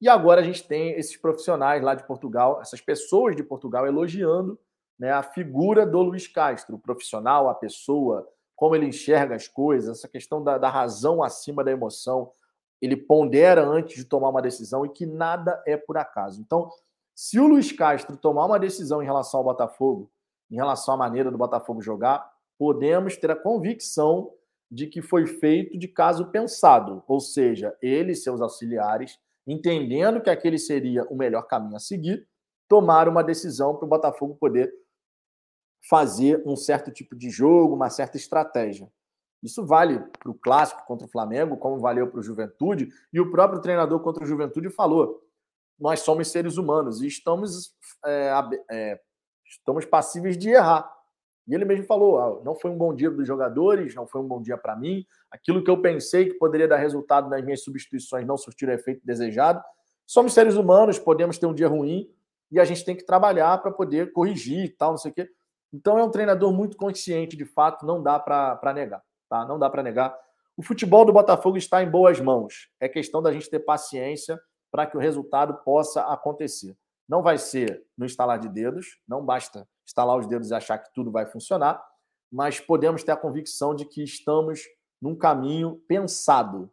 E 0.00 0.08
agora 0.08 0.40
a 0.40 0.44
gente 0.44 0.66
tem 0.66 0.90
esses 0.98 1.16
profissionais 1.16 1.80
lá 1.84 1.94
de 1.94 2.04
Portugal, 2.04 2.60
essas 2.60 2.80
pessoas 2.80 3.36
de 3.36 3.44
Portugal 3.44 3.86
elogiando 3.86 4.58
né, 4.98 5.12
a 5.12 5.22
figura 5.22 5.86
do 5.86 6.02
Luiz 6.02 6.26
Castro, 6.26 6.74
o 6.74 6.80
profissional, 6.80 7.48
a 7.48 7.54
pessoa, 7.54 8.28
como 8.56 8.74
ele 8.74 8.86
enxerga 8.86 9.36
as 9.36 9.46
coisas, 9.46 9.98
essa 9.98 10.08
questão 10.08 10.42
da, 10.42 10.58
da 10.58 10.68
razão 10.68 11.22
acima 11.22 11.62
da 11.62 11.70
emoção. 11.70 12.32
Ele 12.82 12.96
pondera 12.96 13.64
antes 13.64 13.98
de 13.98 14.04
tomar 14.04 14.30
uma 14.30 14.42
decisão 14.42 14.84
e 14.84 14.88
que 14.88 15.06
nada 15.06 15.62
é 15.64 15.76
por 15.76 15.96
acaso. 15.96 16.40
Então, 16.40 16.72
se 17.14 17.38
o 17.38 17.46
Luiz 17.46 17.70
Castro 17.70 18.16
tomar 18.16 18.46
uma 18.46 18.58
decisão 18.58 19.00
em 19.00 19.06
relação 19.06 19.38
ao 19.38 19.44
Botafogo, 19.44 20.10
em 20.50 20.56
relação 20.56 20.94
à 20.94 20.96
maneira 20.96 21.30
do 21.30 21.38
Botafogo 21.38 21.82
jogar, 21.82 22.30
podemos 22.58 23.16
ter 23.16 23.30
a 23.30 23.36
convicção 23.36 24.30
de 24.70 24.86
que 24.86 25.00
foi 25.00 25.26
feito 25.26 25.78
de 25.78 25.88
caso 25.88 26.26
pensado, 26.26 27.02
ou 27.06 27.20
seja, 27.20 27.76
ele 27.80 28.12
e 28.12 28.16
seus 28.16 28.40
auxiliares 28.40 29.18
entendendo 29.46 30.20
que 30.20 30.28
aquele 30.28 30.58
seria 30.58 31.04
o 31.04 31.16
melhor 31.16 31.42
caminho 31.42 31.76
a 31.76 31.80
seguir, 31.80 32.26
tomar 32.68 33.08
uma 33.08 33.22
decisão 33.22 33.76
para 33.76 33.86
o 33.86 33.88
Botafogo 33.88 34.34
poder 34.34 34.72
fazer 35.88 36.42
um 36.44 36.56
certo 36.56 36.90
tipo 36.90 37.14
de 37.14 37.30
jogo, 37.30 37.74
uma 37.74 37.88
certa 37.88 38.16
estratégia. 38.16 38.90
Isso 39.42 39.64
vale 39.64 40.00
para 40.18 40.30
o 40.30 40.34
clássico 40.34 40.84
contra 40.84 41.06
o 41.06 41.10
Flamengo, 41.10 41.56
como 41.56 41.78
valeu 41.78 42.10
para 42.10 42.18
o 42.18 42.22
Juventude, 42.22 42.88
e 43.12 43.20
o 43.20 43.30
próprio 43.30 43.60
treinador 43.60 44.00
contra 44.00 44.24
o 44.24 44.26
Juventude 44.26 44.68
falou: 44.70 45.22
nós 45.78 46.00
somos 46.00 46.28
seres 46.28 46.56
humanos 46.56 47.00
e 47.02 47.06
estamos, 47.06 47.72
é, 48.04 48.32
é, 48.70 49.00
estamos 49.48 49.84
passíveis 49.84 50.36
de 50.36 50.50
errar. 50.50 50.90
E 51.46 51.54
ele 51.54 51.64
mesmo 51.64 51.86
falou: 51.86 52.18
ah, 52.18 52.40
não 52.44 52.54
foi 52.54 52.70
um 52.70 52.76
bom 52.76 52.94
dia 52.94 53.10
dos 53.10 53.26
jogadores, 53.26 53.94
não 53.94 54.06
foi 54.06 54.20
um 54.20 54.26
bom 54.26 54.42
dia 54.42 54.56
para 54.56 54.76
mim. 54.76 55.06
Aquilo 55.30 55.62
que 55.62 55.70
eu 55.70 55.80
pensei 55.80 56.28
que 56.28 56.34
poderia 56.34 56.66
dar 56.66 56.76
resultado 56.76 57.28
nas 57.28 57.44
minhas 57.44 57.62
substituições 57.62 58.26
não 58.26 58.36
surtiu 58.36 58.68
o 58.68 58.72
efeito 58.72 59.00
desejado. 59.04 59.62
Somos 60.04 60.34
seres 60.34 60.54
humanos, 60.54 60.98
podemos 60.98 61.38
ter 61.38 61.46
um 61.46 61.54
dia 61.54 61.68
ruim 61.68 62.10
e 62.50 62.60
a 62.60 62.64
gente 62.64 62.84
tem 62.84 62.96
que 62.96 63.04
trabalhar 63.04 63.58
para 63.58 63.70
poder 63.70 64.12
corrigir 64.12 64.64
e 64.64 64.68
tal, 64.68 64.90
não 64.90 64.98
sei 64.98 65.10
o 65.10 65.14
quê. 65.14 65.28
Então 65.72 65.98
é 65.98 66.04
um 66.04 66.10
treinador 66.10 66.52
muito 66.52 66.76
consciente, 66.76 67.36
de 67.36 67.44
fato, 67.44 67.84
não 67.84 68.02
dá 68.02 68.18
para 68.18 68.72
negar, 68.72 69.02
tá? 69.28 69.44
Não 69.44 69.58
dá 69.58 69.68
para 69.68 69.82
negar. 69.82 70.16
O 70.56 70.62
futebol 70.62 71.04
do 71.04 71.12
Botafogo 71.12 71.58
está 71.58 71.82
em 71.82 71.90
boas 71.90 72.20
mãos. 72.20 72.70
É 72.80 72.88
questão 72.88 73.20
da 73.20 73.32
gente 73.32 73.50
ter 73.50 73.58
paciência 73.60 74.40
para 74.70 74.86
que 74.86 74.96
o 74.96 75.00
resultado 75.00 75.54
possa 75.64 76.02
acontecer. 76.02 76.76
Não 77.08 77.22
vai 77.22 77.38
ser 77.38 77.84
no 77.96 78.04
instalar 78.04 78.38
de 78.38 78.48
dedos, 78.48 78.98
não 79.06 79.24
basta 79.24 79.68
estalar 79.84 80.18
os 80.18 80.26
dedos 80.26 80.50
e 80.50 80.54
achar 80.54 80.78
que 80.78 80.92
tudo 80.92 81.10
vai 81.10 81.26
funcionar, 81.26 81.82
mas 82.30 82.58
podemos 82.58 83.04
ter 83.04 83.12
a 83.12 83.16
convicção 83.16 83.74
de 83.74 83.84
que 83.84 84.02
estamos 84.02 84.62
num 85.00 85.14
caminho 85.14 85.80
pensado. 85.86 86.70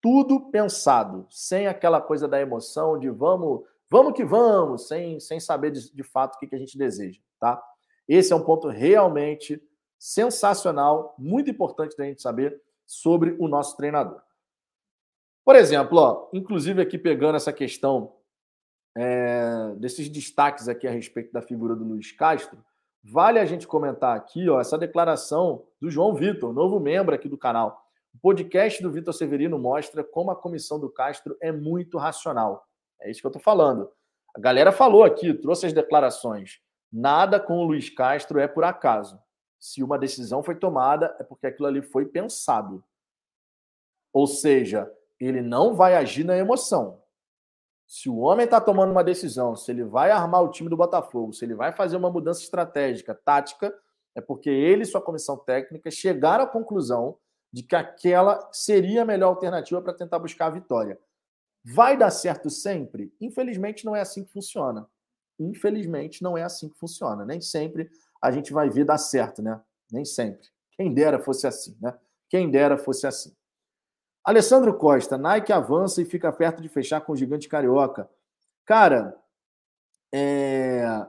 Tudo 0.00 0.50
pensado, 0.50 1.26
sem 1.30 1.66
aquela 1.66 2.00
coisa 2.00 2.28
da 2.28 2.40
emoção 2.40 2.98
de 2.98 3.08
vamos, 3.10 3.62
vamos 3.90 4.12
que 4.12 4.24
vamos, 4.24 4.86
sem, 4.86 5.18
sem 5.18 5.40
saber 5.40 5.70
de, 5.70 5.92
de 5.92 6.02
fato 6.02 6.36
o 6.36 6.38
que, 6.38 6.46
que 6.46 6.54
a 6.54 6.58
gente 6.58 6.78
deseja, 6.78 7.20
tá? 7.40 7.62
Esse 8.06 8.32
é 8.32 8.36
um 8.36 8.44
ponto 8.44 8.68
realmente 8.68 9.62
sensacional, 9.98 11.14
muito 11.18 11.50
importante 11.50 11.96
da 11.96 12.04
gente 12.04 12.20
saber 12.20 12.60
sobre 12.86 13.34
o 13.40 13.48
nosso 13.48 13.76
treinador. 13.76 14.20
Por 15.44 15.56
exemplo, 15.56 15.98
ó, 15.98 16.28
inclusive 16.32 16.80
aqui 16.80 16.98
pegando 16.98 17.36
essa 17.36 17.52
questão 17.52 18.14
é, 18.96 19.74
desses 19.76 20.08
destaques 20.08 20.68
aqui 20.68 20.86
a 20.86 20.90
respeito 20.90 21.32
da 21.32 21.42
figura 21.42 21.74
do 21.74 21.84
Luiz 21.84 22.12
Castro, 22.12 22.64
vale 23.02 23.38
a 23.38 23.44
gente 23.44 23.66
comentar 23.66 24.16
aqui 24.16 24.48
ó, 24.48 24.60
essa 24.60 24.78
declaração 24.78 25.64
do 25.80 25.90
João 25.90 26.14
Vitor, 26.14 26.52
novo 26.52 26.78
membro 26.80 27.14
aqui 27.14 27.28
do 27.28 27.36
canal. 27.36 27.84
O 28.14 28.18
podcast 28.18 28.82
do 28.82 28.92
Vitor 28.92 29.12
Severino 29.12 29.58
mostra 29.58 30.04
como 30.04 30.30
a 30.30 30.36
comissão 30.36 30.78
do 30.78 30.88
Castro 30.88 31.36
é 31.40 31.50
muito 31.50 31.98
racional. 31.98 32.66
É 33.00 33.10
isso 33.10 33.20
que 33.20 33.26
eu 33.26 33.30
estou 33.30 33.42
falando. 33.42 33.90
A 34.34 34.40
galera 34.40 34.70
falou 34.72 35.04
aqui, 35.04 35.34
trouxe 35.34 35.66
as 35.66 35.72
declarações. 35.72 36.60
Nada 36.92 37.40
com 37.40 37.58
o 37.58 37.64
Luiz 37.64 37.90
Castro 37.90 38.38
é 38.38 38.46
por 38.46 38.62
acaso. 38.62 39.18
Se 39.58 39.82
uma 39.82 39.98
decisão 39.98 40.42
foi 40.42 40.54
tomada, 40.54 41.14
é 41.18 41.24
porque 41.24 41.46
aquilo 41.46 41.66
ali 41.66 41.82
foi 41.82 42.06
pensado. 42.06 42.84
Ou 44.12 44.26
seja, 44.26 44.90
ele 45.18 45.42
não 45.42 45.74
vai 45.74 45.96
agir 45.96 46.22
na 46.22 46.36
emoção. 46.36 47.02
Se 47.94 48.08
o 48.08 48.16
homem 48.16 48.44
está 48.44 48.60
tomando 48.60 48.90
uma 48.90 49.04
decisão, 49.04 49.54
se 49.54 49.70
ele 49.70 49.84
vai 49.84 50.10
armar 50.10 50.42
o 50.42 50.50
time 50.50 50.68
do 50.68 50.76
Botafogo, 50.76 51.32
se 51.32 51.44
ele 51.44 51.54
vai 51.54 51.72
fazer 51.72 51.96
uma 51.96 52.10
mudança 52.10 52.42
estratégica, 52.42 53.14
tática, 53.14 53.72
é 54.16 54.20
porque 54.20 54.50
ele 54.50 54.82
e 54.82 54.84
sua 54.84 55.00
comissão 55.00 55.36
técnica 55.36 55.88
chegaram 55.92 56.42
à 56.42 56.46
conclusão 56.48 57.16
de 57.52 57.62
que 57.62 57.76
aquela 57.76 58.50
seria 58.50 59.02
a 59.02 59.04
melhor 59.04 59.28
alternativa 59.28 59.80
para 59.80 59.94
tentar 59.94 60.18
buscar 60.18 60.46
a 60.46 60.50
vitória. 60.50 60.98
Vai 61.64 61.96
dar 61.96 62.10
certo 62.10 62.50
sempre? 62.50 63.14
Infelizmente, 63.20 63.84
não 63.84 63.94
é 63.94 64.00
assim 64.00 64.24
que 64.24 64.32
funciona. 64.32 64.88
Infelizmente, 65.38 66.20
não 66.20 66.36
é 66.36 66.42
assim 66.42 66.68
que 66.68 66.76
funciona. 66.76 67.24
Nem 67.24 67.40
sempre 67.40 67.88
a 68.20 68.32
gente 68.32 68.52
vai 68.52 68.68
ver 68.68 68.84
dar 68.84 68.98
certo, 68.98 69.40
né? 69.40 69.62
Nem 69.88 70.04
sempre. 70.04 70.48
Quem 70.72 70.92
dera 70.92 71.20
fosse 71.20 71.46
assim, 71.46 71.78
né? 71.80 71.96
Quem 72.28 72.50
dera 72.50 72.76
fosse 72.76 73.06
assim. 73.06 73.32
Alessandro 74.24 74.72
Costa, 74.72 75.18
Nike 75.18 75.52
avança 75.52 76.00
e 76.00 76.04
fica 76.06 76.32
perto 76.32 76.62
de 76.62 76.68
fechar 76.70 77.02
com 77.02 77.12
o 77.12 77.16
gigante 77.16 77.46
carioca. 77.46 78.08
Cara, 78.64 79.14
é... 80.10 81.06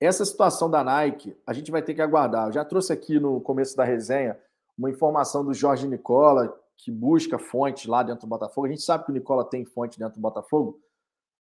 essa 0.00 0.24
situação 0.24 0.70
da 0.70 0.82
Nike, 0.82 1.36
a 1.46 1.52
gente 1.52 1.70
vai 1.70 1.82
ter 1.82 1.92
que 1.92 2.00
aguardar. 2.00 2.48
Eu 2.48 2.52
já 2.52 2.64
trouxe 2.64 2.90
aqui 2.90 3.20
no 3.20 3.38
começo 3.38 3.76
da 3.76 3.84
resenha 3.84 4.38
uma 4.78 4.88
informação 4.88 5.44
do 5.44 5.52
Jorge 5.52 5.86
Nicola, 5.86 6.58
que 6.74 6.90
busca 6.90 7.38
fontes 7.38 7.84
lá 7.84 8.02
dentro 8.02 8.26
do 8.26 8.30
Botafogo. 8.30 8.66
A 8.66 8.70
gente 8.70 8.82
sabe 8.82 9.04
que 9.04 9.10
o 9.10 9.14
Nicola 9.14 9.44
tem 9.44 9.66
fonte 9.66 9.98
dentro 9.98 10.14
do 10.14 10.22
Botafogo, 10.22 10.80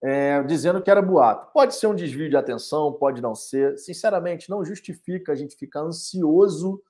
é... 0.04 0.42
dizendo 0.42 0.82
que 0.82 0.90
era 0.90 1.04
boato. 1.04 1.54
Pode 1.54 1.76
ser 1.76 1.86
um 1.86 1.94
desvio 1.94 2.32
de 2.32 2.36
atenção, 2.36 2.92
pode 2.94 3.22
não 3.22 3.36
ser. 3.36 3.78
Sinceramente, 3.78 4.50
não 4.50 4.66
justifica 4.66 5.34
a 5.34 5.36
gente 5.36 5.56
ficar 5.56 5.82
ansioso 5.82 6.82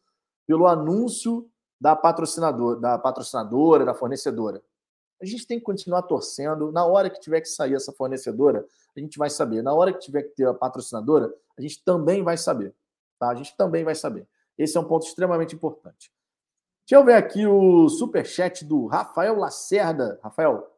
pelo 0.48 0.68
anúncio 0.68 1.51
da 1.82 1.96
patrocinador, 1.96 2.80
da 2.80 2.96
patrocinadora, 3.00 3.84
da 3.84 3.96
fornecedora. 3.96 4.62
A 5.20 5.26
gente 5.26 5.48
tem 5.48 5.58
que 5.58 5.66
continuar 5.66 6.04
torcendo. 6.04 6.72
Na 6.72 6.86
hora 6.86 7.10
que 7.10 7.20
tiver 7.20 7.42
que 7.42 7.50
sair 7.50 7.74
essa 7.74 7.92
fornecedora, 7.92 8.64
a 8.96 9.00
gente 9.00 9.18
vai 9.18 9.32
saber. 9.32 9.64
Na 9.64 9.74
hora 9.74 9.92
que 9.92 10.00
tiver 10.00 10.22
que 10.22 10.36
ter 10.36 10.48
a 10.48 10.54
patrocinadora, 10.54 11.34
a 11.58 11.62
gente 11.62 11.84
também 11.84 12.24
vai 12.24 12.38
saber. 12.38 12.76
Tá? 13.18 13.30
A 13.30 13.36
gente 13.36 13.58
também 13.58 13.84
vai 13.84 13.96
saber. 13.96 14.28
Esse 14.56 14.78
é 14.78 14.80
um 14.80 14.84
ponto 14.84 15.08
extremamente 15.08 15.56
importante. 15.56 16.12
Deixa 16.88 17.02
eu 17.02 17.04
ver 17.04 17.16
aqui 17.16 17.48
o 17.48 17.90
super 17.90 18.26
chat 18.26 18.64
do 18.64 18.86
Rafael 18.86 19.36
Lacerda. 19.36 20.20
Rafael, 20.24 20.72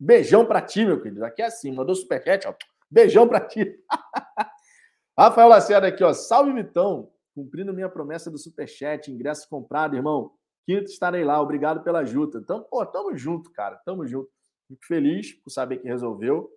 beijão 0.00 0.46
para 0.46 0.62
ti, 0.62 0.86
meu 0.86 1.02
querido. 1.02 1.24
Aqui 1.24 1.42
é 1.42 1.46
assim, 1.46 1.70
mandou 1.70 1.94
super 1.94 2.22
chat. 2.22 2.46
Beijão 2.90 3.28
para 3.28 3.40
ti. 3.40 3.78
Rafael 5.18 5.48
Lacerda 5.48 5.88
aqui, 5.88 6.02
ó. 6.02 6.14
Salve, 6.14 6.52
Vitão. 6.52 7.10
Cumprindo 7.34 7.74
minha 7.74 7.88
promessa 7.90 8.30
do 8.30 8.38
super 8.38 8.66
chat, 8.66 9.10
ingresso 9.10 9.46
comprado, 9.50 9.94
irmão. 9.94 10.32
Quinta 10.66 10.90
estarei 10.90 11.24
lá. 11.24 11.40
Obrigado 11.40 11.82
pela 11.84 12.00
ajuda. 12.00 12.40
Então, 12.40 12.62
pô, 12.62 12.84
tamo 12.84 13.16
junto, 13.16 13.52
cara. 13.52 13.76
Tamo 13.84 14.04
junto. 14.04 14.28
Fico 14.66 14.84
feliz 14.84 15.32
por 15.32 15.50
saber 15.50 15.78
que 15.78 15.86
resolveu 15.86 16.50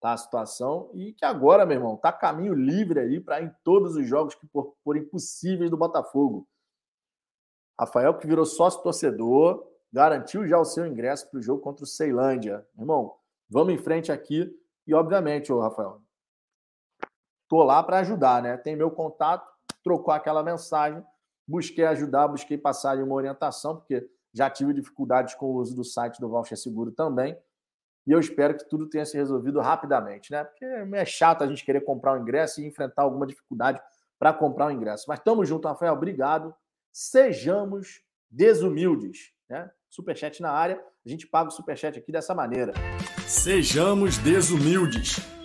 tá, 0.00 0.12
a 0.12 0.16
situação 0.16 0.88
e 0.94 1.12
que 1.12 1.24
agora, 1.24 1.66
meu 1.66 1.76
irmão, 1.76 1.96
tá 1.96 2.12
caminho 2.12 2.54
livre 2.54 3.00
aí 3.00 3.20
para 3.20 3.42
em 3.42 3.52
todos 3.64 3.96
os 3.96 4.06
jogos 4.06 4.36
que 4.36 4.46
por 4.46 4.96
impossíveis 4.96 5.68
do 5.68 5.76
Botafogo. 5.76 6.46
Rafael, 7.78 8.16
que 8.16 8.26
virou 8.26 8.46
sócio 8.46 8.82
torcedor, 8.82 9.66
garantiu 9.92 10.46
já 10.46 10.58
o 10.58 10.64
seu 10.64 10.86
ingresso 10.86 11.28
para 11.28 11.38
o 11.38 11.42
jogo 11.42 11.60
contra 11.60 11.82
o 11.82 11.88
Ceilândia. 11.88 12.64
Irmão, 12.78 13.16
vamos 13.50 13.74
em 13.74 13.78
frente 13.78 14.12
aqui 14.12 14.48
e, 14.86 14.94
obviamente, 14.94 15.52
ô 15.52 15.60
Rafael, 15.60 16.00
tô 17.48 17.64
lá 17.64 17.82
para 17.82 17.98
ajudar, 17.98 18.40
né? 18.42 18.56
Tem 18.56 18.76
meu 18.76 18.92
contato, 18.92 19.46
trocou 19.82 20.14
aquela 20.14 20.42
mensagem 20.42 21.04
busquei 21.46 21.84
ajudar, 21.84 22.28
busquei 22.28 22.58
passar 22.58 22.98
uma 22.98 23.14
orientação, 23.14 23.76
porque 23.76 24.08
já 24.32 24.50
tive 24.50 24.74
dificuldades 24.74 25.34
com 25.34 25.46
o 25.46 25.54
uso 25.56 25.74
do 25.74 25.84
site 25.84 26.20
do 26.20 26.28
Voucher 26.28 26.58
Seguro 26.58 26.90
também. 26.90 27.38
E 28.06 28.12
eu 28.12 28.20
espero 28.20 28.56
que 28.56 28.68
tudo 28.68 28.88
tenha 28.88 29.04
se 29.04 29.16
resolvido 29.16 29.60
rapidamente, 29.60 30.30
né? 30.30 30.44
Porque 30.44 30.64
é 30.64 31.04
chato 31.04 31.42
a 31.42 31.46
gente 31.46 31.64
querer 31.64 31.80
comprar 31.80 32.12
o 32.12 32.16
um 32.16 32.22
ingresso 32.22 32.60
e 32.60 32.66
enfrentar 32.66 33.02
alguma 33.02 33.26
dificuldade 33.26 33.80
para 34.18 34.32
comprar 34.32 34.66
o 34.66 34.68
um 34.68 34.72
ingresso. 34.72 35.06
Mas 35.08 35.18
estamos 35.18 35.48
juntos, 35.48 35.68
Rafael. 35.68 35.94
Obrigado. 35.94 36.54
Sejamos 36.92 38.02
desumildes, 38.30 39.32
né? 39.48 39.70
Superchat 39.88 40.40
na 40.40 40.50
área. 40.50 40.82
A 41.04 41.08
gente 41.08 41.26
paga 41.26 41.48
o 41.48 41.52
superchat 41.52 41.98
aqui 41.98 42.12
dessa 42.12 42.34
maneira. 42.34 42.74
Sejamos 43.26 44.18
desumildes. 44.18 45.35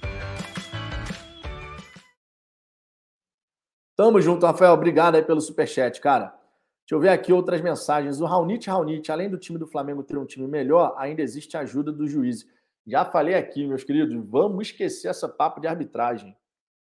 Tamo 4.12 4.22
junto, 4.22 4.46
Rafael. 4.46 4.74
Obrigado 4.74 5.16
aí 5.16 5.24
pelo 5.24 5.40
superchat, 5.40 6.02
cara. 6.02 6.38
Deixa 6.82 6.94
eu 6.96 7.00
ver 7.00 7.08
aqui 7.08 7.32
outras 7.32 7.62
mensagens. 7.62 8.20
O 8.20 8.26
Raunit 8.26 8.70
Raunit, 8.70 9.10
além 9.10 9.30
do 9.30 9.38
time 9.38 9.58
do 9.58 9.66
Flamengo 9.66 10.04
ter 10.04 10.18
um 10.18 10.26
time 10.26 10.46
melhor, 10.50 10.94
ainda 10.98 11.22
existe 11.22 11.56
a 11.56 11.62
ajuda 11.62 11.94
do 11.94 12.06
juiz. 12.06 12.46
Já 12.86 13.06
falei 13.06 13.36
aqui, 13.36 13.66
meus 13.66 13.86
queridos, 13.86 14.14
vamos 14.30 14.68
esquecer 14.68 15.08
essa 15.08 15.30
papo 15.30 15.62
de 15.62 15.68
arbitragem. 15.68 16.36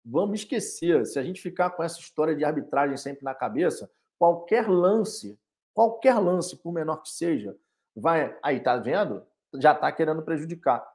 Vamos 0.04 0.40
esquecer. 0.40 1.06
Se 1.06 1.18
a 1.18 1.22
gente 1.22 1.40
ficar 1.40 1.70
com 1.70 1.82
essa 1.82 1.98
história 1.98 2.36
de 2.36 2.44
arbitragem 2.44 2.98
sempre 2.98 3.24
na 3.24 3.34
cabeça, 3.34 3.90
qualquer 4.18 4.68
lance, 4.68 5.40
qualquer 5.72 6.18
lance, 6.18 6.58
por 6.58 6.74
menor 6.74 6.98
que 6.98 7.08
seja, 7.08 7.56
vai. 7.96 8.36
Aí, 8.42 8.60
tá 8.60 8.76
vendo? 8.76 9.22
Já 9.54 9.74
tá 9.74 9.90
querendo 9.90 10.20
prejudicar. 10.20 10.86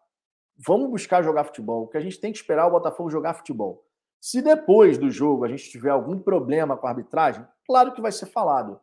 vamos 0.55 0.91
buscar 0.91 1.23
jogar 1.23 1.45
futebol. 1.45 1.85
O 1.85 1.87
que 1.87 1.97
a 1.97 2.01
gente 2.01 2.19
tem 2.19 2.31
que 2.31 2.37
esperar 2.37 2.65
é 2.65 2.67
o 2.67 2.71
Botafogo 2.71 3.09
jogar 3.09 3.33
futebol. 3.33 3.88
Se 4.19 4.41
depois 4.41 4.97
do 4.97 5.09
jogo 5.09 5.45
a 5.45 5.47
gente 5.47 5.69
tiver 5.69 5.89
algum 5.89 6.19
problema 6.19 6.75
com 6.75 6.87
a 6.87 6.89
arbitragem, 6.89 7.45
claro 7.65 7.93
que 7.93 8.01
vai 8.01 8.11
ser 8.11 8.25
falado. 8.25 8.79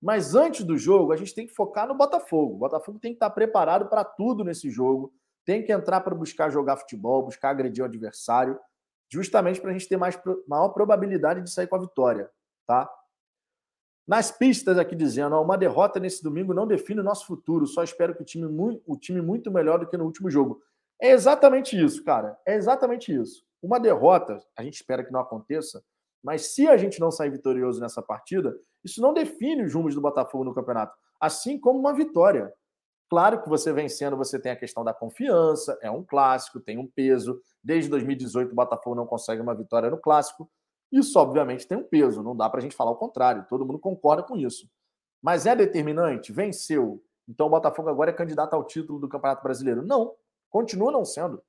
Mas 0.00 0.34
antes 0.34 0.64
do 0.64 0.78
jogo, 0.78 1.12
a 1.12 1.16
gente 1.16 1.34
tem 1.34 1.46
que 1.46 1.54
focar 1.54 1.86
no 1.86 1.94
Botafogo. 1.94 2.54
O 2.54 2.58
Botafogo 2.58 2.98
tem 2.98 3.12
que 3.12 3.16
estar 3.16 3.30
preparado 3.30 3.88
para 3.88 4.04
tudo 4.04 4.44
nesse 4.44 4.70
jogo. 4.70 5.12
Tem 5.44 5.62
que 5.62 5.72
entrar 5.72 6.00
para 6.00 6.14
buscar 6.14 6.50
jogar 6.50 6.76
futebol, 6.76 7.24
buscar 7.24 7.50
agredir 7.50 7.82
o 7.82 7.86
adversário, 7.86 8.58
justamente 9.10 9.60
para 9.60 9.70
a 9.70 9.72
gente 9.72 9.88
ter 9.88 9.96
mais, 9.96 10.18
maior 10.46 10.68
probabilidade 10.68 11.42
de 11.42 11.50
sair 11.50 11.66
com 11.66 11.76
a 11.76 11.80
vitória. 11.80 12.30
Tá? 12.66 12.88
Nas 14.06 14.30
pistas 14.30 14.78
aqui 14.78 14.94
dizendo, 14.94 15.34
ó, 15.34 15.42
uma 15.42 15.58
derrota 15.58 15.98
nesse 15.98 16.22
domingo 16.22 16.54
não 16.54 16.66
define 16.66 17.00
o 17.00 17.04
nosso 17.04 17.26
futuro, 17.26 17.66
só 17.66 17.82
espero 17.82 18.14
que 18.14 18.22
o 18.22 18.24
time, 18.24 18.80
o 18.86 18.96
time 18.96 19.20
muito 19.20 19.50
melhor 19.50 19.80
do 19.80 19.86
que 19.86 19.96
no 19.96 20.04
último 20.04 20.30
jogo. 20.30 20.62
É 21.00 21.10
exatamente 21.10 21.78
isso, 21.78 22.04
cara. 22.04 22.38
É 22.46 22.54
exatamente 22.54 23.12
isso. 23.14 23.47
Uma 23.62 23.80
derrota, 23.80 24.40
a 24.56 24.62
gente 24.62 24.74
espera 24.74 25.04
que 25.04 25.12
não 25.12 25.20
aconteça, 25.20 25.82
mas 26.22 26.54
se 26.54 26.68
a 26.68 26.76
gente 26.76 27.00
não 27.00 27.10
sair 27.10 27.30
vitorioso 27.30 27.80
nessa 27.80 28.02
partida, 28.02 28.56
isso 28.84 29.00
não 29.00 29.12
define 29.12 29.64
os 29.64 29.74
rumos 29.74 29.94
do 29.94 30.00
Botafogo 30.00 30.44
no 30.44 30.54
campeonato, 30.54 30.96
assim 31.20 31.58
como 31.58 31.78
uma 31.78 31.92
vitória. 31.92 32.52
Claro 33.08 33.42
que 33.42 33.48
você 33.48 33.72
vencendo, 33.72 34.16
você 34.16 34.38
tem 34.38 34.52
a 34.52 34.56
questão 34.56 34.84
da 34.84 34.92
confiança, 34.92 35.78
é 35.80 35.90
um 35.90 36.04
clássico, 36.04 36.60
tem 36.60 36.78
um 36.78 36.86
peso. 36.86 37.40
Desde 37.64 37.88
2018, 37.90 38.52
o 38.52 38.54
Botafogo 38.54 38.94
não 38.94 39.06
consegue 39.06 39.40
uma 39.40 39.54
vitória 39.54 39.88
no 39.88 39.98
clássico. 39.98 40.50
Isso, 40.92 41.18
obviamente, 41.18 41.66
tem 41.66 41.78
um 41.78 41.82
peso, 41.82 42.22
não 42.22 42.36
dá 42.36 42.48
para 42.48 42.60
a 42.60 42.62
gente 42.62 42.76
falar 42.76 42.90
o 42.90 42.96
contrário, 42.96 43.46
todo 43.48 43.64
mundo 43.64 43.78
concorda 43.78 44.22
com 44.22 44.36
isso. 44.36 44.68
Mas 45.22 45.46
é 45.46 45.56
determinante? 45.56 46.32
Venceu. 46.32 47.02
Então 47.26 47.46
o 47.46 47.50
Botafogo 47.50 47.88
agora 47.88 48.10
é 48.10 48.14
candidato 48.14 48.54
ao 48.54 48.64
título 48.64 48.98
do 48.98 49.08
Campeonato 49.08 49.42
Brasileiro? 49.42 49.84
Não, 49.84 50.14
continua 50.48 50.92
não 50.92 51.04
sendo. 51.04 51.42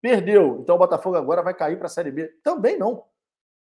Perdeu, 0.00 0.60
então 0.60 0.76
o 0.76 0.78
Botafogo 0.78 1.16
agora 1.16 1.42
vai 1.42 1.54
cair 1.54 1.76
para 1.76 1.86
a 1.86 1.90
Série 1.90 2.10
B? 2.10 2.28
Também 2.42 2.78
não. 2.78 3.04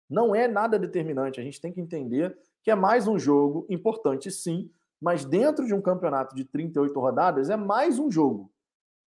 Não 0.09 0.35
é 0.35 0.49
nada 0.49 0.79
determinante. 0.79 1.41
A 1.41 1.43
gente 1.43 1.61
tem 1.61 1.73
que 1.73 1.81
entender 1.81 2.37
que 2.63 2.71
é 2.71 2.75
mais 2.75 3.07
um 3.07 3.19
jogo 3.19 3.67
importante, 3.69 4.31
sim, 4.31 4.71
mas 5.01 5.25
dentro 5.25 5.67
de 5.67 5.75
um 5.75 5.83
campeonato 5.83 6.35
de 6.35 6.45
38 6.45 6.99
rodadas 6.99 7.51
é 7.51 7.57
mais 7.57 7.99
um 7.99 8.11
jogo 8.11 8.51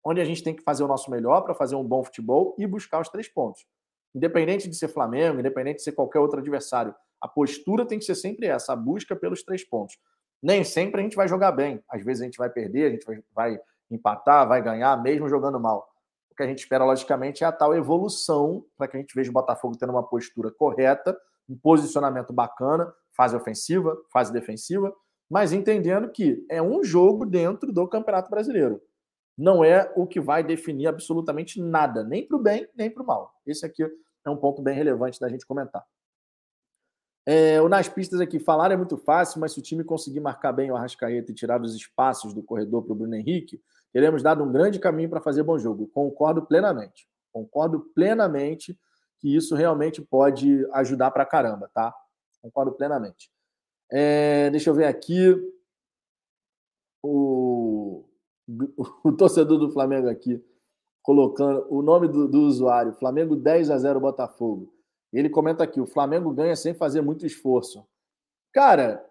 onde 0.05 0.20
a 0.20 0.24
gente 0.24 0.42
tem 0.42 0.55
que 0.55 0.62
fazer 0.62 0.84
o 0.84 0.88
nosso 0.88 1.10
melhor 1.10 1.40
para 1.40 1.55
fazer 1.55 1.74
um 1.74 1.82
bom 1.82 2.05
futebol 2.05 2.55
e 2.59 2.66
buscar 2.66 3.01
os 3.01 3.09
três 3.09 3.26
pontos. 3.26 3.66
Independente 4.14 4.68
de 4.68 4.76
ser 4.76 4.88
Flamengo, 4.88 5.40
independente 5.40 5.76
de 5.76 5.82
ser 5.82 5.92
qualquer 5.92 6.18
outro 6.18 6.38
adversário, 6.38 6.94
a 7.20 7.26
postura 7.26 7.86
tem 7.86 7.98
que 7.98 8.05
ser 8.05 8.14
sempre 8.14 8.46
essa, 8.46 8.74
a 8.74 8.76
busca 8.76 9.16
pelos 9.16 9.42
três 9.42 9.64
pontos. 9.64 9.98
Nem 10.42 10.62
sempre 10.62 11.01
a 11.01 11.02
gente 11.02 11.16
vai 11.16 11.26
jogar 11.26 11.52
bem, 11.52 11.82
às 11.88 12.05
vezes 12.05 12.20
a 12.20 12.24
gente 12.26 12.36
vai 12.36 12.51
perder, 12.51 12.86
a 12.86 12.90
gente 12.90 13.06
vai, 13.34 13.59
empatar, 13.90 14.46
vai 14.46 14.62
ganhar, 14.62 15.02
mesmo 15.02 15.28
jogando 15.28 15.59
mal. 15.59 15.88
O 16.35 16.36
que 16.36 16.43
a 16.43 16.47
gente 16.47 16.59
espera, 16.59 16.85
logicamente, 16.85 17.44
é 17.44 17.47
a 17.47 17.52
tal 17.52 17.74
evolução 17.74 18.66
para 18.77 18.89
que 18.89 18.97
a 18.97 19.01
gente 19.01 19.15
veja 19.15 19.31
o 19.31 19.32
Botafogo 19.32 19.77
tendo 19.78 19.90
uma 19.90 20.02
postura 20.02 20.51
correta, 20.51 21.16
um 21.48 21.56
posicionamento 21.56 22.32
bacana, 22.32 22.93
fase 23.16 23.36
ofensiva, 23.36 23.97
fase 24.12 24.32
defensiva, 24.32 24.93
mas 25.31 25.52
entendendo 25.52 26.11
que 26.11 26.44
é 26.51 26.61
um 26.61 26.82
jogo 26.82 27.24
dentro 27.24 27.73
do 27.73 27.89
Campeonato 27.89 28.31
Brasileiro 28.31 28.81
não 29.36 29.65
é 29.65 29.93
o 29.97 30.06
que 30.06 30.20
vai 30.20 30.43
definir 30.44 30.86
absolutamente 30.86 31.61
nada, 31.61 32.05
nem 32.05 32.27
para 32.27 32.36
o 32.36 32.43
bem, 32.43 32.69
nem 32.77 32.90
para 32.90 33.02
o 33.02 33.06
mal. 33.06 33.32
Esse 33.44 33.66
aqui 33.66 33.82
é 33.82 34.31
um 34.31 34.36
ponto 34.36 34.62
bem 34.62 34.74
relevante 34.74 35.19
da 35.20 35.28
gente 35.28 35.47
comentar. 35.47 35.85
É, 37.27 37.61
o 37.61 37.69
nas 37.69 37.89
pistas 37.89 38.20
aqui, 38.20 38.39
falar 38.39 38.70
é 38.70 38.77
muito 38.77 38.97
fácil, 38.98 39.40
mas 39.40 39.52
se 39.52 39.59
o 39.59 39.62
time 39.62 39.82
conseguir 39.82 40.20
marcar 40.20 40.52
bem 40.52 40.70
o 40.70 40.77
Arrascaeta 40.77 41.32
e 41.32 41.35
tirar 41.35 41.61
os 41.61 41.74
espaços 41.74 42.35
do 42.35 42.43
corredor 42.43 42.82
para 42.82 42.93
o 42.93 42.97
Bruno 42.97 43.15
Henrique, 43.15 43.61
teremos 43.94 44.22
dado 44.22 44.44
um 44.44 44.52
grande 44.52 44.78
caminho 44.78 45.08
para 45.08 45.22
fazer 45.22 45.42
bom 45.42 45.56
jogo. 45.56 45.86
Concordo 45.86 46.44
plenamente. 46.44 47.08
Concordo 47.32 47.80
plenamente 47.94 48.78
que 49.20 49.34
isso 49.34 49.54
realmente 49.54 50.02
pode 50.02 50.66
ajudar 50.72 51.10
para 51.12 51.24
caramba, 51.24 51.70
tá? 51.72 51.94
Concordo 52.42 52.72
plenamente. 52.72 53.30
É, 53.90 54.50
deixa 54.50 54.68
eu 54.68 54.74
ver 54.74 54.84
aqui. 54.84 55.34
O 57.02 58.04
o 59.04 59.12
torcedor 59.12 59.58
do 59.58 59.70
Flamengo 59.70 60.08
aqui, 60.08 60.44
colocando 61.02 61.66
o 61.70 61.82
nome 61.82 62.08
do, 62.08 62.28
do, 62.28 62.42
usuário, 62.42 62.94
Flamengo 62.94 63.36
10 63.36 63.70
a 63.70 63.78
0 63.78 64.00
Botafogo. 64.00 64.74
Ele 65.12 65.30
comenta 65.30 65.64
aqui: 65.64 65.80
o 65.80 65.86
Flamengo 65.86 66.32
ganha 66.32 66.56
sem 66.56 66.74
fazer 66.74 67.00
muito 67.00 67.24
esforço. 67.24 67.86
Cara, 68.52 69.04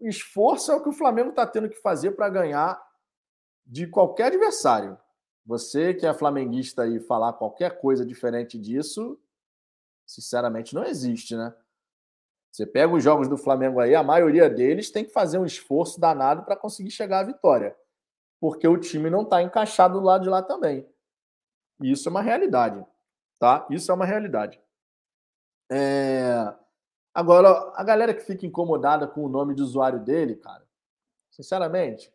esforço 0.00 0.72
é 0.72 0.76
o 0.76 0.82
que 0.82 0.88
o 0.88 0.92
Flamengo 0.92 1.30
está 1.30 1.46
tendo 1.46 1.68
que 1.68 1.80
fazer 1.80 2.12
para 2.12 2.28
ganhar 2.28 2.80
de 3.72 3.86
qualquer 3.86 4.26
adversário. 4.26 4.98
Você 5.46 5.94
que 5.94 6.06
é 6.06 6.12
flamenguista 6.14 6.86
e 6.86 7.00
falar 7.00 7.32
qualquer 7.32 7.80
coisa 7.80 8.06
diferente 8.06 8.58
disso, 8.58 9.18
sinceramente 10.06 10.74
não 10.74 10.84
existe, 10.84 11.34
né? 11.36 11.54
Você 12.50 12.66
pega 12.66 12.94
os 12.94 13.02
jogos 13.02 13.28
do 13.28 13.36
Flamengo 13.36 13.80
aí, 13.80 13.94
a 13.94 14.02
maioria 14.02 14.48
deles 14.48 14.90
tem 14.90 15.04
que 15.04 15.10
fazer 15.10 15.38
um 15.38 15.46
esforço 15.46 15.98
danado 15.98 16.44
para 16.44 16.54
conseguir 16.54 16.90
chegar 16.90 17.20
à 17.20 17.24
vitória 17.24 17.76
porque 18.42 18.66
o 18.66 18.76
time 18.76 19.08
não 19.08 19.22
está 19.22 19.40
encaixado 19.40 20.00
do 20.00 20.04
lado 20.04 20.24
de 20.24 20.28
lá 20.28 20.42
também. 20.42 20.84
Isso 21.80 22.08
é 22.08 22.10
uma 22.10 22.20
realidade, 22.20 22.84
tá? 23.38 23.64
Isso 23.70 23.92
é 23.92 23.94
uma 23.94 24.04
realidade. 24.04 24.60
É... 25.70 26.52
Agora, 27.14 27.72
a 27.76 27.84
galera 27.84 28.12
que 28.12 28.24
fica 28.24 28.44
incomodada 28.44 29.06
com 29.06 29.24
o 29.24 29.28
nome 29.28 29.54
de 29.54 29.62
usuário 29.62 30.00
dele, 30.00 30.34
cara, 30.34 30.66
sinceramente, 31.30 32.12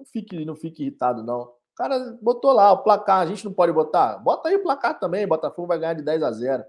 não 0.00 0.04
fique, 0.06 0.44
não 0.44 0.56
fique 0.56 0.82
irritado, 0.82 1.22
não. 1.22 1.42
O 1.42 1.74
cara 1.76 2.18
botou 2.20 2.52
lá 2.52 2.72
o 2.72 2.82
placar, 2.82 3.20
a 3.20 3.26
gente 3.26 3.44
não 3.44 3.52
pode 3.52 3.72
botar? 3.72 4.18
Bota 4.18 4.48
aí 4.48 4.56
o 4.56 4.62
placar 4.62 4.98
também, 4.98 5.26
Botafogo 5.26 5.68
vai 5.68 5.78
ganhar 5.78 5.94
de 5.94 6.02
10 6.02 6.22
a 6.22 6.32
0. 6.32 6.64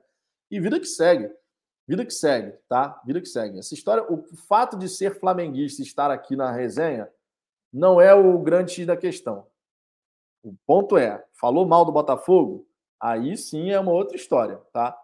E 0.50 0.60
vida 0.60 0.80
que 0.80 0.86
segue. 0.86 1.34
Vida 1.88 2.06
que 2.06 2.14
segue, 2.14 2.58
tá? 2.70 3.02
Vida 3.06 3.20
que 3.20 3.28
segue. 3.28 3.60
Essa 3.60 3.74
história, 3.74 4.06
o 4.10 4.24
fato 4.48 4.78
de 4.78 4.88
ser 4.88 5.20
flamenguista 5.20 5.82
e 5.82 5.86
estar 5.86 6.12
aqui 6.12 6.36
na 6.36 6.52
resenha, 6.52 7.10
não 7.74 8.00
é 8.00 8.14
o 8.14 8.38
grande 8.40 8.74
X 8.74 8.86
da 8.86 8.98
questão. 8.98 9.48
O 10.44 10.54
ponto 10.66 10.98
é, 10.98 11.24
falou 11.34 11.66
mal 11.66 11.86
do 11.86 11.92
Botafogo, 11.92 12.68
aí 13.00 13.38
sim 13.38 13.72
é 13.72 13.80
uma 13.80 13.92
outra 13.92 14.16
história, 14.16 14.58
tá? 14.74 14.98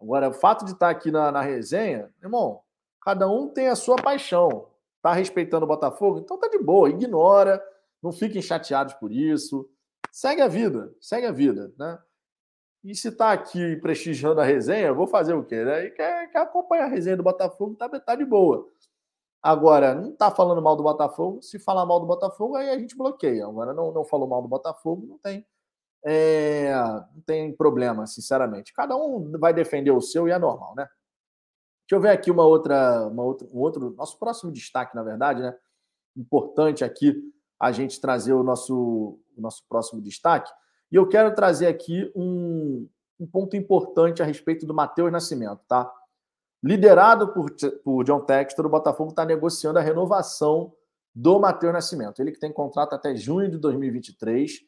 Agora, 0.00 0.28
o 0.28 0.32
fato 0.32 0.64
de 0.64 0.72
estar 0.72 0.90
aqui 0.90 1.10
na, 1.10 1.30
na 1.30 1.40
resenha, 1.40 2.12
irmão, 2.22 2.60
cada 3.00 3.28
um 3.28 3.48
tem 3.48 3.68
a 3.68 3.76
sua 3.76 3.96
paixão. 3.96 4.71
Tá 5.02 5.12
respeitando 5.12 5.64
o 5.64 5.68
Botafogo? 5.68 6.20
Então 6.20 6.38
tá 6.38 6.48
de 6.48 6.58
boa, 6.58 6.88
ignora, 6.88 7.62
não 8.02 8.12
fiquem 8.12 8.40
chateados 8.40 8.94
por 8.94 9.12
isso. 9.12 9.68
Segue 10.10 10.40
a 10.40 10.48
vida, 10.48 10.94
segue 11.00 11.26
a 11.26 11.32
vida, 11.32 11.72
né? 11.78 11.98
E 12.84 12.94
se 12.94 13.12
tá 13.12 13.32
aqui 13.32 13.76
prestigiando 13.76 14.40
a 14.40 14.44
resenha, 14.44 14.92
vou 14.92 15.06
fazer 15.06 15.34
o 15.34 15.44
quê? 15.44 15.64
Né? 15.64 15.86
E 15.86 15.90
quer, 15.90 16.30
quer 16.30 16.38
acompanhar 16.38 16.84
a 16.84 16.88
resenha 16.88 17.16
do 17.16 17.22
Botafogo, 17.22 17.76
tá, 17.76 17.88
tá 17.88 18.14
de 18.14 18.24
boa. 18.24 18.68
Agora, 19.42 19.94
não 19.94 20.10
está 20.10 20.30
falando 20.30 20.62
mal 20.62 20.76
do 20.76 20.82
Botafogo. 20.84 21.42
Se 21.42 21.58
falar 21.58 21.84
mal 21.84 21.98
do 21.98 22.06
Botafogo, 22.06 22.56
aí 22.56 22.70
a 22.70 22.78
gente 22.78 22.96
bloqueia. 22.96 23.44
Agora, 23.44 23.72
não, 23.72 23.92
não 23.92 24.04
falou 24.04 24.28
mal 24.28 24.40
do 24.40 24.48
Botafogo, 24.48 25.06
não 25.06 25.18
tem, 25.18 25.44
é, 26.04 26.72
não 27.14 27.22
tem 27.26 27.52
problema, 27.52 28.06
sinceramente. 28.06 28.72
Cada 28.72 28.96
um 28.96 29.32
vai 29.38 29.52
defender 29.52 29.90
o 29.90 30.00
seu 30.00 30.28
e 30.28 30.30
é 30.32 30.38
normal, 30.38 30.74
né? 30.76 30.88
Deixa 31.92 31.98
eu 31.98 32.10
ver 32.10 32.16
aqui 32.16 32.30
uma 32.30 32.46
outra, 32.46 33.06
uma 33.08 33.22
outra, 33.22 33.46
um 33.52 33.58
outro, 33.58 33.90
nosso 33.90 34.18
próximo 34.18 34.50
destaque, 34.50 34.96
na 34.96 35.02
verdade, 35.02 35.42
né? 35.42 35.54
Importante 36.16 36.82
aqui 36.82 37.22
a 37.60 37.70
gente 37.70 38.00
trazer 38.00 38.32
o 38.32 38.42
nosso, 38.42 39.18
o 39.36 39.40
nosso 39.42 39.62
próximo 39.68 40.00
destaque. 40.00 40.50
E 40.90 40.96
eu 40.96 41.06
quero 41.06 41.34
trazer 41.34 41.66
aqui 41.66 42.10
um, 42.16 42.88
um 43.20 43.26
ponto 43.26 43.58
importante 43.58 44.22
a 44.22 44.24
respeito 44.24 44.64
do 44.64 44.72
Matheus 44.72 45.12
Nascimento, 45.12 45.60
tá? 45.68 45.92
Liderado 46.64 47.34
por, 47.34 47.54
por 47.84 48.04
John 48.04 48.20
Textor, 48.20 48.64
o 48.64 48.70
Botafogo 48.70 49.10
está 49.10 49.26
negociando 49.26 49.78
a 49.78 49.82
renovação 49.82 50.72
do 51.14 51.38
Matheus 51.38 51.74
Nascimento. 51.74 52.22
Ele 52.22 52.32
que 52.32 52.40
tem 52.40 52.50
contrato 52.50 52.94
até 52.94 53.14
junho 53.14 53.50
de 53.50 53.58
2023. 53.58 54.60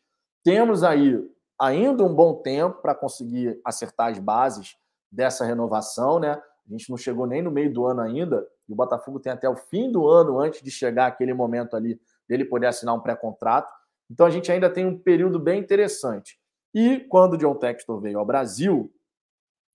Temos 0.45 0.85
aí 0.85 1.27
ainda 1.59 2.05
um 2.05 2.15
bom 2.15 2.35
tempo 2.43 2.83
para 2.83 2.95
conseguir 2.95 3.59
acertar 3.65 4.11
as 4.11 4.19
bases 4.19 4.77
dessa 5.11 5.47
renovação, 5.47 6.21
né? 6.21 6.39
A 6.67 6.73
gente 6.73 6.89
não 6.91 6.97
chegou 6.97 7.27
nem 7.27 7.43
no 7.43 7.51
meio 7.51 7.73
do 7.73 7.87
ano 7.87 8.01
ainda, 8.01 8.47
e 8.69 8.73
o 8.73 8.77
Botafogo 8.77 9.21
tem 9.21 9.33
até 9.33 9.49
o 9.49 9.57
fim 9.57 9.91
do 9.93 10.09
ano 10.09 10.41
antes 10.41 10.63
de 10.63 10.71
chegar 10.71 11.07
aquele 11.07 11.35
momento 11.35 11.77
ali 11.77 12.01
dele 12.29 12.45
poder 12.45 12.69
assinar 12.69 12.95
um 12.95 13.01
pré-contrato. 13.01 13.71
Então 14.11 14.27
a 14.27 14.31
gente 14.31 14.51
ainda 14.51 14.71
tem 14.71 14.87
um 14.87 14.99
período 14.99 15.39
bem 15.39 15.61
interessante. 15.61 16.39
E 16.73 17.01
quando 17.01 17.35
o 17.35 17.39
John 17.39 17.55
Textor 17.55 18.01
veio 18.01 18.19
ao 18.19 18.25
Brasil, 18.25 18.93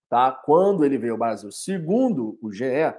tá? 0.10 0.32
Quando 0.32 0.84
ele 0.84 0.98
veio 0.98 1.14
ao 1.14 1.20
Brasil, 1.20 1.52
segundo 1.52 2.38
o 2.41 2.52
GE, 2.52 2.94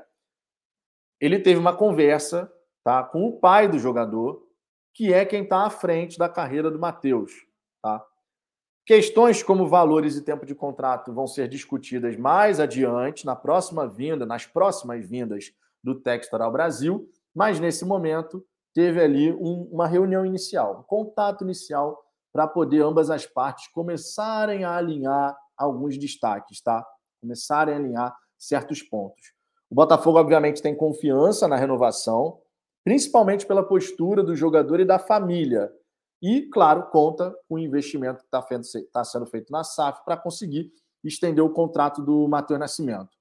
ele 1.21 1.39
teve 1.39 1.59
uma 1.59 1.77
conversa, 1.77 2.51
tá, 2.83 3.03
com 3.03 3.27
o 3.27 3.39
pai 3.39 3.69
do 3.69 3.79
jogador, 3.79 4.47
que 4.95 5.13
é 5.13 5.25
quem 5.25 5.43
está 5.43 5.67
à 5.67 5.71
frente 5.71 6.17
da 6.19 6.29
carreira 6.29 6.71
do 6.71 6.79
Matheus? 6.79 7.50
Questões 8.91 9.41
como 9.41 9.69
valores 9.69 10.17
e 10.17 10.21
tempo 10.21 10.45
de 10.45 10.53
contrato 10.53 11.15
vão 11.15 11.25
ser 11.25 11.47
discutidas 11.47 12.17
mais 12.17 12.59
adiante, 12.59 13.25
na 13.25 13.37
próxima 13.37 13.87
vinda, 13.87 14.27
nas 14.27 14.47
próximas 14.47 15.07
vindas 15.07 15.53
do 15.81 15.95
Textor 15.95 16.43
ao 16.43 16.51
Brasil, 16.51 17.09
mas 17.33 17.61
nesse 17.61 17.85
momento 17.85 18.45
teve 18.75 19.01
ali 19.01 19.33
um, 19.33 19.69
uma 19.71 19.87
reunião 19.87 20.27
inicial, 20.27 20.81
um 20.81 20.83
contato 20.83 21.45
inicial 21.45 22.03
para 22.33 22.49
poder 22.49 22.83
ambas 22.83 23.11
as 23.11 23.25
partes 23.25 23.69
começarem 23.69 24.65
a 24.65 24.75
alinhar 24.75 25.39
alguns 25.57 25.97
destaques, 25.97 26.61
tá? 26.61 26.85
Começarem 27.21 27.75
a 27.75 27.77
alinhar 27.77 28.17
certos 28.37 28.83
pontos. 28.83 29.23
O 29.71 29.75
Botafogo, 29.77 30.19
obviamente, 30.19 30.61
tem 30.61 30.75
confiança 30.75 31.47
na 31.47 31.55
renovação, 31.55 32.41
principalmente 32.83 33.47
pela 33.47 33.63
postura 33.63 34.21
do 34.21 34.35
jogador 34.35 34.81
e 34.81 34.85
da 34.85 34.99
família. 34.99 35.71
E, 36.23 36.43
claro, 36.43 36.89
conta 36.91 37.35
com 37.49 37.55
o 37.55 37.59
investimento 37.59 38.21
que 38.21 38.27
está 38.27 38.47
tá 38.93 39.05
sendo 39.05 39.27
feito 39.27 39.51
na 39.51 39.65
SAF 39.65 40.05
para 40.05 40.17
conseguir 40.17 40.73
estender 41.03 41.43
o 41.43 41.51
contrato 41.51 42.03
do 42.03 42.29
Matheus 42.29 42.61
Nascimento. 42.61 43.17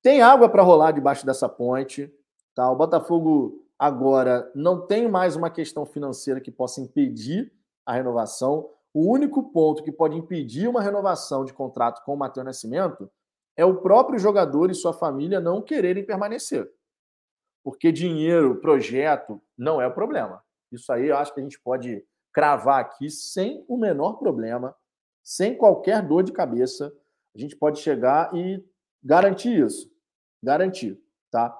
Tem 0.00 0.22
água 0.22 0.48
para 0.48 0.62
rolar 0.62 0.92
debaixo 0.92 1.26
dessa 1.26 1.48
ponte. 1.48 2.12
Tá? 2.54 2.70
O 2.70 2.76
Botafogo 2.76 3.66
agora 3.76 4.50
não 4.54 4.86
tem 4.86 5.08
mais 5.08 5.34
uma 5.34 5.50
questão 5.50 5.84
financeira 5.84 6.40
que 6.40 6.50
possa 6.50 6.80
impedir 6.80 7.52
a 7.84 7.92
renovação. 7.94 8.70
O 8.94 9.12
único 9.12 9.50
ponto 9.50 9.82
que 9.82 9.90
pode 9.90 10.16
impedir 10.16 10.68
uma 10.68 10.80
renovação 10.80 11.44
de 11.44 11.52
contrato 11.52 12.04
com 12.04 12.14
o 12.14 12.16
Matheus 12.16 12.46
Nascimento 12.46 13.10
é 13.56 13.64
o 13.64 13.80
próprio 13.80 14.18
jogador 14.18 14.70
e 14.70 14.74
sua 14.74 14.92
família 14.92 15.40
não 15.40 15.60
quererem 15.60 16.04
permanecer. 16.04 16.70
Porque 17.64 17.90
dinheiro, 17.90 18.60
projeto, 18.60 19.42
não 19.58 19.80
é 19.80 19.86
o 19.88 19.92
problema. 19.92 20.42
Isso 20.70 20.92
aí 20.92 21.08
eu 21.08 21.16
acho 21.16 21.32
que 21.32 21.40
a 21.40 21.42
gente 21.42 21.60
pode 21.60 22.04
cravar 22.32 22.80
aqui 22.80 23.08
sem 23.08 23.64
o 23.66 23.76
menor 23.76 24.14
problema, 24.14 24.74
sem 25.22 25.56
qualquer 25.56 26.02
dor 26.02 26.22
de 26.22 26.32
cabeça. 26.32 26.92
A 27.34 27.38
gente 27.38 27.56
pode 27.56 27.80
chegar 27.80 28.34
e 28.34 28.62
garantir 29.02 29.58
isso. 29.58 29.90
Garantir, 30.42 31.00
tá? 31.30 31.58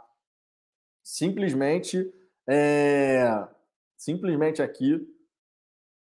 Simplesmente, 1.02 2.12
é... 2.46 3.46
simplesmente 3.96 4.62
aqui, 4.62 5.06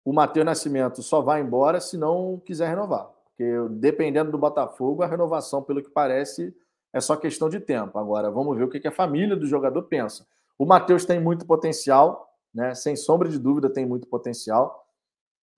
o 0.05 0.13
Matheus 0.13 0.47
Nascimento 0.47 1.03
só 1.03 1.21
vai 1.21 1.41
embora 1.41 1.81
se 1.81 1.97
não 1.97 2.41
quiser 2.45 2.69
renovar. 2.69 3.11
Porque 3.25 3.51
dependendo 3.71 4.31
do 4.31 4.39
Botafogo, 4.39 5.03
a 5.03 5.07
renovação, 5.07 5.63
pelo 5.63 5.83
que 5.83 5.91
parece, 5.91 6.55
é 6.93 7.01
só 7.01 7.17
questão 7.17 7.49
de 7.49 7.59
tempo. 7.59 7.99
Agora, 7.99 8.31
vamos 8.31 8.57
ver 8.57 8.65
o 8.65 8.69
que 8.69 8.87
a 8.87 8.93
família 8.93 9.35
do 9.35 9.47
jogador 9.47 9.83
pensa. 9.85 10.27
O 10.59 10.67
Matheus 10.67 11.05
tem 11.05 11.19
muito 11.19 11.47
potencial, 11.47 12.32
né? 12.55 12.75
Sem 12.75 12.97
sombra 12.97 13.29
de 13.29 13.39
dúvida, 13.39 13.73
tem 13.73 13.87
muito 13.87 14.07
potencial. 14.07 14.87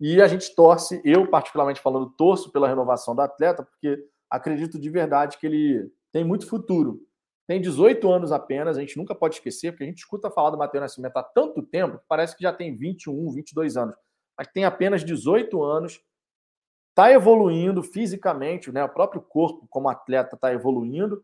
E 0.01 0.21
a 0.21 0.27
gente 0.27 0.55
torce, 0.55 1.01
eu 1.05 1.29
particularmente 1.29 1.81
falando, 1.81 2.11
torço 2.11 2.51
pela 2.51 2.69
renovação 2.69 3.15
do 3.15 3.23
atleta, 3.23 3.62
porque 3.62 4.07
acredito 4.29 4.79
de 4.79 4.91
verdade 4.91 5.39
que 5.39 5.47
ele 5.47 5.91
tem 6.12 6.25
muito 6.25 6.47
futuro. 6.47 7.01
Tem 7.47 7.61
18 7.61 8.11
anos 8.11 8.33
apenas, 8.33 8.77
a 8.77 8.81
gente 8.81 8.97
nunca 8.97 9.15
pode 9.15 9.37
esquecer, 9.37 9.71
porque 9.71 9.85
a 9.85 9.87
gente 9.87 9.99
escuta 9.99 10.31
falar 10.31 10.51
do 10.51 10.59
Matheus 10.59 10.83
Nascimento 10.83 11.16
há 11.16 11.23
tanto 11.23 11.62
tempo, 11.62 11.99
que 11.99 12.05
parece 12.09 12.37
que 12.37 12.43
já 12.43 12.53
tem 12.53 12.75
21, 12.75 13.33
22 13.33 13.77
anos, 13.77 13.95
mas 14.37 14.49
tem 14.49 14.65
apenas 14.65 15.05
18 15.05 15.62
anos, 15.62 16.01
está 16.91 17.12
evoluindo 17.12 17.83
fisicamente, 17.83 18.73
né? 18.73 18.83
o 18.83 18.89
próprio 18.89 19.21
corpo 19.21 19.66
como 19.69 19.89
atleta 19.89 20.37
está 20.37 20.53
evoluindo, 20.53 21.23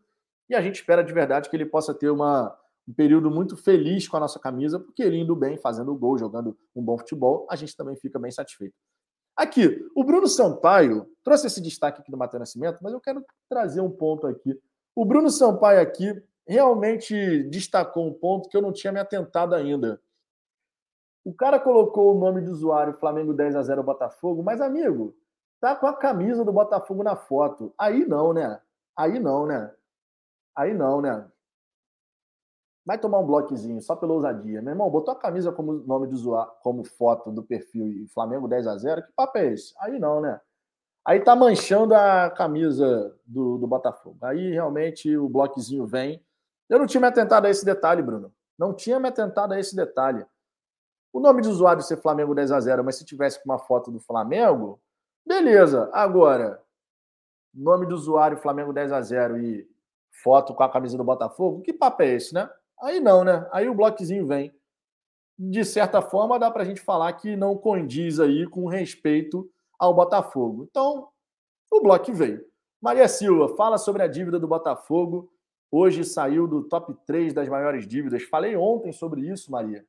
e 0.49 0.53
a 0.53 0.61
gente 0.61 0.75
espera 0.75 1.03
de 1.03 1.11
verdade 1.11 1.49
que 1.49 1.55
ele 1.55 1.65
possa 1.65 1.93
ter 1.93 2.09
uma, 2.09 2.55
um 2.87 2.93
período 2.93 3.29
muito 3.29 3.55
feliz 3.55 4.07
com 4.07 4.17
a 4.17 4.21
nossa 4.21 4.39
camisa, 4.39 4.79
porque 4.79 5.03
ele 5.03 5.17
indo 5.17 5.35
bem, 5.35 5.57
fazendo 5.57 5.95
gol, 5.95 6.17
jogando 6.17 6.57
um 6.75 6.81
bom 6.81 6.97
futebol, 6.97 7.47
a 7.49 7.55
gente 7.55 7.75
também 7.75 7.95
fica 7.95 8.19
bem 8.19 8.31
satisfeito. 8.31 8.75
Aqui, 9.35 9.83
o 9.95 10.03
Bruno 10.03 10.27
Sampaio 10.27 11.07
trouxe 11.23 11.47
esse 11.47 11.61
destaque 11.61 12.01
aqui 12.01 12.11
do 12.11 12.17
Matheus 12.17 12.39
Nascimento, 12.39 12.79
mas 12.81 12.93
eu 12.93 12.99
quero 12.99 13.25
trazer 13.49 13.81
um 13.81 13.89
ponto 13.89 14.27
aqui. 14.27 14.59
O 14.95 15.05
Bruno 15.05 15.29
Sampaio 15.29 15.81
aqui 15.81 16.21
realmente 16.47 17.43
destacou 17.43 18.05
um 18.07 18.13
ponto 18.13 18.49
que 18.49 18.57
eu 18.57 18.61
não 18.61 18.73
tinha 18.73 18.91
me 18.91 18.99
atentado 18.99 19.55
ainda. 19.55 20.01
O 21.23 21.33
cara 21.33 21.59
colocou 21.59 22.15
o 22.15 22.19
nome 22.19 22.41
do 22.41 22.51
usuário 22.51 22.93
Flamengo 22.93 23.33
10 23.33 23.55
a 23.55 23.63
0 23.63 23.83
Botafogo, 23.83 24.43
mas 24.43 24.59
amigo, 24.59 25.15
tá 25.59 25.75
com 25.75 25.87
a 25.87 25.95
camisa 25.95 26.43
do 26.43 26.51
Botafogo 26.51 27.03
na 27.03 27.15
foto. 27.15 27.73
Aí 27.77 28.05
não, 28.05 28.33
né? 28.33 28.59
Aí 28.95 29.19
não, 29.19 29.45
né? 29.45 29.73
Aí 30.55 30.73
não, 30.73 30.99
né? 30.99 31.29
Vai 32.85 32.97
tomar 32.97 33.19
um 33.19 33.25
bloquezinho 33.25 33.79
só 33.81 33.95
pela 33.95 34.13
ousadia. 34.13 34.61
Meu 34.61 34.71
irmão, 34.71 34.89
botou 34.89 35.13
a 35.13 35.17
camisa 35.17 35.51
como 35.51 35.73
nome 35.73 36.07
de 36.07 36.15
usuário, 36.15 36.51
como 36.61 36.83
foto 36.83 37.31
do 37.31 37.43
perfil 37.43 37.87
e 37.87 38.07
Flamengo 38.07 38.47
10 38.47 38.67
a 38.67 38.77
0 38.77 39.03
Que 39.03 39.11
papo 39.13 39.37
é 39.37 39.53
esse? 39.53 39.73
Aí 39.79 39.99
não, 39.99 40.19
né? 40.19 40.39
Aí 41.05 41.19
tá 41.19 41.35
manchando 41.35 41.95
a 41.95 42.29
camisa 42.29 43.15
do, 43.25 43.57
do 43.57 43.67
Botafogo. 43.67 44.17
Aí 44.21 44.51
realmente 44.51 45.15
o 45.15 45.29
bloquezinho 45.29 45.85
vem. 45.85 46.23
Eu 46.69 46.79
não 46.79 46.85
tinha 46.85 47.01
me 47.01 47.07
atentado 47.07 47.45
a 47.45 47.49
esse 47.49 47.65
detalhe, 47.65 48.01
Bruno. 48.01 48.33
Não 48.57 48.73
tinha 48.73 48.99
me 48.99 49.09
atentado 49.09 49.53
a 49.53 49.59
esse 49.59 49.75
detalhe. 49.75 50.25
O 51.13 51.19
nome 51.19 51.41
de 51.41 51.49
usuário 51.49 51.81
ser 51.83 51.97
Flamengo 51.97 52.33
10 52.33 52.51
a 52.51 52.59
0 52.59 52.83
mas 52.83 52.95
se 52.95 53.05
tivesse 53.05 53.41
com 53.43 53.49
uma 53.49 53.59
foto 53.59 53.91
do 53.91 53.99
Flamengo, 53.99 54.79
beleza. 55.25 55.89
Agora, 55.91 56.61
nome 57.53 57.85
do 57.85 57.95
usuário 57.95 58.37
Flamengo 58.37 58.71
10 58.71 58.91
a 58.91 59.01
0 59.01 59.37
e 59.37 59.69
foto 60.23 60.53
com 60.53 60.63
a 60.63 60.71
camisa 60.71 60.97
do 60.97 61.03
Botafogo, 61.03 61.61
que 61.61 61.73
papo 61.73 62.03
é 62.03 62.07
esse, 62.07 62.33
né? 62.33 62.49
Aí 62.81 62.99
não, 62.99 63.23
né? 63.23 63.47
Aí 63.51 63.69
o 63.69 63.75
bloquezinho 63.75 64.25
vem. 64.25 64.51
De 65.37 65.63
certa 65.63 66.01
forma, 66.01 66.39
dá 66.39 66.49
para 66.51 66.63
a 66.63 66.65
gente 66.65 66.81
falar 66.81 67.13
que 67.13 67.35
não 67.35 67.57
condiz 67.57 68.19
aí 68.19 68.47
com 68.47 68.67
respeito 68.67 69.49
ao 69.79 69.93
Botafogo. 69.93 70.67
Então, 70.69 71.07
o 71.71 71.81
bloco 71.81 72.13
veio. 72.13 72.45
Maria 72.81 73.07
Silva, 73.07 73.55
fala 73.55 73.77
sobre 73.77 74.03
a 74.03 74.07
dívida 74.07 74.39
do 74.39 74.47
Botafogo. 74.47 75.31
Hoje 75.71 76.03
saiu 76.03 76.47
do 76.47 76.63
top 76.63 76.93
3 77.05 77.33
das 77.33 77.47
maiores 77.47 77.87
dívidas. 77.87 78.23
Falei 78.23 78.55
ontem 78.55 78.91
sobre 78.91 79.21
isso, 79.21 79.51
Maria. 79.51 79.85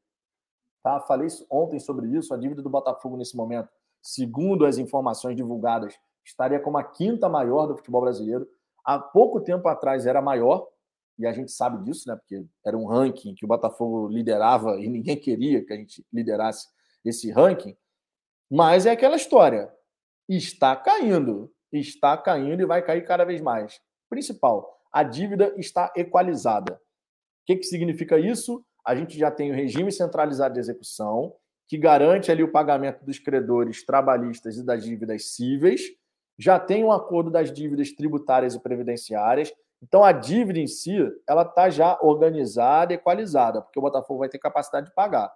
Tá? 0.83 1.01
Falei 1.01 1.29
ontem 1.51 1.79
sobre 1.81 2.09
isso. 2.09 2.33
A 2.33 2.37
dívida 2.37 2.63
do 2.63 2.71
Botafogo, 2.71 3.17
nesse 3.17 3.37
momento, 3.37 3.69
segundo 4.01 4.65
as 4.65 4.79
informações 4.79 5.37
divulgadas, 5.37 5.99
estaria 6.25 6.61
como 6.61 6.79
a 6.79 6.85
quinta 6.85 7.29
maior 7.29 7.67
do 7.67 7.77
futebol 7.77 8.03
brasileiro. 8.03 8.47
Há 8.85 8.99
pouco 8.99 9.41
tempo 9.41 9.69
atrás 9.69 10.07
era 10.07 10.23
maior, 10.23 10.69
e 11.19 11.27
a 11.27 11.33
gente 11.33 11.53
sabe 11.53 11.83
disso, 11.85 12.09
né? 12.09 12.17
Porque 12.17 12.45
era 12.65 12.77
um 12.77 12.87
ranking 12.87 13.35
que 13.35 13.45
o 13.45 13.49
Botafogo 13.49 14.09
liderava 14.09 14.81
e 14.81 14.89
ninguém 14.89 15.17
queria 15.17 15.65
que 15.65 15.73
a 15.73 15.77
gente 15.77 16.05
liderasse 16.13 16.69
esse 17.05 17.31
ranking. 17.31 17.77
Mas 18.51 18.87
é 18.87 18.91
aquela 18.91 19.17
história. 19.17 19.73
Está 20.29 20.77
caindo, 20.77 21.53
está 21.73 22.17
caindo 22.17 22.63
e 22.63 22.67
vai 22.67 22.83
cair 22.85 23.05
cada 23.05 23.25
vez 23.25 23.41
mais. 23.41 23.81
Principal, 24.09 24.79
a 24.93 25.03
dívida 25.03 25.55
está 25.57 25.93
equalizada. 25.97 26.75
O 26.75 27.47
que, 27.47 27.57
que 27.57 27.65
significa 27.65 28.19
isso? 28.19 28.65
A 28.85 28.95
gente 28.95 29.19
já 29.19 29.31
tem 29.31 29.51
o 29.51 29.55
regime 29.55 29.91
centralizado 29.91 30.55
de 30.55 30.61
execução, 30.61 31.35
que 31.69 31.79
garante 31.79 32.31
ali 32.31 32.43
o 32.43 32.53
pagamento 32.53 33.05
dos 33.05 33.19
credores 33.19 33.85
trabalhistas 33.85 34.59
e 34.59 34.65
das 34.65 34.85
dívidas 34.85 35.35
cíveis, 35.35 35.83
já 36.39 36.59
tem 36.59 36.85
um 36.85 36.93
acordo 36.93 37.31
das 37.31 37.53
dívidas 37.53 37.93
tributárias 37.93 38.55
e 38.55 38.61
previdenciárias, 38.61 39.53
então 39.83 40.05
a 40.05 40.13
dívida 40.13 40.61
em 40.61 40.67
si, 40.67 40.97
ela 41.29 41.43
está 41.43 41.69
já 41.69 41.99
organizada, 42.01 42.95
equalizada, 42.95 43.61
porque 43.61 43.79
o 43.79 43.83
Botafogo 43.83 44.21
vai 44.21 44.29
ter 44.29 44.39
capacidade 44.39 44.87
de 44.87 44.95
pagar. 44.95 45.35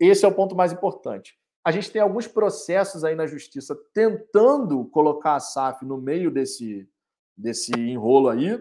Esse 0.00 0.24
é 0.24 0.28
o 0.28 0.34
ponto 0.34 0.56
mais 0.56 0.72
importante. 0.72 1.38
A 1.64 1.70
gente 1.70 1.92
tem 1.92 2.02
alguns 2.02 2.26
processos 2.26 3.04
aí 3.04 3.14
na 3.14 3.26
justiça 3.26 3.78
tentando 3.92 4.84
colocar 4.86 5.36
a 5.36 5.40
SAF 5.40 5.84
no 5.84 5.98
meio 5.98 6.30
desse, 6.30 6.88
desse 7.36 7.72
enrolo 7.78 8.30
aí, 8.30 8.60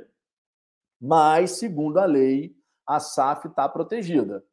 mas, 1.02 1.52
segundo 1.52 1.98
a 1.98 2.06
lei, 2.06 2.54
a 2.86 3.00
SAF 3.00 3.48
está 3.48 3.68
protegida. 3.70 4.44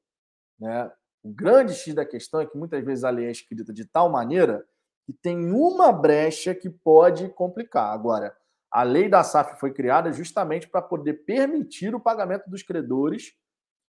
Né? 0.59 0.91
O 1.25 1.29
grande 1.29 1.75
X 1.75 1.93
da 1.93 2.07
questão 2.07 2.41
é 2.41 2.47
que 2.47 2.57
muitas 2.57 2.83
vezes 2.85 3.03
a 3.03 3.11
lei 3.11 3.27
é 3.27 3.31
escrita 3.33 3.73
de 3.73 3.85
tal 3.85 4.09
maneira 4.09 4.65
que 5.05 5.13
tem 5.13 5.53
uma 5.53 5.93
brecha 5.93 6.55
que 6.55 6.71
pode 6.71 7.29
complicar. 7.31 7.93
Agora, 7.93 8.37
a 8.77 8.83
lei 8.83 9.09
da 9.09 9.25
SAF 9.25 9.59
foi 9.59 9.73
criada 9.73 10.13
justamente 10.13 10.69
para 10.69 10.83
poder 10.83 11.25
permitir 11.25 11.95
o 11.95 12.01
pagamento 12.01 12.51
dos 12.51 12.63
credores 12.63 13.33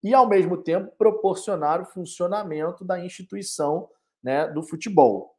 e, 0.03 0.13
ao 0.13 0.27
mesmo 0.27 0.57
tempo, 0.57 0.93
proporcionar 0.97 1.81
o 1.81 1.85
funcionamento 1.85 2.83
da 2.83 2.99
instituição 2.99 3.89
né, 4.21 4.45
do 4.45 4.61
futebol. 4.61 5.37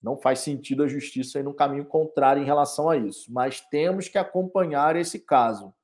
Não 0.00 0.16
faz 0.16 0.38
sentido 0.38 0.84
a 0.84 0.86
justiça 0.86 1.40
ir 1.40 1.42
no 1.42 1.52
caminho 1.52 1.84
contrário 1.84 2.40
em 2.40 2.46
relação 2.46 2.88
a 2.88 2.96
isso, 2.96 3.32
mas 3.32 3.60
temos 3.60 4.06
que 4.06 4.16
acompanhar 4.16 4.94
esse 4.94 5.18
caso. 5.18 5.74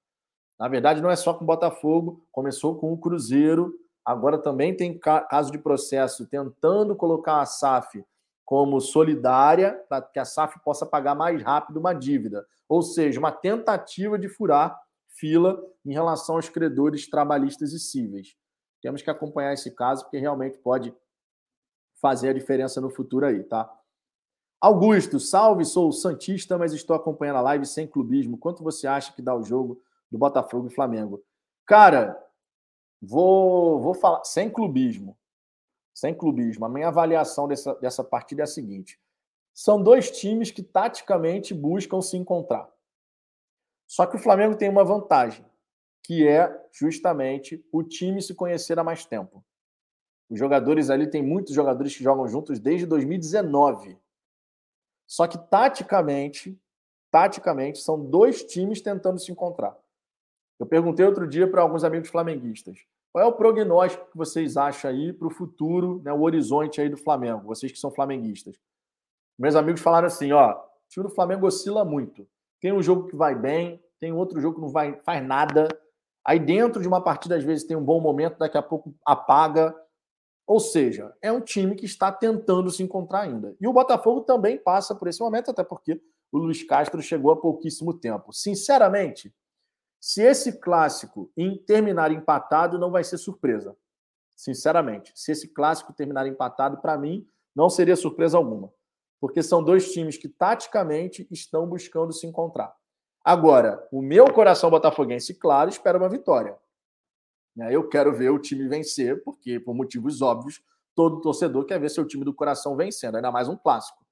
Na 0.57 0.69
verdade, 0.69 1.03
não 1.03 1.11
é 1.11 1.17
só 1.17 1.35
com 1.35 1.43
o 1.43 1.47
Botafogo, 1.49 2.25
começou 2.31 2.79
com 2.79 2.93
o 2.93 2.99
Cruzeiro, 2.99 3.75
agora 4.05 4.39
também 4.39 4.77
tem 4.77 4.97
caso 4.97 5.51
de 5.51 5.59
processo 5.59 6.25
tentando 6.29 6.95
colocar 6.95 7.41
a 7.41 7.47
SAF 7.47 8.05
como 8.47 8.81
solidária 8.81 9.73
para 9.89 10.01
que 10.01 10.21
a 10.21 10.25
SAF 10.25 10.61
possa 10.61 10.87
pagar 10.87 11.17
mais 11.17 11.43
rápido 11.43 11.81
uma 11.81 11.93
dívida, 11.93 12.47
ou 12.69 12.81
seja, 12.81 13.19
uma 13.19 13.33
tentativa 13.33 14.17
de 14.17 14.29
furar 14.29 14.81
fila 15.09 15.61
em 15.85 15.93
relação 15.93 16.37
aos 16.37 16.49
credores 16.49 17.11
trabalhistas 17.11 17.73
e 17.73 17.81
cíveis. 17.81 18.37
Temos 18.81 19.03
que 19.03 19.11
acompanhar 19.11 19.53
esse 19.53 19.73
caso 19.73 20.05
porque 20.05 20.19
realmente 20.19 20.59
pode 20.59 20.95
fazer 22.01 22.29
a 22.29 22.33
diferença 22.33 22.81
no 22.81 22.89
futuro 22.89 23.27
aí, 23.27 23.43
tá? 23.43 23.69
Augusto, 24.61 25.19
salve, 25.19 25.65
sou 25.65 25.91
santista, 25.91 26.57
mas 26.57 26.73
estou 26.73 26.95
acompanhando 26.95 27.37
a 27.37 27.43
live 27.43 27.67
sem 27.67 27.87
clubismo. 27.87 28.39
Quanto 28.39 28.63
você 28.63 28.87
acha 28.87 29.13
que 29.13 29.21
dá 29.21 29.35
o 29.35 29.43
jogo 29.43 29.83
do 30.11 30.19
Botafogo 30.19 30.69
e 30.69 30.75
Flamengo? 30.75 31.23
Cara, 31.67 32.17
vou 33.03 33.81
vou 33.81 33.93
falar 33.93 34.23
sem 34.25 34.49
clubismo. 34.49 35.19
Sem 35.97 36.13
clubismo, 36.13 36.67
a 36.67 36.69
minha 36.69 36.89
avaliação 36.89 37.49
dessa, 37.49 37.75
dessa 37.77 38.05
partida 38.05 38.43
é 38.43 38.45
a 38.45 38.47
seguinte: 38.47 39.01
são 39.55 39.83
dois 39.83 40.11
times 40.11 40.51
que 40.51 40.63
taticamente 40.63 41.55
buscam 41.55 42.03
se 42.03 42.19
encontrar. 42.19 42.71
Só 43.87 44.05
que 44.05 44.15
o 44.15 44.19
Flamengo 44.19 44.59
tem 44.59 44.69
uma 44.69 44.85
vantagem, 44.85 45.43
que 46.03 46.29
é 46.29 46.55
justamente 46.71 47.65
o 47.73 47.83
time 47.83 48.21
se 48.21 48.35
conhecer 48.35 48.79
há 48.79 48.85
mais 48.85 49.07
tempo. 49.07 49.43
Os 50.29 50.39
jogadores 50.39 50.91
ali, 50.91 51.09
tem 51.09 51.23
muitos 51.23 51.55
jogadores 51.55 51.97
que 51.97 52.05
jogam 52.05 52.29
juntos 52.29 52.59
desde 52.59 52.85
2019. 52.85 53.99
Só 55.07 55.27
que 55.27 55.39
taticamente, 55.49 56.61
taticamente, 57.11 57.79
são 57.79 57.99
dois 57.99 58.45
times 58.45 58.83
tentando 58.83 59.19
se 59.19 59.33
encontrar. 59.33 59.75
Eu 60.59 60.67
perguntei 60.67 61.07
outro 61.07 61.27
dia 61.27 61.51
para 61.51 61.63
alguns 61.63 61.85
amigos 61.85 62.11
flamenguistas. 62.11 62.87
Qual 63.17 63.25
é 63.25 63.27
o 63.27 63.33
prognóstico 63.33 64.11
que 64.11 64.17
vocês 64.19 64.59
acham 64.59 64.91
aí 64.91 65.11
para 65.11 65.27
o 65.27 65.31
futuro, 65.31 66.03
né, 66.05 66.13
o 66.13 66.21
horizonte 66.21 66.83
aí 66.83 66.89
do 66.91 66.99
Flamengo, 66.99 67.47
vocês 67.47 67.73
que 67.73 67.79
são 67.79 67.91
flamenguistas? 67.91 68.61
Meus 69.39 69.57
amigos 69.57 69.81
falaram 69.81 70.07
assim, 70.07 70.33
ó, 70.33 70.53
o 70.53 70.89
time 70.91 71.07
do 71.07 71.15
Flamengo 71.15 71.47
oscila 71.47 71.83
muito. 71.83 72.29
Tem 72.61 72.75
um 72.75 72.83
jogo 72.83 73.09
que 73.09 73.17
vai 73.17 73.35
bem, 73.35 73.83
tem 73.99 74.13
outro 74.13 74.39
jogo 74.39 74.57
que 74.57 74.61
não 74.61 74.69
vai, 74.69 75.01
faz 75.01 75.27
nada. 75.27 75.67
Aí 76.27 76.39
dentro 76.39 76.83
de 76.83 76.87
uma 76.87 77.03
partida, 77.03 77.37
às 77.37 77.43
vezes, 77.43 77.67
tem 77.67 77.75
um 77.75 77.83
bom 77.83 78.03
momento, 78.03 78.37
daqui 78.37 78.59
a 78.59 78.63
pouco 78.63 78.95
apaga. 79.03 79.75
Ou 80.47 80.61
seja, 80.61 81.17
é 81.23 81.33
um 81.33 81.41
time 81.41 81.75
que 81.75 81.87
está 81.87 82.13
tentando 82.13 82.71
se 82.71 82.83
encontrar 82.83 83.21
ainda. 83.21 83.57
E 83.59 83.67
o 83.67 83.73
Botafogo 83.73 84.21
também 84.25 84.59
passa 84.59 84.95
por 84.95 85.09
esse 85.09 85.21
momento, 85.21 85.51
até 85.51 85.65
porque 85.65 85.99
o 86.31 86.37
Luiz 86.37 86.63
Castro 86.65 87.01
chegou 87.01 87.33
há 87.33 87.37
pouquíssimo 87.41 87.95
tempo. 87.95 88.31
Sinceramente, 88.31 89.35
se 90.07 90.23
esse 90.23 90.61
clássico 90.61 91.33
terminar 91.67 92.13
empatado, 92.13 92.79
não 92.79 92.93
vai 92.93 93.03
ser 93.03 93.19
surpresa. 93.19 93.77
Sinceramente, 94.37 95.11
se 95.17 95.33
esse 95.33 95.49
clássico 95.49 95.93
terminar 95.93 96.29
empatado, 96.29 96.81
para 96.81 96.97
mim, 96.97 97.29
não 97.53 97.69
seria 97.69 97.97
surpresa 97.97 98.39
alguma. 98.39 98.73
Porque 99.19 99.43
são 99.43 99.65
dois 99.65 99.93
times 99.93 100.17
que 100.17 100.29
taticamente 100.29 101.27
estão 101.29 101.67
buscando 101.67 102.13
se 102.13 102.25
encontrar. 102.25 102.73
Agora, 103.25 103.85
o 103.91 104.01
meu 104.01 104.33
coração 104.33 104.71
botafoguense, 104.71 105.35
claro, 105.35 105.71
espera 105.71 105.99
uma 105.99 106.09
vitória. 106.09 106.57
Né? 107.57 107.75
Eu 107.75 107.89
quero 107.89 108.15
ver 108.15 108.31
o 108.31 108.39
time 108.39 108.69
vencer, 108.69 109.25
porque, 109.25 109.59
por 109.59 109.75
motivos 109.75 110.23
óbvios, 110.23 110.63
todo 110.95 111.21
torcedor 111.21 111.65
quer 111.65 111.81
ver 111.81 111.91
seu 111.91 112.07
time 112.07 112.25
do 112.25 112.33
coração 112.33 112.77
vencendo, 112.77 113.17
ainda 113.17 113.33
mais 113.33 113.49
um 113.49 113.57
clássico. 113.57 114.07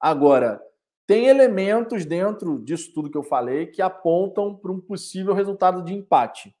Agora, 0.00 0.58
tem 1.06 1.26
elementos 1.26 2.04
dentro 2.04 2.58
disso 2.62 2.92
tudo 2.94 3.10
que 3.10 3.18
eu 3.18 3.22
falei 3.22 3.66
que 3.66 3.82
apontam 3.82 4.56
para 4.56 4.72
um 4.72 4.80
possível 4.80 5.34
resultado 5.34 5.82
de 5.82 5.94
empate. 5.94 6.54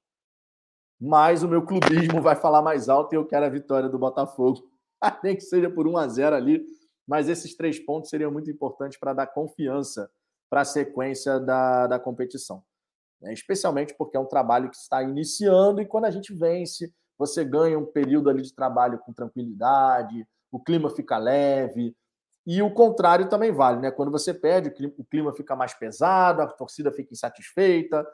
Mas 1.00 1.42
o 1.42 1.48
meu 1.48 1.64
clubismo 1.64 2.20
vai 2.22 2.36
falar 2.36 2.62
mais 2.62 2.88
alto 2.88 3.12
e 3.12 3.16
eu 3.16 3.26
quero 3.26 3.46
a 3.46 3.50
vitória 3.50 3.88
do 3.88 3.98
Botafogo. 3.98 4.62
Nem 5.22 5.36
que 5.36 5.42
seja 5.42 5.70
por 5.70 5.86
1 5.86 5.96
a 5.96 6.08
0 6.08 6.36
ali, 6.36 6.64
mas 7.06 7.28
esses 7.28 7.56
três 7.56 7.78
pontos 7.78 8.10
seriam 8.10 8.30
muito 8.30 8.50
importantes 8.50 8.98
para 8.98 9.12
dar 9.12 9.26
confiança 9.26 10.10
para 10.48 10.60
a 10.60 10.64
sequência 10.64 11.40
da, 11.40 11.86
da 11.86 11.98
competição 11.98 12.62
né? 13.24 13.32
especialmente 13.32 13.94
porque 13.96 14.16
é 14.16 14.20
um 14.20 14.26
trabalho 14.26 14.70
que 14.70 14.76
está 14.76 15.02
iniciando 15.02 15.80
e 15.80 15.86
quando 15.86 16.04
a 16.04 16.10
gente 16.10 16.32
vence, 16.34 16.92
você 17.18 17.44
ganha 17.44 17.78
um 17.78 17.86
período 17.86 18.28
ali 18.28 18.42
de 18.42 18.54
trabalho 18.54 18.98
com 18.98 19.12
tranquilidade, 19.12 20.26
o 20.52 20.60
clima 20.60 20.90
fica 20.90 21.16
leve. 21.16 21.96
E 22.46 22.60
o 22.60 22.72
contrário 22.72 23.28
também 23.28 23.50
vale, 23.50 23.80
né? 23.80 23.90
Quando 23.90 24.10
você 24.10 24.34
perde, 24.34 24.70
o 24.98 25.04
clima 25.04 25.32
fica 25.32 25.56
mais 25.56 25.72
pesado, 25.72 26.42
a 26.42 26.46
torcida 26.46 26.92
fica 26.92 27.12
insatisfeita. 27.12 28.06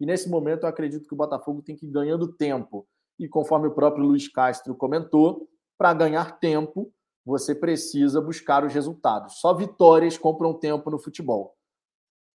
E 0.00 0.04
nesse 0.04 0.28
momento 0.28 0.64
eu 0.64 0.68
acredito 0.68 1.06
que 1.06 1.14
o 1.14 1.16
Botafogo 1.16 1.62
tem 1.62 1.76
que 1.76 1.86
ir 1.86 1.90
ganhando 1.90 2.32
tempo. 2.32 2.86
E 3.18 3.28
conforme 3.28 3.68
o 3.68 3.74
próprio 3.74 4.04
Luiz 4.04 4.28
Castro 4.28 4.74
comentou, 4.74 5.48
para 5.78 5.94
ganhar 5.94 6.38
tempo, 6.38 6.92
você 7.24 7.54
precisa 7.54 8.20
buscar 8.20 8.64
os 8.64 8.72
resultados. 8.72 9.40
Só 9.40 9.54
vitórias 9.54 10.18
compram 10.18 10.54
tempo 10.54 10.90
no 10.90 10.98
futebol. 10.98 11.54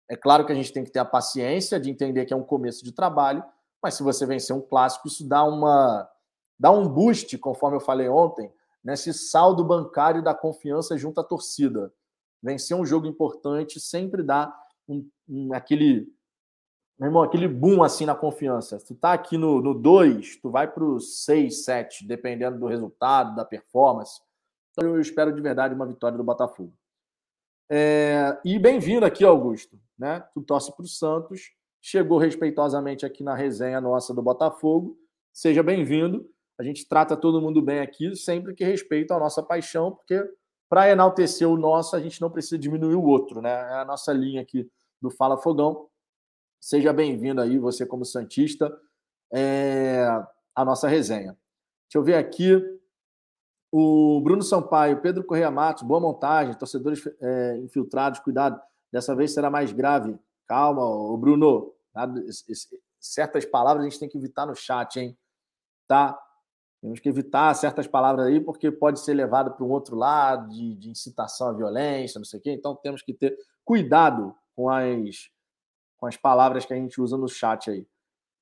É 0.08 0.16
claro 0.16 0.44
que 0.44 0.52
a 0.52 0.54
gente 0.54 0.72
tem 0.72 0.84
que 0.84 0.90
ter 0.90 0.98
a 0.98 1.04
paciência 1.04 1.78
de 1.78 1.90
entender 1.90 2.26
que 2.26 2.32
é 2.34 2.36
um 2.36 2.42
começo 2.42 2.84
de 2.84 2.92
trabalho, 2.92 3.44
mas 3.82 3.94
se 3.94 4.02
você 4.02 4.26
vencer 4.26 4.54
um 4.54 4.60
clássico, 4.60 5.06
isso 5.06 5.26
dá 5.26 5.44
uma 5.44 6.08
dá 6.58 6.70
um 6.70 6.86
boost, 6.86 7.38
conforme 7.38 7.76
eu 7.76 7.80
falei 7.80 8.08
ontem, 8.08 8.52
nesse 8.82 9.12
saldo 9.12 9.64
bancário 9.64 10.22
da 10.22 10.34
confiança 10.34 10.96
junto 10.96 11.20
à 11.20 11.24
torcida. 11.24 11.92
Vencer 12.42 12.76
um 12.76 12.86
jogo 12.86 13.06
importante 13.06 13.78
sempre 13.78 14.22
dá 14.22 14.54
um, 14.88 15.08
um, 15.28 15.54
aquele 15.54 16.12
meu 17.00 17.08
irmão, 17.08 17.22
aquele 17.22 17.48
boom 17.48 17.82
assim 17.82 18.04
na 18.04 18.14
confiança. 18.14 18.78
Tu 18.78 18.94
tá 18.94 19.14
aqui 19.14 19.38
no 19.38 19.72
2, 19.72 20.36
tu 20.36 20.50
vai 20.50 20.70
para 20.70 20.84
o 20.84 21.00
6, 21.00 21.64
7, 21.64 22.06
dependendo 22.06 22.58
do 22.58 22.66
resultado, 22.66 23.34
da 23.34 23.42
performance. 23.42 24.20
Então 24.72 24.86
eu 24.86 25.00
espero 25.00 25.32
de 25.32 25.40
verdade 25.40 25.74
uma 25.74 25.86
vitória 25.86 26.18
do 26.18 26.22
Botafogo. 26.22 26.74
É, 27.70 28.38
e 28.44 28.58
bem-vindo 28.58 29.06
aqui, 29.06 29.24
Augusto. 29.24 29.80
Né? 29.98 30.20
Tu 30.34 30.42
torce 30.42 30.76
para 30.76 30.84
o 30.84 30.88
Santos, 30.88 31.52
chegou 31.80 32.18
respeitosamente 32.18 33.06
aqui 33.06 33.24
na 33.24 33.34
resenha 33.34 33.80
nossa 33.80 34.12
do 34.12 34.20
Botafogo. 34.20 34.98
Seja 35.32 35.62
bem-vindo. 35.62 36.28
A 36.60 36.62
gente 36.62 36.86
trata 36.86 37.16
todo 37.16 37.40
mundo 37.40 37.62
bem 37.62 37.80
aqui, 37.80 38.14
sempre 38.14 38.52
que 38.52 38.62
respeita 38.62 39.14
a 39.14 39.18
nossa 39.18 39.42
paixão, 39.42 39.92
porque 39.92 40.22
para 40.68 40.90
enaltecer 40.90 41.48
o 41.48 41.56
nosso, 41.56 41.96
a 41.96 42.00
gente 42.00 42.20
não 42.20 42.30
precisa 42.30 42.58
diminuir 42.58 42.96
o 42.96 43.02
outro, 43.02 43.40
né? 43.40 43.50
É 43.50 43.74
a 43.76 43.84
nossa 43.86 44.12
linha 44.12 44.42
aqui 44.42 44.70
do 45.00 45.08
Fala 45.08 45.38
Fogão. 45.38 45.88
Seja 46.60 46.92
bem-vindo 46.92 47.40
aí, 47.40 47.58
você 47.58 47.86
como 47.86 48.04
Santista, 48.04 48.70
é, 49.32 50.04
a 50.54 50.62
nossa 50.62 50.86
resenha. 50.86 51.34
Deixa 51.88 51.96
eu 51.96 52.02
ver 52.02 52.16
aqui. 52.16 52.62
O 53.72 54.20
Bruno 54.20 54.42
Sampaio, 54.42 55.00
Pedro 55.00 55.24
Correia 55.24 55.50
Matos, 55.50 55.82
boa 55.82 55.98
montagem, 55.98 56.52
torcedores 56.52 57.02
é, 57.22 57.56
infiltrados, 57.56 58.20
cuidado, 58.20 58.60
dessa 58.92 59.16
vez 59.16 59.32
será 59.32 59.48
mais 59.48 59.72
grave. 59.72 60.14
Calma, 60.46 60.84
o 60.84 61.16
Bruno, 61.16 61.72
certas 63.00 63.46
palavras 63.46 63.86
a 63.86 63.88
gente 63.88 63.98
tem 63.98 64.10
que 64.10 64.18
evitar 64.18 64.44
no 64.44 64.54
chat, 64.54 65.00
hein? 65.00 65.16
Tá? 65.88 66.20
Temos 66.80 66.98
que 66.98 67.08
evitar 67.08 67.52
certas 67.54 67.86
palavras 67.86 68.26
aí, 68.26 68.40
porque 68.40 68.70
pode 68.70 69.00
ser 69.00 69.12
levado 69.12 69.52
para 69.52 69.64
um 69.64 69.70
outro 69.70 69.94
lado, 69.96 70.48
de, 70.48 70.74
de, 70.74 70.90
incitação 70.90 71.48
à 71.48 71.52
violência, 71.52 72.18
não 72.18 72.24
sei 72.24 72.40
o 72.40 72.42
quê. 72.42 72.52
Então 72.52 72.74
temos 72.74 73.02
que 73.02 73.12
ter 73.12 73.36
cuidado 73.64 74.34
com 74.56 74.70
as, 74.70 75.30
com 75.98 76.06
as 76.06 76.16
palavras 76.16 76.64
que 76.64 76.72
a 76.72 76.76
gente 76.76 77.00
usa 77.00 77.18
no 77.18 77.28
chat 77.28 77.70
aí. 77.70 77.86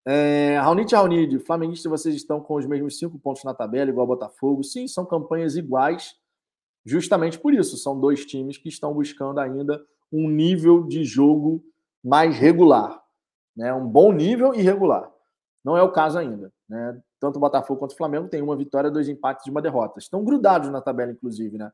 É, 0.06 0.56
Raunite 0.58 0.94
Raunide, 0.94 1.38
flamenguista, 1.40 1.88
vocês 1.88 2.14
estão 2.14 2.40
com 2.40 2.54
os 2.54 2.64
mesmos 2.64 2.98
cinco 2.98 3.18
pontos 3.18 3.44
na 3.44 3.52
tabela, 3.52 3.90
igual 3.90 4.06
Botafogo. 4.06 4.62
Sim, 4.62 4.86
são 4.86 5.04
campanhas 5.04 5.56
iguais, 5.56 6.14
justamente 6.84 7.38
por 7.38 7.52
isso. 7.52 7.76
São 7.76 7.98
dois 8.00 8.24
times 8.24 8.56
que 8.56 8.68
estão 8.68 8.94
buscando 8.94 9.40
ainda 9.40 9.84
um 10.12 10.28
nível 10.30 10.84
de 10.86 11.04
jogo 11.04 11.62
mais 12.02 12.36
regular. 12.36 13.02
Né? 13.56 13.74
Um 13.74 13.86
bom 13.86 14.12
nível 14.12 14.54
e 14.54 14.62
regular. 14.62 15.10
Não 15.64 15.76
é 15.76 15.82
o 15.82 15.92
caso 15.92 16.16
ainda. 16.18 16.52
Né? 16.68 17.02
Tanto 17.20 17.36
o 17.36 17.40
Botafogo 17.40 17.80
quanto 17.80 17.92
o 17.92 17.96
Flamengo 17.96 18.28
têm 18.28 18.42
uma 18.42 18.56
vitória, 18.56 18.90
dois 18.90 19.08
empates 19.08 19.46
e 19.46 19.50
uma 19.50 19.60
derrota. 19.60 19.98
Estão 19.98 20.24
grudados 20.24 20.70
na 20.70 20.80
tabela, 20.80 21.10
inclusive. 21.10 21.58
Né? 21.58 21.70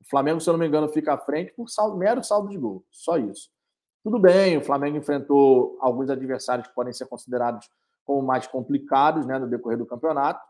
O 0.00 0.08
Flamengo, 0.08 0.40
se 0.40 0.48
eu 0.48 0.52
não 0.52 0.60
me 0.60 0.66
engano, 0.66 0.88
fica 0.88 1.12
à 1.12 1.18
frente 1.18 1.52
por 1.52 1.68
saldo, 1.68 1.96
mero 1.96 2.22
saldo 2.24 2.48
de 2.48 2.56
gol. 2.56 2.84
Só 2.90 3.18
isso. 3.18 3.50
Tudo 4.02 4.18
bem, 4.18 4.56
o 4.56 4.62
Flamengo 4.62 4.96
enfrentou 4.96 5.76
alguns 5.80 6.08
adversários 6.08 6.68
que 6.68 6.74
podem 6.74 6.92
ser 6.92 7.06
considerados 7.06 7.68
como 8.04 8.22
mais 8.22 8.46
complicados 8.46 9.26
né, 9.26 9.38
no 9.38 9.48
decorrer 9.48 9.76
do 9.76 9.84
campeonato. 9.84 10.40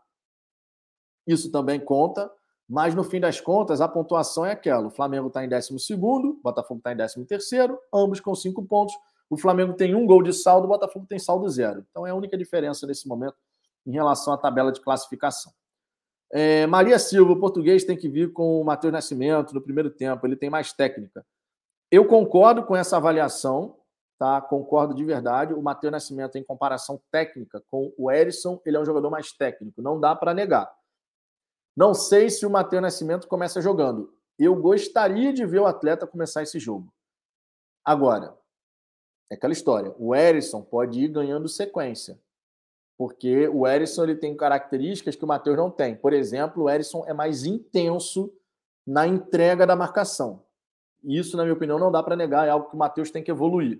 Isso 1.25 1.51
também 1.51 1.79
conta, 1.79 2.31
mas 2.69 2.93
no 2.93 3.03
fim 3.03 3.19
das 3.19 3.41
contas, 3.41 3.81
a 3.81 3.87
pontuação 3.87 4.45
é 4.45 4.51
aquela: 4.51 4.87
o 4.87 4.91
Flamengo 4.91 5.27
está 5.27 5.43
em 5.43 5.49
12, 5.49 5.73
o 5.93 6.39
Botafogo 6.43 6.79
está 6.79 6.93
em 6.93 6.97
13, 7.25 7.77
ambos 7.93 8.19
com 8.19 8.35
cinco 8.35 8.63
pontos. 8.63 8.95
O 9.29 9.35
Flamengo 9.35 9.73
tem 9.73 9.93
um 9.93 10.05
gol 10.05 10.21
de 10.21 10.31
saldo, 10.31 10.65
o 10.65 10.69
Botafogo 10.69 11.05
tem 11.05 11.19
saldo 11.19 11.49
zero. 11.49 11.85
Então 11.89 12.05
é 12.05 12.11
a 12.11 12.15
única 12.15 12.37
diferença 12.37 12.87
nesse 12.87 13.07
momento 13.07 13.35
em 13.87 13.91
relação 13.91 14.33
à 14.33 14.37
tabela 14.37 14.71
de 14.71 14.81
classificação. 14.81 15.51
É, 16.31 16.67
Maria 16.67 16.99
Silva, 16.99 17.31
o 17.31 17.39
português 17.39 17.85
tem 17.85 17.95
que 17.95 18.09
vir 18.09 18.33
com 18.33 18.59
o 18.59 18.65
Matheus 18.65 18.91
Nascimento 18.91 19.53
no 19.53 19.61
primeiro 19.61 19.89
tempo, 19.89 20.27
ele 20.27 20.35
tem 20.35 20.49
mais 20.49 20.73
técnica. 20.73 21.25
Eu 21.89 22.05
concordo 22.05 22.65
com 22.65 22.75
essa 22.75 22.97
avaliação, 22.97 23.77
tá? 24.19 24.41
Concordo 24.41 24.93
de 24.93 25.05
verdade. 25.05 25.53
O 25.53 25.61
Matheus 25.61 25.91
Nascimento, 25.91 26.37
em 26.37 26.43
comparação 26.43 27.01
técnica 27.09 27.63
com 27.67 27.93
o 27.97 28.11
Erisson, 28.11 28.61
ele 28.65 28.75
é 28.75 28.79
um 28.79 28.85
jogador 28.85 29.09
mais 29.09 29.31
técnico, 29.31 29.81
não 29.81 29.97
dá 29.97 30.13
para 30.13 30.33
negar. 30.33 30.69
Não 31.75 31.93
sei 31.93 32.29
se 32.29 32.45
o 32.45 32.49
Matheus 32.49 32.81
Nascimento 32.81 33.27
começa 33.27 33.61
jogando. 33.61 34.13
Eu 34.37 34.53
gostaria 34.55 35.31
de 35.31 35.45
ver 35.45 35.59
o 35.59 35.65
atleta 35.65 36.05
começar 36.05 36.43
esse 36.43 36.59
jogo. 36.59 36.93
Agora, 37.85 38.37
é 39.31 39.35
aquela 39.35 39.53
história. 39.53 39.95
O 39.97 40.13
Erisson 40.13 40.61
pode 40.61 40.99
ir 40.99 41.07
ganhando 41.07 41.47
sequência. 41.47 42.19
Porque 42.97 43.47
o 43.49 43.67
Erisson 43.67 44.03
ele 44.03 44.15
tem 44.15 44.35
características 44.35 45.15
que 45.15 45.23
o 45.23 45.27
Matheus 45.27 45.55
não 45.55 45.69
tem. 45.69 45.95
Por 45.95 46.13
exemplo, 46.13 46.63
o 46.63 46.69
Erisson 46.69 47.03
é 47.05 47.13
mais 47.13 47.45
intenso 47.45 48.33
na 48.85 49.05
entrega 49.05 49.67
da 49.67 49.75
marcação. 49.75 50.43
Isso, 51.03 51.37
na 51.37 51.43
minha 51.43 51.53
opinião, 51.53 51.77
não 51.77 51.91
dá 51.91 52.01
para 52.01 52.15
negar, 52.15 52.47
é 52.47 52.49
algo 52.49 52.69
que 52.69 52.75
o 52.75 52.79
Matheus 52.79 53.11
tem 53.11 53.23
que 53.23 53.29
evoluir. 53.29 53.79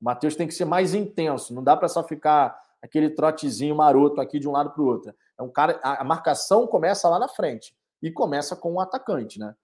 O 0.00 0.04
Matheus 0.04 0.34
tem 0.34 0.48
que 0.48 0.54
ser 0.54 0.64
mais 0.64 0.94
intenso, 0.94 1.54
não 1.54 1.62
dá 1.62 1.76
para 1.76 1.88
só 1.88 2.02
ficar 2.02 2.58
aquele 2.80 3.10
trotezinho 3.10 3.76
maroto 3.76 4.20
aqui 4.20 4.40
de 4.40 4.48
um 4.48 4.52
lado 4.52 4.70
para 4.70 4.82
o 4.82 4.86
outro. 4.86 5.14
É 5.38 5.42
um 5.42 5.50
cara, 5.50 5.78
a 5.82 6.02
marcação 6.02 6.66
começa 6.66 7.08
lá 7.08 7.18
na 7.18 7.28
frente. 7.28 7.76
e 8.02 8.10
começa 8.10 8.56
com 8.56 8.72
o 8.72 8.74
um 8.74 8.80
atacante, 8.80 9.38
né? 9.38 9.54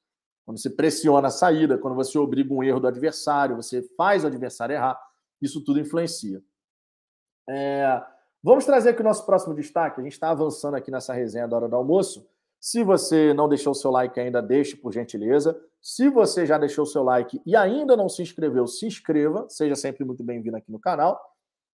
Quando 0.45 0.61
você 0.61 0.71
pressiona 0.71 1.27
a 1.27 1.31
saída, 1.31 1.77
quando 1.77 1.97
você 1.97 2.17
obriga 2.17 2.55
um 2.55 2.63
erro 2.63 2.79
do 2.79 2.87
adversário, 2.87 3.57
você 3.57 3.83
faz 3.97 4.23
o 4.23 4.29
adversário 4.29 4.75
errar, 4.75 4.99
isso 5.43 5.63
tudo 5.65 5.81
influencia. 5.81 6.41
É... 7.49 8.01
Vamos 8.49 8.65
trazer 8.65 8.89
aqui 8.89 9.03
o 9.03 9.05
nosso 9.05 9.27
próximo 9.27 9.55
destaque. 9.55 10.01
A 10.01 10.03
gente 10.03 10.15
está 10.15 10.31
avançando 10.31 10.75
aqui 10.75 10.91
nessa 10.91 11.13
resenha 11.13 11.47
da 11.47 11.55
hora 11.55 11.69
do 11.69 11.77
almoço. 11.77 12.27
Se 12.59 12.83
você 12.83 13.35
não 13.35 13.47
deixou 13.47 13.73
o 13.73 13.75
seu 13.75 13.91
like 13.91 14.19
ainda, 14.19 14.41
deixe 14.41 14.75
por 14.75 14.91
gentileza. 14.91 15.63
Se 15.83 16.09
você 16.09 16.47
já 16.47 16.57
deixou 16.57 16.85
o 16.85 16.87
seu 16.87 17.03
like 17.03 17.43
e 17.45 17.55
ainda 17.55 17.95
não 17.95 18.09
se 18.09 18.23
inscreveu, 18.23 18.67
se 18.67 18.87
inscreva. 18.87 19.47
Seja 19.51 19.75
sempre 19.75 20.03
muito 20.03 20.25
bem-vindo 20.25 20.57
aqui 20.57 20.73
no 20.73 20.81
canal. 20.81 21.21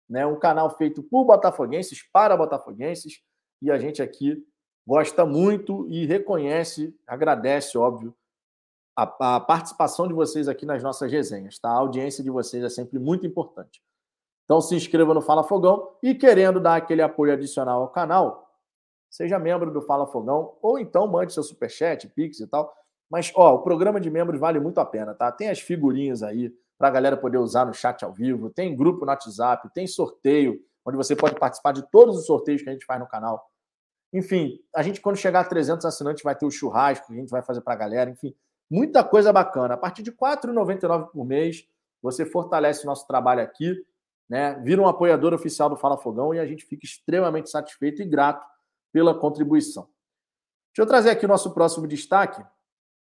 Né? 0.09 0.25
Um 0.25 0.39
canal 0.39 0.75
feito 0.75 1.03
por 1.03 1.27
botafoguenses, 1.27 2.09
para 2.11 2.39
botafoguenses. 2.39 3.21
E 3.61 3.71
a 3.71 3.77
gente 3.77 4.01
aqui 4.01 4.43
gosta 4.87 5.27
muito 5.27 5.87
e 5.91 6.07
reconhece, 6.07 6.99
agradece, 7.07 7.77
óbvio, 7.77 8.17
a, 8.97 9.03
a, 9.37 9.41
participação 9.41 10.09
de 10.09 10.15
vocês 10.15 10.49
aqui 10.49 10.65
nas 10.65 10.83
nossas 10.83 11.13
resenhas, 11.13 11.59
tá? 11.59 11.69
A 11.69 11.77
audiência 11.77 12.25
de 12.25 12.31
vocês 12.31 12.65
é 12.65 12.71
sempre 12.71 12.99
muito 12.99 13.27
importante. 13.27 13.83
Então 14.53 14.61
se 14.61 14.77
inscreva 14.77 15.15
no 15.15 15.23
Fala 15.23 15.43
Fogão 15.43 15.97
e 16.03 16.15
querendo 16.15 16.61
dar 16.61 16.77
aquele 16.77 17.01
apoio 17.01 17.33
adicional 17.33 17.81
ao 17.81 17.89
canal, 17.89 18.51
seja 19.09 19.39
membro 19.39 19.73
do 19.73 19.81
Fala 19.81 20.07
Fogão 20.07 20.59
ou 20.61 20.79
então 20.79 21.09
mande 21.09 21.33
seu 21.33 21.43
superchat, 21.43 22.07
pix 22.11 22.39
e 22.39 22.47
tal. 22.47 22.71
Mas 23.11 23.33
ó, 23.35 23.55
o 23.55 23.63
programa 23.63 23.99
de 23.99 24.11
membros 24.11 24.39
vale 24.39 24.61
muito 24.61 24.79
a 24.79 24.85
pena, 24.85 25.15
tá? 25.15 25.33
Tem 25.33 25.49
as 25.49 25.59
figurinhas 25.59 26.23
aí 26.23 26.55
para 26.77 26.89
a 26.89 26.91
galera 26.91 27.17
poder 27.17 27.39
usar 27.39 27.65
no 27.65 27.73
chat 27.73 28.05
ao 28.05 28.13
vivo, 28.13 28.51
tem 28.51 28.77
grupo 28.77 29.07
no 29.07 29.11
WhatsApp, 29.11 29.73
tem 29.73 29.87
sorteio 29.87 30.61
onde 30.85 30.99
você 30.99 31.17
pode 31.17 31.35
participar 31.37 31.73
de 31.73 31.91
todos 31.91 32.19
os 32.19 32.27
sorteios 32.27 32.61
que 32.61 32.69
a 32.69 32.75
gente 32.75 32.85
faz 32.85 33.01
no 33.01 33.09
canal. 33.09 33.51
Enfim, 34.13 34.59
a 34.77 34.83
gente 34.83 35.01
quando 35.01 35.17
chegar 35.17 35.41
a 35.41 35.45
300 35.45 35.87
assinantes 35.87 36.23
vai 36.23 36.35
ter 36.35 36.45
o 36.45 36.51
churrasco 36.51 37.07
que 37.07 37.15
a 37.15 37.17
gente 37.17 37.31
vai 37.31 37.41
fazer 37.41 37.63
para 37.63 37.73
a 37.73 37.77
galera, 37.79 38.11
enfim, 38.11 38.35
muita 38.71 39.03
coisa 39.03 39.33
bacana. 39.33 39.73
A 39.73 39.79
partir 39.79 40.03
de 40.03 40.11
R$ 40.11 40.17
4,99 40.21 41.09
por 41.09 41.25
mês, 41.25 41.67
você 42.03 42.27
fortalece 42.27 42.85
o 42.85 42.87
nosso 42.87 43.07
trabalho 43.07 43.41
aqui 43.41 43.83
né? 44.33 44.55
Vira 44.61 44.81
um 44.81 44.89
apoiador 44.89 45.35
oficial 45.35 45.69
do 45.69 45.77
Fala 45.77 45.99
Fogão 45.99 46.33
e 46.33 46.41
a 46.41 46.47
gente 46.47 46.65
fica 46.65 46.87
extremamente 46.87 47.51
satisfeito 47.51 48.01
e 48.01 48.05
grato 48.07 48.43
pela 48.91 49.15
contribuição. 49.15 49.83
Deixa 50.75 50.81
eu 50.81 50.87
trazer 50.87 51.11
aqui 51.11 51.27
o 51.27 51.29
nosso 51.29 51.53
próximo 51.53 51.87
destaque. 51.87 52.43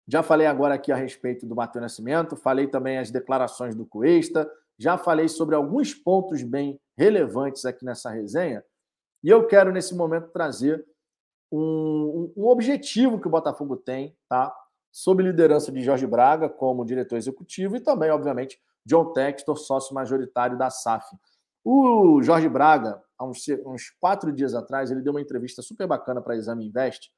Já 0.09 0.23
falei 0.23 0.47
agora 0.47 0.75
aqui 0.75 0.91
a 0.91 0.97
respeito 0.97 1.45
do 1.45 1.55
Matheus 1.55 1.83
Nascimento, 1.83 2.35
falei 2.35 2.67
também 2.67 2.97
as 2.97 3.11
declarações 3.11 3.75
do 3.75 3.85
Cuesta, 3.85 4.51
já 4.79 4.97
falei 4.97 5.29
sobre 5.29 5.55
alguns 5.55 5.93
pontos 5.93 6.43
bem 6.43 6.81
relevantes 6.97 7.67
aqui 7.67 7.85
nessa 7.85 8.09
resenha, 8.09 8.65
e 9.23 9.29
eu 9.29 9.47
quero, 9.47 9.71
nesse 9.71 9.95
momento, 9.95 10.31
trazer 10.31 10.83
um, 11.53 12.33
um 12.35 12.47
objetivo 12.47 13.21
que 13.21 13.27
o 13.27 13.31
Botafogo 13.31 13.77
tem, 13.77 14.17
tá? 14.31 14.51
Sob 14.91 15.23
liderança 15.23 15.71
de 15.71 15.83
Jorge 15.83 16.07
Braga 16.07 16.49
como 16.49 16.87
diretor 16.87 17.17
executivo 17.17 17.77
e 17.77 17.81
também, 17.81 18.11
obviamente, 18.11 18.59
John 18.85 19.13
Textor, 19.13 19.57
sócio 19.57 19.95
majoritário 19.95 20.59
da 20.59 20.71
SAF. 20.71 21.07
O 21.65 22.23
Jorge 22.23 22.49
Braga, 22.49 23.03
há 23.17 23.25
uns, 23.25 23.45
uns 23.65 23.91
quatro 24.01 24.33
dias 24.33 24.55
atrás, 24.55 24.91
ele 24.91 25.01
deu 25.01 25.13
uma 25.13 25.21
entrevista 25.21 25.63
super 25.63 25.87
bacana 25.87 26.21
para 26.21 26.35
a 26.35 26.37
Exame 26.37 26.67
Invest, 26.67 27.13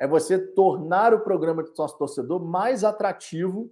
é 0.01 0.07
você 0.07 0.39
tornar 0.39 1.13
o 1.13 1.19
programa 1.19 1.61
de 1.61 1.75
sócio 1.75 1.95
torcedor 1.95 2.43
mais 2.43 2.83
atrativo 2.83 3.71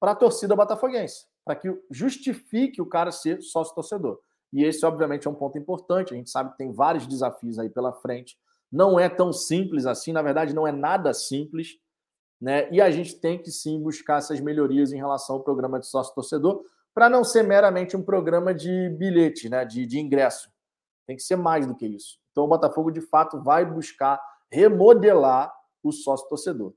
para 0.00 0.12
a 0.12 0.14
torcida 0.14 0.56
botafoguense, 0.56 1.26
para 1.44 1.54
que 1.54 1.68
justifique 1.90 2.80
o 2.80 2.86
cara 2.86 3.12
ser 3.12 3.42
sócio 3.42 3.74
torcedor. 3.74 4.18
E 4.50 4.64
esse, 4.64 4.86
obviamente, 4.86 5.28
é 5.28 5.30
um 5.30 5.34
ponto 5.34 5.58
importante. 5.58 6.14
A 6.14 6.16
gente 6.16 6.30
sabe 6.30 6.52
que 6.52 6.56
tem 6.56 6.72
vários 6.72 7.06
desafios 7.06 7.58
aí 7.58 7.68
pela 7.68 7.92
frente. 7.92 8.38
Não 8.72 8.98
é 8.98 9.06
tão 9.06 9.34
simples 9.34 9.84
assim, 9.84 10.12
na 10.12 10.22
verdade, 10.22 10.54
não 10.54 10.66
é 10.66 10.72
nada 10.72 11.12
simples. 11.12 11.78
Né? 12.40 12.66
E 12.72 12.80
a 12.80 12.90
gente 12.90 13.14
tem 13.20 13.36
que 13.36 13.50
sim 13.50 13.78
buscar 13.78 14.20
essas 14.20 14.40
melhorias 14.40 14.94
em 14.94 14.96
relação 14.96 15.36
ao 15.36 15.42
programa 15.42 15.78
de 15.78 15.86
sócio 15.86 16.14
torcedor, 16.14 16.64
para 16.94 17.10
não 17.10 17.22
ser 17.22 17.42
meramente 17.42 17.94
um 17.98 18.02
programa 18.02 18.54
de 18.54 18.88
bilhete, 18.98 19.50
né? 19.50 19.62
de, 19.66 19.84
de 19.84 20.00
ingresso. 20.00 20.50
Tem 21.06 21.16
que 21.16 21.22
ser 21.22 21.36
mais 21.36 21.66
do 21.66 21.74
que 21.74 21.86
isso. 21.86 22.18
Então, 22.32 22.44
o 22.44 22.48
Botafogo, 22.48 22.90
de 22.90 23.02
fato, 23.02 23.42
vai 23.42 23.62
buscar 23.66 24.18
remodelar 24.54 25.52
o 25.82 25.90
sócio 25.90 26.28
torcedor, 26.28 26.72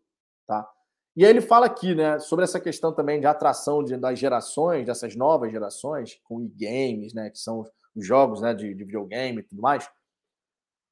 tá? 0.47 0.67
E 1.15 1.23
aí 1.23 1.31
ele 1.31 1.41
fala 1.41 1.65
aqui, 1.65 1.95
né, 1.95 2.19
sobre 2.19 2.43
essa 2.43 2.59
questão 2.59 2.93
também 2.93 3.19
de 3.19 3.25
atração 3.25 3.83
de, 3.83 3.95
das 3.97 4.19
gerações, 4.19 4.85
dessas 4.85 5.15
novas 5.15 5.51
gerações, 5.51 6.19
com 6.23 6.41
e-games, 6.41 7.13
né, 7.13 7.29
que 7.29 7.39
são 7.39 7.65
os 7.95 8.05
jogos, 8.05 8.41
né, 8.41 8.53
de, 8.53 8.73
de 8.73 8.83
videogame 8.83 9.39
e 9.39 9.43
tudo 9.43 9.61
mais. 9.61 9.89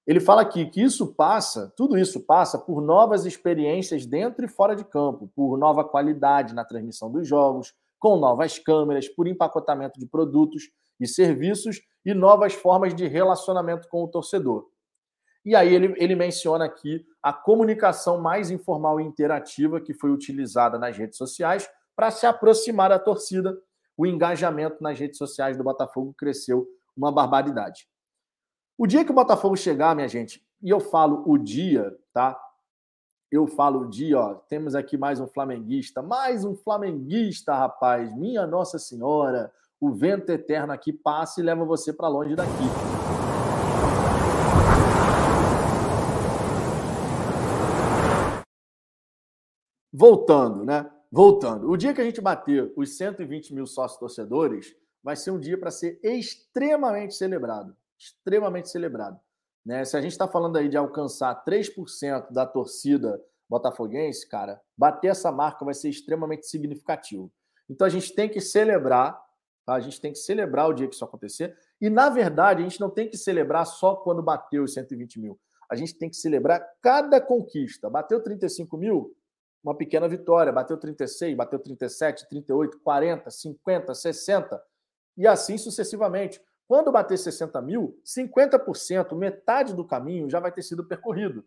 Ele 0.07 0.19
fala 0.19 0.41
aqui 0.41 0.65
que 0.67 0.81
isso 0.81 1.13
passa, 1.13 1.73
tudo 1.75 1.97
isso 1.97 2.19
passa 2.21 2.57
por 2.57 2.81
novas 2.81 3.25
experiências 3.25 4.05
dentro 4.05 4.45
e 4.45 4.47
fora 4.47 4.75
de 4.75 4.83
campo, 4.83 5.31
por 5.35 5.57
nova 5.57 5.83
qualidade 5.83 6.53
na 6.53 6.63
transmissão 6.63 7.11
dos 7.11 7.27
jogos, 7.27 7.73
com 7.99 8.17
novas 8.17 8.59
câmeras, 8.59 9.07
por 9.07 9.27
empacotamento 9.27 9.99
de 9.99 10.05
produtos 10.05 10.63
e 10.99 11.07
serviços 11.07 11.81
e 12.05 12.13
novas 12.13 12.53
formas 12.53 12.93
de 12.93 13.07
relacionamento 13.07 13.87
com 13.89 14.03
o 14.03 14.07
torcedor. 14.07 14.67
E 15.45 15.55
aí 15.55 15.73
ele, 15.73 15.93
ele 15.97 16.15
menciona 16.15 16.65
aqui 16.65 17.05
a 17.21 17.31
comunicação 17.31 18.19
mais 18.19 18.49
informal 18.49 18.99
e 18.99 19.03
interativa 19.03 19.79
que 19.79 19.93
foi 19.93 20.09
utilizada 20.09 20.79
nas 20.79 20.97
redes 20.97 21.17
sociais 21.17 21.69
para 21.95 22.09
se 22.09 22.25
aproximar 22.25 22.89
da 22.89 22.97
torcida. 22.97 23.55
O 23.95 24.07
engajamento 24.07 24.81
nas 24.81 24.99
redes 24.99 25.19
sociais 25.19 25.55
do 25.55 25.63
Botafogo 25.63 26.15
cresceu 26.17 26.67
uma 26.97 27.11
barbaridade. 27.11 27.87
O 28.77 28.87
dia 28.87 29.05
que 29.05 29.11
o 29.11 29.15
Botafogo 29.15 29.55
chegar, 29.55 29.95
minha 29.95 30.07
gente, 30.07 30.43
e 30.61 30.69
eu 30.69 30.79
falo 30.79 31.23
o 31.27 31.37
dia, 31.37 31.95
tá? 32.11 32.37
Eu 33.31 33.47
falo 33.47 33.81
o 33.81 33.89
dia, 33.89 34.19
ó. 34.19 34.35
Temos 34.35 34.75
aqui 34.75 34.97
mais 34.97 35.19
um 35.19 35.27
flamenguista, 35.27 36.01
mais 36.01 36.43
um 36.43 36.55
flamenguista, 36.55 37.53
rapaz. 37.53 38.13
Minha 38.15 38.47
Nossa 38.47 38.79
Senhora, 38.79 39.51
o 39.79 39.91
vento 39.91 40.31
eterno 40.31 40.73
aqui 40.73 40.91
passa 40.91 41.39
e 41.39 41.43
leva 41.43 41.63
você 41.63 41.93
para 41.93 42.07
longe 42.07 42.35
daqui. 42.35 43.04
Voltando, 49.97 50.65
né? 50.65 50.91
Voltando. 51.09 51.69
O 51.69 51.77
dia 51.77 51.93
que 51.93 52.01
a 52.01 52.03
gente 52.03 52.19
bater 52.19 52.69
os 52.75 52.97
120 52.97 53.53
mil 53.53 53.65
sócios 53.65 53.97
torcedores, 53.97 54.75
vai 55.01 55.15
ser 55.15 55.31
um 55.31 55.39
dia 55.39 55.57
para 55.57 55.71
ser 55.71 55.97
extremamente 56.03 57.15
celebrado. 57.15 57.73
Extremamente 57.97 58.67
celebrado. 58.67 59.17
Né? 59.65 59.85
Se 59.85 59.95
a 59.95 60.01
gente 60.01 60.11
está 60.11 60.27
falando 60.27 60.57
aí 60.57 60.67
de 60.67 60.75
alcançar 60.75 61.45
3% 61.45 62.29
da 62.29 62.45
torcida 62.45 63.23
botafoguense, 63.47 64.27
cara, 64.27 64.59
bater 64.77 65.11
essa 65.11 65.31
marca 65.31 65.63
vai 65.63 65.73
ser 65.73 65.87
extremamente 65.87 66.45
significativo. 66.45 67.31
Então 67.69 67.87
a 67.87 67.89
gente 67.89 68.13
tem 68.13 68.27
que 68.27 68.41
celebrar, 68.41 69.17
tá? 69.65 69.75
a 69.75 69.79
gente 69.79 70.01
tem 70.01 70.11
que 70.11 70.19
celebrar 70.19 70.67
o 70.67 70.73
dia 70.73 70.89
que 70.89 70.95
isso 70.95 71.05
acontecer. 71.05 71.55
E, 71.79 71.89
na 71.89 72.09
verdade, 72.09 72.61
a 72.61 72.67
gente 72.67 72.81
não 72.81 72.89
tem 72.89 73.07
que 73.07 73.17
celebrar 73.17 73.65
só 73.65 73.95
quando 73.95 74.21
bateu 74.21 74.63
os 74.63 74.73
120 74.73 75.21
mil. 75.21 75.39
A 75.71 75.75
gente 75.77 75.97
tem 75.97 76.09
que 76.09 76.17
celebrar 76.17 76.61
cada 76.81 77.21
conquista. 77.21 77.89
Bateu 77.89 78.21
35 78.21 78.77
mil, 78.77 79.15
uma 79.65 79.75
pequena 79.75 80.07
vitória. 80.07 80.53
Bateu 80.53 80.77
36, 80.77 81.35
bateu 81.35 81.57
37, 81.59 82.29
38, 82.29 82.79
40, 82.79 83.31
50, 83.31 83.95
60 83.95 84.63
e 85.17 85.25
assim 85.25 85.57
sucessivamente. 85.57 86.39
Quando 86.67 86.91
bater 86.91 87.17
60 87.17 87.61
mil, 87.61 87.99
50%, 88.05 89.15
metade 89.15 89.73
do 89.73 89.85
caminho 89.85 90.29
já 90.29 90.39
vai 90.39 90.51
ter 90.51 90.61
sido 90.61 90.85
percorrido. 90.85 91.45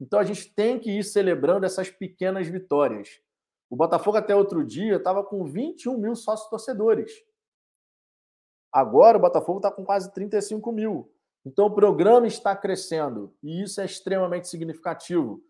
Então 0.00 0.18
a 0.18 0.24
gente 0.24 0.52
tem 0.54 0.78
que 0.78 0.90
ir 0.90 1.04
celebrando 1.04 1.66
essas 1.66 1.90
pequenas 1.90 2.46
vitórias. 2.46 3.20
O 3.68 3.76
Botafogo 3.76 4.16
até 4.16 4.34
outro 4.34 4.64
dia 4.64 4.96
estava 4.96 5.24
com 5.24 5.44
21 5.44 5.98
mil 5.98 6.14
sócios 6.14 6.48
torcedores. 6.48 7.10
Agora 8.72 9.18
o 9.18 9.20
Botafogo 9.20 9.58
está 9.58 9.70
com 9.72 9.84
quase 9.84 10.12
35 10.12 10.70
mil. 10.70 11.12
Então 11.44 11.66
o 11.66 11.74
programa 11.74 12.26
está 12.26 12.54
crescendo 12.54 13.34
e 13.42 13.62
isso 13.62 13.80
é 13.80 13.84
extremamente 13.84 14.48
significativo. 14.48 15.42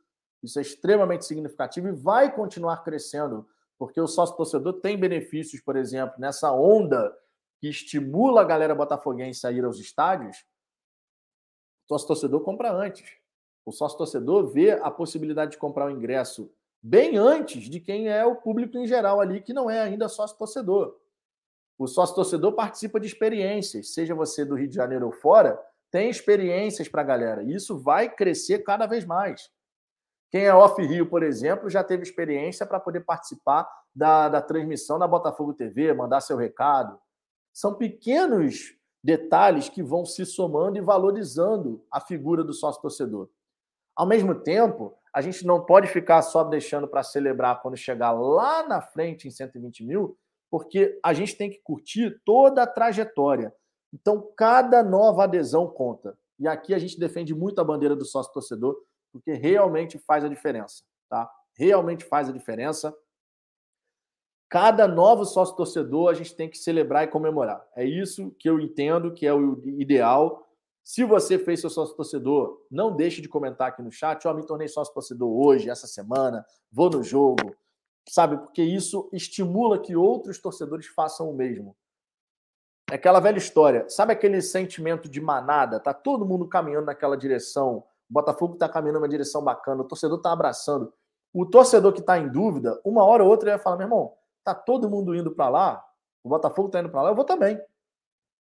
Isso 0.47 0.61
é 0.61 0.63
extremamente 0.63 1.25
significativo 1.25 1.89
e 1.89 1.93
vai 1.93 2.33
continuar 2.33 2.85
crescendo, 2.85 3.49
porque 3.77 4.01
o 4.01 4.07
sócio 4.07 4.37
torcedor 4.37 4.75
tem 4.75 4.97
benefícios, 4.97 5.61
por 5.61 5.75
exemplo, 5.77 6.15
nessa 6.19 6.53
onda 6.53 7.13
que 7.59 7.69
estimula 7.69 8.43
a 8.43 8.45
galera 8.45 8.75
botafoguense 8.75 9.45
a 9.45 9.51
ir 9.51 9.65
aos 9.65 9.81
estádios, 9.81 10.47
o 11.85 11.89
sócio 11.89 12.07
torcedor 12.07 12.41
compra 12.43 12.73
antes. 12.73 13.13
O 13.65 13.73
sócio 13.73 13.99
torcedor 13.99 14.47
vê 14.47 14.73
a 14.73 14.91
possibilidade 14.91 15.53
de 15.53 15.59
comprar 15.59 15.87
o 15.87 15.91
ingresso 15.91 16.49
bem 16.81 17.17
antes 17.17 17.69
de 17.69 17.81
quem 17.81 18.09
é 18.09 18.25
o 18.25 18.37
público 18.37 18.79
em 18.79 18.87
geral 18.87 19.21
ali, 19.21 19.41
que 19.41 19.53
não 19.53 19.69
é 19.69 19.81
ainda 19.81 20.09
sócio 20.09 20.37
torcedor. 20.37 20.97
O 21.77 21.89
sócio 21.89 22.15
torcedor 22.15 22.53
participa 22.53 23.01
de 23.01 23.09
experiências, 23.09 23.93
seja 23.93 24.15
você 24.15 24.45
do 24.45 24.55
Rio 24.55 24.69
de 24.69 24.77
Janeiro 24.77 25.07
ou 25.07 25.13
fora, 25.13 25.61
tem 25.91 26.09
experiências 26.09 26.89
para 26.89 27.03
a 27.03 27.05
galera. 27.05 27.43
E 27.43 27.53
isso 27.53 27.77
vai 27.79 28.09
crescer 28.09 28.61
cada 28.61 28.87
vez 28.87 29.05
mais. 29.05 29.51
Quem 30.31 30.45
é 30.45 30.55
off-Rio, 30.55 31.09
por 31.09 31.23
exemplo, 31.23 31.71
já 31.71 31.85
teve 31.85 32.03
experiência 32.03 32.67
para 32.67 32.81
poder 32.81 33.01
participar 33.01 33.69
da, 33.95 34.29
da 34.29 34.43
transmissão 34.43 34.99
da 34.99 35.07
Botafogo 35.07 35.55
TV, 35.55 35.93
mandar 35.93 36.21
seu 36.21 36.37
recado, 36.37 36.99
são 37.53 37.75
pequenos 37.75 38.77
detalhes 39.03 39.69
que 39.69 39.83
vão 39.83 40.05
se 40.05 40.27
somando 40.27 40.77
e 40.77 40.81
valorizando 40.81 41.85
a 41.91 42.01
figura 42.01 42.43
do 42.43 42.53
sócio 42.53 42.83
torcedor. 42.83 43.29
Ao 43.95 44.05
mesmo 44.05 44.35
tempo, 44.35 44.95
a 45.15 45.23
gente 45.23 45.47
não 45.47 45.65
pode 45.65 45.87
ficar 45.89 46.21
só 46.21 46.45
deixando 46.45 46.87
para 46.87 47.03
celebrar 47.03 47.63
quando 47.63 47.77
chegar 47.77 48.11
lá 48.11 48.67
na 48.67 48.83
frente 48.83 49.27
em 49.27 49.31
120 49.31 49.85
mil, 49.85 50.19
porque 50.51 50.99
a 51.03 51.15
gente 51.15 51.37
tem 51.37 51.49
que 51.49 51.61
curtir 51.63 52.21
toda 52.25 52.63
a 52.63 52.67
trajetória. 52.67 53.55
Então, 53.95 54.31
cada 54.37 54.83
nova 54.83 55.25
adesão 55.25 55.67
conta. 55.67 56.19
E 56.39 56.47
aqui 56.47 56.75
a 56.75 56.79
gente 56.79 57.01
defende 57.01 57.35
muito 57.35 57.61
a 57.61 57.65
bandeira 57.65 57.97
do 57.97 58.05
sócio 58.05 58.33
torcedor, 58.33 58.77
porque 59.17 59.33
realmente 59.33 59.99
faz 59.99 60.25
a 60.25 60.29
diferença, 60.29 60.85
tá? 61.09 61.31
Realmente 61.55 62.05
faz 62.05 62.29
a 62.29 62.33
diferença. 62.33 62.97
Cada 64.49 64.87
novo 64.87 65.25
sócio 65.25 65.57
torcedor 65.57 66.11
a 66.11 66.15
gente 66.15 66.35
tem 66.35 66.49
que 66.49 66.59
celebrar 66.59 67.05
e 67.05 67.09
comemorar. 67.09 67.67
É 67.75 67.85
isso 67.85 68.31
que 68.39 68.49
eu 68.49 68.61
entendo 68.61 69.13
que 69.13 69.27
é 69.27 69.35
o 69.35 69.61
ideal. 69.81 70.47
Se 70.85 71.03
você 71.03 71.37
fez 71.37 71.61
seu 71.61 71.69
sócio 71.69 71.97
torcedor, 71.97 72.65
não 72.71 72.95
deixe 72.95 73.21
de 73.21 73.29
comentar 73.29 73.69
aqui 73.69 73.83
no 73.83 73.91
chat. 73.91 74.25
Ó, 74.27 74.31
oh, 74.31 74.35
me 74.35 74.47
tornei 74.47 74.69
sócio 74.69 74.95
torcedor 74.95 75.29
hoje, 75.29 75.69
essa 75.69 75.89
semana, 75.89 76.47
vou 76.71 76.89
no 76.89 77.03
jogo, 77.03 77.57
sabe? 78.09 78.37
Porque 78.37 78.63
isso 78.63 79.09
estimula 79.13 79.81
que 79.81 79.97
outros 79.97 80.39
torcedores 80.39 80.87
façam 80.87 81.29
o 81.29 81.35
mesmo. 81.35 81.77
É 82.89 82.95
aquela 82.95 83.19
velha 83.19 83.39
história. 83.39 83.89
Sabe 83.89 84.13
aquele 84.13 84.41
sentimento 84.41 85.09
de 85.09 85.21
manada? 85.21 85.81
Tá 85.81 85.93
todo 85.93 86.25
mundo 86.25 86.47
caminhando 86.47 86.87
naquela 86.87 87.17
direção. 87.17 87.83
O 88.11 88.15
Botafogo 88.15 88.57
tá 88.57 88.69
caminhando 88.69 89.01
numa 89.01 89.09
direção 89.09 89.43
bacana, 89.43 89.83
o 89.83 89.85
torcedor 89.85 90.21
tá 90.21 90.33
abraçando. 90.33 90.93
O 91.33 91.45
torcedor 91.45 91.93
que 91.93 92.03
tá 92.03 92.19
em 92.19 92.29
dúvida, 92.29 92.81
uma 92.85 93.05
hora 93.05 93.25
ou 93.25 93.31
outra 93.31 93.49
ele 93.49 93.57
vai 93.57 93.63
falar: 93.63 93.77
meu 93.77 93.87
irmão, 93.87 94.13
Tá 94.47 94.55
todo 94.55 94.89
mundo 94.89 95.13
indo 95.13 95.33
para 95.33 95.49
lá, 95.49 95.85
o 96.23 96.29
Botafogo 96.29 96.69
está 96.69 96.79
indo 96.79 96.89
para 96.89 97.03
lá, 97.03 97.11
eu 97.11 97.17
vou 97.17 97.25
também. 97.25 97.61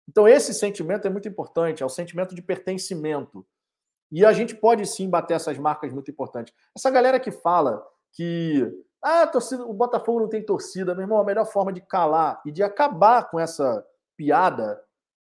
Então, 0.06 0.28
esse 0.28 0.52
sentimento 0.52 1.06
é 1.06 1.10
muito 1.10 1.26
importante, 1.26 1.82
é 1.82 1.86
o 1.86 1.88
sentimento 1.88 2.34
de 2.34 2.42
pertencimento. 2.42 3.46
E 4.12 4.22
a 4.22 4.30
gente 4.30 4.54
pode 4.54 4.84
sim 4.84 5.08
bater 5.08 5.32
essas 5.32 5.56
marcas 5.56 5.94
muito 5.94 6.10
importantes. 6.10 6.52
Essa 6.76 6.90
galera 6.90 7.18
que 7.18 7.30
fala 7.30 7.82
que 8.12 8.70
ah, 9.00 9.26
torcida, 9.26 9.64
o 9.64 9.72
Botafogo 9.72 10.20
não 10.20 10.28
tem 10.28 10.44
torcida, 10.44 10.94
meu 10.94 11.04
irmão, 11.04 11.18
a 11.18 11.24
melhor 11.24 11.46
forma 11.46 11.72
de 11.72 11.80
calar 11.80 12.42
e 12.44 12.52
de 12.52 12.62
acabar 12.62 13.30
com 13.30 13.40
essa 13.40 13.82
piada 14.18 14.78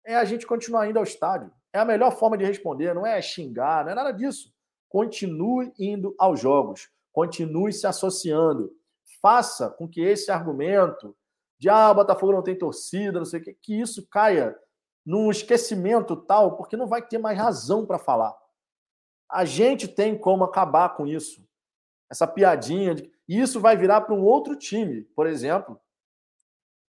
é 0.05 0.17
a 0.17 0.25
gente 0.27 0.47
continuar 0.47 0.87
indo 0.87 0.99
ao 0.99 1.05
estádio. 1.05 1.51
É 1.73 1.79
a 1.79 1.85
melhor 1.85 2.13
forma 2.13 2.37
de 2.37 2.45
responder, 2.45 2.95
não 2.95 3.07
é 3.07 3.21
xingar, 3.21 3.85
não 3.85 3.93
é 3.93 3.95
nada 3.95 4.13
disso. 4.13 4.53
Continue 4.89 5.73
indo 5.79 6.15
aos 6.19 6.41
jogos, 6.41 6.91
continue 7.13 7.73
se 7.73 7.87
associando 7.87 8.73
faça 9.21 9.71
com 9.71 9.89
que 9.89 10.01
esse 10.01 10.31
argumento 10.31 11.17
de 11.59 11.69
ah, 11.69 11.91
o 11.91 11.95
Botafogo 11.95 12.33
não 12.33 12.43
tem 12.43 12.57
torcida, 12.57 13.19
não 13.19 13.25
sei 13.25 13.41
o 13.41 13.43
que, 13.43 13.55
que 13.55 13.81
isso 13.81 14.07
caia 14.09 14.57
num 15.05 15.31
esquecimento 15.31 16.15
tal, 16.15 16.57
porque 16.57 16.77
não 16.77 16.87
vai 16.87 17.05
ter 17.05 17.19
mais 17.19 17.37
razão 17.37 17.87
para 17.87 17.99
falar. 17.99 18.37
A 19.31 19.45
gente 19.45 19.89
tem 19.89 20.17
como 20.17 20.45
acabar 20.45 20.97
com 20.97 21.07
isso. 21.07 21.47
Essa 22.11 22.27
piadinha. 22.27 22.95
De... 22.95 23.11
E 23.27 23.41
isso 23.41 23.61
vai 23.61 23.77
virar 23.77 24.03
para 24.03 24.15
um 24.15 24.23
outro 24.23 24.57
time. 24.57 25.03
Por 25.17 25.27
exemplo, 25.27 25.81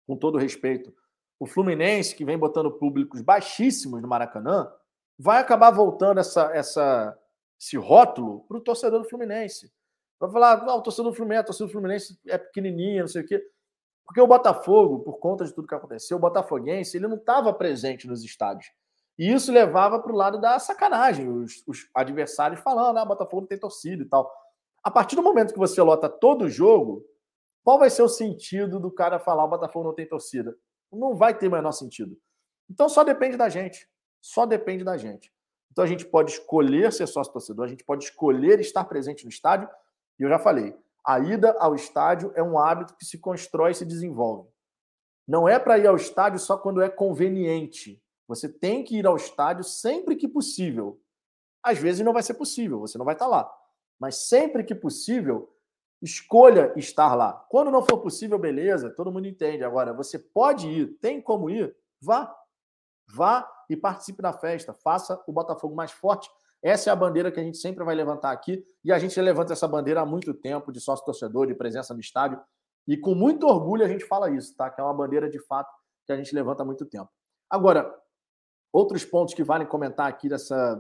com 0.06 0.16
todo 0.16 0.38
respeito, 0.38 0.94
o 1.40 1.46
Fluminense, 1.46 2.16
que 2.16 2.26
vem 2.26 2.38
botando 2.38 2.72
públicos 2.72 3.22
baixíssimos 3.22 4.02
no 4.02 4.08
Maracanã, 4.08 4.72
vai 5.18 5.40
acabar 5.40 5.72
voltando 5.72 6.20
essa, 6.20 6.52
essa, 6.54 7.18
esse 7.60 7.78
rótulo 7.78 8.46
para 8.48 8.58
o 8.58 8.62
torcedor 8.62 9.02
do 9.02 9.10
Fluminense. 9.10 9.72
Vai 10.20 10.32
falar, 10.32 10.64
ah, 10.64 10.76
o 10.76 10.82
torcedor 10.82 11.12
do 11.12 11.16
Fluminense, 11.16 11.42
a 11.42 11.46
torcida 11.46 11.68
do 11.68 11.72
Fluminense 11.72 12.20
é 12.28 12.38
pequenininha, 12.38 13.02
não 13.02 13.08
sei 13.08 13.22
o 13.22 13.26
quê. 13.26 13.44
Porque 14.06 14.22
o 14.22 14.28
Botafogo, 14.28 15.00
por 15.00 15.20
conta 15.20 15.46
de 15.46 15.54
tudo 15.54 15.68
que 15.68 15.76
aconteceu, 15.76 16.18
o 16.18 16.20
botafoguense, 16.20 16.98
ele 16.98 17.08
não 17.08 17.18
estava 17.18 17.54
presente 17.54 18.08
nos 18.08 18.24
estádios. 18.24 18.72
E 19.20 19.32
isso 19.32 19.52
levava 19.52 20.00
para 20.00 20.12
o 20.12 20.16
lado 20.16 20.40
da 20.40 20.58
sacanagem, 20.60 21.28
os, 21.28 21.64
os, 21.68 21.90
adversários 21.94 22.62
falando, 22.62 22.98
ah, 22.98 23.06
Botafogo 23.06 23.42
não 23.42 23.48
tem 23.48 23.60
torcida 23.60 24.04
e 24.04 24.06
tal. 24.06 24.32
A 24.84 24.90
partir 24.90 25.16
do 25.16 25.24
momento 25.24 25.54
que 25.54 25.60
você 25.60 25.82
lota 25.82 26.08
todo 26.08 26.46
o 26.46 26.50
jogo, 26.50 27.04
qual 27.64 27.78
vai 27.78 27.90
ser 27.90 28.02
o 28.02 28.08
sentido 28.08 28.80
do 28.80 28.90
cara 28.90 29.20
falar 29.20 29.44
o 29.44 29.50
Botafogo 29.50 29.86
não 29.86 29.94
tem 29.94 30.08
torcida? 30.08 30.56
Não 30.92 31.16
vai 31.16 31.38
ter 31.38 31.48
o 31.48 31.52
menor 31.52 31.72
sentido. 31.72 32.18
Então 32.70 32.90
só 32.90 33.04
depende 33.04 33.38
da 33.38 33.50
gente. 33.50 33.90
Só 34.22 34.46
depende 34.46 34.84
da 34.84 34.98
gente. 34.98 35.34
Então 35.72 35.84
a 35.84 35.88
gente 35.88 36.06
pode 36.06 36.32
escolher 36.32 36.92
ser 36.92 37.08
sócio 37.08 37.32
torcedor, 37.32 37.66
a 37.66 37.70
gente 37.70 37.84
pode 37.84 38.06
escolher 38.06 38.60
estar 38.60 38.84
presente 38.86 39.24
no 39.24 39.30
estádio, 39.30 39.70
e 40.20 40.24
eu 40.24 40.30
já 40.30 40.40
falei, 40.40 40.76
a 41.06 41.20
ida 41.20 41.56
ao 41.60 41.76
estádio 41.76 42.32
é 42.36 42.42
um 42.42 42.58
hábito 42.58 42.96
que 42.98 43.06
se 43.06 43.18
constrói 43.18 43.72
e 43.72 43.76
se 43.76 43.86
desenvolve. 43.86 44.50
Não 45.28 45.48
é 45.48 45.60
para 45.60 45.78
ir 45.78 45.86
ao 45.88 45.96
estádio 45.96 46.40
só 46.40 46.58
quando 46.58 46.82
é 46.82 46.90
conveniente. 46.90 48.02
Você 48.28 48.50
tem 48.50 48.84
que 48.84 48.98
ir 48.98 49.06
ao 49.06 49.16
estádio 49.16 49.64
sempre 49.64 50.16
que 50.16 50.28
possível. 50.28 51.00
Às 51.62 51.78
vezes 51.78 52.04
não 52.04 52.14
vai 52.14 52.24
ser 52.24 52.34
possível, 52.34 52.80
você 52.80 52.98
não 52.98 53.06
vai 53.06 53.16
estar 53.16 53.28
lá. 53.28 53.50
Mas 54.00 54.28
sempre 54.28 54.64
que 54.64 54.76
possível, 54.76 55.54
escolha 56.02 56.74
estar 56.76 57.16
lá. 57.16 57.34
Quando 57.50 57.72
não 57.72 57.84
for 57.84 58.00
possível, 58.00 58.38
beleza, 58.38 58.90
todo 58.90 59.12
mundo 59.12 59.28
entende. 59.28 59.64
Agora, 59.64 59.94
você 59.94 60.20
pode 60.20 60.68
ir, 60.68 60.98
tem 61.00 61.22
como 61.22 61.50
ir, 61.50 61.76
vá. 62.02 62.36
Vá 63.14 63.50
e 63.70 63.76
participe 63.76 64.22
da 64.22 64.34
festa. 64.34 64.74
Faça 64.74 65.22
o 65.28 65.32
Botafogo 65.32 65.76
mais 65.76 65.92
forte 65.92 66.30
essa 66.62 66.90
é 66.90 66.94
a 66.94 66.96
bandeira 66.96 67.32
que 67.32 67.40
a 67.40 67.44
gente 67.44 67.58
sempre 67.58 67.84
vai 67.84 67.96
levantar 67.96 68.32
aqui 68.32 68.64
e 68.84 68.92
a 68.92 68.98
gente 68.98 69.20
levanta 69.22 69.54
essa 69.54 69.68
bandeira 69.68 70.02
há 70.02 70.06
muito 70.06 70.34
tempo 70.34 70.72
de 70.72 70.80
sócio 70.80 71.06
torcedor, 71.06 71.48
de 71.48 71.56
presença 71.56 71.94
no 71.94 72.00
estádio. 72.00 72.40
E 72.88 72.98
com 72.98 73.14
muito 73.14 73.48
orgulho 73.48 73.86
a 73.86 73.88
gente 73.88 74.06
fala 74.06 74.30
isso, 74.30 74.56
tá? 74.56 74.70
Que 74.70 74.82
é 74.82 74.84
uma 74.84 74.94
bandeira 74.94 75.30
de 75.30 75.40
fato 75.40 75.72
que 76.06 76.12
a 76.12 76.18
gente 76.18 76.34
levanta 76.34 76.64
há 76.64 76.66
muito 76.66 76.86
tempo. 76.86 77.10
Agora, 77.50 77.94
outros 78.72 79.06
pontos 79.06 79.34
que 79.34 79.44
valem 79.44 79.68
comentar 79.68 80.08
aqui 80.08 80.28
dessa 80.28 80.76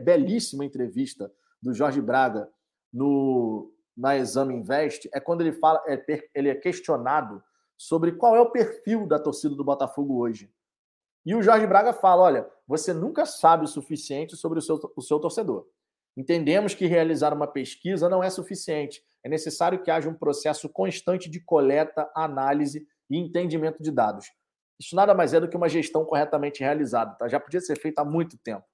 belíssima 0.00 0.64
entrevista 0.64 1.30
do 1.60 1.74
Jorge 1.74 2.00
Braga 2.00 2.48
no 2.92 3.72
na 3.98 4.16
Exame 4.16 4.54
Invest 4.54 5.10
é 5.12 5.18
quando 5.18 5.40
ele 5.40 5.52
fala, 5.52 5.82
é, 5.88 6.00
ele 6.32 6.48
é 6.48 6.54
questionado 6.54 7.42
sobre 7.76 8.12
qual 8.12 8.36
é 8.36 8.40
o 8.40 8.50
perfil 8.50 9.06
da 9.06 9.18
torcida 9.18 9.56
do 9.56 9.64
Botafogo 9.64 10.18
hoje. 10.18 10.48
E 11.26 11.34
o 11.34 11.42
Jorge 11.42 11.66
Braga 11.66 11.92
fala: 11.92 12.22
olha, 12.22 12.50
você 12.66 12.92
nunca 12.92 13.26
sabe 13.26 13.64
o 13.64 13.68
suficiente 13.68 14.36
sobre 14.36 14.60
o 14.60 14.62
seu, 14.62 14.80
o 14.96 15.02
seu 15.02 15.18
torcedor. 15.18 15.66
Entendemos 16.16 16.74
que 16.74 16.86
realizar 16.86 17.34
uma 17.34 17.46
pesquisa 17.46 18.08
não 18.08 18.22
é 18.22 18.30
suficiente. 18.30 19.02
É 19.22 19.28
necessário 19.28 19.82
que 19.82 19.90
haja 19.90 20.08
um 20.08 20.14
processo 20.14 20.68
constante 20.68 21.28
de 21.28 21.40
coleta, 21.40 22.10
análise 22.14 22.86
e 23.10 23.18
entendimento 23.18 23.82
de 23.82 23.90
dados. 23.90 24.26
Isso 24.80 24.94
nada 24.94 25.12
mais 25.12 25.34
é 25.34 25.40
do 25.40 25.48
que 25.48 25.56
uma 25.56 25.68
gestão 25.68 26.04
corretamente 26.04 26.60
realizada. 26.60 27.14
Tá? 27.16 27.28
Já 27.28 27.40
podia 27.40 27.60
ser 27.60 27.76
feita 27.76 28.02
há 28.02 28.04
muito 28.04 28.38
tempo. 28.38 28.64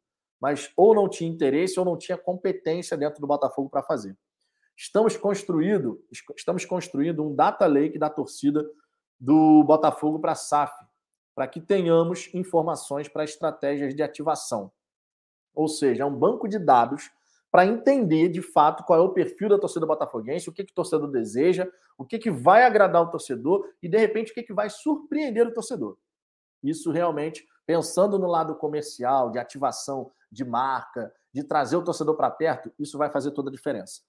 Mas 0.40 0.70
ou 0.76 0.94
não 0.94 1.08
tinha 1.08 1.30
interesse 1.30 1.78
ou 1.78 1.84
não 1.84 1.96
tinha 1.96 2.18
competência 2.18 2.96
dentro 2.96 3.20
do 3.20 3.26
Botafogo 3.26 3.70
para 3.70 3.82
fazer. 3.82 4.16
Estamos 4.76 5.16
construindo, 5.16 6.02
estamos 6.36 6.64
construindo 6.64 7.24
um 7.24 7.34
data 7.34 7.66
lake 7.66 7.98
da 7.98 8.10
torcida 8.10 8.68
do 9.18 9.62
Botafogo 9.64 10.18
para 10.18 10.32
a 10.32 10.36
SAF, 10.36 10.72
para 11.34 11.46
que 11.46 11.60
tenhamos 11.60 12.32
informações 12.34 13.08
para 13.08 13.24
estratégias 13.24 13.94
de 13.94 14.02
ativação. 14.02 14.72
Ou 15.54 15.68
seja, 15.68 16.02
é 16.02 16.06
um 16.06 16.14
banco 16.14 16.48
de 16.48 16.58
dados 16.58 17.10
para 17.50 17.66
entender 17.66 18.28
de 18.28 18.42
fato 18.42 18.82
qual 18.82 18.98
é 18.98 19.02
o 19.02 19.12
perfil 19.12 19.48
da 19.48 19.58
torcida 19.58 19.86
botafoguense, 19.86 20.48
o 20.48 20.52
que, 20.52 20.64
que 20.64 20.72
o 20.72 20.74
torcedor 20.74 21.08
deseja, 21.08 21.70
o 21.96 22.04
que, 22.04 22.18
que 22.18 22.30
vai 22.30 22.64
agradar 22.64 23.00
o 23.02 23.10
torcedor 23.10 23.64
e, 23.80 23.88
de 23.88 23.96
repente, 23.96 24.32
o 24.32 24.34
que, 24.34 24.42
que 24.42 24.52
vai 24.52 24.68
surpreender 24.68 25.46
o 25.46 25.54
torcedor. 25.54 25.96
Isso 26.60 26.90
realmente, 26.90 27.46
pensando 27.64 28.18
no 28.18 28.26
lado 28.26 28.56
comercial, 28.56 29.30
de 29.30 29.38
ativação 29.38 30.10
de 30.32 30.44
marca, 30.44 31.14
de 31.32 31.44
trazer 31.44 31.76
o 31.76 31.84
torcedor 31.84 32.16
para 32.16 32.28
perto, 32.28 32.72
isso 32.76 32.98
vai 32.98 33.08
fazer 33.08 33.30
toda 33.30 33.50
a 33.50 33.52
diferença. 33.52 34.02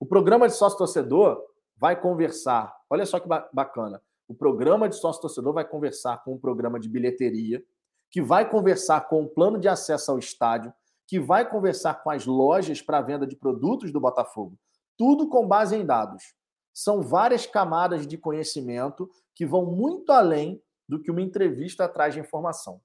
O 0.00 0.06
programa 0.06 0.46
de 0.46 0.54
sócio-torcedor 0.54 1.42
vai 1.76 2.00
conversar, 2.00 2.74
olha 2.88 3.04
só 3.04 3.18
que 3.18 3.28
bacana, 3.52 4.00
o 4.28 4.34
programa 4.34 4.88
de 4.88 4.96
sócio-torcedor 4.96 5.52
vai 5.52 5.64
conversar 5.64 6.22
com 6.22 6.34
o 6.34 6.38
programa 6.38 6.78
de 6.78 6.88
bilheteria, 6.88 7.64
que 8.10 8.22
vai 8.22 8.48
conversar 8.48 9.08
com 9.08 9.22
o 9.22 9.28
plano 9.28 9.58
de 9.58 9.68
acesso 9.68 10.10
ao 10.10 10.18
estádio, 10.18 10.72
que 11.06 11.18
vai 11.18 11.48
conversar 11.48 12.02
com 12.02 12.10
as 12.10 12.26
lojas 12.26 12.82
para 12.82 13.00
venda 13.00 13.26
de 13.26 13.34
produtos 13.34 13.90
do 13.90 14.00
Botafogo. 14.00 14.58
Tudo 14.96 15.28
com 15.28 15.46
base 15.46 15.74
em 15.74 15.84
dados. 15.84 16.34
São 16.74 17.00
várias 17.00 17.46
camadas 17.46 18.06
de 18.06 18.18
conhecimento 18.18 19.10
que 19.34 19.46
vão 19.46 19.66
muito 19.66 20.12
além 20.12 20.62
do 20.88 21.00
que 21.00 21.10
uma 21.10 21.22
entrevista 21.22 21.88
traz 21.88 22.14
de 22.14 22.20
informação. 22.20 22.80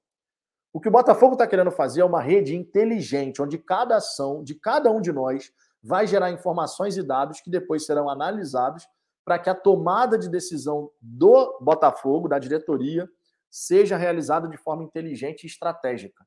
O 0.74 0.80
que 0.80 0.90
o 0.90 0.92
Botafogo 0.92 1.34
está 1.34 1.46
querendo 1.46 1.72
fazer 1.72 2.02
é 2.02 2.06
uma 2.06 2.22
rede 2.22 2.56
inteligente, 2.56 3.42
onde 3.42 3.58
cada 3.58 3.98
ação 3.98 4.44
de 4.44 4.56
cada 4.56 4.90
um 4.92 5.00
de 5.00 5.12
nós 5.12 5.52
vai 5.84 6.08
gerar 6.08 6.32
informações 6.32 6.96
e 6.96 7.04
dados 7.04 7.42
que 7.42 7.50
depois 7.50 7.86
serão 7.86 8.10
analisados 8.10 8.88
para 9.26 9.38
que 9.38 9.50
a 9.50 9.56
tomada 9.56 10.18
de 10.18 10.30
decisão 10.30 10.90
do 11.02 11.58
Botafogo, 11.62 12.28
da 12.28 12.40
diretoria, 12.40 13.10
seja 13.50 13.98
realizada 13.98 14.48
de 14.48 14.58
forma 14.58 14.84
inteligente 14.84 15.44
e 15.44 15.48
estratégica. 15.48 16.26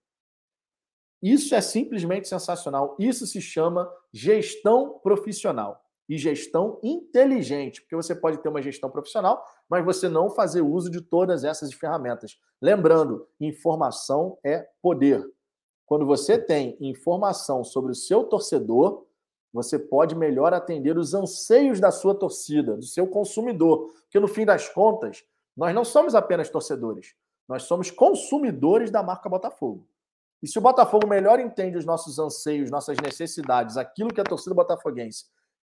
Isso 1.23 1.55
é 1.55 1.61
simplesmente 1.61 2.29
sensacional. 2.29 2.95
Isso 2.99 3.27
se 3.27 3.41
chama 3.41 3.91
gestão 4.13 4.99
profissional 5.01 5.83
e 6.09 6.17
gestão 6.17 6.79
inteligente, 6.83 7.81
porque 7.83 7.97
você 7.97 8.15
pode 8.15 8.39
ter 8.39 8.49
uma 8.49 8.63
gestão 8.63 8.91
profissional, 8.91 9.45
mas 9.69 9.85
você 9.85 10.09
não 10.09 10.31
fazer 10.31 10.61
uso 10.61 10.89
de 10.89 11.01
todas 11.01 11.43
essas 11.43 11.73
ferramentas. 11.73 12.39
Lembrando, 12.63 13.27
informação 13.41 14.39
é 14.45 14.69
poder. 14.81 15.27
Quando 15.85 16.07
você 16.07 16.39
tem 16.39 16.77
informação 16.81 17.65
sobre 17.65 17.93
o 17.93 17.95
seu 17.95 18.25
torcedor, 18.25 19.05
você 19.57 19.79
pode 19.79 20.15
melhor 20.15 20.53
atender 20.53 20.99
os 20.99 21.15
anseios 21.15 21.81
da 21.81 21.91
sua 21.91 22.15
torcida, 22.15 22.77
do 22.77 22.85
seu 22.85 23.07
consumidor. 23.07 23.91
Porque 24.03 24.21
no 24.21 24.29
fim 24.29 24.45
das 24.45 24.69
contas, 24.69 25.25
nós 25.57 25.75
não 25.75 25.83
somos 25.83 26.15
apenas 26.15 26.51
torcedores, 26.51 27.15
nós 27.49 27.63
somos 27.63 27.91
consumidores 27.91 28.91
da 28.91 29.03
marca 29.03 29.31
Botafogo. 29.31 29.89
E 30.43 30.47
se 30.47 30.59
o 30.59 30.61
Botafogo 30.61 31.07
melhor 31.07 31.41
entende 31.41 31.79
os 31.79 31.87
nossos 31.87 32.19
anseios, 32.19 32.71
nossas 32.71 32.99
necessidades, 32.99 33.79
aquilo 33.79 34.13
que 34.13 34.21
a 34.21 34.25
torcida 34.25 34.55
botafoguense 34.55 35.25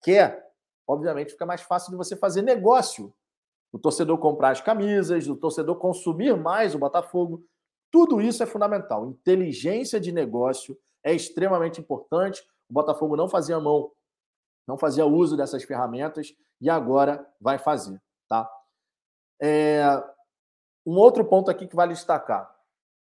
quer, 0.02 0.51
obviamente 0.89 1.32
fica 1.32 1.44
mais 1.44 1.61
fácil 1.61 1.90
de 1.90 1.97
você 1.98 2.16
fazer 2.16 2.40
negócio. 2.40 3.12
O 3.70 3.78
torcedor 3.78 4.16
comprar 4.16 4.52
as 4.52 4.62
camisas, 4.62 5.28
o 5.28 5.36
torcedor 5.36 5.77
consumir 5.77 6.35
mais 6.39 6.74
o 6.74 6.78
Botafogo. 6.78 7.44
Tudo 7.90 8.23
isso 8.23 8.43
é 8.43 8.47
fundamental. 8.47 9.06
Inteligência 9.06 10.01
de 10.01 10.11
negócio 10.11 10.74
é 11.02 11.12
extremamente 11.12 11.82
importante. 11.82 12.43
O 12.68 12.72
Botafogo 12.72 13.16
não 13.16 13.28
fazia 13.28 13.58
mão, 13.60 13.90
não 14.66 14.76
fazia 14.76 15.06
uso 15.06 15.36
dessas 15.36 15.62
ferramentas 15.64 16.34
e 16.60 16.70
agora 16.70 17.26
vai 17.40 17.58
fazer, 17.58 18.00
tá? 18.28 18.50
É... 19.40 19.84
Um 20.86 20.96
outro 20.96 21.24
ponto 21.24 21.50
aqui 21.50 21.66
que 21.66 21.76
vale 21.76 21.94
destacar. 21.94 22.54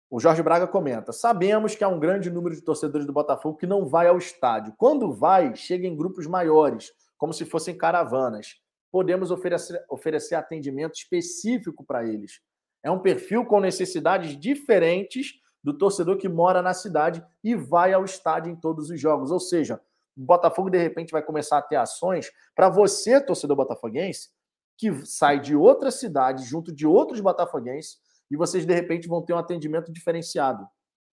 O 0.09 0.19
Jorge 0.19 0.41
Braga 0.41 0.67
comenta: 0.67 1.11
sabemos 1.11 1.75
que 1.75 1.83
há 1.83 1.87
um 1.87 1.99
grande 1.99 2.29
número 2.29 2.55
de 2.55 2.61
torcedores 2.61 3.05
do 3.05 3.13
Botafogo 3.13 3.57
que 3.57 3.67
não 3.67 3.85
vai 3.85 4.07
ao 4.07 4.17
estádio. 4.17 4.73
Quando 4.77 5.11
vai, 5.11 5.55
chega 5.55 5.87
em 5.87 5.95
grupos 5.95 6.27
maiores, 6.27 6.91
como 7.17 7.33
se 7.33 7.45
fossem 7.45 7.77
caravanas. 7.77 8.55
Podemos 8.91 9.29
oferecer, 9.29 9.83
oferecer 9.89 10.35
atendimento 10.35 10.95
específico 10.95 11.83
para 11.83 12.07
eles. 12.07 12.39
É 12.81 12.89
um 12.89 12.99
perfil 12.99 13.45
com 13.45 13.59
necessidades 13.59 14.39
diferentes 14.39 15.33
do 15.65 15.73
torcedor 15.75 16.17
que 16.17 16.29
mora 16.29 16.61
na 16.61 16.75
cidade 16.75 17.25
e 17.43 17.55
vai 17.55 17.91
ao 17.91 18.05
estádio 18.05 18.51
em 18.51 18.55
todos 18.55 18.91
os 18.91 19.01
jogos. 19.01 19.31
Ou 19.31 19.39
seja, 19.39 19.81
o 20.15 20.21
Botafogo 20.21 20.69
de 20.69 20.77
repente 20.77 21.11
vai 21.11 21.23
começar 21.23 21.57
a 21.57 21.61
ter 21.61 21.75
ações 21.75 22.31
para 22.55 22.69
você, 22.69 23.19
torcedor 23.19 23.57
botafoguense, 23.57 24.29
que 24.77 25.03
sai 25.07 25.39
de 25.39 25.55
outra 25.55 25.89
cidade 25.89 26.45
junto 26.45 26.71
de 26.71 26.85
outros 26.85 27.19
botafoguenses 27.19 27.97
e 28.29 28.37
vocês 28.37 28.63
de 28.63 28.75
repente 28.75 29.07
vão 29.07 29.23
ter 29.23 29.33
um 29.33 29.39
atendimento 29.39 29.91
diferenciado. 29.91 30.67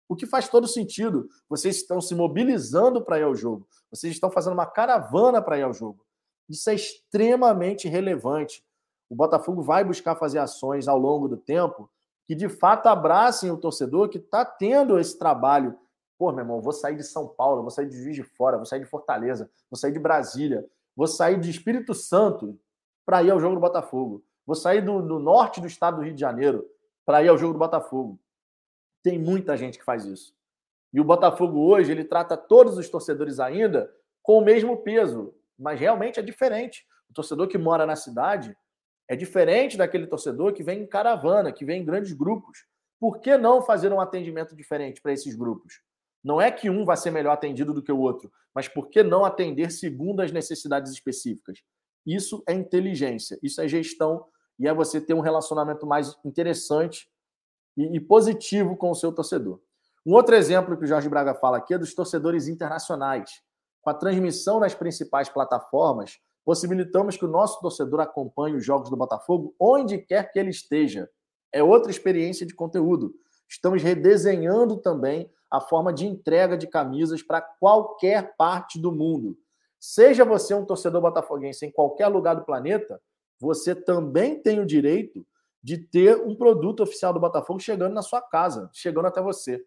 O 0.06 0.14
que 0.14 0.26
faz 0.26 0.50
todo 0.50 0.68
sentido. 0.68 1.30
Vocês 1.48 1.76
estão 1.76 1.98
se 1.98 2.14
mobilizando 2.14 3.02
para 3.02 3.18
ir 3.18 3.22
ao 3.22 3.34
jogo. 3.34 3.66
Vocês 3.90 4.12
estão 4.12 4.30
fazendo 4.30 4.52
uma 4.52 4.66
caravana 4.66 5.40
para 5.40 5.58
ir 5.58 5.62
ao 5.62 5.72
jogo. 5.72 6.04
Isso 6.46 6.68
é 6.68 6.74
extremamente 6.74 7.88
relevante. 7.88 8.62
O 9.08 9.16
Botafogo 9.16 9.62
vai 9.62 9.82
buscar 9.82 10.14
fazer 10.14 10.40
ações 10.40 10.88
ao 10.88 10.98
longo 10.98 11.26
do 11.26 11.38
tempo 11.38 11.88
que 12.32 12.34
de 12.34 12.48
fato 12.48 12.86
abracem 12.86 13.50
o 13.50 13.58
torcedor 13.58 14.08
que 14.08 14.16
está 14.16 14.42
tendo 14.42 14.98
esse 14.98 15.18
trabalho. 15.18 15.78
Pô, 16.16 16.32
meu 16.32 16.40
irmão, 16.40 16.62
vou 16.62 16.72
sair 16.72 16.96
de 16.96 17.04
São 17.04 17.28
Paulo, 17.28 17.60
vou 17.60 17.70
sair 17.70 17.86
de 17.86 18.02
Juiz 18.02 18.16
de 18.16 18.22
Fora, 18.22 18.56
vou 18.56 18.64
sair 18.64 18.80
de 18.80 18.86
Fortaleza, 18.86 19.50
vou 19.70 19.76
sair 19.76 19.92
de 19.92 19.98
Brasília, 19.98 20.66
vou 20.96 21.06
sair 21.06 21.38
de 21.38 21.50
Espírito 21.50 21.92
Santo 21.92 22.58
para 23.04 23.22
ir 23.22 23.30
ao 23.30 23.38
jogo 23.38 23.56
do 23.56 23.60
Botafogo. 23.60 24.24
Vou 24.46 24.56
sair 24.56 24.80
do, 24.80 25.02
do 25.02 25.18
norte 25.18 25.60
do 25.60 25.66
estado 25.66 25.96
do 25.96 26.04
Rio 26.04 26.14
de 26.14 26.20
Janeiro 26.22 26.66
para 27.04 27.22
ir 27.22 27.28
ao 27.28 27.36
jogo 27.36 27.52
do 27.52 27.58
Botafogo. 27.58 28.18
Tem 29.02 29.18
muita 29.18 29.54
gente 29.54 29.78
que 29.78 29.84
faz 29.84 30.06
isso. 30.06 30.34
E 30.90 31.02
o 31.02 31.04
Botafogo 31.04 31.60
hoje, 31.60 31.92
ele 31.92 32.02
trata 32.02 32.34
todos 32.34 32.78
os 32.78 32.88
torcedores 32.88 33.40
ainda 33.40 33.92
com 34.22 34.38
o 34.38 34.42
mesmo 34.42 34.78
peso, 34.78 35.34
mas 35.58 35.78
realmente 35.78 36.18
é 36.18 36.22
diferente. 36.22 36.86
O 37.10 37.12
torcedor 37.12 37.46
que 37.46 37.58
mora 37.58 37.84
na 37.84 37.94
cidade 37.94 38.56
é 39.08 39.16
diferente 39.16 39.76
daquele 39.76 40.06
torcedor 40.06 40.52
que 40.52 40.62
vem 40.62 40.82
em 40.82 40.86
caravana, 40.86 41.52
que 41.52 41.64
vem 41.64 41.82
em 41.82 41.84
grandes 41.84 42.12
grupos. 42.12 42.66
Por 43.00 43.20
que 43.20 43.36
não 43.36 43.60
fazer 43.60 43.92
um 43.92 44.00
atendimento 44.00 44.54
diferente 44.54 45.00
para 45.00 45.12
esses 45.12 45.34
grupos? 45.34 45.80
Não 46.22 46.40
é 46.40 46.50
que 46.50 46.70
um 46.70 46.84
vai 46.84 46.96
ser 46.96 47.10
melhor 47.10 47.32
atendido 47.32 47.74
do 47.74 47.82
que 47.82 47.90
o 47.90 47.98
outro, 47.98 48.30
mas 48.54 48.68
por 48.68 48.88
que 48.88 49.02
não 49.02 49.24
atender 49.24 49.72
segundo 49.72 50.20
as 50.20 50.30
necessidades 50.30 50.92
específicas? 50.92 51.58
Isso 52.06 52.42
é 52.48 52.52
inteligência, 52.52 53.38
isso 53.42 53.60
é 53.60 53.66
gestão 53.66 54.24
e 54.58 54.68
é 54.68 54.74
você 54.74 55.00
ter 55.00 55.14
um 55.14 55.20
relacionamento 55.20 55.86
mais 55.86 56.16
interessante 56.24 57.08
e, 57.76 57.98
positivo 58.00 58.76
com 58.76 58.90
o 58.90 58.94
seu 58.94 59.12
torcedor. 59.12 59.60
Um 60.04 60.14
outro 60.14 60.34
exemplo 60.34 60.76
que 60.76 60.84
o 60.84 60.86
Jorge 60.86 61.08
Braga 61.08 61.34
fala 61.34 61.58
aqui 61.58 61.74
é 61.74 61.78
dos 61.78 61.94
torcedores 61.94 62.48
internacionais. 62.48 63.30
Com 63.80 63.90
a 63.90 63.94
transmissão 63.94 64.60
nas 64.60 64.74
principais 64.74 65.28
plataformas, 65.28 66.18
possibilitamos 66.44 67.16
que 67.16 67.24
o 67.24 67.28
nosso 67.28 67.60
torcedor 67.60 68.00
acompanhe 68.00 68.56
os 68.56 68.64
jogos 68.64 68.90
do 68.90 68.96
Botafogo 68.96 69.54
onde 69.58 69.98
quer 69.98 70.30
que 70.30 70.38
ele 70.38 70.50
esteja. 70.50 71.08
É 71.52 71.62
outra 71.62 71.90
experiência 71.90 72.46
de 72.46 72.54
conteúdo. 72.54 73.14
Estamos 73.48 73.82
redesenhando 73.82 74.78
também 74.78 75.30
a 75.50 75.60
forma 75.60 75.92
de 75.92 76.06
entrega 76.06 76.56
de 76.56 76.66
camisas 76.66 77.22
para 77.22 77.42
qualquer 77.42 78.34
parte 78.36 78.78
do 78.78 78.90
mundo. 78.90 79.36
Seja 79.78 80.24
você 80.24 80.54
um 80.54 80.64
torcedor 80.64 81.02
botafoguense 81.02 81.66
em 81.66 81.70
qualquer 81.70 82.08
lugar 82.08 82.34
do 82.34 82.44
planeta, 82.44 83.00
você 83.38 83.74
também 83.74 84.40
tem 84.40 84.60
o 84.60 84.66
direito 84.66 85.26
de 85.62 85.76
ter 85.76 86.16
um 86.16 86.34
produto 86.34 86.82
oficial 86.82 87.12
do 87.12 87.20
Botafogo 87.20 87.60
chegando 87.60 87.92
na 87.92 88.02
sua 88.02 88.22
casa, 88.22 88.70
chegando 88.72 89.08
até 89.08 89.20
você. 89.20 89.64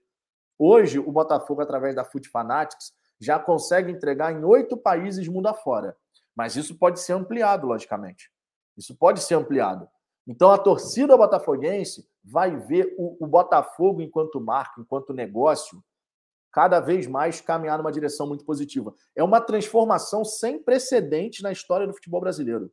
Hoje, 0.57 0.99
o 0.99 1.11
Botafogo, 1.11 1.61
através 1.61 1.95
da 1.95 2.03
Food 2.03 2.30
Fanatics, 2.30 2.93
já 3.19 3.38
consegue 3.38 3.91
entregar 3.91 4.34
em 4.34 4.43
oito 4.43 4.77
países 4.77 5.27
mundo 5.27 5.47
afora. 5.47 5.95
Mas 6.36 6.56
isso 6.56 6.78
pode 6.78 6.99
ser 6.99 7.14
ampliado, 7.14 7.66
logicamente. 7.68 8.32
Isso 8.78 8.95
pode 8.95 9.22
ser 9.22 9.36
ampliado. 9.36 9.88
Então, 10.28 10.52
a 10.52 10.57
torcida 10.57 11.16
botafoguense 11.16 12.07
vai 12.24 12.57
ver 12.57 12.95
o, 12.98 13.24
o 13.24 13.28
Botafogo 13.28 14.02
enquanto 14.02 14.41
marca, 14.41 14.82
enquanto 14.82 15.14
negócio, 15.14 15.84
cada 16.52 16.80
vez 16.80 17.06
mais 17.06 17.41
caminhar 17.41 17.78
numa 17.78 17.91
direção 17.91 18.26
muito 18.28 18.44
positiva. 18.44 18.94
É 19.16 19.24
uma 19.24 19.40
transformação 19.40 20.26
sem 20.26 20.62
precedentes 20.62 21.41
na 21.41 21.52
história 21.52 21.86
do 21.86 21.94
futebol 21.94 22.22
brasileiro. 22.22 22.72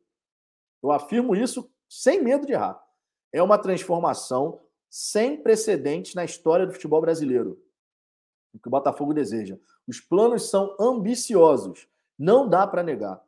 Eu 0.81 0.91
afirmo 0.91 1.35
isso 1.35 1.69
sem 1.87 2.23
medo 2.23 2.47
de 2.47 2.53
errar. 2.53 2.81
É 3.31 3.41
uma 3.41 3.57
transformação 3.57 4.59
sem 4.89 5.41
precedentes 5.41 6.15
na 6.15 6.23
história 6.23 6.65
do 6.65 6.73
futebol 6.73 7.01
brasileiro. 7.01 7.61
O 8.53 8.59
que 8.59 8.67
o 8.67 8.71
Botafogo 8.71 9.13
deseja. 9.13 9.57
Os 9.87 9.99
planos 9.99 10.49
são 10.49 10.75
ambiciosos. 10.79 11.87
Não 12.17 12.47
dá 12.47 12.65
para 12.65 12.83
negar. 12.83 13.21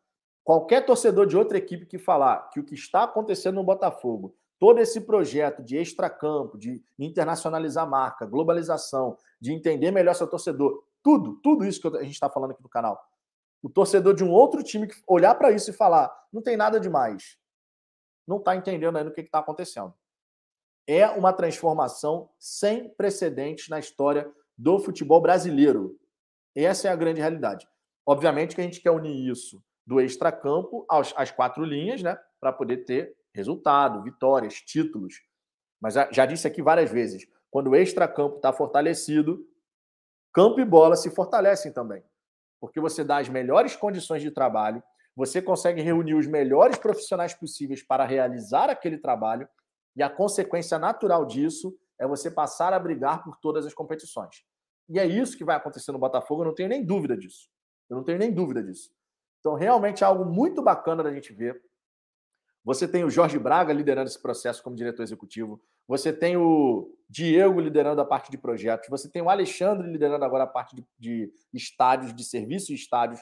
Qualquer 0.46 0.86
torcedor 0.86 1.26
de 1.26 1.36
outra 1.36 1.58
equipe 1.58 1.88
que 1.88 1.98
falar 1.98 2.52
que 2.52 2.60
o 2.60 2.64
que 2.64 2.76
está 2.76 3.04
acontecendo 3.04 3.56
no 3.56 3.64
Botafogo 3.64 4.36
todo 4.60 4.80
esse 4.80 5.02
projeto 5.02 5.64
de 5.64 5.76
extracampo, 5.76 6.56
de 6.56 6.84
internacionalizar 7.00 7.84
a 7.84 7.90
marca, 7.90 8.28
globalização, 8.28 9.18
de 9.42 9.52
entender 9.52 9.90
melhor 9.90 10.14
seu 10.14 10.28
torcedor, 10.28 10.84
tudo, 11.04 11.36
tudo 11.42 11.66
isso 11.66 11.82
que 11.82 11.98
a 11.98 12.04
gente 12.04 12.14
está 12.14 12.30
falando 12.30 12.52
aqui 12.52 12.62
no 12.62 12.70
canal. 12.70 13.04
O 13.62 13.70
torcedor 13.70 14.14
de 14.14 14.24
um 14.24 14.32
outro 14.32 14.64
time 14.64 14.88
que 14.88 14.96
olhar 15.08 15.34
para 15.34 15.52
isso 15.52 15.72
e 15.72 15.74
falar, 15.74 16.16
não 16.32 16.44
tem 16.44 16.56
nada 16.56 16.80
demais, 16.80 17.40
não 18.26 18.38
está 18.38 18.56
entendendo 18.56 18.98
ainda 18.98 19.10
o 19.10 19.14
que 19.14 19.22
está 19.22 19.40
acontecendo. 19.40 19.94
É 20.88 21.08
uma 21.08 21.34
transformação 21.34 22.30
sem 22.38 22.88
precedentes 22.90 23.68
na 23.68 23.80
história 23.80 24.32
do 24.56 24.78
futebol 24.78 25.20
brasileiro. 25.20 26.00
Essa 26.56 26.88
é 26.88 26.92
a 26.92 26.96
grande 26.96 27.20
realidade. 27.20 27.68
Obviamente 28.06 28.54
que 28.54 28.62
a 28.62 28.64
gente 28.64 28.80
quer 28.80 28.92
unir 28.92 29.32
isso 29.32 29.62
do 29.86 30.02
extracampo 30.02 30.86
às, 30.90 31.14
às 31.16 31.32
quatro 31.32 31.64
linhas, 31.64 32.02
né? 32.02 32.18
Para 32.40 32.52
poder 32.52 32.86
ter 32.86 33.16
resultado, 33.34 34.02
vitórias, 34.02 34.56
títulos. 34.56 35.22
Mas 35.80 35.94
já 36.12 36.26
disse 36.26 36.48
aqui 36.48 36.62
várias 36.62 36.90
vezes: 36.90 37.28
quando 37.52 37.70
o 37.70 37.76
extracampo 37.76 38.38
está 38.38 38.52
fortalecido, 38.52 39.45
campo 40.34 40.60
e 40.60 40.66
bola 40.66 40.95
se 40.95 41.10
fortalecem 41.12 41.72
também. 41.72 42.03
Porque 42.60 42.80
você 42.80 43.03
dá 43.03 43.18
as 43.18 43.30
melhores 43.30 43.76
condições 43.76 44.22
de 44.22 44.32
trabalho, 44.32 44.82
você 45.16 45.41
consegue 45.41 45.82
reunir 45.82 46.16
os 46.16 46.28
melhores 46.28 46.78
profissionais 46.78 47.34
possíveis 47.34 47.84
para 47.84 48.06
realizar 48.06 48.70
aquele 48.70 48.98
trabalho, 48.98 49.48
e 49.95 50.03
a 50.03 50.10
consequência 50.10 50.78
natural 50.78 51.26
disso 51.26 51.78
é 51.99 52.06
você 52.06 52.30
passar 52.30 52.74
a 52.74 52.80
brigar 52.80 53.24
por 53.24 53.38
todas 53.38 53.66
as 53.66 53.74
competições. 53.74 54.44
E 54.90 54.99
é 54.99 55.06
isso 55.06 55.38
que 55.38 55.45
vai 55.45 55.56
acontecer 55.56 55.91
no 55.91 55.99
Botafogo, 55.99 56.41
eu 56.41 56.48
não 56.48 56.56
tenho 56.56 56.70
nem 56.70 56.84
dúvida 56.84 57.16
disso. 57.18 57.49
Eu 57.90 57.98
não 57.98 58.03
tenho 58.03 58.20
nem 58.20 58.34
dúvida 58.34 58.62
disso. 58.64 58.91
Então, 59.46 59.54
realmente 59.54 60.04
é 60.04 60.08
algo 60.08 60.26
muito 60.26 60.60
bacana 60.60 61.04
da 61.04 61.14
gente 61.14 61.32
ver. 61.32 61.62
Você 62.64 62.88
tem 62.88 63.04
o 63.04 63.12
Jorge 63.12 63.38
Braga 63.38 63.72
liderando 63.72 64.08
esse 64.08 64.20
processo 64.20 64.64
como 64.64 64.76
diretor 64.76 65.04
executivo. 65.04 65.62
Você 65.88 66.12
tem 66.12 66.36
o 66.36 66.92
Diego 67.08 67.60
liderando 67.60 68.02
a 68.02 68.06
parte 68.06 68.32
de 68.32 68.40
projetos. 68.40 68.90
Você 68.90 69.08
tem 69.08 69.22
o 69.22 69.30
Alexandre 69.30 69.88
liderando 69.88 70.26
agora 70.26 70.46
a 70.46 70.48
parte 70.48 70.76
de, 70.76 70.84
de 70.98 71.32
estádios, 71.54 72.12
de 72.12 72.24
serviços 72.24 72.70
e 72.70 72.74
estádios. 72.74 73.22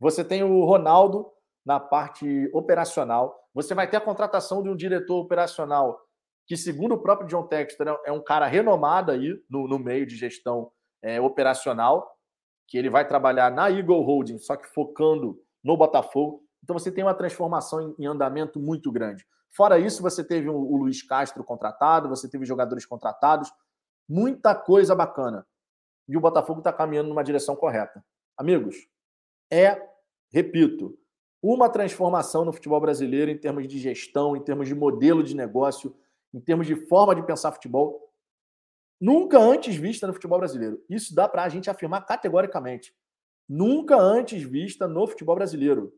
Você 0.00 0.24
tem 0.24 0.42
o 0.42 0.64
Ronaldo 0.64 1.30
na 1.64 1.78
parte 1.78 2.50
operacional. 2.52 3.40
Você 3.54 3.72
vai 3.72 3.88
ter 3.88 3.98
a 3.98 4.00
contratação 4.00 4.64
de 4.64 4.68
um 4.68 4.74
diretor 4.74 5.20
operacional 5.20 6.04
que, 6.48 6.56
segundo 6.56 6.96
o 6.96 7.00
próprio 7.00 7.28
John 7.28 7.46
Textor, 7.46 7.96
é 8.04 8.10
um 8.10 8.24
cara 8.24 8.48
renomado 8.48 9.12
aí 9.12 9.40
no, 9.48 9.68
no 9.68 9.78
meio 9.78 10.04
de 10.04 10.16
gestão 10.16 10.72
é, 11.00 11.20
operacional, 11.20 12.18
que 12.66 12.76
ele 12.76 12.90
vai 12.90 13.06
trabalhar 13.06 13.52
na 13.52 13.70
Eagle 13.70 14.02
Holding, 14.02 14.38
só 14.38 14.56
que 14.56 14.66
focando 14.66 15.40
no 15.62 15.76
Botafogo. 15.76 16.42
Então 16.62 16.78
você 16.78 16.90
tem 16.90 17.04
uma 17.04 17.14
transformação 17.14 17.94
em, 17.98 18.06
andamento 18.06 18.58
muito 18.60 18.90
grande. 18.92 19.26
Fora 19.50 19.78
isso, 19.78 20.02
você 20.02 20.22
teve 20.22 20.48
o 20.48 20.76
Luiz 20.76 21.02
Castro 21.02 21.42
contratado, 21.42 22.08
você 22.08 22.28
teve 22.28 22.44
jogadores 22.44 22.86
contratados, 22.86 23.52
muita 24.08 24.54
coisa 24.54 24.94
bacana. 24.94 25.46
E 26.08 26.16
o 26.16 26.20
Botafogo 26.20 26.60
está 26.60 26.72
caminhando 26.72 27.08
numa 27.08 27.24
direção 27.24 27.56
correta. 27.56 28.04
Amigos, 28.36 28.76
é, 29.50 29.80
repito, 30.32 30.96
uma 31.42 31.68
transformação 31.68 32.44
no 32.44 32.52
futebol 32.52 32.80
brasileiro 32.80 33.30
em 33.30 33.38
termos 33.38 33.66
de 33.66 33.78
gestão, 33.78 34.36
em 34.36 34.40
termos 34.40 34.68
de 34.68 34.74
modelo 34.74 35.22
de 35.22 35.34
negócio, 35.34 35.96
em 36.32 36.40
termos 36.40 36.66
de 36.66 36.76
forma 36.76 37.14
de 37.14 37.22
pensar 37.22 37.52
futebol, 37.52 38.12
nunca 39.00 39.38
antes 39.38 39.74
vista 39.74 40.06
no 40.06 40.12
futebol 40.12 40.38
brasileiro. 40.38 40.82
Isso 40.88 41.14
dá 41.14 41.28
para 41.28 41.42
a 41.42 41.48
gente 41.48 41.70
afirmar 41.70 42.04
categoricamente 42.04 42.94
nunca 43.50 43.96
antes 43.96 44.44
vista 44.44 44.86
no 44.86 45.08
futebol 45.08 45.34
brasileiro. 45.34 45.92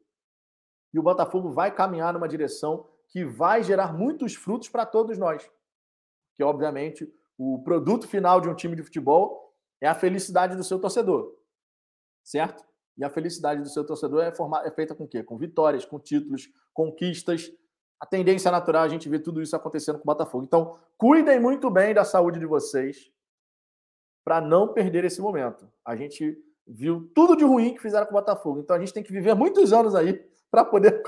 E 0.91 0.99
o 0.99 1.03
Botafogo 1.03 1.53
vai 1.53 1.75
caminhar 1.75 2.15
numa 2.15 2.27
direção 2.27 2.89
que 3.09 3.27
vai 3.27 3.63
gerar 3.63 3.93
muitos 3.93 4.35
frutos 4.35 4.71
para 4.71 4.87
todos 4.87 5.19
nós. 5.19 5.51
Que, 6.35 6.43
obviamente, 6.43 7.13
o 7.37 7.63
produto 7.63 8.09
final 8.09 8.41
de 8.41 8.49
um 8.49 8.55
time 8.55 8.75
de 8.75 8.83
futebol 8.83 9.55
é 9.83 9.87
a 9.87 9.95
felicidade 9.95 10.57
do 10.57 10.65
seu 10.65 10.81
torcedor. 10.81 11.37
Certo? 12.25 12.65
E 12.97 13.05
a 13.05 13.11
felicidade 13.11 13.61
do 13.61 13.69
seu 13.69 13.85
torcedor 13.85 14.23
é, 14.23 14.33
formar, 14.33 14.67
é 14.67 14.71
feita 14.71 14.95
com 14.95 15.05
o 15.05 15.09
quê? 15.09 15.23
Com 15.23 15.37
vitórias, 15.37 15.85
com 15.85 16.01
títulos, 16.01 16.49
conquistas. 16.73 17.53
A 18.01 18.07
tendência 18.07 18.51
natural 18.51 18.85
é 18.85 18.87
a 18.87 18.89
gente 18.89 19.11
ver 19.11 19.21
tudo 19.21 19.43
isso 19.43 19.55
acontecendo 19.55 19.97
com 19.97 20.05
o 20.05 20.07
Botafogo. 20.07 20.45
Então, 20.45 20.79
cuidem 20.97 21.39
muito 21.39 21.71
bem 21.71 21.93
da 21.93 22.05
saúde 22.05 22.39
de 22.39 22.47
vocês 22.47 23.13
para 24.25 24.41
não 24.41 24.73
perder 24.73 25.05
esse 25.05 25.21
momento. 25.21 25.71
A 25.85 25.95
gente 25.95 26.43
viu 26.67 27.11
tudo 27.15 27.37
de 27.37 27.45
ruim 27.45 27.75
que 27.75 27.83
fizeram 27.83 28.07
com 28.07 28.13
o 28.13 28.19
Botafogo. 28.19 28.61
Então 28.61 28.77
a 28.77 28.79
gente 28.79 28.93
tem 28.93 29.03
que 29.03 29.13
viver 29.13 29.35
muitos 29.35 29.73
anos 29.73 29.95
aí 29.95 30.21
para 30.51 30.65
poder 30.65 31.03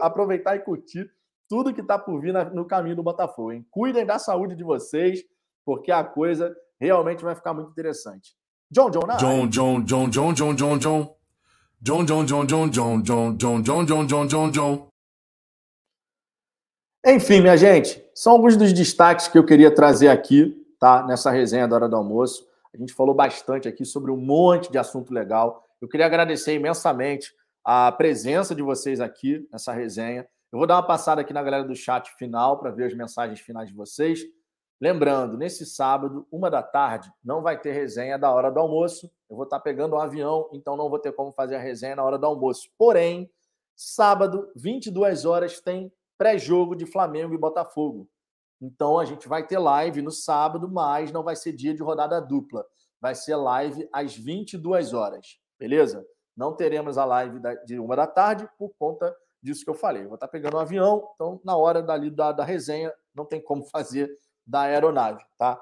aproveitar 0.00 0.56
e 0.56 0.60
curtir 0.60 1.10
tudo 1.48 1.72
que 1.72 1.80
está 1.80 1.98
por 1.98 2.20
vir 2.20 2.32
no 2.52 2.64
caminho 2.64 2.96
do 2.96 3.02
Botafogo. 3.02 3.52
Hein? 3.52 3.66
Cuidem 3.70 4.04
da 4.04 4.18
saúde 4.18 4.56
de 4.56 4.64
vocês, 4.64 5.20
porque 5.64 5.92
a 5.92 6.02
coisa 6.02 6.54
realmente 6.78 7.22
vai 7.22 7.34
ficar 7.34 7.54
muito 7.54 7.70
interessante. 7.70 8.34
John 8.70 8.90
John 8.90 9.06
na 9.06 9.16
John 9.16 9.48
John 9.48 9.82
John 9.84 10.10
John 10.10 10.34
John 10.34 10.54
John 10.54 10.76
John 10.76 12.04
John 12.04 12.04
John 12.04 12.26
John 12.26 12.46
John 12.46 12.70
John 12.70 13.02
John 13.02 13.02
John 13.02 13.62
John 13.62 13.84
John 13.84 14.06
John 14.06 14.26
John 14.26 14.50
John 14.50 14.88
Enfim, 17.06 17.40
minha 17.40 17.56
gente, 17.56 18.02
são 18.12 18.32
alguns 18.32 18.56
dos 18.56 18.72
destaques 18.72 19.28
que 19.28 19.38
eu 19.38 19.46
queria 19.46 19.72
trazer 19.72 20.08
aqui, 20.08 20.66
tá? 20.80 21.04
Nessa 21.04 21.30
resenha 21.30 21.68
da 21.68 21.76
hora 21.76 21.88
do 21.88 21.94
almoço. 21.94 22.44
A 22.76 22.78
gente 22.78 22.92
falou 22.92 23.14
bastante 23.14 23.66
aqui 23.66 23.86
sobre 23.86 24.10
um 24.10 24.18
monte 24.18 24.70
de 24.70 24.76
assunto 24.76 25.12
legal. 25.12 25.64
Eu 25.80 25.88
queria 25.88 26.04
agradecer 26.04 26.54
imensamente 26.54 27.34
a 27.64 27.90
presença 27.90 28.54
de 28.54 28.62
vocês 28.62 29.00
aqui 29.00 29.48
nessa 29.50 29.72
resenha. 29.72 30.28
Eu 30.52 30.58
vou 30.58 30.66
dar 30.66 30.74
uma 30.74 30.86
passada 30.86 31.22
aqui 31.22 31.32
na 31.32 31.42
galera 31.42 31.64
do 31.64 31.74
chat 31.74 32.10
final 32.16 32.58
para 32.58 32.70
ver 32.70 32.84
as 32.84 32.94
mensagens 32.94 33.40
finais 33.40 33.70
de 33.70 33.74
vocês. 33.74 34.20
Lembrando, 34.78 35.38
nesse 35.38 35.64
sábado, 35.64 36.26
uma 36.30 36.50
da 36.50 36.62
tarde, 36.62 37.10
não 37.24 37.40
vai 37.40 37.58
ter 37.58 37.72
resenha 37.72 38.18
da 38.18 38.30
hora 38.30 38.50
do 38.50 38.60
almoço. 38.60 39.10
Eu 39.28 39.36
vou 39.36 39.44
estar 39.44 39.58
pegando 39.58 39.96
um 39.96 39.98
avião, 39.98 40.50
então 40.52 40.76
não 40.76 40.90
vou 40.90 40.98
ter 40.98 41.12
como 41.12 41.32
fazer 41.32 41.56
a 41.56 41.60
resenha 41.60 41.96
na 41.96 42.04
hora 42.04 42.18
do 42.18 42.26
almoço. 42.26 42.68
Porém, 42.76 43.30
sábado, 43.74 44.52
22 44.54 45.24
horas, 45.24 45.60
tem 45.60 45.90
pré-jogo 46.18 46.76
de 46.76 46.84
Flamengo 46.84 47.34
e 47.34 47.38
Botafogo. 47.38 48.06
Então 48.60 48.98
a 48.98 49.04
gente 49.04 49.28
vai 49.28 49.46
ter 49.46 49.58
live 49.58 50.02
no 50.02 50.10
sábado, 50.10 50.68
mas 50.68 51.12
não 51.12 51.22
vai 51.22 51.36
ser 51.36 51.52
dia 51.52 51.74
de 51.74 51.82
rodada 51.82 52.20
dupla. 52.20 52.64
Vai 53.00 53.14
ser 53.14 53.36
live 53.36 53.88
às 53.92 54.16
22 54.16 54.94
horas, 54.94 55.38
beleza? 55.58 56.06
Não 56.36 56.54
teremos 56.54 56.98
a 56.98 57.04
live 57.04 57.40
de 57.64 57.78
uma 57.78 57.96
da 57.96 58.06
tarde 58.06 58.48
por 58.58 58.72
conta 58.78 59.14
disso 59.42 59.64
que 59.64 59.70
eu 59.70 59.74
falei. 59.74 60.02
Eu 60.02 60.08
vou 60.08 60.16
estar 60.16 60.28
pegando 60.28 60.56
um 60.56 60.60
avião, 60.60 61.08
então 61.14 61.40
na 61.44 61.56
hora 61.56 61.82
dali 61.82 62.10
da, 62.10 62.32
da 62.32 62.44
resenha 62.44 62.92
não 63.14 63.24
tem 63.24 63.40
como 63.40 63.64
fazer 63.70 64.10
da 64.46 64.62
aeronave, 64.62 65.24
tá? 65.36 65.60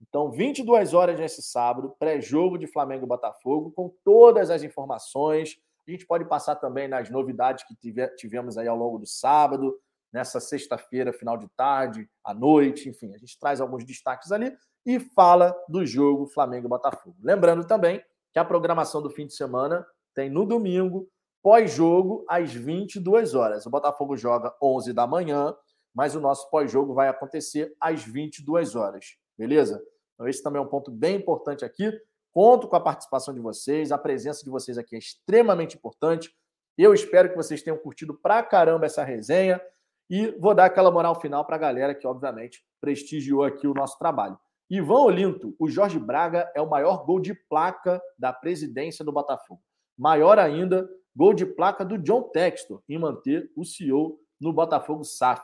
Então, 0.00 0.30
22 0.30 0.92
horas 0.92 1.18
nesse 1.18 1.42
sábado, 1.42 1.94
pré-jogo 1.98 2.58
de 2.58 2.66
Flamengo 2.66 3.06
e 3.06 3.08
Botafogo, 3.08 3.72
com 3.72 3.90
todas 4.04 4.50
as 4.50 4.62
informações. 4.62 5.58
A 5.86 5.90
gente 5.90 6.06
pode 6.06 6.26
passar 6.26 6.56
também 6.56 6.86
nas 6.86 7.08
novidades 7.08 7.64
que 7.64 7.74
tivemos 8.16 8.58
aí 8.58 8.68
ao 8.68 8.76
longo 8.76 8.98
do 8.98 9.06
sábado, 9.06 9.78
nessa 10.16 10.40
sexta-feira, 10.40 11.12
final 11.12 11.36
de 11.36 11.46
tarde, 11.54 12.08
à 12.24 12.32
noite, 12.32 12.88
enfim, 12.88 13.14
a 13.14 13.18
gente 13.18 13.38
traz 13.38 13.60
alguns 13.60 13.84
destaques 13.84 14.32
ali 14.32 14.50
e 14.86 14.98
fala 14.98 15.54
do 15.68 15.84
jogo 15.84 16.26
Flamengo 16.26 16.66
Botafogo. 16.70 17.14
Lembrando 17.22 17.66
também 17.66 18.02
que 18.32 18.38
a 18.38 18.44
programação 18.44 19.02
do 19.02 19.10
fim 19.10 19.26
de 19.26 19.34
semana 19.34 19.86
tem 20.14 20.30
no 20.30 20.46
domingo, 20.46 21.06
pós-jogo, 21.42 22.24
às 22.30 22.50
22 22.50 23.34
horas. 23.34 23.66
O 23.66 23.70
Botafogo 23.70 24.16
joga 24.16 24.54
11 24.62 24.94
da 24.94 25.06
manhã, 25.06 25.54
mas 25.94 26.16
o 26.16 26.20
nosso 26.20 26.48
pós-jogo 26.48 26.94
vai 26.94 27.08
acontecer 27.08 27.76
às 27.78 28.02
22 28.02 28.74
horas, 28.74 29.18
beleza? 29.36 29.84
Então, 30.14 30.26
esse 30.26 30.42
também 30.42 30.62
é 30.62 30.64
um 30.64 30.68
ponto 30.68 30.90
bem 30.90 31.16
importante 31.16 31.62
aqui. 31.62 31.92
Conto 32.32 32.66
com 32.68 32.76
a 32.76 32.80
participação 32.80 33.34
de 33.34 33.40
vocês, 33.40 33.92
a 33.92 33.98
presença 33.98 34.42
de 34.42 34.48
vocês 34.48 34.78
aqui 34.78 34.96
é 34.96 34.98
extremamente 34.98 35.76
importante. 35.76 36.34
Eu 36.78 36.94
espero 36.94 37.28
que 37.28 37.36
vocês 37.36 37.62
tenham 37.62 37.76
curtido 37.76 38.14
pra 38.14 38.42
caramba 38.42 38.86
essa 38.86 39.04
resenha. 39.04 39.60
E 40.08 40.30
vou 40.38 40.54
dar 40.54 40.66
aquela 40.66 40.90
moral 40.90 41.20
final 41.20 41.44
para 41.44 41.56
a 41.56 41.58
galera 41.58 41.94
que, 41.94 42.06
obviamente, 42.06 42.62
prestigiou 42.80 43.42
aqui 43.42 43.66
o 43.66 43.74
nosso 43.74 43.98
trabalho. 43.98 44.38
Ivan 44.70 45.00
Olinto, 45.00 45.54
o 45.58 45.68
Jorge 45.68 45.98
Braga 45.98 46.50
é 46.54 46.60
o 46.60 46.68
maior 46.68 47.04
gol 47.04 47.20
de 47.20 47.34
placa 47.34 48.00
da 48.18 48.32
presidência 48.32 49.04
do 49.04 49.12
Botafogo. 49.12 49.60
Maior 49.96 50.38
ainda, 50.38 50.88
gol 51.14 51.32
de 51.32 51.46
placa 51.46 51.84
do 51.84 51.98
John 51.98 52.22
Textor 52.22 52.82
em 52.88 52.98
manter 52.98 53.50
o 53.56 53.64
CEO 53.64 54.18
no 54.40 54.52
Botafogo 54.52 55.04
SAF. 55.04 55.42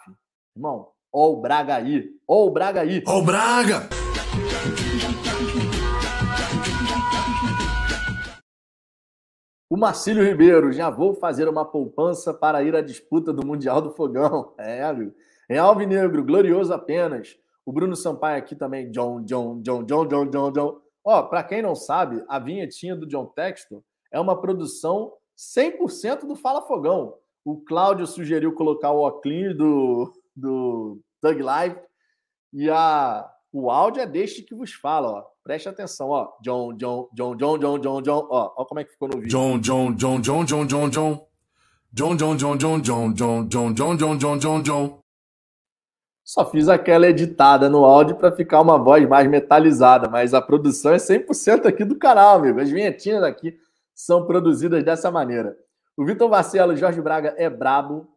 Irmão, 0.56 0.88
ó 1.12 1.30
o 1.30 1.40
Braga 1.40 1.76
aí, 1.76 2.10
ó 2.26 2.44
o 2.46 2.50
Braga 2.50 2.82
aí. 2.82 3.02
Ó 3.06 3.18
o 3.18 3.24
Braga! 3.24 3.88
O 9.72 9.76
Marcílio 9.78 10.22
Ribeiro, 10.22 10.70
já 10.70 10.90
vou 10.90 11.14
fazer 11.14 11.48
uma 11.48 11.64
poupança 11.64 12.34
para 12.34 12.62
ir 12.62 12.76
à 12.76 12.82
disputa 12.82 13.32
do 13.32 13.46
Mundial 13.46 13.80
do 13.80 13.90
Fogão. 13.90 14.52
É, 14.60 14.82
amigo. 14.82 15.14
Real 15.48 15.74
Vinegro, 15.74 16.22
glorioso 16.22 16.74
apenas. 16.74 17.38
O 17.64 17.72
Bruno 17.72 17.96
Sampaio 17.96 18.36
aqui 18.36 18.54
também. 18.54 18.90
John, 18.90 19.22
John, 19.22 19.62
John, 19.62 19.82
John, 19.84 20.06
John, 20.06 20.26
John, 20.26 20.52
John. 20.52 20.78
Ó, 21.02 21.22
para 21.22 21.42
quem 21.42 21.62
não 21.62 21.74
sabe, 21.74 22.22
a 22.28 22.38
vinhetinha 22.38 22.94
do 22.94 23.06
John 23.06 23.24
Texton 23.24 23.82
é 24.12 24.20
uma 24.20 24.38
produção 24.38 25.10
100% 25.38 26.26
do 26.26 26.36
Fala 26.36 26.60
Fogão. 26.60 27.14
O 27.42 27.56
Cláudio 27.56 28.06
sugeriu 28.06 28.52
colocar 28.52 28.90
o 28.90 29.00
óculos 29.00 29.56
do, 29.56 30.12
do 30.36 31.00
Thug 31.18 31.42
Live. 31.42 31.80
E 32.52 32.68
a, 32.68 33.26
o 33.50 33.70
áudio 33.70 34.02
é 34.02 34.06
deste 34.06 34.42
que 34.42 34.54
vos 34.54 34.74
fala, 34.74 35.10
ó. 35.10 35.31
Preste 35.44 35.68
atenção, 35.68 36.08
ó. 36.10 36.32
John, 36.42 36.76
John, 36.76 37.08
John, 37.12 37.36
John, 37.36 37.58
John, 37.58 37.80
John, 37.80 38.02
John. 38.02 38.28
Ó, 38.30 38.54
ó 38.56 38.64
como 38.64 38.80
é 38.80 38.84
que 38.84 38.92
ficou 38.92 39.08
no 39.08 39.16
vídeo. 39.16 39.28
John, 39.28 39.58
John, 39.60 39.94
John, 39.94 40.20
John, 40.20 40.44
John, 40.44 40.66
John, 40.66 40.88
John. 40.90 41.26
John, 41.94 42.16
John, 42.16 42.36
John, 42.36 42.58
John, 42.58 42.82
John, 42.82 43.12
John, 43.12 43.48
John, 43.48 43.74
John, 43.74 43.96
John, 43.96 44.18
John, 44.18 44.38
John, 44.38 44.62
John. 44.62 45.02
Só 46.24 46.48
fiz 46.48 46.68
aquela 46.68 47.08
editada 47.08 47.68
no 47.68 47.84
áudio 47.84 48.16
para 48.16 48.30
ficar 48.30 48.60
uma 48.60 48.78
voz 48.78 49.06
mais 49.08 49.28
metalizada, 49.28 50.08
mas 50.08 50.32
a 50.32 50.40
produção 50.40 50.92
é 50.92 50.96
100% 50.96 51.66
aqui 51.66 51.84
do 51.84 51.98
canal, 51.98 52.38
amigo. 52.38 52.60
As 52.60 52.70
vinhetinhas 52.70 53.24
aqui 53.24 53.58
são 53.94 54.24
produzidas 54.24 54.84
dessa 54.84 55.10
maneira. 55.10 55.56
O 55.96 56.04
Vitor 56.04 56.30
Marcelo, 56.30 56.76
Jorge 56.76 57.02
Braga 57.02 57.34
é 57.36 57.50
brabo. 57.50 58.08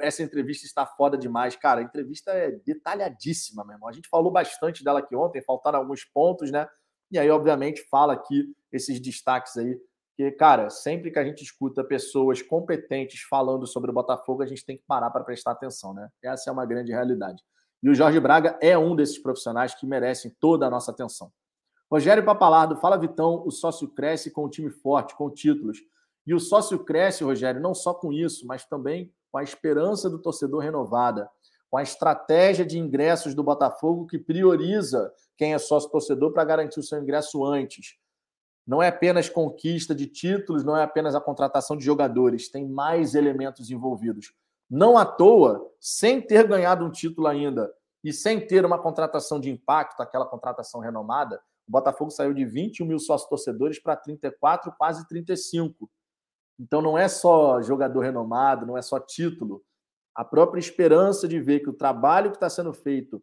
Essa 0.00 0.22
entrevista 0.22 0.66
está 0.66 0.86
foda 0.86 1.18
demais. 1.18 1.54
Cara, 1.56 1.80
a 1.80 1.84
entrevista 1.84 2.30
é 2.30 2.50
detalhadíssima, 2.50 3.64
meu 3.64 3.74
irmão. 3.74 3.88
A 3.88 3.92
gente 3.92 4.08
falou 4.08 4.30
bastante 4.30 4.82
dela 4.82 5.00
aqui 5.00 5.14
ontem, 5.14 5.42
faltaram 5.42 5.78
alguns 5.78 6.04
pontos, 6.04 6.50
né? 6.50 6.66
E 7.10 7.18
aí, 7.18 7.30
obviamente, 7.30 7.86
fala 7.90 8.14
aqui 8.14 8.52
esses 8.72 9.00
destaques 9.00 9.56
aí. 9.56 9.78
Que, 10.16 10.30
cara, 10.32 10.70
sempre 10.70 11.10
que 11.10 11.18
a 11.18 11.24
gente 11.24 11.42
escuta 11.42 11.84
pessoas 11.84 12.40
competentes 12.40 13.20
falando 13.28 13.66
sobre 13.66 13.90
o 13.90 13.94
Botafogo, 13.94 14.42
a 14.42 14.46
gente 14.46 14.64
tem 14.64 14.78
que 14.78 14.84
parar 14.86 15.10
para 15.10 15.22
prestar 15.22 15.50
atenção, 15.50 15.92
né? 15.92 16.08
Essa 16.24 16.48
é 16.48 16.52
uma 16.52 16.64
grande 16.64 16.90
realidade. 16.90 17.42
E 17.82 17.90
o 17.90 17.94
Jorge 17.94 18.18
Braga 18.18 18.58
é 18.62 18.76
um 18.78 18.96
desses 18.96 19.18
profissionais 19.18 19.74
que 19.74 19.86
merecem 19.86 20.34
toda 20.40 20.66
a 20.66 20.70
nossa 20.70 20.90
atenção. 20.90 21.30
Rogério 21.90 22.24
Papalardo, 22.24 22.76
fala 22.76 22.96
Vitão, 22.96 23.44
o 23.46 23.50
sócio 23.50 23.88
cresce 23.88 24.30
com 24.30 24.46
um 24.46 24.48
time 24.48 24.70
forte, 24.70 25.14
com 25.14 25.30
títulos. 25.30 25.78
E 26.26 26.34
o 26.34 26.40
sócio 26.40 26.82
cresce, 26.82 27.22
Rogério, 27.22 27.60
não 27.60 27.74
só 27.74 27.94
com 27.94 28.12
isso, 28.12 28.46
mas 28.46 28.64
também 28.64 29.12
com 29.36 29.40
a 29.40 29.42
esperança 29.42 30.08
do 30.08 30.18
torcedor 30.18 30.62
renovada, 30.62 31.28
com 31.68 31.76
a 31.76 31.82
estratégia 31.82 32.64
de 32.64 32.78
ingressos 32.78 33.34
do 33.34 33.44
Botafogo 33.44 34.06
que 34.06 34.18
prioriza 34.18 35.12
quem 35.36 35.52
é 35.52 35.58
sócio 35.58 35.90
torcedor 35.90 36.32
para 36.32 36.42
garantir 36.42 36.80
o 36.80 36.82
seu 36.82 36.98
ingresso 36.98 37.44
antes. 37.44 37.98
Não 38.66 38.82
é 38.82 38.88
apenas 38.88 39.28
conquista 39.28 39.94
de 39.94 40.06
títulos, 40.06 40.64
não 40.64 40.74
é 40.74 40.82
apenas 40.82 41.14
a 41.14 41.20
contratação 41.20 41.76
de 41.76 41.84
jogadores, 41.84 42.50
tem 42.50 42.66
mais 42.66 43.14
elementos 43.14 43.70
envolvidos. 43.70 44.32
Não 44.70 44.96
à 44.96 45.04
toa, 45.04 45.70
sem 45.78 46.18
ter 46.18 46.48
ganhado 46.48 46.82
um 46.82 46.90
título 46.90 47.26
ainda 47.26 47.70
e 48.02 48.14
sem 48.14 48.40
ter 48.40 48.64
uma 48.64 48.78
contratação 48.78 49.38
de 49.38 49.50
impacto, 49.50 50.00
aquela 50.00 50.24
contratação 50.24 50.80
renomada, 50.80 51.42
o 51.68 51.72
Botafogo 51.72 52.10
saiu 52.10 52.32
de 52.32 52.46
21 52.46 52.86
mil 52.86 52.98
sócios 52.98 53.28
torcedores 53.28 53.78
para 53.78 53.96
34, 53.96 54.72
quase 54.78 55.06
35. 55.06 55.90
Então 56.58 56.80
não 56.80 56.96
é 56.96 57.08
só 57.08 57.60
jogador 57.60 58.00
renomado, 58.00 58.66
não 58.66 58.76
é 58.76 58.82
só 58.82 58.98
título. 58.98 59.62
A 60.14 60.24
própria 60.24 60.60
esperança 60.60 61.28
de 61.28 61.38
ver 61.38 61.60
que 61.60 61.68
o 61.68 61.74
trabalho 61.74 62.30
que 62.30 62.36
está 62.36 62.48
sendo 62.48 62.72
feito 62.72 63.22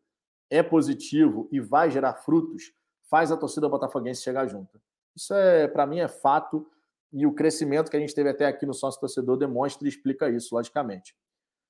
é 0.49 0.61
positivo 0.61 1.49
e 1.51 1.59
vai 1.59 1.89
gerar 1.89 2.13
frutos 2.13 2.71
faz 3.09 3.31
a 3.31 3.37
torcida 3.37 3.67
botafoguense 3.67 4.21
chegar 4.21 4.47
junto. 4.47 4.79
Isso 5.15 5.33
é, 5.33 5.67
para 5.67 5.85
mim, 5.85 5.99
é 5.99 6.07
fato 6.07 6.67
e 7.11 7.25
o 7.27 7.33
crescimento 7.33 7.91
que 7.91 7.97
a 7.97 7.99
gente 7.99 8.13
teve 8.13 8.29
até 8.29 8.45
aqui 8.45 8.65
no 8.65 8.73
sócio 8.73 8.99
torcedor 8.99 9.37
demonstra 9.37 9.87
e 9.87 9.89
explica 9.89 10.29
isso, 10.29 10.55
logicamente. 10.55 11.15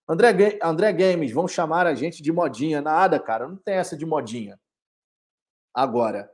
André, 0.07 0.59
André 0.61 0.91
Games, 0.93 1.31
vão 1.31 1.47
chamar 1.47 1.87
a 1.87 1.93
gente 1.93 2.21
de 2.21 2.31
modinha. 2.31 2.81
Nada, 2.81 3.19
cara, 3.19 3.47
não 3.47 3.57
tem 3.57 3.75
essa 3.75 3.95
de 3.95 4.05
modinha. 4.05 4.59
Agora, 5.73 6.31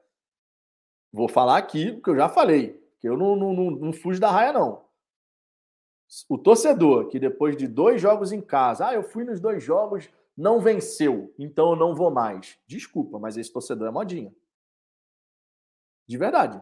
vou 1.11 1.27
falar 1.27 1.57
aqui 1.57 1.91
o 1.91 2.01
que 2.01 2.10
eu 2.10 2.15
já 2.15 2.30
falei, 2.30 2.80
que 2.99 3.07
eu 3.07 3.18
não, 3.18 3.35
não, 3.35 3.53
não, 3.53 3.72
não 3.72 3.93
fujo 3.93 4.19
da 4.19 4.30
raia, 4.30 4.53
não. 4.53 4.89
O 6.27 6.38
torcedor 6.38 7.07
que 7.07 7.19
depois 7.19 7.56
de 7.56 7.68
dois 7.68 8.02
jogos 8.02 8.31
em 8.31 8.41
casa, 8.41 8.88
ah, 8.88 8.94
eu 8.94 9.03
fui 9.03 9.23
nos 9.23 9.40
dois 9.40 9.64
jogos, 9.64 10.10
não 10.36 10.60
venceu, 10.60 11.34
então 11.38 11.72
eu 11.72 11.76
não 11.76 11.94
vou 11.94 12.10
mais. 12.10 12.57
Desculpa, 12.65 13.19
mas 13.19 13.38
esse 13.38 13.52
torcedor 13.52 13.88
é 13.88 13.91
modinha. 13.91 14.34
De 16.07 16.18
verdade. 16.18 16.57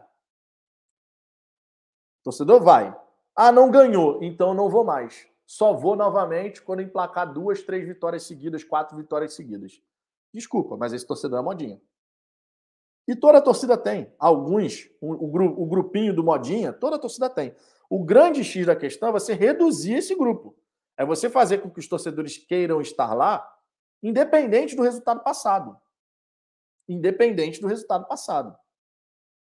O 2.20 2.24
torcedor 2.24 2.62
vai. 2.62 2.94
Ah, 3.34 3.50
não 3.50 3.70
ganhou, 3.70 4.22
então 4.22 4.48
eu 4.48 4.54
não 4.54 4.68
vou 4.68 4.84
mais. 4.84 5.26
Só 5.46 5.72
vou 5.72 5.96
novamente 5.96 6.60
quando 6.60 6.82
emplacar 6.82 7.32
duas, 7.32 7.62
três 7.62 7.86
vitórias 7.86 8.24
seguidas, 8.24 8.62
quatro 8.62 8.96
vitórias 8.98 9.32
seguidas. 9.32 9.80
Desculpa, 10.34 10.76
mas 10.76 10.92
esse 10.92 11.06
torcedor 11.06 11.38
é 11.38 11.42
modinha. 11.42 11.80
E 13.08 13.16
toda 13.16 13.38
a 13.38 13.42
torcida 13.42 13.78
tem. 13.78 14.12
Alguns, 14.18 14.90
o, 15.00 15.14
o, 15.14 15.62
o 15.62 15.66
grupinho 15.66 16.14
do 16.14 16.22
modinha, 16.22 16.74
toda 16.74 16.96
a 16.96 16.98
torcida 16.98 17.30
tem. 17.30 17.56
O 17.88 18.04
grande 18.04 18.44
X 18.44 18.66
da 18.66 18.76
questão 18.76 19.08
é 19.08 19.12
você 19.12 19.32
reduzir 19.32 19.94
esse 19.94 20.14
grupo. 20.14 20.54
É 20.94 21.06
você 21.06 21.30
fazer 21.30 21.58
com 21.58 21.70
que 21.70 21.80
os 21.80 21.88
torcedores 21.88 22.36
queiram 22.36 22.82
estar 22.82 23.14
lá, 23.14 23.50
independente 24.02 24.76
do 24.76 24.82
resultado 24.82 25.22
passado. 25.22 25.74
Independente 26.86 27.62
do 27.62 27.66
resultado 27.66 28.06
passado. 28.06 28.54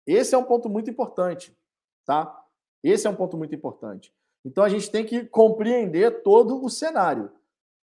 Esse 0.05 0.35
é 0.35 0.37
um 0.37 0.43
ponto 0.43 0.67
muito 0.67 0.89
importante, 0.89 1.57
tá? 2.05 2.37
Esse 2.83 3.07
é 3.07 3.09
um 3.09 3.15
ponto 3.15 3.37
muito 3.37 3.55
importante. 3.55 4.13
Então 4.43 4.61
a 4.61 4.67
gente 4.67 4.91
tem 4.91 5.05
que 5.05 5.25
compreender 5.25 6.21
todo 6.21 6.61
o 6.61 6.69
cenário. 6.69 7.31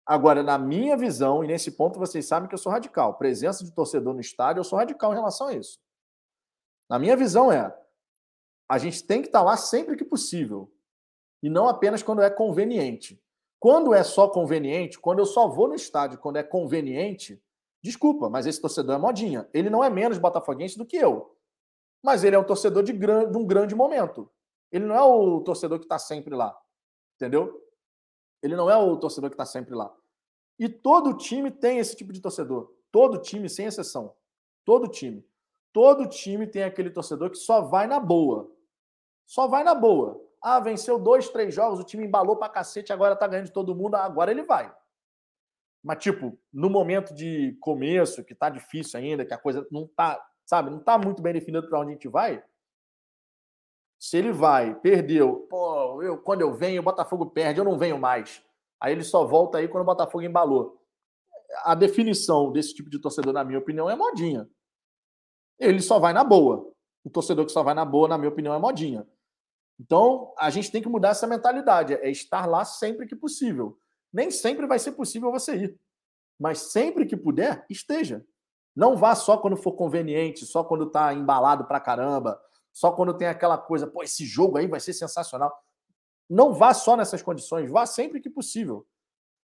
Agora, 0.07 0.41
na 0.41 0.57
minha 0.57 0.97
visão, 0.97 1.43
e 1.43 1.49
nesse 1.49 1.73
ponto 1.73 1.99
vocês 1.99 2.27
sabem 2.27 2.49
que 2.49 2.55
eu 2.55 2.59
sou 2.59 2.71
radical, 2.71 3.19
presença 3.19 3.65
de 3.65 3.73
torcedor 3.73 4.15
no 4.15 4.21
estádio, 4.21 4.61
eu 4.61 4.65
sou 4.65 4.79
radical 4.79 5.13
em 5.13 5.17
relação 5.17 5.49
a 5.49 5.55
isso. 5.55 5.81
Na 6.89 6.97
minha 6.97 7.17
visão 7.17 7.51
é, 7.51 7.77
a 8.69 8.79
gente 8.79 9.05
tem 9.05 9.21
que 9.21 9.29
estar 9.29 9.43
lá 9.43 9.57
sempre 9.57 9.97
que 9.97 10.05
possível. 10.05 10.73
E 11.43 11.51
não 11.51 11.69
apenas 11.69 12.05
quando 12.05 12.23
é 12.23 12.31
conveniente. 12.31 13.21
Quando 13.59 13.93
é 13.93 14.05
só 14.05 14.29
conveniente, 14.29 14.99
quando 14.99 15.19
eu 15.19 15.27
só 15.27 15.49
vou 15.49 15.67
no 15.67 15.75
estádio 15.75 16.19
quando 16.19 16.37
é 16.37 16.43
conveniente, 16.43 17.43
desculpa, 17.83 18.31
mas 18.31 18.47
esse 18.47 18.61
torcedor 18.61 18.95
é 18.95 18.99
modinha. 18.99 19.49
Ele 19.53 19.69
não 19.69 19.83
é 19.83 19.91
menos 19.91 20.19
botafoguense 20.19 20.79
do 20.79 20.87
que 20.87 20.97
eu. 20.97 21.37
Mas 22.01 22.23
ele 22.23 22.37
é 22.37 22.39
um 22.39 22.45
torcedor 22.45 22.85
de, 22.85 22.93
de 22.93 23.37
um 23.37 23.45
grande 23.45 23.75
momento. 23.75 24.31
Ele 24.71 24.85
não 24.85 24.95
é 24.95 25.03
o 25.03 25.41
torcedor 25.41 25.79
que 25.79 25.85
está 25.85 25.99
sempre 25.99 26.35
lá. 26.35 26.57
Entendeu? 27.17 27.66
Ele 28.47 28.57
não 28.57 28.71
é 28.71 28.77
o 28.77 28.97
torcedor 28.97 29.29
que 29.31 29.35
está 29.35 29.45
sempre 29.45 29.75
lá. 29.75 29.95
E 30.59 30.69
todo 30.69 31.17
time 31.17 31.51
tem 31.51 31.79
esse 31.79 31.95
tipo 31.95 32.13
de 32.13 32.21
torcedor. 32.21 32.73
Todo 32.91 33.19
time, 33.19 33.49
sem 33.49 33.67
exceção. 33.67 34.15
Todo 34.65 34.89
time. 34.89 35.25
Todo 35.73 36.09
time 36.09 36.47
tem 36.47 36.63
aquele 36.63 36.89
torcedor 36.89 37.31
que 37.31 37.37
só 37.37 37.61
vai 37.61 37.87
na 37.87 38.01
boa. 38.01 38.51
Só 39.27 39.47
vai 39.47 39.63
na 39.63 39.75
boa. 39.75 40.25
Ah, 40.41 40.61
venceu 40.61 40.99
dois, 40.99 41.29
três 41.29 41.53
jogos, 41.53 41.81
o 41.81 41.85
time 41.85 42.07
embalou 42.07 42.37
pra 42.37 42.49
cacete, 42.49 42.93
agora 42.93 43.17
tá 43.17 43.27
ganhando 43.27 43.47
de 43.47 43.53
todo 43.53 43.75
mundo, 43.75 43.97
agora 43.97 44.31
ele 44.31 44.45
vai. 44.45 44.73
Mas, 45.83 45.99
tipo, 45.99 46.39
no 46.53 46.71
momento 46.71 47.15
de 47.15 47.57
começo, 47.61 48.25
que 48.25 48.35
tá 48.35 48.49
difícil 48.49 48.99
ainda, 48.99 49.25
que 49.25 49.35
a 49.35 49.39
coisa 49.39 49.67
não 49.71 49.87
tá, 49.87 50.25
sabe, 50.45 50.71
não 50.71 50.79
tá 50.79 50.97
muito 50.97 51.21
bem 51.21 51.33
definida 51.33 51.67
para 51.67 51.81
onde 51.81 51.91
a 51.91 51.93
gente 51.95 52.09
vai. 52.09 52.43
Se 53.99 54.17
ele 54.17 54.33
vai, 54.33 54.75
perdeu, 54.75 55.47
pô, 55.51 55.66
eu, 56.03 56.19
quando 56.19 56.41
eu 56.41 56.55
venho, 56.55 56.81
o 56.81 56.85
Botafogo 56.85 57.27
perde, 57.27 57.61
eu 57.61 57.65
não 57.65 57.79
venho 57.79 57.99
mais. 57.99 58.43
Aí 58.81 58.93
ele 58.93 59.05
só 59.05 59.25
volta 59.25 59.59
aí 59.59 59.69
quando 59.69 59.83
o 59.83 59.87
Botafogo 59.87 60.23
embalou. 60.23 60.81
A 61.65 61.75
definição 61.75 62.53
desse 62.53 62.75
tipo 62.75 62.91
de 62.91 62.99
torcedor, 62.99 63.33
na 63.33 63.45
minha 63.45 63.59
opinião, 63.59 63.89
é 63.89 63.97
modinha. 63.97 64.49
Ele 65.59 65.81
só 65.81 65.99
vai 65.99 66.13
na 66.13 66.25
boa. 66.25 66.71
O 67.05 67.11
torcedor 67.11 67.47
que 67.47 67.53
só 67.53 67.63
vai 67.63 67.75
na 67.75 67.85
boa, 67.85 68.09
na 68.09 68.19
minha 68.19 68.31
opinião, 68.31 68.55
é 68.55 68.59
modinha. 68.59 69.07
Então, 69.79 70.33
a 70.39 70.51
gente 70.51 70.71
tem 70.71 70.83
que 70.83 70.89
mudar 70.89 71.11
essa 71.11 71.27
mentalidade, 71.27 71.95
é 71.95 72.11
estar 72.11 72.47
lá 72.47 72.65
sempre 72.65 73.07
que 73.07 73.15
possível. 73.15 73.79
Nem 74.13 74.31
sempre 74.31 74.67
vai 74.67 74.79
ser 74.79 74.93
possível 74.93 75.31
você 75.31 75.55
ir, 75.57 75.81
mas 76.39 76.73
sempre 76.73 77.05
que 77.05 77.17
puder, 77.17 77.65
esteja. 77.69 78.25
Não 78.75 78.97
vá 78.97 79.15
só 79.15 79.37
quando 79.39 79.57
for 79.57 79.73
conveniente, 79.73 80.47
só 80.47 80.65
quando 80.65 80.85
está 80.85 81.13
embalado 81.13 81.65
pra 81.67 81.81
caramba, 81.81 82.41
só 82.73 82.93
quando 82.93 83.17
tem 83.17 83.29
aquela 83.29 83.57
coisa, 83.57 83.87
pô, 83.87 84.03
esse 84.03 84.25
jogo 84.25 84.59
aí 84.59 84.67
vai 84.67 84.81
ser 84.81 84.93
sensacional. 84.93 85.51
Não 86.29 86.53
vá 86.53 86.75
só 86.75 86.97
nessas 86.97 87.23
condições, 87.23 87.71
vá 87.71 87.87
sempre 87.87 88.21
que 88.21 88.31
possível. 88.31 88.87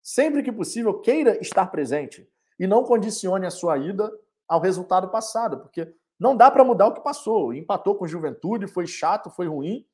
Sempre 0.02 0.42
que 0.42 0.52
possível, 0.52 1.00
queira 1.00 1.40
estar 1.42 1.68
presente 1.68 2.28
e 2.58 2.66
não 2.66 2.84
condicione 2.84 3.46
a 3.46 3.52
sua 3.52 3.78
ida 3.78 4.12
ao 4.48 4.60
resultado 4.60 5.10
passado, 5.10 5.60
porque 5.60 5.94
não 6.20 6.36
dá 6.36 6.50
para 6.50 6.64
mudar 6.64 6.88
o 6.88 6.94
que 6.94 7.02
passou. 7.02 7.54
Empatou 7.54 7.96
com 7.96 8.08
Juventude, 8.08 8.68
foi 8.68 8.88
chato, 8.88 9.30
foi 9.30 9.48
ruim, 9.48 9.86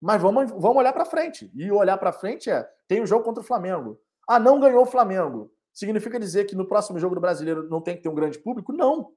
mas 0.00 0.20
vamos, 0.20 0.50
vamos 0.50 0.76
olhar 0.76 0.92
para 0.92 1.04
frente. 1.04 1.50
E 1.54 1.70
olhar 1.70 1.96
para 1.96 2.12
frente 2.12 2.50
é: 2.50 2.68
tem 2.88 3.00
o 3.00 3.04
um 3.04 3.06
jogo 3.06 3.24
contra 3.24 3.40
o 3.40 3.46
Flamengo. 3.46 4.00
Ah, 4.28 4.38
não 4.38 4.58
ganhou 4.58 4.82
o 4.82 4.86
Flamengo. 4.86 5.52
Significa 5.72 6.18
dizer 6.18 6.44
que 6.44 6.56
no 6.56 6.66
próximo 6.66 6.98
jogo 6.98 7.14
do 7.14 7.20
brasileiro 7.20 7.68
não 7.68 7.80
tem 7.80 7.96
que 7.96 8.02
ter 8.02 8.08
um 8.08 8.14
grande 8.14 8.38
público? 8.38 8.72
Não. 8.72 9.12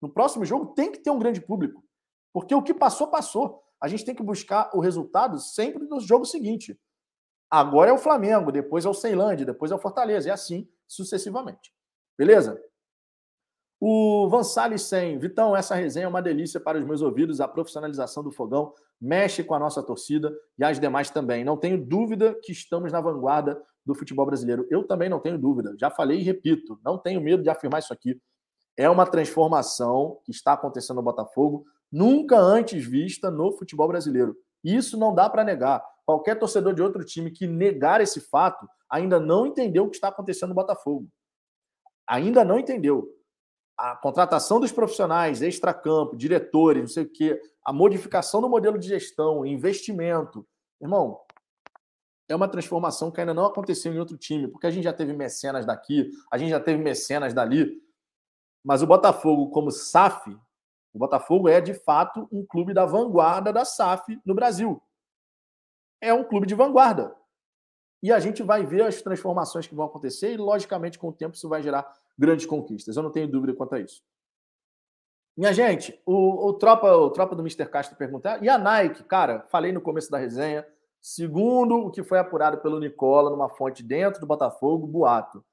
No 0.00 0.08
próximo 0.08 0.44
jogo 0.44 0.74
tem 0.74 0.90
que 0.90 0.98
ter 0.98 1.10
um 1.10 1.18
grande 1.18 1.40
público. 1.40 1.84
Porque 2.32 2.54
o 2.54 2.62
que 2.62 2.74
passou, 2.74 3.08
passou. 3.08 3.62
A 3.80 3.88
gente 3.88 4.04
tem 4.04 4.14
que 4.14 4.22
buscar 4.22 4.70
o 4.74 4.80
resultado 4.80 5.38
sempre 5.38 5.84
no 5.84 6.00
jogo 6.00 6.24
seguinte. 6.24 6.78
Agora 7.50 7.90
é 7.90 7.92
o 7.92 7.98
Flamengo, 7.98 8.50
depois 8.50 8.84
é 8.84 8.88
o 8.88 8.94
Ceilândia, 8.94 9.46
depois 9.46 9.70
é 9.70 9.74
o 9.74 9.78
Fortaleza, 9.78 10.28
e 10.28 10.30
assim 10.30 10.68
sucessivamente. 10.86 11.72
Beleza? 12.18 12.60
O 13.80 14.28
Van 14.28 14.42
Salles 14.42 14.82
100. 14.82 15.18
Vitão, 15.18 15.54
essa 15.54 15.74
resenha 15.74 16.06
é 16.06 16.08
uma 16.08 16.22
delícia 16.22 16.58
para 16.58 16.78
os 16.78 16.84
meus 16.84 17.02
ouvidos. 17.02 17.40
A 17.40 17.48
profissionalização 17.48 18.22
do 18.22 18.32
fogão 18.32 18.72
mexe 19.00 19.44
com 19.44 19.54
a 19.54 19.58
nossa 19.58 19.82
torcida 19.82 20.34
e 20.58 20.64
as 20.64 20.80
demais 20.80 21.10
também. 21.10 21.44
Não 21.44 21.56
tenho 21.56 21.84
dúvida 21.84 22.34
que 22.42 22.52
estamos 22.52 22.90
na 22.90 23.00
vanguarda 23.00 23.62
do 23.84 23.94
futebol 23.94 24.26
brasileiro. 24.26 24.66
Eu 24.70 24.84
também 24.84 25.08
não 25.08 25.20
tenho 25.20 25.38
dúvida, 25.38 25.74
já 25.78 25.90
falei 25.90 26.18
e 26.18 26.22
repito, 26.22 26.78
não 26.84 26.98
tenho 26.98 27.20
medo 27.20 27.42
de 27.42 27.50
afirmar 27.50 27.78
isso 27.78 27.92
aqui. 27.92 28.20
É 28.76 28.90
uma 28.90 29.06
transformação 29.06 30.18
que 30.24 30.32
está 30.32 30.54
acontecendo 30.54 30.96
no 30.96 31.02
Botafogo, 31.02 31.64
nunca 31.90 32.38
antes 32.38 32.84
vista 32.84 33.30
no 33.30 33.52
futebol 33.52 33.88
brasileiro. 33.88 34.36
Isso 34.62 34.98
não 34.98 35.14
dá 35.14 35.28
para 35.28 35.44
negar. 35.44 35.84
Qualquer 36.04 36.38
torcedor 36.38 36.74
de 36.74 36.82
outro 36.82 37.04
time 37.04 37.30
que 37.30 37.46
negar 37.46 38.00
esse 38.00 38.20
fato 38.20 38.66
ainda 38.88 39.18
não 39.18 39.46
entendeu 39.46 39.84
o 39.84 39.90
que 39.90 39.96
está 39.96 40.08
acontecendo 40.08 40.50
no 40.50 40.54
Botafogo. 40.54 41.08
Ainda 42.08 42.44
não 42.44 42.58
entendeu. 42.58 43.12
A 43.76 43.96
contratação 43.96 44.58
dos 44.58 44.72
profissionais, 44.72 45.42
extracampo, 45.42 46.16
diretores, 46.16 46.82
não 46.82 46.88
sei 46.88 47.04
o 47.04 47.12
quê, 47.12 47.40
a 47.64 47.72
modificação 47.72 48.40
do 48.40 48.48
modelo 48.48 48.78
de 48.78 48.88
gestão, 48.88 49.44
investimento. 49.44 50.46
Irmão, 50.80 51.20
é 52.28 52.34
uma 52.34 52.48
transformação 52.48 53.10
que 53.10 53.20
ainda 53.20 53.34
não 53.34 53.44
aconteceu 53.44 53.92
em 53.92 53.98
outro 53.98 54.16
time, 54.16 54.48
porque 54.48 54.66
a 54.66 54.70
gente 54.70 54.84
já 54.84 54.92
teve 54.92 55.12
mecenas 55.12 55.66
daqui, 55.66 56.10
a 56.30 56.38
gente 56.38 56.50
já 56.50 56.60
teve 56.60 56.82
mecenas 56.82 57.34
dali, 57.34 57.80
mas 58.64 58.82
o 58.82 58.86
Botafogo, 58.86 59.50
como 59.50 59.70
SAF, 59.70 60.36
o 60.96 60.98
Botafogo 60.98 61.48
é 61.48 61.60
de 61.60 61.74
fato 61.74 62.28
um 62.32 62.44
clube 62.44 62.74
da 62.74 62.84
vanguarda 62.84 63.52
da 63.52 63.64
SAF 63.64 64.20
no 64.24 64.34
Brasil. 64.34 64.82
É 66.00 66.12
um 66.12 66.24
clube 66.24 66.46
de 66.46 66.54
vanguarda. 66.54 67.14
E 68.02 68.12
a 68.12 68.18
gente 68.18 68.42
vai 68.42 68.64
ver 68.64 68.82
as 68.82 69.00
transformações 69.00 69.66
que 69.66 69.74
vão 69.74 69.86
acontecer, 69.86 70.32
e 70.32 70.36
logicamente, 70.36 70.98
com 70.98 71.08
o 71.08 71.12
tempo, 71.12 71.34
isso 71.34 71.48
vai 71.48 71.62
gerar 71.62 71.90
grandes 72.18 72.46
conquistas. 72.46 72.96
Eu 72.96 73.02
não 73.02 73.10
tenho 73.10 73.28
dúvida 73.28 73.54
quanto 73.54 73.74
a 73.74 73.80
isso. 73.80 74.02
Minha 75.36 75.52
gente, 75.52 76.00
o, 76.04 76.48
o, 76.48 76.52
tropa, 76.54 76.90
o 76.96 77.10
tropa 77.10 77.34
do 77.34 77.42
Mr. 77.42 77.66
Castro 77.66 77.96
perguntar, 77.96 78.42
e 78.42 78.48
a 78.48 78.56
Nike, 78.56 79.04
cara, 79.04 79.46
falei 79.48 79.72
no 79.72 79.80
começo 79.80 80.10
da 80.10 80.18
resenha, 80.18 80.66
Segundo 81.08 81.86
o 81.86 81.90
que 81.92 82.02
foi 82.02 82.18
apurado 82.18 82.58
pelo 82.58 82.80
Nicola 82.80 83.30
numa 83.30 83.48
fonte 83.48 83.80
dentro 83.80 84.20
do 84.20 84.26
Botafogo, 84.26 84.88
boato. 84.88 85.44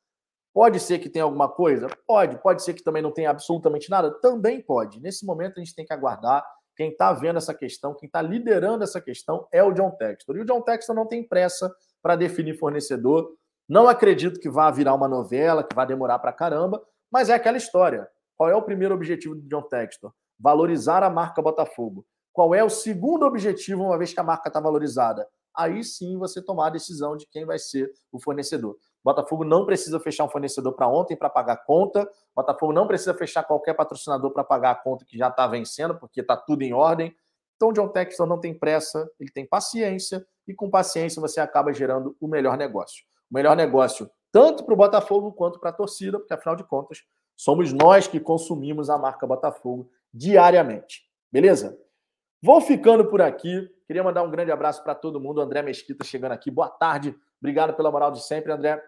Pode 0.53 0.79
ser 0.79 0.99
que 0.99 1.09
tenha 1.09 1.25
alguma 1.25 1.49
coisa? 1.49 1.87
Pode. 2.05 2.37
Pode 2.37 2.63
ser 2.63 2.73
que 2.73 2.83
também 2.83 3.01
não 3.01 3.11
tenha 3.11 3.29
absolutamente 3.29 3.89
nada? 3.89 4.11
Também 4.21 4.61
pode. 4.61 5.01
Nesse 5.01 5.25
momento 5.25 5.57
a 5.57 5.63
gente 5.63 5.75
tem 5.75 5.85
que 5.85 5.93
aguardar. 5.93 6.45
Quem 6.75 6.91
está 6.91 7.11
vendo 7.13 7.37
essa 7.37 7.53
questão, 7.53 7.93
quem 7.93 8.07
está 8.07 8.21
liderando 8.21 8.83
essa 8.83 9.01
questão 9.01 9.47
é 9.51 9.63
o 9.63 9.71
John 9.71 9.91
Textor. 9.91 10.37
E 10.37 10.41
o 10.41 10.45
John 10.45 10.61
Textor 10.61 10.95
não 10.95 11.07
tem 11.07 11.27
pressa 11.27 11.73
para 12.01 12.15
definir 12.15 12.57
fornecedor. 12.57 13.35
Não 13.67 13.87
acredito 13.87 14.39
que 14.39 14.49
vá 14.49 14.69
virar 14.69 14.93
uma 14.93 15.07
novela, 15.07 15.63
que 15.63 15.75
vai 15.75 15.85
demorar 15.85 16.19
para 16.19 16.31
caramba, 16.31 16.83
mas 17.11 17.29
é 17.29 17.33
aquela 17.33 17.57
história. 17.57 18.07
Qual 18.35 18.49
é 18.49 18.55
o 18.55 18.61
primeiro 18.61 18.93
objetivo 18.93 19.35
do 19.35 19.47
John 19.47 19.63
Textor? 19.63 20.11
Valorizar 20.39 21.03
a 21.03 21.09
marca 21.09 21.41
Botafogo. 21.41 22.05
Qual 22.31 22.53
é 22.53 22.63
o 22.63 22.69
segundo 22.69 23.25
objetivo, 23.25 23.83
uma 23.83 23.97
vez 23.97 24.13
que 24.13 24.19
a 24.19 24.23
marca 24.23 24.49
está 24.49 24.59
valorizada? 24.59 25.27
aí 25.55 25.83
sim 25.83 26.17
você 26.17 26.41
tomar 26.41 26.67
a 26.67 26.71
decisão 26.71 27.15
de 27.15 27.27
quem 27.27 27.45
vai 27.45 27.59
ser 27.59 27.91
o 28.11 28.19
fornecedor. 28.19 28.77
Botafogo 29.03 29.43
não 29.43 29.65
precisa 29.65 29.99
fechar 29.99 30.23
um 30.23 30.29
fornecedor 30.29 30.73
para 30.73 30.87
ontem 30.87 31.15
para 31.15 31.29
pagar 31.29 31.53
a 31.53 31.57
conta. 31.57 32.09
Botafogo 32.35 32.71
não 32.71 32.87
precisa 32.87 33.13
fechar 33.13 33.43
qualquer 33.43 33.73
patrocinador 33.73 34.31
para 34.31 34.43
pagar 34.43 34.71
a 34.71 34.75
conta 34.75 35.03
que 35.05 35.17
já 35.17 35.27
está 35.27 35.45
vencendo, 35.45 35.95
porque 35.95 36.21
está 36.21 36.37
tudo 36.37 36.61
em 36.61 36.73
ordem. 36.73 37.13
Então, 37.55 37.73
John 37.73 37.89
Texton 37.89 38.25
não 38.25 38.39
tem 38.39 38.53
pressa, 38.53 39.09
ele 39.19 39.31
tem 39.31 39.45
paciência, 39.45 40.25
e 40.47 40.53
com 40.53 40.69
paciência 40.69 41.21
você 41.21 41.39
acaba 41.39 41.73
gerando 41.73 42.15
o 42.19 42.27
melhor 42.27 42.57
negócio. 42.57 43.03
O 43.29 43.33
melhor 43.33 43.55
negócio 43.55 44.09
tanto 44.33 44.63
para 44.65 44.73
o 44.73 44.77
Botafogo 44.77 45.31
quanto 45.31 45.59
para 45.59 45.69
a 45.69 45.73
torcida, 45.73 46.17
porque 46.17 46.33
afinal 46.33 46.55
de 46.55 46.63
contas, 46.63 47.03
somos 47.35 47.71
nós 47.71 48.07
que 48.07 48.19
consumimos 48.19 48.89
a 48.89 48.97
marca 48.97 49.27
Botafogo 49.27 49.91
diariamente. 50.11 51.03
Beleza? 51.31 51.77
Vou 52.41 52.59
ficando 52.59 53.05
por 53.05 53.21
aqui. 53.21 53.69
Queria 53.85 54.03
mandar 54.03 54.23
um 54.23 54.31
grande 54.31 54.51
abraço 54.51 54.83
para 54.83 54.95
todo 54.95 55.19
mundo. 55.19 55.39
André 55.39 55.61
Mesquita 55.61 56.03
chegando 56.03 56.31
aqui. 56.31 56.49
Boa 56.49 56.67
tarde. 56.67 57.15
Obrigado 57.39 57.75
pela 57.75 57.91
moral 57.91 58.11
de 58.11 58.25
sempre, 58.25 58.51
André. 58.51 58.81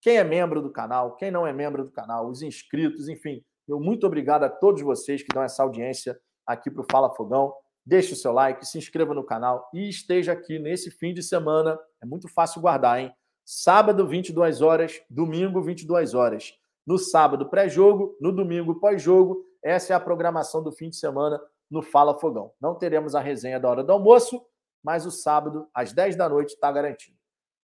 Quem 0.00 0.16
é 0.16 0.24
membro 0.24 0.62
do 0.62 0.70
canal, 0.70 1.16
quem 1.16 1.30
não 1.30 1.46
é 1.46 1.52
membro 1.52 1.84
do 1.84 1.90
canal, 1.90 2.28
os 2.28 2.42
inscritos, 2.42 3.08
enfim. 3.08 3.42
Meu 3.66 3.80
muito 3.80 4.06
obrigado 4.06 4.44
a 4.44 4.48
todos 4.48 4.80
vocês 4.82 5.22
que 5.22 5.34
dão 5.34 5.42
essa 5.42 5.62
audiência 5.62 6.18
aqui 6.46 6.70
para 6.70 6.82
o 6.82 6.86
Fala 6.90 7.14
Fogão. 7.14 7.52
Deixe 7.84 8.12
o 8.12 8.16
seu 8.16 8.32
like, 8.32 8.66
se 8.66 8.78
inscreva 8.78 9.14
no 9.14 9.24
canal 9.24 9.68
e 9.72 9.88
esteja 9.88 10.32
aqui 10.32 10.58
nesse 10.58 10.90
fim 10.90 11.12
de 11.12 11.22
semana. 11.22 11.78
É 12.02 12.06
muito 12.06 12.28
fácil 12.28 12.60
guardar, 12.60 13.00
hein? 13.00 13.12
Sábado, 13.44 14.06
22 14.06 14.60
horas, 14.60 15.00
domingo, 15.08 15.62
22 15.62 16.14
horas. 16.14 16.52
No 16.86 16.98
sábado, 16.98 17.48
pré-jogo, 17.48 18.16
no 18.20 18.30
domingo, 18.30 18.78
pós-jogo. 18.78 19.44
Essa 19.62 19.92
é 19.92 19.96
a 19.96 20.00
programação 20.00 20.62
do 20.62 20.70
fim 20.70 20.88
de 20.90 20.96
semana 20.96 21.40
no 21.70 21.82
Fala 21.82 22.18
Fogão. 22.18 22.52
Não 22.60 22.74
teremos 22.74 23.14
a 23.14 23.20
resenha 23.20 23.58
da 23.58 23.68
hora 23.68 23.84
do 23.84 23.92
almoço, 23.92 24.44
mas 24.82 25.04
o 25.04 25.10
sábado, 25.10 25.66
às 25.74 25.92
10 25.92 26.16
da 26.16 26.28
noite, 26.28 26.54
está 26.54 26.70
garantido. 26.70 27.16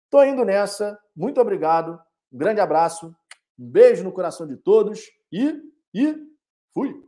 Estou 0.04 0.24
indo 0.24 0.44
nessa. 0.44 0.98
Muito 1.14 1.40
obrigado. 1.40 2.00
Um 2.32 2.38
grande 2.38 2.60
abraço. 2.60 3.14
Um 3.58 3.70
beijo 3.70 4.04
no 4.04 4.12
coração 4.12 4.46
de 4.46 4.56
todos 4.56 5.00
e, 5.32 5.60
e 5.94 6.16
fui. 6.72 7.07